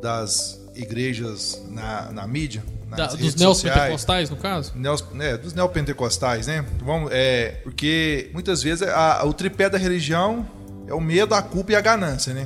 das 0.01 0.59
igrejas 0.75 1.63
na, 1.69 2.11
na 2.11 2.27
mídia? 2.27 2.61
Da- 2.89 3.05
dos 3.07 3.35
neopentecostais, 3.35 4.29
no 4.29 4.35
caso? 4.35 4.73
Neos, 4.75 5.05
é, 5.21 5.37
dos 5.37 5.53
neopentecostais, 5.53 6.47
né? 6.47 6.65
Vamos, 6.83 7.11
é, 7.13 7.61
porque 7.63 8.29
muitas 8.33 8.61
vezes 8.61 8.85
a- 8.87 9.23
o 9.23 9.31
tripé 9.33 9.69
da 9.69 9.77
religião 9.77 10.45
é 10.85 10.93
o 10.93 10.99
medo, 10.99 11.33
a 11.33 11.41
culpa 11.41 11.71
e 11.71 11.75
a 11.75 11.81
ganância, 11.81 12.33
né? 12.33 12.45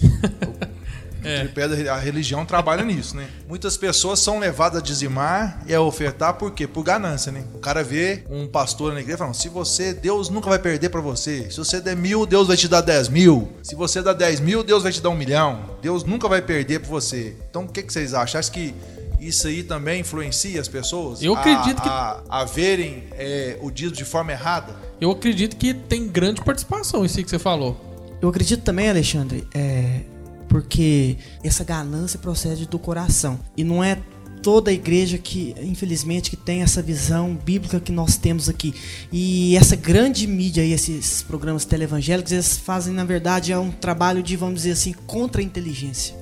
É. 1.24 1.40
tripé 1.40 1.64
a 1.90 1.98
religião 1.98 2.46
trabalha 2.46 2.84
nisso, 2.84 3.16
né? 3.16 3.26
Muitas 3.48 3.76
pessoas 3.76 4.20
são 4.20 4.38
levadas 4.38 4.80
a 4.80 4.82
dizimar 4.82 5.60
e 5.66 5.74
a 5.74 5.80
ofertar 5.80 6.34
por 6.34 6.52
quê? 6.52 6.64
Por 6.66 6.84
ganância, 6.84 7.32
né? 7.32 7.42
O 7.54 7.58
cara 7.58 7.82
vê 7.82 8.22
um 8.30 8.46
pastor 8.46 8.94
na 8.94 9.00
igreja 9.00 9.18
falando: 9.18 9.34
se 9.34 9.48
você, 9.48 9.92
Deus 9.92 10.30
nunca 10.30 10.48
vai 10.48 10.60
perder 10.60 10.90
pra 10.90 11.00
você. 11.00 11.50
Se 11.50 11.58
você 11.58 11.80
der 11.80 11.96
mil, 11.96 12.24
Deus 12.24 12.46
vai 12.46 12.56
te 12.56 12.68
dar 12.68 12.80
dez 12.82 13.08
mil. 13.08 13.48
Se 13.64 13.74
você 13.74 14.00
dar 14.00 14.12
dez 14.12 14.38
mil, 14.38 14.62
Deus 14.62 14.84
vai 14.84 14.92
te 14.92 15.02
dar 15.02 15.10
um 15.10 15.16
milhão. 15.16 15.60
Deus 15.82 16.04
nunca 16.04 16.28
vai 16.28 16.40
perder 16.40 16.78
pra 16.80 16.88
você. 16.88 17.34
Então 17.50 17.64
o 17.64 17.68
que, 17.68 17.82
que 17.82 17.92
vocês 17.92 18.14
acham? 18.14 18.38
Acho 18.38 18.52
que 18.52 18.72
isso 19.20 19.48
aí 19.48 19.64
também 19.64 20.00
influencia 20.02 20.60
as 20.60 20.68
pessoas? 20.68 21.20
Eu 21.20 21.34
a- 21.34 21.40
acredito 21.40 21.82
que- 21.82 21.88
A, 21.88 22.20
a 22.30 22.44
verem 22.44 23.02
é, 23.14 23.58
o 23.60 23.72
dízimo 23.72 23.96
de 23.96 24.04
forma 24.04 24.30
errada? 24.30 24.72
Eu 25.00 25.10
acredito 25.10 25.56
que 25.56 25.74
tem 25.74 26.06
grande 26.06 26.40
participação 26.42 27.04
isso 27.04 27.18
aí 27.18 27.24
que 27.24 27.30
você 27.30 27.40
falou. 27.40 27.87
Eu 28.20 28.28
acredito 28.28 28.62
também, 28.62 28.88
Alexandre, 28.88 29.46
é, 29.54 30.00
porque 30.48 31.16
essa 31.42 31.62
ganância 31.62 32.18
procede 32.18 32.66
do 32.66 32.78
coração. 32.78 33.38
E 33.56 33.62
não 33.62 33.82
é 33.82 33.98
toda 34.42 34.70
a 34.70 34.74
igreja 34.74 35.18
que, 35.18 35.54
infelizmente, 35.62 36.30
que 36.30 36.36
tem 36.36 36.62
essa 36.62 36.80
visão 36.80 37.34
bíblica 37.34 37.80
que 37.80 37.92
nós 37.92 38.16
temos 38.16 38.48
aqui. 38.48 38.74
E 39.12 39.56
essa 39.56 39.76
grande 39.76 40.26
mídia 40.26 40.62
aí, 40.62 40.72
esses 40.72 41.22
programas 41.22 41.64
televangélicos, 41.64 42.32
eles 42.32 42.56
fazem, 42.56 42.94
na 42.94 43.04
verdade, 43.04 43.52
é 43.52 43.58
um 43.58 43.70
trabalho 43.70 44.22
de, 44.22 44.36
vamos 44.36 44.62
dizer 44.62 44.72
assim, 44.72 44.92
contra 45.06 45.40
a 45.40 45.44
inteligência. 45.44 46.14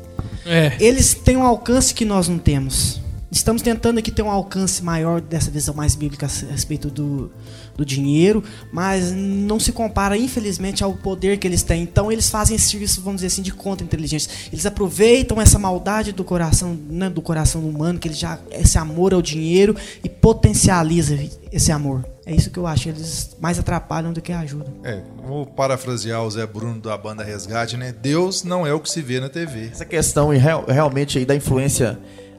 É. 0.44 0.76
Eles 0.80 1.14
têm 1.14 1.36
um 1.36 1.42
alcance 1.42 1.94
que 1.94 2.04
nós 2.04 2.28
não 2.28 2.38
temos. 2.38 3.00
Estamos 3.30 3.60
tentando 3.60 3.98
aqui 3.98 4.10
ter 4.10 4.22
um 4.22 4.30
alcance 4.30 4.82
maior 4.82 5.20
dessa 5.20 5.50
visão 5.50 5.74
mais 5.74 5.94
bíblica 5.94 6.26
a 6.26 6.52
respeito 6.52 6.88
do, 6.88 7.30
do 7.76 7.84
dinheiro, 7.84 8.42
mas 8.72 9.12
não 9.12 9.60
se 9.60 9.72
compara, 9.72 10.16
infelizmente, 10.16 10.82
ao 10.82 10.92
poder 10.94 11.38
que 11.38 11.46
eles 11.46 11.62
têm. 11.62 11.82
Então, 11.82 12.10
eles 12.10 12.28
fazem 12.30 12.56
esse 12.56 12.68
serviço, 12.70 13.00
vamos 13.02 13.16
dizer 13.20 13.28
assim, 13.28 13.42
de 13.42 13.52
contra-inteligência. 13.52 14.30
Eles 14.52 14.64
aproveitam 14.66 15.40
essa 15.40 15.58
maldade 15.58 16.12
do 16.12 16.24
coração, 16.24 16.76
né, 16.88 17.10
do 17.10 17.20
coração 17.22 17.60
humano, 17.68 17.98
que 17.98 18.08
ele 18.08 18.14
já 18.14 18.38
esse 18.50 18.78
amor 18.78 19.12
ao 19.12 19.20
dinheiro 19.22 19.76
e 20.02 20.08
potencializa 20.08 21.18
esse 21.52 21.70
amor. 21.72 22.04
É 22.24 22.34
isso 22.34 22.50
que 22.50 22.58
eu 22.58 22.66
acho. 22.66 22.88
Eles 22.88 23.36
mais 23.40 23.58
atrapalham 23.58 24.12
do 24.12 24.20
que 24.20 24.32
ajudam. 24.32 24.72
É, 24.82 25.00
vou 25.26 25.46
parafrasear 25.46 26.22
o 26.24 26.30
Zé 26.30 26.44
Bruno 26.46 26.80
da 26.80 26.96
banda 26.96 27.22
Resgate, 27.22 27.76
né? 27.76 27.94
Deus 28.02 28.42
não 28.42 28.66
é 28.66 28.72
o 28.72 28.80
que 28.80 28.90
se 28.90 29.00
vê 29.00 29.20
na 29.20 29.28
TV. 29.28 29.68
Essa 29.72 29.84
questão 29.84 30.34
e 30.34 30.36
real- 30.38 30.64
realmente 30.66 31.18
aí 31.18 31.24
da 31.24 31.36
influência, 31.36 31.98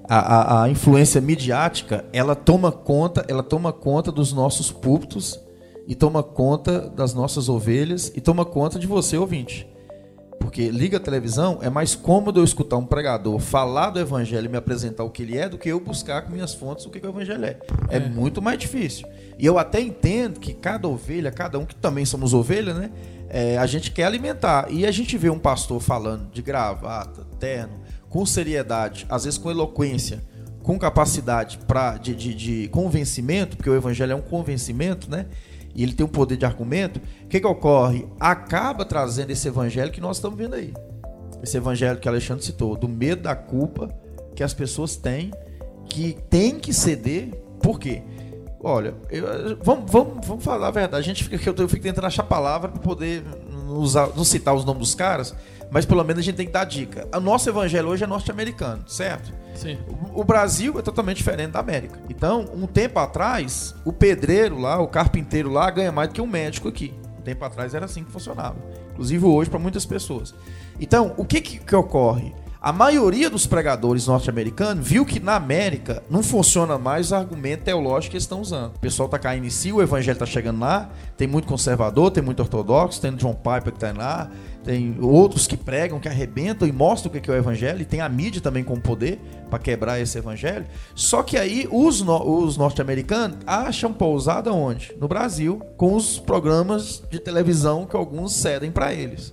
a, 0.10 0.18
a- 0.20 0.64
a 0.64 0.70
influência 0.70 1.20
midiática, 1.22 2.06
ela 2.14 2.36
toma 2.36 2.72
conta, 2.72 3.26
ela 3.28 3.44
toma 3.44 3.74
conta 3.74 4.12
dos 4.12 4.32
nossos 4.34 4.72
púlpitos 4.72 5.40
e 5.88 5.96
toma 5.96 6.22
conta 6.24 6.90
das 6.90 7.14
nossas 7.14 7.50
ovelhas 7.50 8.12
e 8.16 8.22
toma 8.22 8.46
conta 8.46 8.78
de 8.80 8.88
você, 8.88 9.18
ouvinte. 9.18 9.68
Porque 10.40 10.70
liga 10.70 10.98
a 10.98 11.00
televisão, 11.00 11.60
é 11.62 11.70
mais 11.70 11.94
cômodo 11.96 12.40
eu 12.40 12.44
escutar 12.44 12.78
um 12.78 12.86
pregador 12.86 13.40
falar 13.40 13.90
do 13.90 14.00
evangelho 14.00 14.46
e 14.46 14.50
me 14.50 14.58
apresentar 14.58 15.04
o 15.04 15.10
que 15.10 15.24
ele 15.24 15.38
é 15.38 15.50
do 15.50 15.58
que 15.58 15.68
eu 15.68 15.80
buscar 15.80 16.22
com 16.22 16.32
minhas 16.32 16.54
fontes 16.54 16.86
o 16.86 16.90
que, 16.90 17.00
que 17.00 17.08
o 17.08 17.10
evangelho 17.10 17.44
é. 17.44 17.58
É 17.90 18.00
muito 18.00 18.42
mais 18.42 18.58
difícil. 18.58 19.08
E 19.38 19.46
eu 19.46 19.58
até 19.58 19.82
entendo 19.82 20.40
que 20.40 20.54
cada 20.54 20.88
ovelha, 20.88 21.32
cada 21.32 21.58
um 21.60 21.66
que 21.66 21.76
também 21.76 22.06
somos 22.06 22.34
ovelha, 22.34 22.74
né? 22.74 22.92
é, 23.30 23.58
a 23.58 23.66
gente 23.66 23.92
quer 23.92 24.06
alimentar. 24.06 24.68
E 24.70 24.86
a 24.86 24.92
gente 24.92 25.18
vê 25.18 25.30
um 25.30 25.40
pastor 25.40 25.82
falando 25.82 26.30
de 26.32 26.42
gravata, 26.42 27.26
terno, 27.40 27.74
com 28.10 28.26
seriedade, 28.26 29.06
às 29.10 29.24
vezes 29.26 29.38
com 29.38 29.50
eloquência, 29.52 30.24
com 30.64 30.78
capacidade 30.78 31.60
pra, 31.68 31.98
de, 31.98 32.14
de, 32.16 32.34
de 32.34 32.68
convencimento, 32.70 33.56
porque 33.58 33.70
o 33.70 33.76
evangelho 33.76 34.12
é 34.14 34.16
um 34.16 34.22
convencimento, 34.22 35.10
né? 35.10 35.26
E 35.74 35.84
ele 35.84 35.94
tem 35.94 36.06
um 36.06 36.10
poder 36.10 36.38
de 36.38 36.46
argumento. 36.46 37.00
O 37.24 37.28
que, 37.28 37.40
que 37.40 37.46
ocorre? 37.48 38.08
Acaba 38.20 38.84
trazendo 38.84 39.30
esse 39.32 39.48
evangelho 39.48 39.92
que 39.92 40.02
nós 40.02 40.18
estamos 40.18 40.38
vendo 40.38 40.56
aí. 40.56 40.74
Esse 41.44 41.58
evangelho 41.58 42.00
que 42.00 42.08
Alexandre 42.10 42.44
citou, 42.44 42.76
do 42.76 42.88
medo 42.88 43.22
da 43.22 43.36
culpa 43.36 43.90
que 44.36 44.44
as 44.44 44.54
pessoas 44.54 44.96
têm, 44.98 45.32
que 45.86 46.18
tem 46.30 46.60
que 46.60 46.74
ceder. 46.74 47.30
Por 47.62 47.80
quê? 47.80 48.02
Olha, 48.60 48.96
eu- 49.12 49.58
vamos, 49.64 49.90
vamos, 49.92 50.26
vamos 50.28 50.44
falar 50.44 50.68
a 50.68 50.72
verdade. 50.72 51.02
A 51.04 51.06
gente 51.06 51.24
fica, 51.24 51.36
eu, 51.62 51.70
fico 51.70 51.84
tentando 51.84 52.08
achar 52.08 52.24
palavra 52.24 52.70
para 52.70 52.82
poder 52.82 53.24
usar- 53.70 54.10
não 54.16 54.24
citar 54.24 54.56
os 54.56 54.66
nomes 54.66 54.80
dos 54.82 54.96
caras, 54.96 55.36
mas 55.72 55.86
pelo 55.86 56.04
menos 56.04 56.20
a 56.22 56.24
gente 56.24 56.36
tem 56.36 56.46
que 56.46 56.52
dar 56.52 56.64
dica. 56.64 57.08
O 57.16 57.20
nosso 57.20 57.50
evangelho 57.50 57.90
hoje 57.90 58.04
é 58.04 58.08
norte-americano, 58.08 58.84
certo? 58.88 59.32
Sim. 59.56 59.78
O 60.14 60.24
Brasil 60.24 60.78
é 60.78 60.82
totalmente 60.82 61.18
diferente 61.18 61.52
da 61.52 61.60
América. 61.60 62.00
Então, 62.10 62.46
um 62.54 62.68
tempo 62.68 63.00
atrás, 63.00 63.76
o 63.84 63.92
pedreiro 63.92 64.60
lá, 64.60 64.80
o 64.80 64.88
carpinteiro 64.88 65.52
lá, 65.52 65.70
ganha 65.70 65.92
mais 65.92 66.10
do 66.10 66.14
que 66.14 66.22
um 66.22 66.28
médico 66.28 66.68
aqui. 66.68 66.94
tempo 67.24 67.44
atrás 67.44 67.74
era 67.74 67.86
assim 67.86 68.04
que 68.04 68.12
funcionava. 68.12 68.56
Inclusive 68.92 69.26
hoje 69.26 69.50
para 69.50 69.60
muitas 69.60 69.86
pessoas. 69.86 70.34
Então, 70.80 71.14
o 71.18 71.26
que, 71.26 71.42
que, 71.42 71.60
que 71.60 71.76
ocorre? 71.76 72.34
A 72.68 72.74
maioria 72.74 73.30
dos 73.30 73.48
pregadores 73.48 74.08
norte-americanos 74.08 74.86
viu 74.86 75.06
que 75.06 75.22
na 75.22 75.38
América 75.38 76.04
não 76.10 76.22
funciona 76.22 76.78
mais 76.78 77.14
o 77.14 77.16
argumento 77.16 77.64
teológico 77.64 78.12
que 78.12 78.18
eles 78.18 78.26
estão 78.26 78.42
usando. 78.42 78.76
O 78.76 78.80
pessoal 78.80 79.06
está 79.06 79.18
caindo 79.18 79.48
em 79.48 79.50
si, 79.50 79.72
o 79.72 79.82
evangelho 79.82 80.16
está 80.16 80.26
chegando 80.26 80.60
lá, 80.60 80.90
tem 81.16 81.30
muito 81.30 81.48
conservador, 81.48 82.12
tem 82.12 82.22
muito 82.22 82.42
ortodoxo, 82.42 83.00
tem 83.00 83.12
o 83.12 83.16
John 83.16 83.36
Piper 83.36 83.72
que 83.72 83.78
está 83.78 83.94
lá, 83.94 84.30
tem 84.66 84.98
outros 85.00 85.48
que 85.48 85.56
pregam, 85.56 85.98
que 85.98 86.10
arrebentam 86.10 86.68
e 86.68 86.74
mostram 86.74 87.10
o 87.10 87.22
que 87.22 87.32
é 87.32 87.34
o 87.34 87.38
evangelho, 87.38 87.80
e 87.82 87.86
tem 87.86 88.02
a 88.02 88.10
mídia 88.10 88.42
também 88.42 88.66
com 88.66 88.78
poder 88.78 89.18
para 89.50 89.60
quebrar 89.60 90.02
esse 90.02 90.18
evangelho. 90.18 90.66
Só 90.94 91.24
que 91.24 91.38
aí 91.38 91.70
os, 91.72 92.02
no, 92.02 92.22
os 92.44 92.58
norte-americanos 92.58 93.38
acham 93.48 93.94
pousada 93.94 94.52
onde? 94.52 94.94
No 95.00 95.08
Brasil, 95.08 95.62
com 95.78 95.96
os 95.96 96.20
programas 96.20 97.02
de 97.10 97.18
televisão 97.18 97.86
que 97.86 97.96
alguns 97.96 98.34
cedem 98.34 98.72
para 98.72 98.94
eles. 98.94 99.32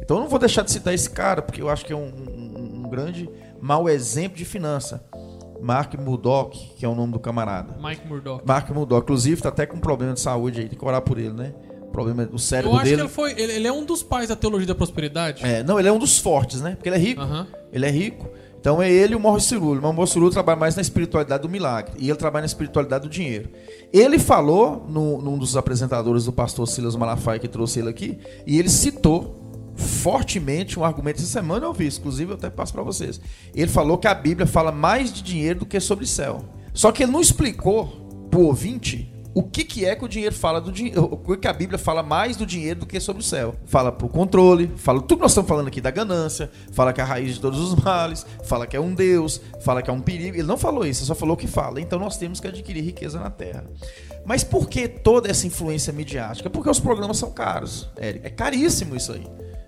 Então 0.00 0.18
eu 0.18 0.22
não 0.22 0.28
vou 0.28 0.38
deixar 0.38 0.62
de 0.62 0.70
citar 0.70 0.92
esse 0.92 1.08
cara, 1.08 1.40
porque 1.40 1.62
eu 1.62 1.70
acho 1.70 1.84
que 1.84 1.92
é 1.92 1.96
um, 1.96 2.08
um, 2.08 2.45
um 2.86 2.90
grande 2.90 3.28
mau 3.60 3.88
exemplo 3.88 4.38
de 4.38 4.44
finança. 4.44 5.04
Mark 5.60 5.94
Murdoch, 5.94 6.74
que 6.76 6.84
é 6.84 6.88
o 6.88 6.94
nome 6.94 7.12
do 7.12 7.18
camarada. 7.18 7.76
Mike 7.82 8.06
Murdoch. 8.06 8.42
Mark 8.46 8.70
Murdoch, 8.70 9.02
inclusive, 9.02 9.40
tá 9.40 9.48
até 9.48 9.66
com 9.66 9.78
problema 9.78 10.12
de 10.12 10.20
saúde 10.20 10.60
aí, 10.60 10.68
tem 10.68 10.78
que 10.78 10.84
orar 10.84 11.00
por 11.00 11.18
ele, 11.18 11.32
né? 11.32 11.54
Problema 11.92 12.26
do 12.26 12.38
cérebro 12.38 12.72
Eu 12.72 12.76
acho 12.76 12.84
dele. 12.84 12.96
que 12.96 13.02
ele 13.02 13.08
foi. 13.08 13.32
Ele, 13.32 13.52
ele 13.52 13.66
é 13.66 13.72
um 13.72 13.84
dos 13.84 14.02
pais 14.02 14.28
da 14.28 14.36
teologia 14.36 14.66
da 14.66 14.74
prosperidade. 14.74 15.44
É, 15.44 15.62
não, 15.62 15.78
ele 15.78 15.88
é 15.88 15.92
um 15.92 15.98
dos 15.98 16.18
fortes, 16.18 16.60
né? 16.60 16.72
Porque 16.74 16.88
ele 16.88 16.96
é 16.96 16.98
rico. 16.98 17.22
Ele 17.72 17.86
é 17.86 17.90
rico. 17.90 18.28
Então 18.60 18.82
é 18.82 18.90
ele 18.90 19.12
e 19.12 19.16
o 19.16 19.20
Morris 19.20 19.44
Cirulo. 19.44 19.80
O 19.80 19.92
Morris 19.92 20.10
Cirulo 20.10 20.30
trabalha 20.30 20.58
mais 20.58 20.74
na 20.74 20.82
espiritualidade 20.82 21.42
do 21.42 21.48
milagre. 21.48 21.92
E 21.98 22.08
ele 22.10 22.18
trabalha 22.18 22.42
na 22.42 22.46
espiritualidade 22.46 23.04
do 23.04 23.08
dinheiro. 23.08 23.48
Ele 23.92 24.18
falou, 24.18 24.84
no, 24.88 25.22
num 25.22 25.38
dos 25.38 25.56
apresentadores 25.56 26.24
do 26.24 26.32
pastor 26.32 26.66
Silas 26.66 26.96
Malafaia, 26.96 27.38
que 27.38 27.46
trouxe 27.48 27.78
ele 27.78 27.88
aqui, 27.88 28.18
e 28.44 28.58
ele 28.58 28.68
citou 28.68 29.45
fortemente 29.76 30.78
um 30.78 30.84
argumento. 30.84 31.18
Essa 31.20 31.26
semana 31.26 31.66
eu 31.66 31.72
vi, 31.72 31.86
inclusive 31.86 32.32
eu 32.32 32.36
até 32.36 32.50
passo 32.50 32.72
para 32.72 32.82
vocês. 32.82 33.20
Ele 33.54 33.70
falou 33.70 33.98
que 33.98 34.08
a 34.08 34.14
Bíblia 34.14 34.46
fala 34.46 34.72
mais 34.72 35.12
de 35.12 35.22
dinheiro 35.22 35.60
do 35.60 35.66
que 35.66 35.78
sobre 35.78 36.06
céu. 36.06 36.44
Só 36.72 36.92
que 36.92 37.02
ele 37.02 37.12
não 37.12 37.20
explicou 37.20 37.86
pro 38.30 38.40
ouvinte 38.40 39.12
o 39.36 39.42
que, 39.42 39.64
que 39.64 39.84
é 39.84 39.94
que 39.94 40.02
o 40.02 40.08
dinheiro 40.08 40.34
fala 40.34 40.58
do 40.62 40.72
dinheiro. 40.72 41.10
O 41.12 41.36
que 41.36 41.46
a 41.46 41.52
Bíblia 41.52 41.78
fala 41.78 42.02
mais 42.02 42.38
do 42.38 42.46
dinheiro 42.46 42.80
do 42.80 42.86
que 42.86 42.98
sobre 42.98 43.20
o 43.20 43.24
céu. 43.24 43.54
Fala 43.66 43.92
pro 43.92 44.08
controle, 44.08 44.72
fala 44.76 44.98
tudo 44.98 45.16
que 45.16 45.22
nós 45.22 45.32
estamos 45.32 45.46
falando 45.46 45.68
aqui 45.68 45.78
da 45.78 45.90
ganância, 45.90 46.50
fala 46.72 46.90
que 46.90 47.02
é 47.02 47.04
a 47.04 47.06
raiz 47.06 47.34
de 47.34 47.40
todos 47.42 47.60
os 47.60 47.74
males, 47.74 48.24
fala 48.44 48.66
que 48.66 48.74
é 48.74 48.80
um 48.80 48.94
Deus, 48.94 49.38
fala 49.60 49.82
que 49.82 49.90
é 49.90 49.92
um 49.92 50.00
perigo. 50.00 50.36
Ele 50.36 50.42
não 50.42 50.56
falou 50.56 50.86
isso, 50.86 51.02
ele 51.02 51.08
só 51.08 51.14
falou 51.14 51.36
que 51.36 51.46
fala. 51.46 51.82
Então 51.82 51.98
nós 51.98 52.16
temos 52.16 52.40
que 52.40 52.48
adquirir 52.48 52.82
riqueza 52.82 53.20
na 53.20 53.28
terra. 53.28 53.66
Mas 54.24 54.42
por 54.42 54.70
que 54.70 54.88
toda 54.88 55.30
essa 55.30 55.46
influência 55.46 55.92
midiática? 55.92 56.48
Porque 56.48 56.70
os 56.70 56.80
programas 56.80 57.18
são 57.18 57.30
caros, 57.30 57.90
Érico. 57.96 58.26
É 58.26 58.30
caríssimo 58.30 58.96
isso 58.96 59.12
aí. 59.12 59.26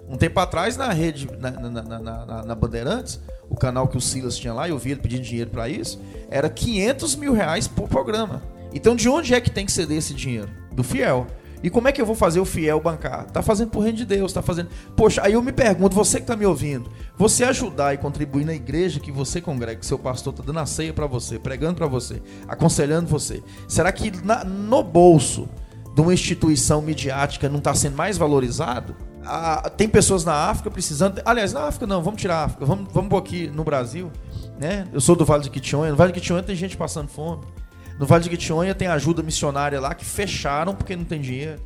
Um 0.09 0.17
tempo 0.17 0.41
atrás, 0.41 0.77
na 0.77 0.91
rede, 0.93 1.29
na, 1.39 1.51
na, 1.51 1.83
na, 1.83 2.43
na- 2.45 2.55
Bandeirantes, 2.55 3.21
o 3.51 3.55
canal 3.55 3.87
que 3.89 3.97
o 3.97 4.01
Silas 4.01 4.37
tinha 4.39 4.53
lá, 4.55 4.69
eu 4.69 4.79
vi 4.79 4.93
ele 4.93 5.01
pedindo 5.01 5.23
dinheiro 5.23 5.51
para 5.51 5.69
isso, 5.69 6.01
era 6.31 6.49
500 6.49 7.15
mil 7.17 7.33
reais 7.35 7.69
por 7.69 7.89
programa. 7.89 8.43
Então, 8.73 8.97
de 8.97 9.09
onde 9.09 9.35
é 9.35 9.41
que 9.41 9.51
tem 9.51 9.67
que 9.67 9.73
ceder 9.73 9.99
esse 9.99 10.15
dinheiro? 10.15 10.49
Do 10.73 10.83
fiel. 10.83 11.27
E 11.63 11.69
como 11.69 11.89
é 11.89 11.93
que 11.93 12.01
eu 12.01 12.07
vou 12.07 12.15
fazer 12.15 12.39
o 12.39 12.45
fiel 12.45 12.81
bancar? 12.81 13.25
Tá 13.33 13.43
fazendo 13.43 13.71
por 13.71 13.81
reino 13.81 13.99
de 13.99 14.05
Deus, 14.05 14.33
tá 14.33 14.41
fazendo. 14.41 14.69
Poxa, 14.97 15.21
aí 15.25 15.33
eu 15.33 15.43
me 15.43 15.51
pergunto, 15.53 15.95
você 15.95 16.21
que 16.21 16.27
tá 16.27 16.37
me 16.37 16.47
ouvindo, 16.47 16.89
você 17.17 17.43
ajudar 17.45 17.93
e 17.95 17.99
contribuir 17.99 18.45
na 18.45 18.55
igreja 18.55 19.01
que 19.01 19.11
você 19.11 19.41
congrega, 19.41 19.81
que 19.81 19.87
seu 19.87 19.99
pastor 19.99 20.33
tá 20.33 20.43
dando 20.47 20.61
a 20.61 20.67
ceia 20.67 20.93
para 20.93 21.07
você, 21.07 21.37
pregando 21.39 21.75
para 21.75 21.87
você, 21.89 22.23
aconselhando 22.47 23.09
você. 23.09 23.43
Será 23.67 23.91
que 23.91 24.13
na- 24.25 24.45
no 24.45 24.85
bolso 24.85 25.49
de 25.95 26.01
uma 26.01 26.15
instituição 26.15 26.81
midiática 26.81 27.49
não 27.49 27.59
está 27.59 27.75
sendo 27.75 27.97
mais 27.97 28.17
valorizado? 28.17 28.95
Ah, 29.31 29.71
tem 29.71 29.89
pessoas 29.89 30.25
na 30.25 30.33
África 30.33 30.71
precisando. 30.71 31.21
Aliás, 31.25 31.53
na 31.53 31.65
África 31.65 31.87
não, 31.87 32.03
vamos 32.03 32.21
tirar 32.21 32.37
a 32.37 32.45
África, 32.45 32.65
vamos, 32.65 32.91
vamos 32.93 33.19
aqui 33.19 33.49
no 33.49 33.63
Brasil. 33.63 34.11
Né? 34.59 34.87
Eu 34.93 35.01
sou 35.01 35.15
do 35.15 35.25
Vale 35.25 35.43
de 35.43 35.51
Quitionha. 35.51 35.91
No 35.91 35.97
Vale 35.97 36.13
de 36.13 36.21
Quitionha 36.21 36.43
tem 36.43 36.57
gente 36.57 36.77
passando 36.77 37.09
fome. 37.09 37.45
No 37.99 38.07
Vale 38.07 38.25
de 38.25 38.31
Quitionha 38.31 38.75
tem 38.75 38.89
ajuda 38.89 39.23
missionária 39.23 39.79
lá 39.81 39.95
que 39.95 40.05
fecharam 40.05 40.75
porque 40.75 40.97
não 40.97 41.05
tem 41.05 41.21
dinheiro. 41.21 41.61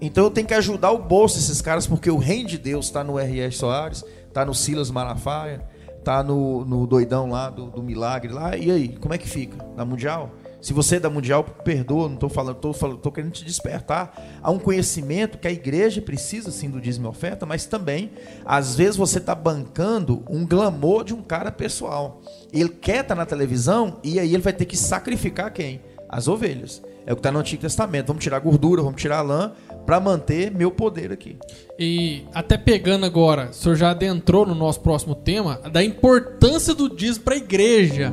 Então 0.00 0.24
eu 0.24 0.30
tenho 0.30 0.46
que 0.46 0.54
ajudar 0.54 0.90
o 0.90 0.98
bolso 0.98 1.36
desses 1.36 1.60
caras, 1.60 1.86
porque 1.86 2.10
o 2.10 2.18
reino 2.18 2.48
de 2.48 2.58
Deus 2.58 2.86
está 2.86 3.04
no 3.04 3.18
R.S. 3.18 3.56
Soares, 3.56 4.04
está 4.26 4.44
no 4.44 4.54
Silas 4.54 4.90
Malafaia, 4.90 5.64
está 5.98 6.22
no, 6.22 6.64
no 6.64 6.86
doidão 6.86 7.30
lá 7.30 7.48
do, 7.48 7.70
do 7.70 7.82
milagre 7.82 8.32
lá. 8.32 8.56
E 8.56 8.70
aí, 8.70 8.88
como 8.96 9.14
é 9.14 9.18
que 9.18 9.28
fica? 9.28 9.64
Na 9.76 9.84
Mundial? 9.84 10.30
Se 10.62 10.72
você 10.72 10.96
é 10.96 11.00
da 11.00 11.10
Mundial, 11.10 11.42
perdoa, 11.42 12.06
não 12.06 12.14
estou 12.14 12.28
falando, 12.28 12.56
estou 12.56 12.72
falando, 12.72 13.10
querendo 13.10 13.32
te 13.32 13.44
despertar 13.44 14.38
a 14.40 14.48
um 14.48 14.60
conhecimento 14.60 15.36
que 15.36 15.48
a 15.48 15.52
igreja 15.52 16.00
precisa 16.00 16.52
sim 16.52 16.70
do 16.70 16.80
dízimo 16.80 17.08
e 17.08 17.10
oferta, 17.10 17.44
mas 17.44 17.66
também, 17.66 18.12
às 18.44 18.76
vezes, 18.76 18.96
você 18.96 19.18
está 19.18 19.34
bancando 19.34 20.22
um 20.30 20.46
glamour 20.46 21.02
de 21.02 21.12
um 21.12 21.20
cara 21.20 21.50
pessoal. 21.50 22.22
Ele 22.52 22.68
quer 22.68 23.02
estar 23.02 23.16
na 23.16 23.26
televisão 23.26 23.98
e 24.04 24.20
aí 24.20 24.32
ele 24.32 24.42
vai 24.42 24.52
ter 24.52 24.64
que 24.64 24.76
sacrificar 24.76 25.52
quem? 25.52 25.82
As 26.08 26.28
ovelhas. 26.28 26.80
É 27.04 27.12
o 27.12 27.16
que 27.16 27.20
está 27.20 27.32
no 27.32 27.40
Antigo 27.40 27.62
Testamento. 27.62 28.06
Vamos 28.06 28.22
tirar 28.22 28.38
gordura, 28.38 28.82
vamos 28.82 29.00
tirar 29.00 29.22
lã 29.22 29.52
para 29.84 29.98
manter 29.98 30.52
meu 30.52 30.70
poder 30.70 31.10
aqui. 31.10 31.36
E 31.76 32.24
até 32.32 32.56
pegando 32.56 33.04
agora, 33.04 33.48
o 33.50 33.52
senhor 33.52 33.74
já 33.74 33.90
adentrou 33.90 34.46
no 34.46 34.54
nosso 34.54 34.80
próximo 34.80 35.16
tema 35.16 35.60
da 35.72 35.82
importância 35.82 36.72
do 36.72 36.94
dízimo 36.94 37.24
para 37.24 37.34
a 37.34 37.38
igreja. 37.38 38.12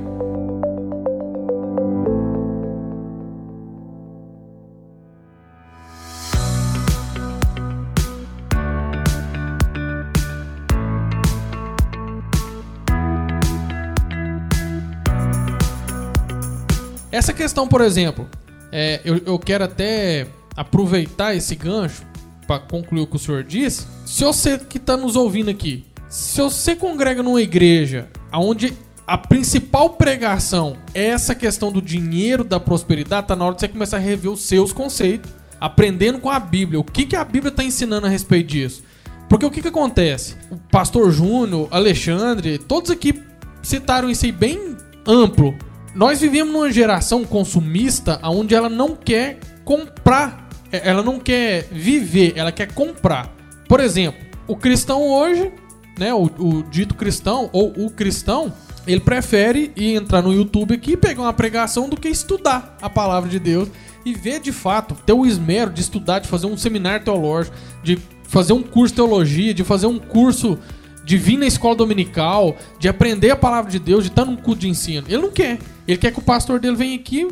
Essa 17.19 17.33
questão, 17.33 17.67
por 17.67 17.81
exemplo, 17.81 18.29
é, 18.71 19.01
eu, 19.03 19.21
eu 19.25 19.37
quero 19.37 19.65
até 19.65 20.25
aproveitar 20.55 21.35
esse 21.35 21.53
gancho 21.53 22.03
para 22.47 22.59
concluir 22.59 23.01
o 23.01 23.07
que 23.07 23.17
o 23.17 23.19
senhor 23.19 23.43
disse. 23.43 23.85
Se 24.05 24.23
você 24.23 24.57
que 24.57 24.77
está 24.77 24.95
nos 24.95 25.17
ouvindo 25.17 25.49
aqui, 25.49 25.83
se 26.07 26.39
você 26.41 26.77
congrega 26.77 27.21
numa 27.21 27.41
igreja 27.41 28.07
onde 28.31 28.73
a 29.05 29.17
principal 29.17 29.89
pregação 29.89 30.77
é 30.93 31.07
essa 31.07 31.35
questão 31.35 31.73
do 31.73 31.81
dinheiro, 31.81 32.45
da 32.45 32.57
prosperidade, 32.57 33.27
tá 33.27 33.35
na 33.35 33.43
hora 33.43 33.55
de 33.55 33.59
você 33.59 33.67
começar 33.67 33.97
a 33.97 33.99
rever 33.99 34.31
os 34.31 34.43
seus 34.43 34.71
conceitos, 34.71 35.29
aprendendo 35.59 36.19
com 36.19 36.29
a 36.29 36.39
Bíblia. 36.39 36.79
O 36.79 36.85
que, 36.85 37.05
que 37.05 37.17
a 37.17 37.25
Bíblia 37.25 37.49
está 37.49 37.65
ensinando 37.65 38.07
a 38.07 38.09
respeito 38.09 38.47
disso? 38.47 38.81
Porque 39.27 39.45
o 39.45 39.51
que, 39.51 39.61
que 39.61 39.67
acontece? 39.67 40.37
O 40.49 40.55
pastor 40.55 41.11
Júnior, 41.11 41.67
Alexandre, 41.69 42.57
todos 42.57 42.89
aqui 42.89 43.21
citaram 43.61 44.09
isso 44.09 44.23
aí 44.23 44.31
bem 44.31 44.77
amplo. 45.05 45.53
Nós 45.95 46.21
vivemos 46.21 46.53
numa 46.53 46.71
geração 46.71 47.23
consumista 47.25 48.19
onde 48.23 48.53
ela 48.53 48.69
não 48.69 48.95
quer 48.95 49.39
comprar, 49.65 50.47
é, 50.71 50.87
ela 50.87 51.01
não 51.01 51.19
quer 51.19 51.67
viver, 51.71 52.33
ela 52.35 52.51
quer 52.51 52.71
comprar. 52.73 53.33
Por 53.67 53.79
exemplo, 53.79 54.19
o 54.47 54.55
cristão 54.55 55.01
hoje, 55.01 55.51
né, 55.97 56.13
o, 56.13 56.23
o 56.23 56.63
dito 56.63 56.95
cristão 56.95 57.49
ou 57.51 57.73
o 57.77 57.89
cristão, 57.89 58.53
ele 58.87 59.01
prefere 59.01 59.71
ir 59.75 59.95
entrar 59.95 60.21
no 60.21 60.33
YouTube 60.33 60.73
aqui, 60.73 60.95
pegar 60.95 61.23
uma 61.23 61.33
pregação 61.33 61.89
do 61.89 61.97
que 61.97 62.07
estudar 62.07 62.77
a 62.81 62.89
palavra 62.89 63.29
de 63.29 63.39
Deus 63.39 63.69
e 64.05 64.13
ver 64.13 64.39
de 64.39 64.51
fato, 64.51 64.95
ter 65.05 65.13
o 65.13 65.25
esmero 65.25 65.71
de 65.71 65.81
estudar, 65.81 66.19
de 66.19 66.27
fazer 66.27 66.47
um 66.47 66.57
seminário 66.57 67.03
teológico, 67.03 67.55
de 67.83 67.99
fazer 68.23 68.53
um 68.53 68.63
curso 68.63 68.93
de 68.93 68.95
teologia, 68.95 69.53
de 69.53 69.63
fazer 69.63 69.87
um 69.87 69.99
curso 69.99 70.57
de 71.09 71.17
vir 71.17 71.37
na 71.39 71.47
escola 71.47 71.75
dominical, 71.75 72.55
de 72.77 72.87
aprender 72.87 73.31
a 73.31 73.35
palavra 73.35 73.71
de 73.71 73.79
Deus, 73.79 74.03
de 74.03 74.11
estar 74.11 74.25
num 74.25 74.35
culto 74.35 74.61
de 74.61 74.69
ensino. 74.69 75.07
Ele 75.09 75.23
não 75.23 75.31
quer. 75.31 75.57
Ele 75.87 75.97
quer 75.97 76.11
que 76.11 76.19
o 76.19 76.21
pastor 76.21 76.59
dele 76.59 76.75
venha 76.75 76.95
aqui, 76.95 77.27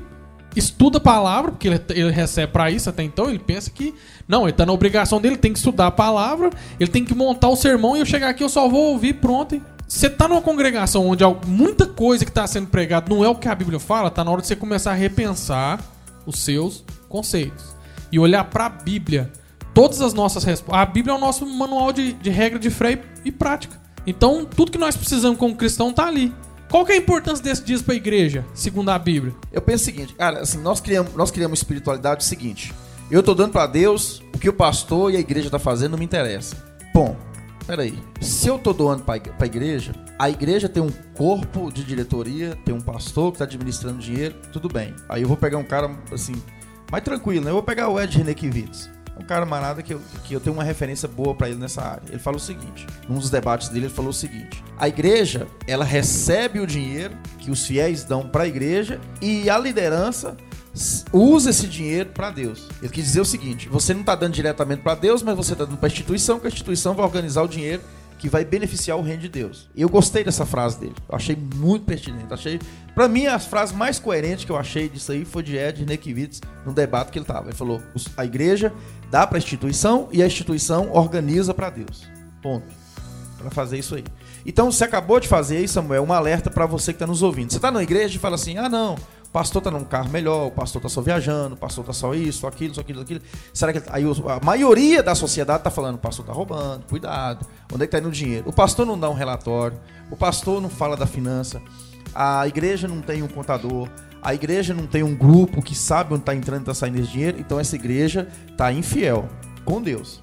estuda 0.55 0.97
a 0.97 0.99
palavra, 0.99 1.51
porque 1.51 1.67
ele, 1.67 1.79
ele 1.89 2.09
recebe 2.09 2.51
para 2.51 2.71
isso 2.71 2.89
até 2.89 3.03
então, 3.03 3.29
ele 3.29 3.37
pensa 3.37 3.69
que 3.69 3.93
não, 4.27 4.45
ele 4.45 4.53
tá 4.53 4.65
na 4.65 4.73
obrigação 4.73 5.21
dele, 5.21 5.37
tem 5.37 5.53
que 5.53 5.59
estudar 5.59 5.85
a 5.85 5.91
palavra, 5.91 6.49
ele 6.79 6.89
tem 6.89 7.05
que 7.05 7.13
montar 7.13 7.49
o 7.49 7.55
sermão 7.55 7.95
e 7.95 7.99
eu 7.99 8.05
chegar 8.07 8.29
aqui 8.29 8.43
eu 8.43 8.49
só 8.49 8.67
vou 8.67 8.93
ouvir, 8.93 9.13
pronto. 9.13 9.53
e 9.53 9.61
Você 9.87 10.09
tá 10.09 10.27
numa 10.27 10.41
congregação 10.41 11.05
onde 11.05 11.23
muita 11.45 11.85
coisa 11.85 12.25
que 12.25 12.31
está 12.31 12.47
sendo 12.47 12.65
pregada 12.65 13.13
não 13.13 13.23
é 13.23 13.29
o 13.29 13.35
que 13.35 13.47
a 13.47 13.53
Bíblia 13.53 13.79
fala, 13.79 14.09
tá 14.09 14.23
na 14.23 14.31
hora 14.31 14.41
de 14.41 14.47
você 14.47 14.55
começar 14.55 14.89
a 14.89 14.95
repensar 14.95 15.79
os 16.25 16.39
seus 16.39 16.83
conceitos 17.07 17.75
e 18.11 18.17
olhar 18.17 18.45
para 18.45 18.65
a 18.65 18.69
Bíblia. 18.69 19.31
Todas 19.71 20.01
as 20.01 20.11
nossas 20.11 20.43
respostas. 20.43 20.81
A 20.81 20.83
Bíblia 20.87 21.13
é 21.13 21.15
o 21.15 21.21
nosso 21.21 21.45
manual 21.45 21.93
de, 21.93 22.13
de 22.13 22.31
regra 22.31 22.57
de 22.57 22.71
freio 22.71 22.99
e 23.27 23.31
prática. 23.31 23.79
Então, 24.05 24.45
tudo 24.45 24.71
que 24.71 24.77
nós 24.77 24.95
precisamos 24.95 25.37
como 25.37 25.55
cristão 25.55 25.91
tá 25.91 26.07
ali. 26.07 26.33
Qual 26.69 26.85
que 26.85 26.91
é 26.91 26.95
a 26.95 26.97
importância 26.97 27.43
desse 27.43 27.63
dias 27.63 27.81
para 27.81 27.93
a 27.93 27.97
igreja, 27.97 28.45
segundo 28.53 28.89
a 28.89 28.99
Bíblia? 28.99 29.33
Eu 29.53 29.61
penso 29.61 29.83
o 29.83 29.85
seguinte, 29.85 30.13
cara, 30.13 30.41
assim, 30.41 30.59
nós 30.61 30.81
criamos, 30.81 31.13
nós 31.13 31.31
criamos 31.31 31.59
espiritualidade 31.59 32.23
o 32.23 32.27
seguinte. 32.27 32.73
Eu 33.09 33.23
tô 33.23 33.33
dando 33.33 33.53
pra 33.53 33.65
Deus 33.67 34.21
o 34.35 34.37
que 34.37 34.49
o 34.49 34.53
pastor 34.53 35.13
e 35.13 35.15
a 35.15 35.19
igreja 35.19 35.49
tá 35.49 35.57
fazendo 35.59 35.91
não 35.91 35.99
me 35.99 36.03
interessa. 36.03 36.55
Bom, 36.93 37.15
peraí. 37.65 37.97
Se 38.19 38.49
eu 38.49 38.59
tô 38.59 38.73
doando 38.73 39.01
ig- 39.15 39.31
pra 39.37 39.47
igreja, 39.47 39.93
a 40.19 40.29
igreja 40.29 40.67
tem 40.67 40.83
um 40.83 40.91
corpo 41.13 41.71
de 41.71 41.85
diretoria, 41.85 42.57
tem 42.65 42.75
um 42.75 42.81
pastor 42.81 43.31
que 43.31 43.37
tá 43.37 43.45
administrando 43.45 43.99
dinheiro, 43.99 44.35
tudo 44.51 44.67
bem. 44.67 44.93
Aí 45.07 45.21
eu 45.21 45.27
vou 45.27 45.37
pegar 45.37 45.57
um 45.57 45.63
cara, 45.63 45.89
assim, 46.11 46.35
mais 46.91 47.01
tranquilo, 47.03 47.45
né? 47.45 47.49
Eu 47.51 47.55
vou 47.55 47.63
pegar 47.63 47.87
o 47.87 47.97
Ed. 47.97 48.19
É 48.19 48.21
um 49.19 49.25
camarada 49.25 49.81
que 49.81 49.93
eu, 49.93 50.01
que 50.23 50.33
eu 50.33 50.39
tenho 50.39 50.55
uma 50.55 50.63
referência 50.63 51.07
boa 51.07 51.33
para 51.33 51.49
ele 51.49 51.59
nessa 51.59 51.81
área. 51.81 52.03
Ele 52.09 52.19
fala 52.19 52.37
o 52.37 52.39
seguinte, 52.39 52.85
num 53.07 53.19
dos 53.19 53.29
debates 53.29 53.69
dele, 53.69 53.85
ele 53.85 53.93
falou 53.93 54.11
o 54.11 54.13
seguinte: 54.13 54.63
a 54.77 54.87
igreja, 54.87 55.47
ela 55.65 55.85
recebe 55.85 56.59
o 56.59 56.67
dinheiro 56.67 57.15
que 57.39 57.51
os 57.51 57.65
fiéis 57.65 58.03
dão 58.03 58.27
para 58.27 58.43
a 58.43 58.47
igreja 58.47 58.99
e 59.21 59.49
a 59.49 59.57
liderança 59.57 60.37
usa 61.11 61.49
esse 61.49 61.67
dinheiro 61.67 62.09
para 62.13 62.29
Deus. 62.29 62.67
Ele 62.81 62.91
quis 62.91 63.05
dizer 63.05 63.21
o 63.21 63.25
seguinte: 63.25 63.67
você 63.67 63.93
não 63.93 64.01
está 64.01 64.15
dando 64.15 64.33
diretamente 64.33 64.81
para 64.81 64.95
Deus, 64.95 65.21
mas 65.23 65.35
você 65.35 65.53
está 65.53 65.65
dando 65.65 65.77
para 65.77 65.87
a 65.87 65.91
instituição, 65.91 66.39
que 66.39 66.47
a 66.47 66.49
instituição 66.49 66.93
vai 66.93 67.05
organizar 67.05 67.41
o 67.41 67.47
dinheiro 67.47 67.81
que 68.17 68.27
vai 68.29 68.43
beneficiar 68.43 68.97
o 68.97 69.01
reino 69.01 69.21
de 69.21 69.29
Deus. 69.29 69.69
Eu 69.75 69.87
gostei 69.89 70.23
dessa 70.23 70.45
frase 70.45 70.79
dele. 70.79 70.95
Eu 71.07 71.15
achei 71.15 71.35
muito 71.55 71.85
pertinente. 71.85 72.33
Achei, 72.33 72.59
para 72.95 73.07
mim, 73.07 73.27
as 73.27 73.45
frases 73.45 73.75
mais 73.75 73.99
coerentes 73.99 74.43
que 74.43 74.51
eu 74.51 74.57
achei 74.57 74.89
disso 74.89 75.11
aí 75.11 75.23
foi 75.23 75.43
de 75.43 75.55
Ed 75.55 75.85
Nekiewicz 75.85 76.41
no 76.65 76.73
debate 76.73 77.11
que 77.11 77.19
ele 77.19 77.25
tava. 77.25 77.47
Ele 77.49 77.55
falou: 77.55 77.81
"Os- 77.93 78.07
a 78.17 78.25
igreja 78.25 78.73
dá 79.11 79.25
para 79.27 79.37
a 79.37 79.39
instituição 79.39 80.09
e 80.11 80.23
a 80.23 80.25
instituição 80.27 80.91
organiza 80.91 81.53
para 81.53 81.69
Deus. 81.69 82.07
Ponto. 82.41 82.65
Para 83.37 83.51
fazer 83.51 83.77
isso 83.77 83.93
aí. 83.95 84.03
Então, 84.45 84.71
você 84.71 84.83
acabou 84.83 85.19
de 85.19 85.27
fazer 85.27 85.57
aí, 85.57 85.67
Samuel, 85.67 86.03
um 86.03 86.11
alerta 86.11 86.49
para 86.49 86.65
você 86.65 86.91
que 86.91 86.95
está 86.95 87.05
nos 87.05 87.21
ouvindo. 87.21 87.51
Você 87.51 87.57
está 87.57 87.69
na 87.69 87.83
igreja 87.83 88.15
e 88.15 88.19
fala 88.19 88.33
assim: 88.35 88.57
ah, 88.57 88.67
não, 88.67 88.95
o 89.27 89.29
pastor 89.29 89.59
está 89.59 89.69
num 89.69 89.83
carro 89.83 90.09
melhor, 90.09 90.47
o 90.47 90.51
pastor 90.51 90.79
está 90.79 90.89
só 90.89 91.01
viajando, 91.01 91.55
o 91.55 91.57
pastor 91.57 91.83
está 91.83 91.93
só 91.93 92.13
isso, 92.15 92.39
só 92.39 92.47
aquilo, 92.47 92.73
só 92.73 92.81
aquilo, 92.81 93.01
aquilo. 93.01 93.21
Será 93.53 93.71
que 93.71 93.79
ele- 93.79 93.87
aí 93.89 94.03
a 94.03 94.43
maioria 94.43 95.03
da 95.03 95.13
sociedade 95.13 95.59
está 95.59 95.69
falando: 95.69 95.95
o 95.95 95.99
pastor 95.99 96.23
está 96.23 96.33
roubando, 96.33 96.85
cuidado, 96.85 97.45
onde 97.71 97.83
é 97.83 97.87
que 97.87 97.95
está 97.95 97.99
indo 97.99 98.07
o 98.07 98.11
dinheiro? 98.11 98.49
O 98.49 98.53
pastor 98.53 98.85
não 98.85 98.97
dá 98.99 99.09
um 99.09 99.13
relatório, 99.13 99.77
o 100.09 100.15
pastor 100.15 100.61
não 100.61 100.69
fala 100.69 100.95
da 100.97 101.05
finança, 101.05 101.61
a 102.15 102.47
igreja 102.47 102.87
não 102.87 103.01
tem 103.01 103.21
um 103.21 103.27
contador, 103.27 103.87
a 104.23 104.33
igreja 104.33 104.73
não 104.73 104.87
tem 104.87 105.03
um 105.03 105.15
grupo 105.15 105.61
que 105.61 105.75
sabe 105.75 106.13
onde 106.13 106.21
está 106.23 106.33
entrando 106.33 106.61
e 106.61 106.63
está 106.63 106.73
saindo 106.73 106.99
esse 106.99 107.11
dinheiro, 107.11 107.37
então 107.39 107.59
essa 107.59 107.75
igreja 107.75 108.27
está 108.49 108.71
infiel 108.71 109.27
com 109.63 109.81
Deus, 109.81 110.19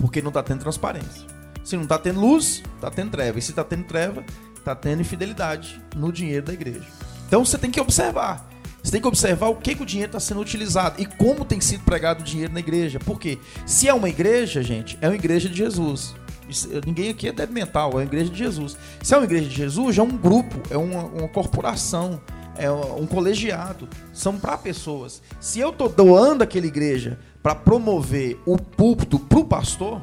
porque 0.00 0.20
não 0.20 0.28
está 0.30 0.42
tendo 0.42 0.60
transparência. 0.60 1.28
Se 1.62 1.76
não 1.76 1.84
está 1.84 1.98
tendo 1.98 2.18
luz, 2.20 2.62
está 2.74 2.90
tendo 2.90 3.10
treva. 3.10 3.38
E 3.38 3.42
se 3.42 3.52
está 3.52 3.62
tendo 3.62 3.84
treva, 3.84 4.24
está 4.56 4.74
tendo 4.74 5.02
infidelidade 5.02 5.80
no 5.94 6.10
dinheiro 6.10 6.46
da 6.46 6.52
igreja. 6.52 6.86
Então 7.30 7.44
você 7.44 7.56
tem 7.56 7.70
que 7.70 7.80
observar. 7.80 8.50
Você 8.82 8.90
tem 8.90 9.00
que 9.00 9.06
observar 9.06 9.46
o 9.50 9.54
que, 9.54 9.76
que 9.76 9.82
o 9.84 9.86
dinheiro 9.86 10.08
está 10.08 10.18
sendo 10.18 10.40
utilizado 10.40 11.00
e 11.00 11.06
como 11.06 11.44
tem 11.44 11.60
sido 11.60 11.84
pregado 11.84 12.22
o 12.22 12.24
dinheiro 12.24 12.52
na 12.52 12.58
igreja. 12.58 12.98
Por 12.98 13.20
quê? 13.20 13.38
Se 13.64 13.86
é 13.88 13.94
uma 13.94 14.08
igreja, 14.08 14.64
gente, 14.64 14.98
é 15.00 15.06
uma 15.06 15.14
igreja 15.14 15.48
de 15.48 15.54
Jesus. 15.56 16.12
Isso- 16.48 16.68
ninguém 16.84 17.10
aqui 17.10 17.28
é 17.28 17.32
débil 17.32 17.54
mental, 17.54 17.92
é 17.92 17.94
uma 17.96 18.02
igreja 18.02 18.28
de 18.32 18.36
Jesus. 18.36 18.76
Se 19.00 19.14
é 19.14 19.16
uma 19.16 19.22
igreja 19.26 19.48
de 19.48 19.54
Jesus, 19.54 19.94
já 19.94 20.02
é 20.02 20.04
um 20.04 20.16
grupo, 20.16 20.60
é 20.70 20.76
uma, 20.76 21.04
uma 21.04 21.28
corporação, 21.28 22.20
é 22.56 22.68
um 22.68 23.06
colegiado. 23.06 23.88
São 24.12 24.36
para 24.36 24.58
pessoas. 24.58 25.22
Se 25.38 25.60
eu 25.60 25.70
tô 25.72 25.86
doando 25.88 26.42
aquela 26.42 26.66
igreja 26.66 27.16
para 27.40 27.54
promover 27.54 28.40
o 28.44 28.56
púlpito 28.58 29.20
para 29.20 29.38
o 29.38 29.44
pastor, 29.44 30.02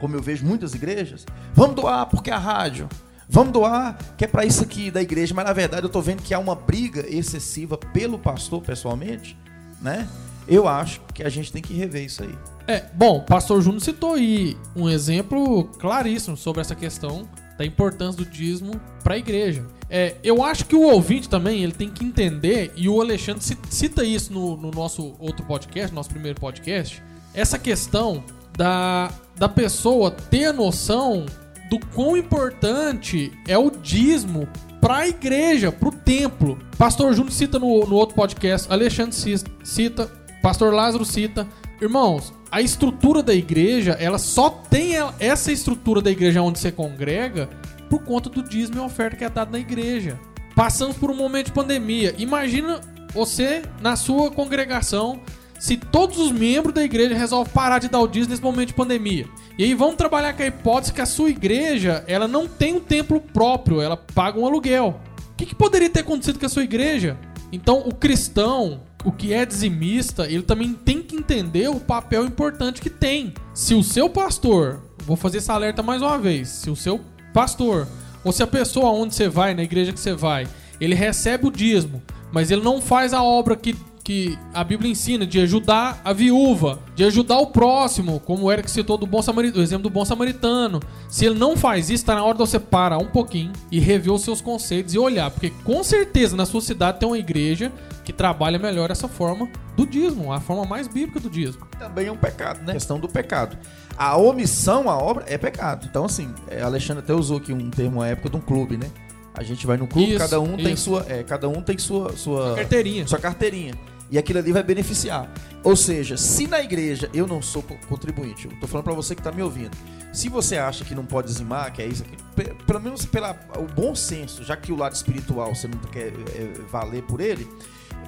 como 0.00 0.16
eu 0.16 0.22
vejo 0.22 0.46
muitas 0.46 0.72
igrejas, 0.74 1.26
vamos 1.52 1.76
doar 1.76 2.06
porque 2.06 2.30
é 2.30 2.32
a 2.32 2.38
rádio. 2.38 2.88
Vamos 3.32 3.54
doar 3.54 3.96
que 4.18 4.26
é 4.26 4.28
para 4.28 4.44
isso 4.44 4.62
aqui 4.62 4.90
da 4.90 5.00
igreja, 5.00 5.32
mas 5.34 5.46
na 5.46 5.54
verdade 5.54 5.86
eu 5.86 5.88
tô 5.88 6.02
vendo 6.02 6.22
que 6.22 6.34
há 6.34 6.38
uma 6.38 6.54
briga 6.54 7.02
excessiva 7.08 7.78
pelo 7.78 8.18
pastor 8.18 8.60
pessoalmente, 8.60 9.34
né? 9.80 10.06
Eu 10.46 10.68
acho 10.68 11.00
que 11.14 11.22
a 11.22 11.30
gente 11.30 11.50
tem 11.50 11.62
que 11.62 11.72
rever 11.72 12.04
isso 12.04 12.22
aí. 12.22 12.34
É, 12.66 12.84
bom, 12.92 13.18
o 13.18 13.22
pastor 13.22 13.62
Júnior 13.62 13.80
citou 13.80 14.14
aí 14.14 14.54
um 14.76 14.86
exemplo 14.86 15.64
claríssimo 15.78 16.36
sobre 16.36 16.60
essa 16.60 16.74
questão 16.74 17.26
da 17.56 17.64
importância 17.64 18.22
do 18.22 18.30
dízimo 18.30 18.78
para 19.02 19.14
a 19.14 19.18
igreja. 19.18 19.64
É, 19.88 20.16
eu 20.22 20.42
acho 20.44 20.66
que 20.66 20.76
o 20.76 20.82
ouvinte 20.82 21.26
também 21.26 21.62
ele 21.62 21.72
tem 21.72 21.88
que 21.88 22.04
entender, 22.04 22.70
e 22.76 22.86
o 22.86 23.00
Alexandre 23.00 23.42
ci- 23.42 23.56
cita 23.70 24.04
isso 24.04 24.30
no, 24.30 24.58
no 24.58 24.70
nosso 24.70 25.14
outro 25.18 25.42
podcast, 25.46 25.94
nosso 25.94 26.10
primeiro 26.10 26.38
podcast, 26.38 27.02
essa 27.32 27.58
questão 27.58 28.22
da, 28.56 29.10
da 29.36 29.48
pessoa 29.48 30.10
ter 30.10 30.46
a 30.46 30.52
noção 30.52 31.24
do 31.72 31.78
quão 31.94 32.18
importante 32.18 33.32
é 33.48 33.56
o 33.56 33.70
dízimo 33.70 34.46
para 34.78 34.96
a 34.98 35.08
igreja, 35.08 35.72
para 35.72 35.88
o 35.88 35.92
templo. 35.92 36.58
Pastor 36.76 37.14
Júnior 37.14 37.32
cita 37.32 37.58
no, 37.58 37.86
no 37.86 37.94
outro 37.94 38.14
podcast, 38.14 38.70
Alexandre 38.70 39.14
ci- 39.14 39.42
cita, 39.64 40.06
Pastor 40.42 40.74
Lázaro 40.74 41.02
cita. 41.02 41.48
Irmãos, 41.80 42.34
a 42.50 42.60
estrutura 42.60 43.22
da 43.22 43.32
igreja, 43.34 43.92
ela 43.98 44.18
só 44.18 44.50
tem 44.50 44.96
essa 45.18 45.50
estrutura 45.50 46.02
da 46.02 46.10
igreja 46.10 46.42
onde 46.42 46.58
você 46.58 46.70
congrega 46.70 47.48
por 47.88 48.02
conta 48.02 48.28
do 48.28 48.42
dízimo 48.42 48.76
e 48.76 48.80
oferta 48.80 49.16
que 49.16 49.24
é 49.24 49.30
dado 49.30 49.52
na 49.52 49.58
igreja. 49.58 50.20
Passamos 50.54 50.98
por 50.98 51.10
um 51.10 51.16
momento 51.16 51.46
de 51.46 51.52
pandemia. 51.52 52.14
Imagina 52.18 52.82
você 53.14 53.62
na 53.80 53.96
sua 53.96 54.30
congregação 54.30 55.22
se 55.62 55.76
todos 55.76 56.18
os 56.18 56.32
membros 56.32 56.74
da 56.74 56.82
igreja 56.82 57.14
resolvem 57.14 57.54
parar 57.54 57.78
de 57.78 57.88
dar 57.88 58.00
o 58.00 58.08
dízimo 58.08 58.30
nesse 58.30 58.42
momento 58.42 58.66
de 58.66 58.74
pandemia. 58.74 59.28
E 59.56 59.62
aí 59.62 59.74
vamos 59.74 59.94
trabalhar 59.94 60.32
com 60.32 60.42
a 60.42 60.46
hipótese 60.46 60.92
que 60.92 61.00
a 61.00 61.06
sua 61.06 61.30
igreja, 61.30 62.02
ela 62.08 62.26
não 62.26 62.48
tem 62.48 62.74
um 62.74 62.80
templo 62.80 63.20
próprio, 63.20 63.80
ela 63.80 63.96
paga 63.96 64.40
um 64.40 64.44
aluguel. 64.44 65.00
O 65.30 65.36
que, 65.36 65.46
que 65.46 65.54
poderia 65.54 65.88
ter 65.88 66.00
acontecido 66.00 66.40
com 66.40 66.46
a 66.46 66.48
sua 66.48 66.64
igreja? 66.64 67.16
Então, 67.52 67.78
o 67.78 67.94
cristão, 67.94 68.82
o 69.04 69.12
que 69.12 69.32
é 69.32 69.46
dizimista, 69.46 70.26
ele 70.28 70.42
também 70.42 70.74
tem 70.74 71.00
que 71.00 71.14
entender 71.14 71.68
o 71.68 71.78
papel 71.78 72.26
importante 72.26 72.80
que 72.80 72.90
tem. 72.90 73.32
Se 73.54 73.72
o 73.72 73.84
seu 73.84 74.10
pastor, 74.10 74.82
vou 75.06 75.16
fazer 75.16 75.38
esse 75.38 75.52
alerta 75.52 75.80
mais 75.80 76.02
uma 76.02 76.18
vez, 76.18 76.48
se 76.48 76.70
o 76.70 76.74
seu 76.74 77.00
pastor, 77.32 77.86
ou 78.24 78.32
se 78.32 78.42
a 78.42 78.48
pessoa 78.48 78.90
onde 78.90 79.14
você 79.14 79.28
vai, 79.28 79.54
na 79.54 79.62
igreja 79.62 79.92
que 79.92 80.00
você 80.00 80.12
vai, 80.12 80.48
ele 80.80 80.96
recebe 80.96 81.46
o 81.46 81.52
dízimo, 81.52 82.02
mas 82.32 82.50
ele 82.50 82.62
não 82.62 82.82
faz 82.82 83.14
a 83.14 83.22
obra 83.22 83.54
que, 83.54 83.76
que 84.02 84.38
a 84.52 84.64
Bíblia 84.64 84.90
ensina 84.90 85.24
de 85.26 85.40
ajudar 85.40 86.00
a 86.04 86.12
viúva, 86.12 86.80
de 86.94 87.04
ajudar 87.04 87.38
o 87.38 87.46
próximo, 87.48 88.18
como 88.20 88.44
o 88.44 88.52
Eric 88.52 88.70
citou 88.70 88.98
do 88.98 89.06
bom 89.06 89.22
samaritano, 89.22 89.60
o 89.60 89.62
exemplo 89.62 89.84
do 89.84 89.90
bom 89.90 90.04
samaritano. 90.04 90.80
Se 91.08 91.24
ele 91.24 91.38
não 91.38 91.56
faz 91.56 91.84
isso, 91.84 92.02
está 92.02 92.14
na 92.14 92.24
hora 92.24 92.34
de 92.34 92.38
você 92.40 92.58
parar 92.58 92.98
um 92.98 93.06
pouquinho 93.06 93.52
e 93.70 93.78
rever 93.78 94.12
os 94.12 94.22
seus 94.22 94.40
conceitos 94.40 94.92
e 94.94 94.98
olhar, 94.98 95.30
porque 95.30 95.50
com 95.64 95.82
certeza 95.84 96.36
na 96.36 96.44
sua 96.44 96.60
cidade 96.60 96.98
tem 96.98 97.08
uma 97.08 97.18
igreja 97.18 97.70
que 98.04 98.12
trabalha 98.12 98.58
melhor 98.58 98.90
essa 98.90 99.06
forma 99.06 99.48
do 99.76 99.86
dízimo, 99.86 100.32
a 100.32 100.40
forma 100.40 100.64
mais 100.64 100.88
bíblica 100.88 101.20
do 101.20 101.30
dízimo. 101.30 101.64
Também 101.78 102.08
é 102.08 102.12
um 102.12 102.16
pecado, 102.16 102.60
né? 102.64 102.72
questão 102.72 102.98
do 102.98 103.08
pecado. 103.08 103.56
A 103.96 104.16
omissão 104.16 104.90
à 104.90 104.98
obra 104.98 105.24
é 105.28 105.38
pecado. 105.38 105.86
Então, 105.88 106.04
assim, 106.06 106.28
é, 106.48 106.60
Alexandre 106.62 107.04
até 107.04 107.14
usou 107.14 107.36
aqui 107.38 107.52
um 107.52 107.70
termo 107.70 108.02
à 108.02 108.08
época 108.08 108.30
de 108.30 108.36
um 108.36 108.40
clube, 108.40 108.76
né? 108.76 108.90
A 109.34 109.42
gente 109.42 109.66
vai 109.66 109.76
no 109.78 109.86
clube, 109.86 110.10
Isso, 110.10 110.18
cada 110.18 110.40
um 110.40 110.56
tem 110.56 110.74
isso. 110.74 110.84
sua, 110.84 111.06
é, 111.08 111.22
cada 111.22 111.48
um 111.48 111.62
tem 111.62 111.78
sua, 111.78 112.14
sua 112.16 112.54
Carteirinha. 112.54 113.06
sua 113.06 113.18
carteirinha. 113.18 113.72
E 114.12 114.18
aquilo 114.18 114.38
ali 114.38 114.52
vai 114.52 114.62
beneficiar. 114.62 115.28
Ou 115.64 115.74
seja, 115.74 116.16
se 116.18 116.46
na 116.46 116.60
igreja 116.62 117.08
eu 117.14 117.26
não 117.26 117.40
sou 117.40 117.62
co- 117.62 117.78
contribuinte, 117.88 118.46
eu 118.46 118.60
tô 118.60 118.68
falando 118.68 118.84
para 118.84 118.92
você 118.94 119.14
que 119.14 119.22
tá 119.22 119.32
me 119.32 119.42
ouvindo. 119.42 119.74
Se 120.12 120.28
você 120.28 120.58
acha 120.58 120.84
que 120.84 120.94
não 120.94 121.06
pode 121.06 121.28
dizimar, 121.28 121.72
que 121.72 121.80
é 121.80 121.86
isso 121.86 122.02
aqui, 122.02 122.16
pe- 122.36 122.54
pelo 122.66 122.78
menos 122.80 123.06
pela 123.06 123.30
o 123.56 123.64
bom 123.74 123.94
senso, 123.94 124.44
já 124.44 124.54
que 124.54 124.70
o 124.70 124.76
lado 124.76 124.94
espiritual 124.94 125.54
você 125.54 125.66
não 125.66 125.78
quer 125.78 126.08
é, 126.08 126.52
valer 126.70 127.02
por 127.04 127.22
ele, 127.22 127.48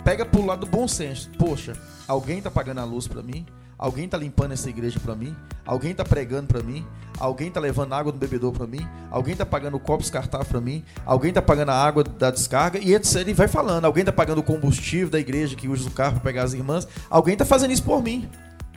pega 0.05 0.27
pro 0.27 0.45
lado 0.45 0.61
do 0.61 0.71
bom 0.71 0.87
senso. 0.87 1.31
Poxa, 1.39 1.73
alguém 2.07 2.43
tá 2.43 2.51
pagando 2.51 2.81
a 2.81 2.85
luz 2.85 3.09
para 3.09 3.23
mim? 3.23 3.47
Alguém 3.79 4.09
tá 4.09 4.17
limpando 4.17 4.53
essa 4.53 4.69
igreja 4.69 5.01
para 5.01 5.15
mim? 5.15 5.35
Alguém 5.67 5.95
tá 5.95 6.05
pregando 6.05 6.47
para 6.47 6.63
mim? 6.63 6.87
Alguém 7.19 7.51
tá 7.51 7.61
levando 7.61 7.93
água 7.93 8.13
do 8.13 8.19
bebedouro 8.19 8.57
para 8.57 8.67
mim? 8.67 8.87
Alguém 9.11 9.35
tá 9.35 9.47
pagando 9.47 9.77
o 9.77 9.81
copo 9.81 10.03
descartável 10.03 10.47
para 10.47 10.61
mim? 10.61 10.85
Alguém 11.05 11.33
tá 11.33 11.43
pagando 11.43 11.71
a 11.71 11.75
água 11.75 12.05
da 12.05 12.31
descarga? 12.31 12.79
E 12.79 12.95
etc. 12.95 13.33
Vai 13.35 13.49
falando. 13.49 13.85
Alguém 13.85 14.05
tá 14.05 14.13
pagando 14.13 14.39
o 14.39 14.43
combustível 14.43 15.11
da 15.11 15.19
igreja 15.19 15.57
que 15.57 15.69
usa 15.69 15.89
o 15.89 15.93
carro 15.93 16.15
para 16.15 16.23
pegar 16.23 16.43
as 16.45 16.55
irmãs? 16.55 16.87
Alguém 17.09 17.37
tá 17.37 17.45
fazendo 17.45 17.73
isso 17.73 17.83
por 17.83 18.03
mim. 18.03 18.29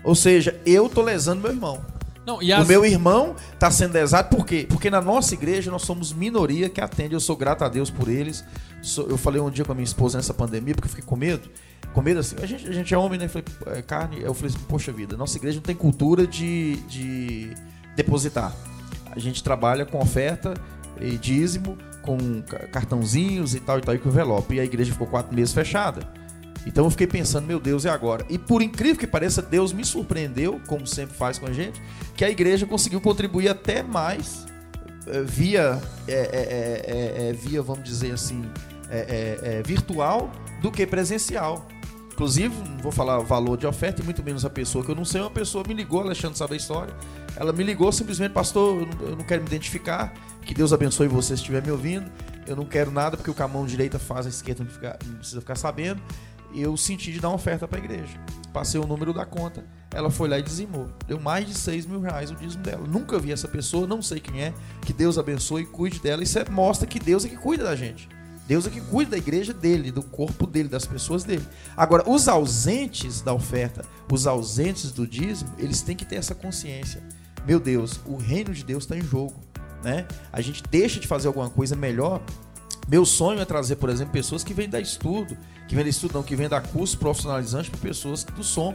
Ou 0.04 0.16
seja, 0.16 0.60
eu 0.66 0.88
tô 0.88 1.02
lesando 1.02 1.42
meu 1.42 1.52
irmão. 1.52 1.97
Não, 2.28 2.44
e 2.44 2.52
O 2.52 2.58
as... 2.58 2.68
meu 2.68 2.86
irmão 2.86 3.38
está 3.54 3.72
sendo 3.72 3.94
lesado 3.94 4.28
por 4.36 4.46
quê? 4.46 4.68
Porque 4.70 4.90
na 4.90 5.00
nossa 5.02 5.34
igreja 5.34 5.72
nós 5.72 5.84
somos 5.84 6.12
minoria 6.12 6.68
que 6.68 6.82
atende. 6.82 7.14
Eu 7.14 7.22
sou 7.22 7.38
grato 7.38 7.64
a 7.64 7.70
Deus 7.70 7.90
por 7.90 8.10
eles. 8.10 8.44
Eu 8.98 9.18
falei 9.18 9.42
um 9.42 9.50
dia 9.50 9.64
com 9.64 9.72
a 9.72 9.76
minha 9.76 9.86
esposa 9.86 10.18
nessa 10.18 10.34
pandemia, 10.34 10.76
porque 10.76 10.88
eu 10.88 10.90
fiquei 10.90 11.06
com 11.06 11.16
medo. 11.16 11.50
Com 11.94 12.02
medo 12.02 12.20
assim, 12.20 12.36
a 12.44 12.46
gente, 12.46 12.68
a 12.68 12.72
gente 12.74 12.94
é 12.94 12.98
homem, 12.98 13.18
né? 13.18 13.26
Eu 13.26 13.30
falei, 13.30 13.46
é 13.80 13.82
carne. 13.82 14.20
Eu 14.22 14.34
falei 14.34 14.54
assim, 14.54 14.64
poxa 14.68 14.92
vida, 14.92 15.16
nossa 15.16 15.38
igreja 15.38 15.56
não 15.56 15.64
tem 15.64 15.74
cultura 15.76 16.28
de, 16.28 16.76
de 16.90 17.54
depositar. 17.96 18.54
A 19.10 19.20
gente 19.20 19.42
trabalha 19.42 19.86
com 19.86 19.98
oferta 19.98 20.54
e 21.00 21.18
dízimo, 21.18 21.78
com 22.02 22.42
ca- 22.42 22.68
cartãozinhos 22.68 23.56
e 23.56 23.62
tal 23.62 23.78
e 23.80 23.82
tal, 23.82 23.96
e 23.96 24.00
com 24.00 24.10
envelope. 24.10 24.54
E 24.54 24.60
a 24.60 24.66
igreja 24.66 24.92
ficou 24.92 25.08
quatro 25.08 25.34
meses 25.34 25.54
fechada. 25.54 26.08
Então 26.68 26.84
eu 26.86 26.92
fiquei 26.92 27.08
pensando, 27.08 27.48
meu 27.48 27.60
Deus, 27.62 27.86
e 27.86 27.90
agora? 27.90 28.26
E 28.30 28.38
por 28.38 28.62
incrível 28.62 28.98
que 28.98 29.08
pareça, 29.08 29.42
Deus 29.42 29.72
me 29.72 29.86
surpreendeu, 29.86 30.60
como 30.68 30.86
sempre 30.86 31.16
faz 31.16 31.40
com 31.40 31.46
a 31.46 31.54
gente, 31.54 31.82
que 32.16 32.26
a 32.26 32.30
igreja 32.30 32.66
conseguiu 32.66 33.00
contribuir 33.00 33.48
até 33.48 33.82
mais 33.82 34.46
eh, 35.08 35.24
via, 35.24 35.82
é, 36.08 36.14
é, 36.14 37.30
é, 37.30 37.34
via, 37.34 37.62
vamos 37.62 37.86
dizer 37.86 38.12
assim, 38.12 38.44
é, 38.90 39.40
é, 39.42 39.64
virtual 39.64 40.30
do 40.62 40.70
que 40.70 40.86
presencial. 40.86 41.66
Inclusive, 42.12 42.54
não 42.68 42.80
vou 42.80 42.92
falar 42.92 43.20
valor 43.20 43.58
de 43.58 43.66
oferta 43.66 44.02
e 44.02 44.04
muito 44.06 44.22
menos 44.24 44.44
a 44.44 44.50
pessoa 44.50 44.84
que 44.84 44.92
eu 44.92 44.96
não 44.96 45.06
sei. 45.06 45.22
Uma 45.22 45.30
pessoa 45.30 45.64
me 45.66 45.74
ligou, 45.74 46.02
Alexandre 46.02 46.38
sabe 46.38 46.56
a 46.56 46.58
história. 46.58 46.94
Ela 47.36 47.54
me 47.54 47.64
ligou 47.64 47.92
simplesmente, 47.92 48.32
pastor, 48.32 48.88
eu 49.02 49.16
não, 49.16 49.24
quero 49.24 49.42
me 49.42 49.48
identificar. 49.48 50.14
Que 50.42 50.54
Deus 50.54 50.74
abençoe 50.74 51.08
você 51.08 51.28
se 51.30 51.42
estiver 51.44 51.62
me 51.64 51.72
ouvindo. 51.72 52.12
Eu 52.48 52.56
não 52.56 52.66
quero 52.66 52.90
nada 52.90 53.16
porque 53.16 53.30
o 53.30 53.36
que 53.36 53.42
a 53.42 53.48
mão 53.48 53.66
direita 53.68 54.00
faz, 54.00 54.26
a 54.26 54.30
esquerda 54.30 54.64
não, 54.64 54.72
fica- 54.72 54.98
não 55.06 55.16
precisa 55.18 55.40
ficar 55.40 55.56
sabendo. 55.56 56.02
Eu 56.54 56.76
senti 56.78 57.12
de 57.12 57.20
dar 57.20 57.30
uma 57.30 57.36
oferta 57.36 57.68
para 57.68 57.80
a 57.80 57.84
igreja. 57.84 58.20
Passei 58.54 58.80
o 58.80 58.88
número 58.88 59.14
da 59.14 59.26
conta. 59.26 59.66
Ela 59.94 60.10
foi 60.10 60.28
lá 60.28 60.40
e 60.40 60.44
dizimou. 60.44 60.90
Deu 61.08 61.20
mais 61.20 61.46
de 61.46 61.54
6 61.54 61.86
mil 61.86 62.00
reais 62.00 62.32
o 62.32 62.36
dízimo 62.36 62.64
dela. 62.64 62.88
Nunca 62.88 63.20
vi 63.20 63.32
essa 63.32 63.48
pessoa, 63.48 63.88
não 63.88 64.02
sei 64.02 64.20
quem 64.20 64.42
é. 64.42 64.54
Que 64.82 64.94
Deus 64.94 65.18
abençoe 65.18 65.64
e 65.64 65.66
cuide 65.66 66.00
dela. 66.00 66.24
Isso 66.24 66.40
é, 66.40 66.50
mostra 66.50 66.88
que 66.88 67.00
Deus 67.00 67.26
é 67.26 67.30
que 67.30 67.38
cuida 67.38 67.64
da 67.64 67.76
gente. 67.76 68.10
Deus 68.48 68.66
é 68.66 68.70
que 68.70 68.80
cuida 68.80 69.12
da 69.12 69.18
igreja 69.18 69.54
dele, 69.54 69.92
do 69.92 70.02
corpo 70.02 70.48
dele, 70.48 70.70
das 70.70 70.86
pessoas 70.86 71.24
dele. 71.24 71.46
Agora, 71.76 72.10
os 72.10 72.30
ausentes 72.30 73.22
da 73.22 73.34
oferta, 73.34 73.86
os 74.10 74.26
ausentes 74.26 74.92
do 74.92 75.06
dízimo, 75.06 75.52
eles 75.58 75.82
têm 75.82 75.96
que 75.96 76.06
ter 76.06 76.16
essa 76.16 76.34
consciência. 76.34 77.04
Meu 77.46 77.60
Deus, 77.60 78.00
o 78.06 78.16
reino 78.16 78.54
de 78.54 78.64
Deus 78.64 78.86
está 78.86 78.96
em 78.96 79.02
jogo. 79.02 79.36
Né? 79.84 80.08
A 80.32 80.40
gente 80.40 80.64
deixa 80.70 81.00
de 81.00 81.08
fazer 81.08 81.28
alguma 81.28 81.50
coisa 81.50 81.76
melhor. 81.76 82.22
Meu 82.88 83.06
sonho 83.06 83.42
é 83.42 83.46
trazer, 83.46 83.76
por 83.76 83.90
exemplo, 83.90 84.14
pessoas 84.14 84.46
que 84.46 84.54
vêm 84.54 84.70
dar 84.70 84.80
estudo, 84.80 85.38
que 85.68 85.76
vêm 85.76 85.84
dar 85.84 85.90
estudo, 85.90 86.14
não, 86.14 86.24
que 86.24 86.36
vêm 86.38 86.48
dar 86.48 86.62
curso 86.62 86.98
profissionalizante 86.98 87.70
para 87.70 87.80
pessoas 87.82 88.24
do 88.24 88.44
som. 88.44 88.74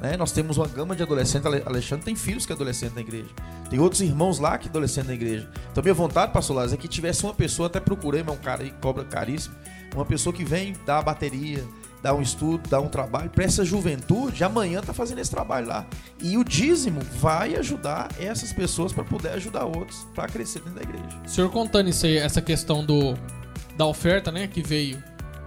Né? 0.00 0.16
Nós 0.16 0.32
temos 0.32 0.56
uma 0.56 0.66
gama 0.66 0.96
de 0.96 1.02
adolescentes. 1.02 1.46
Alexandre 1.66 2.06
tem 2.06 2.16
filhos 2.16 2.46
que 2.46 2.52
é 2.52 2.54
adolescente 2.54 2.94
na 2.94 3.02
igreja. 3.02 3.28
Tem 3.68 3.78
outros 3.78 4.00
irmãos 4.00 4.38
lá 4.38 4.56
que 4.56 4.66
é 4.66 4.70
adolescente 4.70 5.08
na 5.08 5.14
igreja. 5.14 5.46
Então, 5.70 5.82
minha 5.82 5.92
vontade, 5.92 6.32
pastor 6.32 6.56
Lázaro, 6.56 6.78
é 6.78 6.80
que 6.80 6.88
tivesse 6.88 7.22
uma 7.22 7.34
pessoa, 7.34 7.66
até 7.66 7.78
procurei, 7.80 8.22
mas 8.22 8.34
é 8.34 8.38
um 8.38 8.40
cara 8.40 8.62
aí 8.62 8.72
cobra 8.80 9.04
caríssimo, 9.04 9.54
uma 9.94 10.06
pessoa 10.06 10.32
que 10.32 10.42
vem 10.42 10.74
dar 10.86 11.02
bateria, 11.02 11.62
dar 12.02 12.14
um 12.14 12.22
estudo, 12.22 12.66
dar 12.70 12.80
um 12.80 12.88
trabalho 12.88 13.28
para 13.28 13.44
essa 13.44 13.62
juventude, 13.62 14.42
amanhã 14.42 14.80
tá 14.80 14.94
fazendo 14.94 15.18
esse 15.18 15.30
trabalho 15.30 15.68
lá. 15.68 15.86
E 16.18 16.38
o 16.38 16.44
dízimo 16.44 17.00
vai 17.20 17.56
ajudar 17.56 18.08
essas 18.18 18.54
pessoas 18.54 18.90
para 18.90 19.04
poder 19.04 19.32
ajudar 19.32 19.66
outros 19.66 20.06
para 20.14 20.26
crescer 20.28 20.60
dentro 20.60 20.76
da 20.76 20.82
igreja. 20.82 21.20
O 21.26 21.28
senhor 21.28 21.50
contando 21.50 21.90
isso 21.90 22.06
aí, 22.06 22.16
essa 22.16 22.40
questão 22.40 22.82
do 22.82 23.14
da 23.80 23.86
oferta, 23.86 24.30
né, 24.30 24.46
que 24.46 24.62
veio 24.62 25.02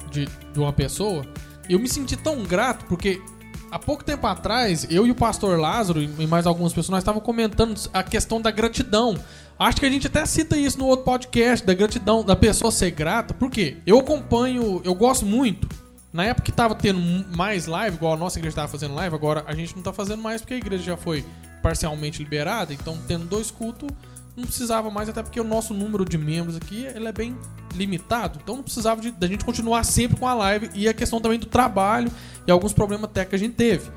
de, 0.10 0.26
de 0.26 0.60
uma 0.60 0.74
pessoa, 0.74 1.24
eu 1.70 1.78
me 1.78 1.88
senti 1.88 2.18
tão 2.18 2.42
grato 2.42 2.84
porque 2.86 3.22
há 3.70 3.78
pouco 3.78 4.04
tempo 4.04 4.26
atrás, 4.26 4.88
eu 4.90 5.06
e 5.06 5.12
o 5.12 5.16
pastor 5.16 5.60
Lázaro 5.60 6.02
e 6.02 6.26
mais 6.26 6.48
algumas 6.48 6.74
pessoas, 6.74 6.90
nós 6.90 7.04
estávamos 7.04 7.24
comentando 7.24 7.80
a 7.94 8.02
questão 8.02 8.42
da 8.42 8.50
gratidão. 8.50 9.16
Acho 9.60 9.80
que 9.80 9.86
a 9.86 9.90
gente 9.90 10.08
até 10.08 10.26
cita 10.26 10.58
isso 10.58 10.80
no 10.80 10.88
outro 10.88 11.06
podcast, 11.06 11.64
da 11.64 11.76
gratidão, 11.76 12.24
da 12.24 12.36
pessoa 12.36 12.72
ser 12.72 12.90
grata. 12.90 13.36
Por 13.36 13.52
quê? 13.52 13.78
Eu 13.86 14.00
acompanho, 14.00 14.82
eu 14.84 14.96
gosto 14.96 15.28
muito. 15.28 15.70
Na 16.12 16.26
época 16.26 16.46
que 16.46 16.52
tava 16.52 16.74
tendo 16.74 17.00
mais 17.38 17.68
live, 17.68 17.98
igual 17.98 18.14
a 18.14 18.18
nossa 18.18 18.40
igreja 18.40 18.54
estava 18.54 18.68
fazendo 18.68 18.96
live, 18.96 19.14
agora 19.14 19.44
a 19.46 19.54
gente 19.54 19.74
não 19.74 19.82
está 19.82 19.94
fazendo 19.94 20.24
mais 20.24 20.42
porque 20.42 20.56
a 20.56 20.58
igreja 20.58 20.84
já 20.84 20.98
foi 20.98 21.24
parcialmente 21.62 22.18
liberada, 22.18 22.74
então 22.74 22.98
tendo 23.08 23.26
dois 23.26 23.52
cultos 23.52 23.90
não 24.36 24.46
precisava 24.46 24.90
mais, 24.90 25.08
até 25.10 25.22
porque 25.22 25.40
o 25.40 25.44
nosso 25.44 25.74
número 25.74 26.04
de 26.06 26.18
membros 26.18 26.56
aqui 26.56 26.86
ele 26.86 27.08
é 27.08 27.12
bem 27.12 27.38
limitado. 27.76 28.40
Então 28.42 28.56
não 28.56 28.64
precisava 28.64 29.00
de, 29.00 29.12
da 29.12 29.28
gente 29.28 29.46
continuar 29.46 29.84
sempre 29.84 30.18
com 30.18 30.28
a 30.28 30.34
live 30.34 30.70
e 30.74 30.88
a 30.88 30.94
questão 30.94 31.22
também 31.22 31.40
do 31.40 31.46
trabalho 31.46 32.12
e 32.48 32.52
alguns 32.52 32.74
problemas 32.74 33.10
técnicos 33.12 33.30
que 33.30 33.36
a 33.36 33.48
gente 33.48 33.56
teve. 33.56 33.92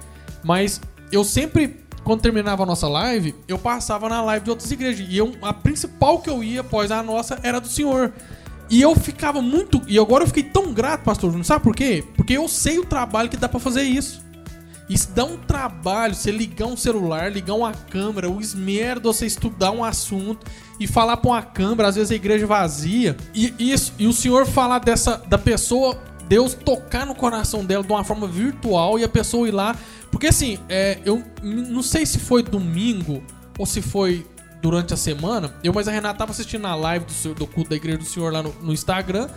Mas 0.45 0.81
eu 1.11 1.25
sempre, 1.25 1.81
quando 2.05 2.21
terminava 2.21 2.63
a 2.63 2.67
nossa 2.67 2.89
live, 2.89 3.35
eu 3.49 3.59
passava 3.59 4.09
na 4.09 4.23
live 4.23 4.45
de 4.45 4.51
outras 4.51 4.71
igrejas. 4.71 5.07
E 5.09 5.17
eu, 5.17 5.35
a 5.41 5.53
principal 5.53 6.21
que 6.21 6.29
eu 6.29 6.45
ia 6.45 6.61
após 6.61 6.91
a 6.91 7.03
nossa 7.03 7.39
era 7.43 7.61
do 7.61 7.69
Senhor. 7.69 8.13
E 8.69 8.83
eu 8.83 8.95
ficava 8.97 9.41
muito. 9.41 9.81
E 9.87 9.99
agora 9.99 10.25
eu 10.25 10.29
fiquei 10.29 10.43
tão 10.43 10.73
grato, 10.73 11.03
pastor 11.03 11.31
Júnior. 11.31 11.47
Sabe 11.47 11.65
por 11.65 11.75
quê? 11.75 12.05
Porque 12.17 12.35
eu 12.35 12.49
sei 12.49 12.79
o 12.79 12.85
trabalho 12.85 13.31
que 13.31 13.37
dá 13.37 13.49
para 13.49 13.61
fazer 13.61 13.83
isso. 13.83 14.26
Isso 14.89 15.11
dá 15.13 15.25
um 15.25 15.37
trabalho, 15.37 16.15
você 16.15 16.31
ligar 16.31 16.67
um 16.67 16.77
celular, 16.77 17.31
ligar 17.31 17.55
uma 17.55 17.73
câmera, 17.73 18.31
o 18.31 18.41
esmero 18.41 19.01
de 19.01 19.07
você 19.07 19.27
estudar 19.27 19.73
um 19.73 19.83
assunto 19.83 20.47
e 20.79 20.87
falar 20.87 21.17
pra 21.17 21.31
uma 21.31 21.43
câmera, 21.43 21.89
às 21.89 21.97
vezes 21.97 22.13
a 22.13 22.15
igreja 22.15 22.47
vazia. 22.47 23.17
E 23.35 23.53
isso, 23.59 23.93
e 23.99 24.07
o 24.07 24.13
senhor 24.13 24.47
falar 24.47 24.79
dessa 24.79 25.17
da 25.27 25.39
pessoa, 25.39 26.01
Deus 26.29 26.55
tocar 26.55 27.05
no 27.05 27.15
coração 27.15 27.65
dela 27.65 27.83
de 27.83 27.93
uma 27.93 28.05
forma 28.05 28.29
virtual 28.29 28.99
e 28.99 29.05
a 29.05 29.09
pessoa 29.09 29.49
ir 29.49 29.53
lá. 29.53 29.77
Porque 30.11 30.29
assim, 30.29 30.59
é, 30.69 30.99
eu 31.05 31.23
não 31.43 31.83
sei 31.83 32.07
se 32.07 32.19
foi 32.19 32.43
domingo 32.43 33.23
ou 33.59 33.67
se 33.67 33.83
foi 33.83 34.25
durante 34.63 34.95
a 34.95 34.97
semana. 34.97 35.53
Eu, 35.63 35.73
mas 35.73 35.89
a 35.89 35.93
Renata 35.93 36.19
tava 36.19 36.31
assistindo 36.31 36.67
a 36.67 36.75
live 36.75 37.05
do, 37.05 37.35
do 37.35 37.47
culto 37.47 37.71
da 37.71 37.77
igreja 37.77 37.99
do 37.99 38.05
senhor 38.05 38.33
lá 38.33 38.43
no, 38.43 38.55
no 38.63 38.73
Instagram. 38.73 39.29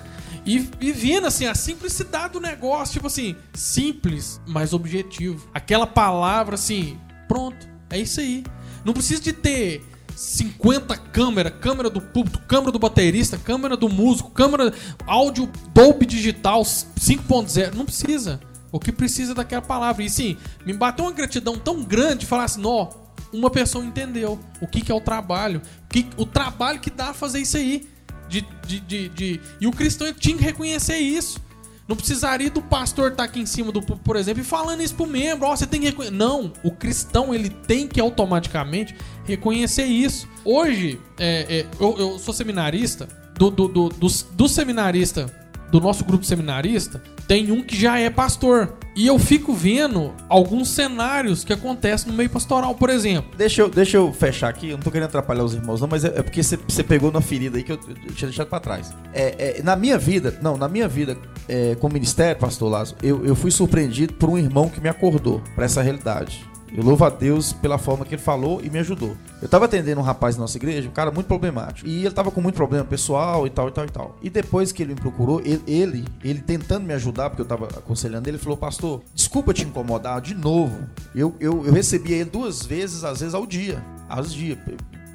E, 0.45 0.69
e 0.79 0.91
vendo 0.91 1.27
assim 1.27 1.45
a 1.45 1.55
simplicidade 1.55 2.33
do 2.33 2.39
negócio, 2.39 2.93
tipo 2.93 3.07
assim, 3.07 3.35
simples, 3.53 4.39
mas 4.47 4.73
objetivo. 4.73 5.47
Aquela 5.53 5.85
palavra 5.85 6.55
assim, 6.55 6.97
pronto, 7.27 7.67
é 7.89 7.99
isso 7.99 8.19
aí. 8.19 8.43
Não 8.83 8.93
precisa 8.93 9.21
de 9.21 9.33
ter 9.33 9.83
50 10.15 10.97
câmeras, 10.97 11.53
câmera 11.61 11.89
do 11.89 12.01
púlpito, 12.01 12.39
câmera 12.39 12.71
do 12.71 12.79
baterista, 12.79 13.37
câmera 13.37 13.77
do 13.77 13.87
músico, 13.87 14.31
câmera 14.31 14.73
áudio 15.05 15.49
Dolby 15.73 16.05
Digital 16.05 16.61
5.0, 16.61 17.73
não 17.73 17.85
precisa. 17.85 18.39
O 18.71 18.79
que 18.79 18.91
precisa 18.91 19.31
é 19.31 19.35
daquela 19.35 19.61
palavra. 19.61 20.03
E 20.03 20.09
sim, 20.09 20.37
me 20.65 20.73
bateu 20.73 21.05
uma 21.05 21.11
gratidão 21.11 21.57
tão 21.57 21.83
grande 21.83 22.25
falar 22.25 22.43
assim, 22.43 22.61
ó, 22.65 22.89
uma 23.31 23.49
pessoa 23.49 23.83
entendeu 23.83 24.39
o 24.61 24.67
que, 24.67 24.81
que 24.81 24.91
é 24.91 24.95
o 24.95 25.01
trabalho, 25.01 25.61
o, 25.85 25.87
que, 25.87 26.07
o 26.17 26.25
trabalho 26.25 26.79
que 26.79 26.89
dá 26.89 27.09
a 27.09 27.13
fazer 27.13 27.39
isso 27.39 27.57
aí. 27.57 27.87
De, 28.29 28.47
de, 28.65 28.79
de, 28.79 29.09
de, 29.09 29.41
E 29.59 29.67
o 29.67 29.71
cristão 29.71 30.13
tinha 30.13 30.37
que 30.37 30.43
reconhecer 30.43 30.97
isso. 30.97 31.41
Não 31.87 31.95
precisaria 31.95 32.51
do 32.51 32.61
pastor 32.61 33.11
estar 33.11 33.23
tá 33.23 33.29
aqui 33.29 33.39
em 33.39 33.47
cima 33.47 33.71
do 33.71 33.81
por 33.81 34.15
exemplo, 34.15 34.41
e 34.41 34.45
falando 34.45 34.81
isso 34.81 34.93
pro 34.93 35.07
membro, 35.07 35.47
ó, 35.47 35.53
oh, 35.53 35.57
você 35.57 35.65
tem 35.65 35.79
que 35.79 35.87
reconhecer. 35.87 36.15
Não, 36.15 36.53
o 36.63 36.69
cristão 36.69 37.33
ele 37.33 37.49
tem 37.49 37.87
que 37.87 37.99
automaticamente 37.99 38.95
reconhecer 39.25 39.85
isso. 39.85 40.27
Hoje, 40.45 41.01
é, 41.17 41.61
é, 41.61 41.65
eu, 41.79 41.97
eu, 41.97 42.19
sou 42.19 42.31
seminarista, 42.31 43.07
do, 43.33 43.49
do, 43.49 43.67
do, 43.67 43.89
do, 43.89 44.07
do 44.07 44.47
seminarista 44.47 45.48
do 45.71 45.79
nosso 45.79 46.03
grupo 46.03 46.25
seminarista, 46.25 47.01
tem 47.27 47.51
um 47.51 47.61
que 47.61 47.75
já 47.75 47.99
é 47.99 48.09
pastor. 48.09 48.77
E 48.95 49.07
eu 49.07 49.17
fico 49.17 49.53
vendo 49.53 50.13
alguns 50.27 50.69
cenários 50.69 51.43
que 51.43 51.53
acontecem 51.53 52.11
no 52.11 52.17
meio 52.17 52.29
pastoral, 52.29 52.75
por 52.75 52.89
exemplo. 52.89 53.31
Deixa 53.37 53.61
eu, 53.61 53.69
deixa 53.69 53.97
eu 53.97 54.11
fechar 54.11 54.49
aqui, 54.49 54.69
eu 54.69 54.77
não 54.77 54.83
tô 54.83 54.91
querendo 54.91 55.07
atrapalhar 55.07 55.43
os 55.43 55.53
irmãos, 55.53 55.79
não, 55.79 55.87
mas 55.87 56.03
é, 56.03 56.07
é 56.19 56.23
porque 56.23 56.41
você 56.43 56.83
pegou 56.83 57.11
na 57.11 57.21
ferida 57.21 57.57
aí 57.57 57.63
que 57.63 57.71
eu, 57.71 57.79
eu 57.87 58.13
tinha 58.13 58.27
deixado 58.27 58.47
para 58.47 58.59
trás. 58.59 58.93
É, 59.13 59.59
é, 59.59 59.63
na 59.63 59.75
minha 59.75 59.97
vida, 59.97 60.37
não, 60.41 60.57
na 60.57 60.67
minha 60.67 60.87
vida 60.87 61.17
é, 61.47 61.75
com 61.75 61.87
o 61.87 61.93
ministério, 61.93 62.39
pastor 62.39 62.69
Lazo, 62.69 62.95
eu, 63.01 63.25
eu 63.25 63.35
fui 63.35 63.51
surpreendido 63.51 64.13
por 64.13 64.29
um 64.29 64.37
irmão 64.37 64.67
que 64.67 64.81
me 64.81 64.89
acordou 64.89 65.41
para 65.55 65.65
essa 65.65 65.81
realidade. 65.81 66.48
Eu 66.75 66.83
louvo 66.83 67.03
a 67.03 67.09
Deus 67.09 67.51
pela 67.51 67.77
forma 67.77 68.05
que 68.05 68.15
ele 68.15 68.21
falou 68.21 68.61
e 68.63 68.69
me 68.69 68.79
ajudou. 68.79 69.15
Eu 69.41 69.47
tava 69.47 69.65
atendendo 69.65 69.99
um 69.99 70.03
rapaz 70.03 70.35
na 70.35 70.41
nossa 70.41 70.57
igreja, 70.57 70.87
um 70.87 70.91
cara 70.91 71.11
muito 71.11 71.27
problemático. 71.27 71.87
E 71.87 72.05
ele 72.05 72.11
tava 72.11 72.31
com 72.31 72.41
muito 72.41 72.55
problema 72.55 72.85
pessoal 72.85 73.47
e 73.47 73.49
tal 73.49 73.69
e 73.69 73.71
tal 73.71 73.85
e 73.85 73.89
tal. 73.89 74.17
E 74.21 74.29
depois 74.29 74.71
que 74.71 74.83
ele 74.83 74.93
me 74.93 74.99
procurou, 74.99 75.41
ele, 75.41 75.61
ele, 75.67 76.05
ele 76.23 76.41
tentando 76.41 76.85
me 76.85 76.93
ajudar, 76.93 77.29
porque 77.29 77.41
eu 77.41 77.45
tava 77.45 77.65
aconselhando 77.65 78.27
ele, 78.29 78.37
falou: 78.37 78.57
Pastor, 78.57 79.01
desculpa 79.13 79.53
te 79.53 79.63
incomodar 79.63 80.21
de 80.21 80.35
novo. 80.35 80.87
Eu, 81.15 81.35
eu, 81.39 81.65
eu 81.65 81.73
recebia 81.73 82.17
ele 82.17 82.29
duas 82.29 82.65
vezes, 82.65 83.03
às 83.03 83.19
vezes 83.19 83.33
ao 83.33 83.45
dia. 83.45 83.83
Às 84.07 84.33
dias. 84.33 84.57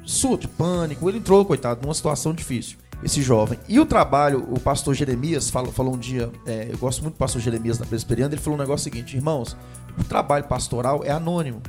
Surto, 0.03 0.47
pânico. 0.47 1.09
Ele 1.09 1.17
entrou, 1.19 1.45
coitado, 1.45 1.81
numa 1.81 1.93
situação 1.93 2.33
difícil 2.33 2.77
esse 3.03 3.21
jovem. 3.21 3.59
E 3.67 3.79
o 3.79 3.85
trabalho, 3.85 4.47
o 4.49 4.59
pastor 4.59 4.93
Jeremias 4.93 5.49
falou, 5.49 5.71
falou 5.71 5.93
um 5.93 5.97
dia, 5.97 6.31
é, 6.45 6.69
eu 6.71 6.77
gosto 6.77 7.01
muito 7.01 7.15
do 7.15 7.17
pastor 7.17 7.41
Jeremias 7.41 7.77
da 7.77 7.85
Presbiteriana, 7.85 8.33
ele 8.33 8.41
falou 8.41 8.57
um 8.57 8.61
negócio 8.61 8.83
seguinte, 8.85 9.15
irmãos, 9.15 9.55
o 9.97 10.03
trabalho 10.03 10.45
pastoral 10.45 11.03
é 11.03 11.11
anônimo. 11.11 11.61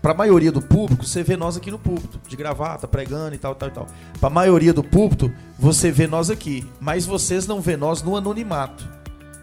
Para 0.00 0.12
a 0.12 0.16
maioria 0.16 0.52
do 0.52 0.60
público, 0.60 1.06
você 1.06 1.22
vê 1.22 1.34
nós 1.34 1.56
aqui 1.56 1.70
no 1.70 1.78
púlpito, 1.78 2.20
de 2.28 2.36
gravata, 2.36 2.86
pregando 2.86 3.34
e 3.34 3.38
tal, 3.38 3.54
tal, 3.54 3.70
tal. 3.70 3.86
Para 4.20 4.28
a 4.28 4.32
maioria 4.32 4.72
do 4.72 4.84
púlpito, 4.84 5.32
você 5.58 5.90
vê 5.90 6.06
nós 6.06 6.28
aqui, 6.28 6.68
mas 6.78 7.06
vocês 7.06 7.46
não 7.46 7.60
vê 7.60 7.74
nós 7.74 8.02
no 8.02 8.14
anonimato. 8.14 8.86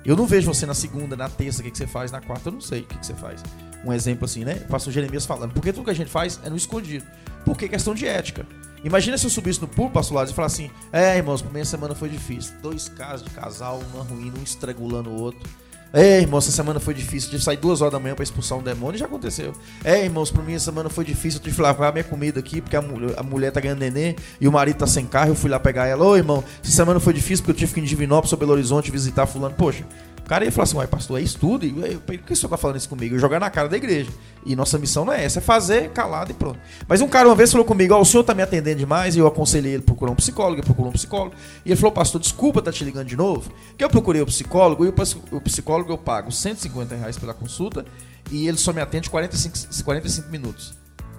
Eu 0.05 0.15
não 0.15 0.27
vejo 0.27 0.53
você 0.53 0.65
na 0.67 0.75
segunda, 0.75 1.15
na 1.15 1.29
terça, 1.29 1.61
o 1.61 1.63
que, 1.63 1.71
que 1.71 1.77
você 1.77 1.88
faz, 1.88 2.11
na 2.11 2.21
quarta, 2.21 2.49
eu 2.49 2.53
não 2.53 2.61
sei 2.61 2.81
o 2.81 2.85
que, 2.85 2.97
que 2.97 3.05
você 3.05 3.15
faz. 3.15 3.43
Um 3.83 3.91
exemplo 3.91 4.25
assim, 4.25 4.45
né? 4.45 4.55
Pastor 4.55 4.93
Jeremias 4.93 5.25
falando, 5.25 5.51
porque 5.51 5.73
tudo 5.73 5.85
que 5.85 5.91
a 5.91 5.95
gente 5.95 6.11
faz 6.11 6.39
é 6.43 6.49
no 6.49 6.55
escondido. 6.55 7.05
Porque 7.43 7.67
questão 7.67 7.95
de 7.95 8.05
ética. 8.05 8.45
Imagina 8.83 9.17
se 9.17 9.25
eu 9.25 9.29
subisse 9.29 9.61
no 9.61 9.67
púlpito, 9.67 9.93
pastor 9.93 10.17
Lázaro, 10.17 10.33
e 10.33 10.35
falasse 10.35 10.63
assim: 10.63 10.71
É, 10.91 11.17
irmãos, 11.17 11.43
minha 11.43 11.65
semana 11.65 11.93
foi 11.93 12.09
difícil. 12.09 12.53
Dois 12.61 12.89
casos 12.89 13.27
de 13.27 13.33
casal, 13.33 13.79
uma 13.93 14.03
ruim, 14.03 14.31
um 14.38 14.43
estrangulando 14.43 15.09
o 15.09 15.21
outro. 15.21 15.47
É, 15.93 16.22
irmãos, 16.22 16.45
essa 16.45 16.55
semana 16.55 16.80
foi 16.80 16.93
difícil. 16.93 17.30
de 17.30 17.43
sair 17.43 17.57
duas 17.57 17.81
horas 17.81 17.91
da 17.91 17.99
manhã 17.99 18.15
para 18.15 18.23
expulsar 18.23 18.57
um 18.57 18.63
demônio 18.63 18.97
já 18.97 19.05
aconteceu. 19.05 19.53
É, 19.84 20.03
irmãos, 20.03 20.31
pra 20.31 20.41
mim 20.41 20.53
essa 20.53 20.65
semana 20.65 20.89
foi 20.89 21.03
difícil. 21.03 21.39
Eu 21.39 21.43
tive 21.43 21.55
que 21.57 21.61
lavar 21.61 21.91
minha 21.91 22.03
comida 22.03 22.39
aqui, 22.39 22.61
porque 22.61 22.76
a, 22.76 22.81
mulher, 22.81 23.13
a 23.18 23.23
mulher 23.23 23.51
tá 23.51 23.59
ganhando 23.59 23.80
neném 23.80 24.15
e 24.39 24.47
o 24.47 24.51
marido 24.51 24.77
tá 24.77 24.88
sem 24.88 25.05
carro. 25.05 25.31
Eu 25.31 25.35
fui 25.35 25.49
lá 25.49 25.59
pegar 25.59 25.88
ela. 25.88 26.05
Ô, 26.05 26.15
irmão, 26.15 26.43
essa 26.63 26.72
semana 26.72 26.99
foi 26.99 27.13
difícil 27.13 27.43
porque 27.43 27.51
eu 27.51 27.55
tive 27.55 27.73
que 27.73 27.80
ir 27.80 27.84
em 27.84 27.85
Divinópolis, 27.85 28.34
Belo 28.34 28.53
Horizonte, 28.53 28.89
visitar 28.89 29.26
Fulano. 29.26 29.53
Poxa, 29.55 29.84
cara 30.31 30.45
ia 30.45 30.51
falar 30.51 30.63
assim, 30.63 30.77
uai, 30.77 30.87
pastor, 30.87 31.19
é 31.19 31.23
estudo? 31.23 31.65
E, 31.65 31.97
por 31.97 32.17
que 32.19 32.31
o 32.31 32.35
senhor 32.37 32.49
tá 32.49 32.55
falando 32.55 32.77
isso 32.77 32.87
comigo? 32.87 33.13
Eu 33.13 33.19
jogar 33.19 33.37
na 33.37 33.49
cara 33.49 33.67
da 33.67 33.75
igreja. 33.75 34.09
E 34.45 34.55
nossa 34.55 34.79
missão 34.79 35.03
não 35.03 35.11
é 35.11 35.25
essa, 35.25 35.39
é 35.39 35.41
fazer 35.41 35.89
calado 35.89 36.31
e 36.31 36.33
pronto. 36.33 36.57
Mas 36.87 37.01
um 37.01 37.07
cara 37.09 37.27
uma 37.27 37.35
vez 37.35 37.51
falou 37.51 37.67
comigo, 37.67 37.93
ó, 37.93 37.97
oh, 37.97 38.01
o 38.01 38.05
senhor 38.05 38.23
tá 38.23 38.33
me 38.33 38.41
atendendo 38.41 38.79
demais, 38.79 39.17
e 39.17 39.19
eu 39.19 39.27
aconselhei 39.27 39.73
ele 39.73 39.83
procurar 39.83 40.09
um 40.09 40.15
psicólogo, 40.15 40.55
ele 40.55 40.65
procurou 40.65 40.89
um 40.89 40.93
psicólogo. 40.93 41.35
E 41.65 41.69
ele 41.71 41.75
falou, 41.75 41.91
pastor, 41.91 42.21
desculpa 42.21 42.61
tá 42.61 42.71
te 42.71 42.81
ligando 42.85 43.07
de 43.07 43.17
novo, 43.17 43.51
que 43.77 43.83
eu 43.83 43.89
procurei 43.89 44.21
o 44.21 44.25
psicólogo, 44.25 44.85
e 44.85 44.93
o 45.35 45.41
psicólogo 45.41 45.91
eu 45.91 45.97
pago 45.97 46.31
150 46.31 46.95
reais 46.95 47.17
pela 47.17 47.33
consulta, 47.33 47.83
e 48.31 48.47
ele 48.47 48.57
só 48.57 48.71
me 48.71 48.79
atende 48.79 49.09
45, 49.09 49.83
45 49.83 50.29
minutos. 50.29 50.73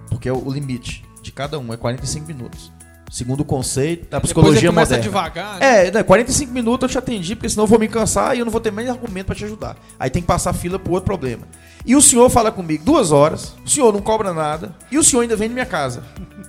Porque 0.08 0.26
é 0.26 0.32
o 0.32 0.50
limite 0.50 1.04
de 1.22 1.32
cada 1.32 1.58
um, 1.58 1.70
é 1.70 1.76
45 1.76 2.26
minutos. 2.26 2.72
Segundo 3.12 3.40
o 3.40 3.44
conceito 3.44 4.04
da 4.08 4.16
Depois 4.16 4.22
psicologia 4.32 4.70
começa 4.70 4.96
moderna. 4.96 5.02
devagar. 5.02 5.60
né? 5.60 5.88
É, 5.88 5.90
né, 5.90 6.02
45 6.02 6.50
minutos 6.50 6.82
eu 6.84 6.88
te 6.88 6.96
atendi, 6.98 7.36
porque 7.36 7.50
senão 7.50 7.64
eu 7.64 7.68
vou 7.68 7.78
me 7.78 7.86
cansar 7.86 8.34
e 8.34 8.38
eu 8.38 8.44
não 8.46 8.50
vou 8.50 8.60
ter 8.60 8.72
mais 8.72 8.88
argumento 8.88 9.26
pra 9.26 9.34
te 9.34 9.44
ajudar. 9.44 9.76
Aí 10.00 10.08
tem 10.08 10.22
que 10.22 10.26
passar 10.26 10.54
fila 10.54 10.78
pro 10.78 10.94
outro 10.94 11.04
problema. 11.04 11.42
E 11.84 11.94
o 11.94 12.00
senhor 12.00 12.30
fala 12.30 12.50
comigo 12.50 12.82
duas 12.82 13.12
horas, 13.12 13.54
o 13.64 13.68
senhor 13.68 13.92
não 13.92 14.00
cobra 14.00 14.32
nada, 14.32 14.74
e 14.90 14.96
o 14.96 15.04
senhor 15.04 15.20
ainda 15.22 15.36
vem 15.36 15.48
na 15.48 15.54
minha 15.54 15.66
casa. 15.66 16.02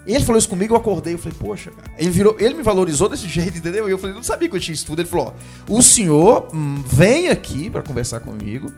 Ele 0.08 0.24
falou 0.24 0.40
isso 0.40 0.48
comigo, 0.48 0.74
eu 0.74 0.78
acordei, 0.78 1.16
eu 1.16 1.18
falei, 1.18 1.38
poxa, 1.38 1.70
cara. 1.72 1.92
Ele, 1.98 2.10
virou, 2.10 2.36
ele 2.40 2.54
me 2.56 2.64
valorizou 2.64 3.10
desse 3.10 3.28
jeito, 3.30 3.58
entendeu? 3.58 3.90
E 3.90 3.92
eu 3.92 3.98
falei, 3.98 4.16
não 4.16 4.24
sabia 4.24 4.48
que 4.48 4.56
eu 4.56 4.60
tinha 4.60 4.74
estudo. 4.74 5.02
Ele 5.02 5.10
falou, 5.10 5.34
ó, 5.68 5.74
o 5.74 5.82
senhor 5.82 6.48
hum, 6.54 6.82
vem 6.86 7.28
aqui 7.28 7.70
pra 7.70 7.82
conversar 7.82 8.22
comigo, 8.22 8.72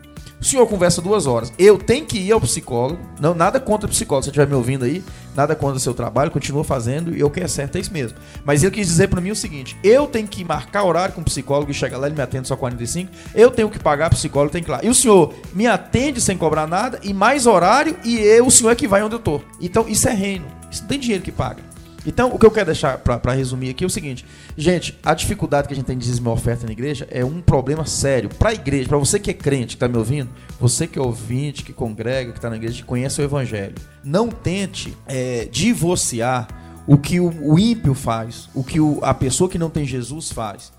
o 0.45 0.47
senhor 0.47 0.67
conversa 0.67 1.01
duas 1.01 1.25
horas. 1.25 1.51
Eu 1.57 1.75
tenho 1.75 2.05
que 2.05 2.19
ir 2.19 2.31
ao 2.31 2.39
psicólogo. 2.39 2.99
Não, 3.19 3.33
nada 3.33 3.59
contra 3.59 3.87
o 3.87 3.89
psicólogo. 3.89 4.23
Se 4.23 4.27
você 4.27 4.29
estiver 4.29 4.47
me 4.47 4.53
ouvindo 4.53 4.85
aí, 4.85 5.03
nada 5.35 5.55
contra 5.55 5.77
o 5.77 5.79
seu 5.79 5.93
trabalho, 5.93 6.29
continua 6.29 6.63
fazendo 6.63 7.15
e 7.15 7.19
eu 7.19 7.31
que 7.31 7.39
é 7.39 7.47
certo, 7.47 7.77
é 7.77 7.79
isso 7.79 7.91
mesmo. 7.91 8.17
Mas 8.45 8.61
ele 8.61 8.71
quis 8.71 8.87
dizer 8.87 9.07
pra 9.07 9.19
mim 9.19 9.31
o 9.31 9.35
seguinte: 9.35 9.75
eu 9.83 10.05
tenho 10.05 10.27
que 10.27 10.43
marcar 10.45 10.83
horário 10.83 11.15
com 11.15 11.21
o 11.21 11.23
psicólogo 11.23 11.71
e 11.71 11.73
chegar 11.73 11.97
lá, 11.97 12.05
ele 12.05 12.15
me 12.15 12.21
atende 12.21 12.47
só 12.47 12.55
45. 12.55 13.11
Eu 13.33 13.49
tenho 13.49 13.71
que 13.71 13.79
pagar 13.79 14.11
psicólogo, 14.11 14.51
tem 14.51 14.61
que 14.61 14.69
ir 14.69 14.71
lá. 14.71 14.79
E 14.83 14.89
o 14.89 14.93
senhor 14.93 15.33
me 15.51 15.65
atende 15.65 16.21
sem 16.21 16.37
cobrar 16.37 16.67
nada 16.67 16.99
e 17.01 17.11
mais 17.11 17.47
horário 17.47 17.97
e 18.03 18.19
eu, 18.19 18.45
o 18.45 18.51
senhor 18.51 18.69
é 18.69 18.75
que 18.75 18.87
vai 18.87 19.01
onde 19.01 19.15
eu 19.15 19.19
tô. 19.19 19.41
Então, 19.59 19.87
isso 19.87 20.07
é 20.07 20.13
reino. 20.13 20.45
Isso 20.69 20.83
não 20.83 20.89
tem 20.89 20.99
dinheiro 20.99 21.23
que 21.23 21.31
paga. 21.31 21.74
Então, 22.05 22.29
o 22.33 22.37
que 22.37 22.45
eu 22.45 22.51
quero 22.51 22.67
deixar 22.67 22.97
pra 22.99 23.33
resumir 23.33 23.69
aqui 23.71 23.83
é 23.83 23.87
o 23.87 23.89
seguinte: 23.89 24.25
gente, 24.57 24.97
a 25.03 25.13
dificuldade 25.13 25.67
que 25.67 25.73
a 25.73 25.75
gente 25.75 25.85
tem 25.85 25.97
de 25.97 26.05
dizimar 26.05 26.33
oferta 26.33 26.65
na 26.65 26.71
igreja 26.71 27.07
é 27.09 27.25
um 27.25 27.41
problema 27.41 27.85
sério. 27.85 28.29
Pra 28.29 28.53
igreja, 28.53 28.87
pra 28.87 28.97
você 28.97 29.19
que 29.19 29.31
é 29.31 29.33
crente, 29.33 29.75
que 29.75 29.79
tá 29.79 29.87
me 29.87 29.97
ouvindo, 29.97 30.29
você 30.59 30.85
que 30.87 30.99
é 30.99 31.01
ouvinte, 31.01 31.63
que 31.63 31.73
congrega, 31.73 32.31
que 32.31 32.39
tá 32.39 32.49
na 32.49 32.55
igreja, 32.57 32.75
que 32.75 32.83
conhece 32.83 33.19
o 33.21 33.23
evangelho, 33.23 33.75
não 34.03 34.29
tente 34.29 34.95
é, 35.07 35.47
divorciar 35.51 36.47
o 36.87 36.97
que 36.97 37.19
o, 37.19 37.29
o 37.41 37.57
ímpio 37.57 37.93
faz, 37.95 38.47
o 38.53 38.63
que 38.63 38.79
o- 38.79 38.99
a 39.01 39.13
pessoa 39.13 39.49
que 39.49 39.57
não 39.57 39.69
tem 39.69 39.85
Jesus 39.85 40.31
faz. 40.31 40.71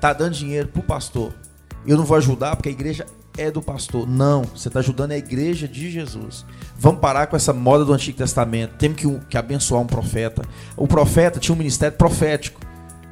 Tá 0.00 0.12
dando 0.12 0.34
dinheiro 0.34 0.68
pro 0.68 0.82
pastor. 0.82 1.32
Eu 1.86 1.96
não 1.96 2.04
vou 2.04 2.16
ajudar 2.16 2.56
porque 2.56 2.68
a 2.68 2.72
igreja 2.72 3.04
é 3.36 3.50
do 3.50 3.60
pastor. 3.60 4.08
Não, 4.08 4.42
você 4.44 4.68
está 4.68 4.80
ajudando 4.80 5.12
a 5.12 5.16
igreja 5.18 5.66
de 5.68 5.90
Jesus. 5.90 6.44
Vamos 6.82 7.00
parar 7.00 7.28
com 7.28 7.36
essa 7.36 7.52
moda 7.52 7.84
do 7.84 7.92
Antigo 7.92 8.18
Testamento. 8.18 8.74
Temos 8.76 9.00
que, 9.00 9.08
que 9.30 9.38
abençoar 9.38 9.80
um 9.80 9.86
profeta. 9.86 10.42
O 10.76 10.88
profeta 10.88 11.38
tinha 11.38 11.54
um 11.54 11.58
ministério 11.58 11.96
profético. 11.96 12.60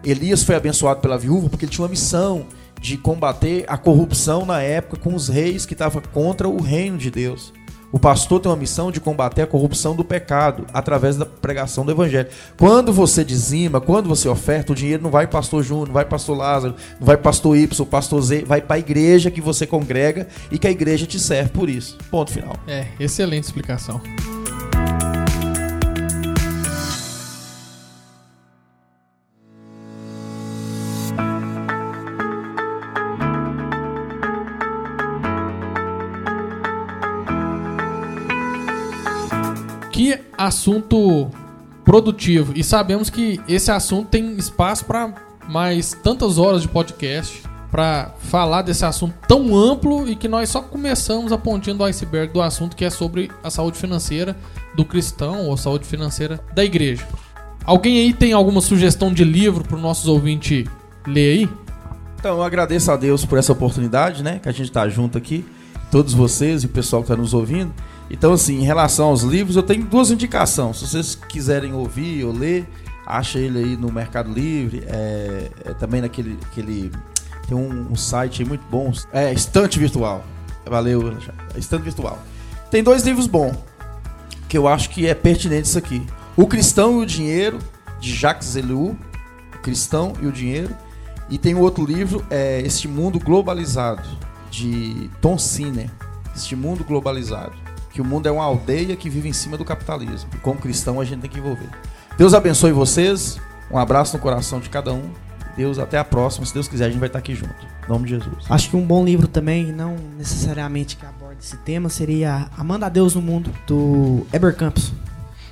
Elias 0.02 0.42
foi 0.42 0.56
abençoado 0.56 1.00
pela 1.00 1.16
viúva 1.16 1.48
porque 1.48 1.66
ele 1.66 1.70
tinha 1.70 1.84
uma 1.84 1.88
missão 1.88 2.46
de 2.80 2.96
combater 2.96 3.64
a 3.68 3.78
corrupção 3.78 4.44
na 4.44 4.60
época 4.60 4.96
com 4.96 5.14
os 5.14 5.28
reis 5.28 5.64
que 5.66 5.74
estavam 5.74 6.02
contra 6.12 6.48
o 6.48 6.60
reino 6.60 6.98
de 6.98 7.12
Deus. 7.12 7.52
O 7.92 7.98
pastor 7.98 8.40
tem 8.40 8.50
uma 8.50 8.56
missão 8.56 8.92
de 8.92 9.00
combater 9.00 9.42
a 9.42 9.46
corrupção 9.46 9.96
do 9.96 10.04
pecado 10.04 10.64
através 10.72 11.16
da 11.16 11.26
pregação 11.26 11.84
do 11.84 11.90
evangelho. 11.90 12.28
Quando 12.56 12.92
você 12.92 13.24
dizima, 13.24 13.80
quando 13.80 14.08
você 14.08 14.28
oferta, 14.28 14.72
o 14.72 14.74
dinheiro 14.76 15.02
não 15.02 15.10
vai 15.10 15.26
para 15.26 15.38
pastor 15.38 15.62
Júnior, 15.62 15.88
não 15.88 15.94
vai 15.94 16.04
para 16.04 16.10
pastor 16.10 16.36
Lázaro, 16.36 16.74
não 16.98 17.06
vai 17.06 17.16
para 17.16 17.24
pastor 17.24 17.56
Y, 17.56 17.86
pastor 17.86 18.22
Z, 18.22 18.44
vai 18.46 18.60
para 18.60 18.76
a 18.76 18.78
igreja 18.78 19.30
que 19.30 19.40
você 19.40 19.66
congrega 19.66 20.28
e 20.50 20.58
que 20.58 20.66
a 20.66 20.70
igreja 20.70 21.06
te 21.06 21.18
serve 21.18 21.50
por 21.50 21.68
isso. 21.68 21.98
Ponto 22.10 22.30
final. 22.30 22.54
É, 22.66 22.86
excelente 23.00 23.44
explicação. 23.44 24.00
Assunto 40.46 41.30
produtivo. 41.84 42.52
E 42.56 42.64
sabemos 42.64 43.10
que 43.10 43.40
esse 43.46 43.70
assunto 43.70 44.08
tem 44.08 44.34
espaço 44.36 44.86
para 44.86 45.12
mais 45.48 45.92
tantas 46.02 46.38
horas 46.38 46.62
de 46.62 46.68
podcast 46.68 47.42
para 47.70 48.14
falar 48.20 48.62
desse 48.62 48.84
assunto 48.84 49.14
tão 49.28 49.54
amplo 49.54 50.08
e 50.08 50.16
que 50.16 50.26
nós 50.26 50.48
só 50.48 50.62
começamos 50.62 51.30
a 51.30 51.38
pontinha 51.38 51.74
do 51.74 51.84
iceberg 51.84 52.32
do 52.32 52.40
assunto 52.40 52.74
que 52.74 52.84
é 52.84 52.90
sobre 52.90 53.30
a 53.44 53.50
saúde 53.50 53.78
financeira 53.78 54.36
do 54.74 54.84
cristão 54.84 55.46
ou 55.46 55.56
saúde 55.56 55.86
financeira 55.86 56.40
da 56.54 56.64
igreja. 56.64 57.06
Alguém 57.64 57.98
aí 57.98 58.12
tem 58.14 58.32
alguma 58.32 58.60
sugestão 58.60 59.12
de 59.12 59.22
livro 59.22 59.62
para 59.62 59.76
os 59.76 59.82
nossos 59.82 60.08
ouvintes 60.08 60.64
ler 61.06 61.38
aí? 61.38 61.48
Então, 62.18 62.36
eu 62.36 62.42
agradeço 62.42 62.90
a 62.90 62.96
Deus 62.96 63.24
por 63.24 63.38
essa 63.38 63.52
oportunidade, 63.52 64.22
né? 64.22 64.38
Que 64.42 64.48
a 64.48 64.52
gente 64.52 64.72
tá 64.72 64.88
junto 64.88 65.16
aqui, 65.16 65.44
todos 65.90 66.12
vocês 66.12 66.62
e 66.62 66.66
o 66.66 66.68
pessoal 66.68 67.02
que 67.02 67.10
está 67.10 67.16
nos 67.16 67.32
ouvindo. 67.32 67.72
Então, 68.10 68.32
assim, 68.32 68.60
em 68.60 68.64
relação 68.64 69.06
aos 69.06 69.22
livros, 69.22 69.56
eu 69.56 69.62
tenho 69.62 69.84
duas 69.84 70.10
indicações. 70.10 70.78
Se 70.78 70.86
vocês 70.88 71.14
quiserem 71.14 71.72
ouvir 71.72 72.24
ou 72.24 72.32
ler, 72.32 72.68
acha 73.06 73.38
ele 73.38 73.58
aí 73.58 73.76
no 73.76 73.92
Mercado 73.92 74.32
Livre, 74.32 74.82
é, 74.86 75.50
é 75.64 75.74
também 75.74 76.00
naquele 76.00 76.36
aquele, 76.50 76.90
tem 77.46 77.56
um, 77.56 77.92
um 77.92 77.96
site 77.96 78.44
muito 78.44 78.64
bom, 78.70 78.92
é 79.12 79.32
Estante 79.32 79.78
Virtual. 79.78 80.24
Valeu. 80.66 81.16
Estante 81.56 81.82
Virtual. 81.82 82.18
Tem 82.70 82.82
dois 82.82 83.04
livros 83.04 83.26
bons 83.26 83.56
que 84.48 84.58
eu 84.58 84.66
acho 84.66 84.90
que 84.90 85.06
é 85.06 85.14
pertinente 85.14 85.68
isso 85.68 85.78
aqui. 85.78 86.04
O 86.36 86.46
Cristão 86.46 86.98
e 86.98 87.02
o 87.02 87.06
Dinheiro 87.06 87.58
de 88.00 88.12
Jacques 88.12 88.56
Ellul, 88.56 88.98
O 89.54 89.58
Cristão 89.58 90.12
e 90.20 90.26
o 90.26 90.32
Dinheiro. 90.32 90.74
E 91.28 91.38
tem 91.38 91.54
um 91.54 91.60
outro 91.60 91.84
livro, 91.84 92.24
é 92.28 92.60
Este 92.60 92.88
Mundo 92.88 93.20
Globalizado, 93.20 94.08
de 94.50 95.08
Tom 95.20 95.38
Siner. 95.38 95.88
Este 96.34 96.56
Mundo 96.56 96.82
Globalizado. 96.82 97.69
Que 98.00 98.02
o 98.02 98.08
mundo 98.08 98.26
é 98.26 98.32
uma 98.32 98.44
aldeia 98.44 98.96
que 98.96 99.10
vive 99.10 99.28
em 99.28 99.32
cima 99.34 99.58
do 99.58 99.64
capitalismo. 99.64 100.30
E 100.34 100.38
como 100.38 100.58
cristão 100.58 101.02
a 101.02 101.04
gente 101.04 101.20
tem 101.20 101.28
que 101.28 101.38
envolver. 101.38 101.68
Deus 102.16 102.32
abençoe 102.32 102.72
vocês. 102.72 103.38
Um 103.70 103.76
abraço 103.76 104.16
no 104.16 104.22
coração 104.22 104.58
de 104.58 104.70
cada 104.70 104.90
um. 104.90 105.10
Deus, 105.54 105.78
até 105.78 105.98
a 105.98 106.04
próxima. 106.04 106.46
Se 106.46 106.54
Deus 106.54 106.66
quiser, 106.66 106.86
a 106.86 106.88
gente 106.88 106.98
vai 106.98 107.10
estar 107.10 107.18
aqui 107.18 107.34
junto. 107.34 107.54
Em 107.84 107.90
nome 107.90 108.04
de 108.04 108.14
Jesus. 108.14 108.46
Acho 108.48 108.70
que 108.70 108.76
um 108.76 108.86
bom 108.86 109.04
livro 109.04 109.28
também, 109.28 109.70
não 109.70 109.96
necessariamente 110.16 110.96
que 110.96 111.04
aborde 111.04 111.44
esse 111.44 111.58
tema, 111.58 111.90
seria 111.90 112.48
Amanda 112.56 112.86
a 112.86 112.88
Deus 112.88 113.14
no 113.14 113.20
Mundo, 113.20 113.52
do 113.66 114.26
Eber 114.32 114.56
Campos. 114.56 114.94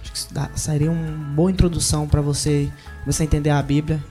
Acho 0.01 0.11
que 0.11 0.59
seria 0.59 0.91
uma 0.91 1.35
boa 1.35 1.51
introdução 1.51 2.09
para 2.09 2.23
você 2.23 2.71
começar 3.03 3.25
a 3.25 3.27
entender 3.27 3.51
a 3.51 3.61
Bíblia 3.61 4.03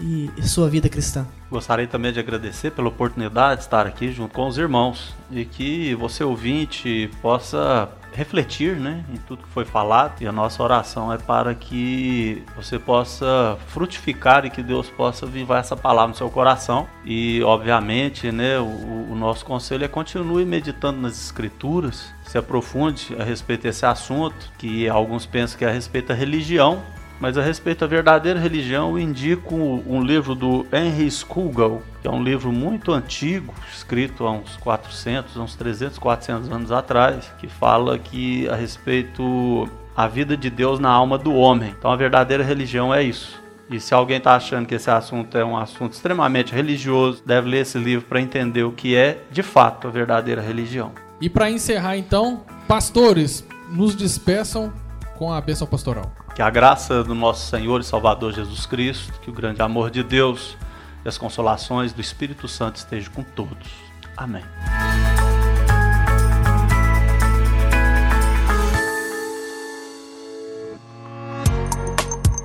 e 0.00 0.30
sua 0.42 0.68
vida 0.68 0.88
cristã. 0.88 1.26
Gostaria 1.50 1.86
também 1.86 2.12
de 2.12 2.18
agradecer 2.18 2.72
pela 2.72 2.88
oportunidade 2.88 3.60
de 3.60 3.66
estar 3.66 3.86
aqui 3.86 4.10
junto 4.10 4.34
com 4.34 4.46
os 4.46 4.58
irmãos 4.58 5.14
e 5.30 5.44
que 5.44 5.94
você 5.94 6.24
ouvinte 6.24 7.10
possa 7.22 7.88
refletir 8.12 8.76
né, 8.76 9.04
em 9.12 9.16
tudo 9.18 9.42
que 9.42 9.48
foi 9.50 9.66
falado 9.66 10.22
e 10.22 10.26
a 10.26 10.32
nossa 10.32 10.62
oração 10.62 11.12
é 11.12 11.18
para 11.18 11.54
que 11.54 12.42
você 12.56 12.78
possa 12.78 13.58
frutificar 13.68 14.46
e 14.46 14.50
que 14.50 14.62
Deus 14.62 14.88
possa 14.88 15.26
vivar 15.26 15.60
essa 15.60 15.76
palavra 15.76 16.08
no 16.08 16.14
seu 16.16 16.30
coração 16.30 16.88
e 17.04 17.42
obviamente 17.42 18.32
né, 18.32 18.58
o, 18.58 19.12
o 19.12 19.14
nosso 19.14 19.44
conselho 19.44 19.84
é 19.84 19.88
continue 19.88 20.46
meditando 20.46 20.98
nas 20.98 21.22
escrituras 21.22 22.10
se 22.24 22.38
aprofunde 22.38 23.14
a 23.18 23.22
respeito 23.22 23.64
desse 23.64 23.84
assunto 23.84 24.50
que 24.56 24.88
alguns 24.88 25.26
pensam 25.26 25.58
que 25.58 25.64
é 25.66 25.68
a 25.68 25.72
respeito 25.72 26.08
da 26.08 26.14
religião 26.14 26.82
mas 27.20 27.38
a 27.38 27.42
respeito 27.42 27.80
da 27.80 27.86
verdadeira 27.86 28.38
religião, 28.38 28.98
indico 28.98 29.54
um 29.54 30.02
livro 30.02 30.34
do 30.34 30.66
Henry 30.72 31.10
Scougal, 31.10 31.82
que 32.00 32.08
é 32.08 32.10
um 32.10 32.22
livro 32.22 32.52
muito 32.52 32.92
antigo, 32.92 33.54
escrito 33.72 34.26
há 34.26 34.32
uns 34.32 34.56
400, 34.56 35.36
uns 35.36 35.54
300, 35.54 35.98
400 35.98 36.50
anos 36.50 36.72
atrás, 36.72 37.32
que 37.38 37.48
fala 37.48 37.98
que 37.98 38.48
a 38.48 38.54
respeito 38.54 39.68
a 39.96 40.06
vida 40.06 40.36
de 40.36 40.50
Deus 40.50 40.78
na 40.78 40.90
alma 40.90 41.16
do 41.16 41.34
homem. 41.34 41.74
Então 41.78 41.90
a 41.90 41.96
verdadeira 41.96 42.44
religião 42.44 42.94
é 42.94 43.02
isso. 43.02 43.42
E 43.68 43.80
se 43.80 43.94
alguém 43.94 44.18
está 44.18 44.36
achando 44.36 44.66
que 44.66 44.74
esse 44.74 44.90
assunto 44.90 45.36
é 45.36 45.44
um 45.44 45.56
assunto 45.56 45.94
extremamente 45.94 46.54
religioso, 46.54 47.22
deve 47.24 47.48
ler 47.48 47.62
esse 47.62 47.78
livro 47.78 48.06
para 48.06 48.20
entender 48.20 48.62
o 48.62 48.70
que 48.70 48.94
é 48.94 49.22
de 49.30 49.42
fato 49.42 49.88
a 49.88 49.90
verdadeira 49.90 50.40
religião. 50.40 50.92
E 51.20 51.28
para 51.28 51.50
encerrar 51.50 51.96
então, 51.96 52.44
pastores, 52.68 53.44
nos 53.70 53.96
despeçam 53.96 54.72
com 55.16 55.32
a 55.32 55.40
bênção 55.40 55.66
pastoral. 55.66 56.12
Que 56.36 56.42
a 56.42 56.50
graça 56.50 57.02
do 57.02 57.14
nosso 57.14 57.48
Senhor 57.48 57.80
e 57.80 57.82
Salvador 57.82 58.30
Jesus 58.30 58.66
Cristo, 58.66 59.10
que 59.22 59.30
o 59.30 59.32
grande 59.32 59.62
amor 59.62 59.90
de 59.90 60.02
Deus 60.02 60.54
e 61.02 61.08
as 61.08 61.16
consolações 61.16 61.94
do 61.94 62.00
Espírito 62.02 62.46
Santo 62.46 62.76
estejam 62.76 63.10
com 63.10 63.22
todos. 63.22 63.66
Amém. 64.14 64.42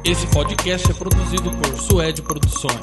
Esse 0.06 0.26
podcast 0.28 0.90
é 0.90 0.94
produzido 0.94 1.52
por 1.52 1.78
Suede 1.78 2.22
Produções. 2.22 2.80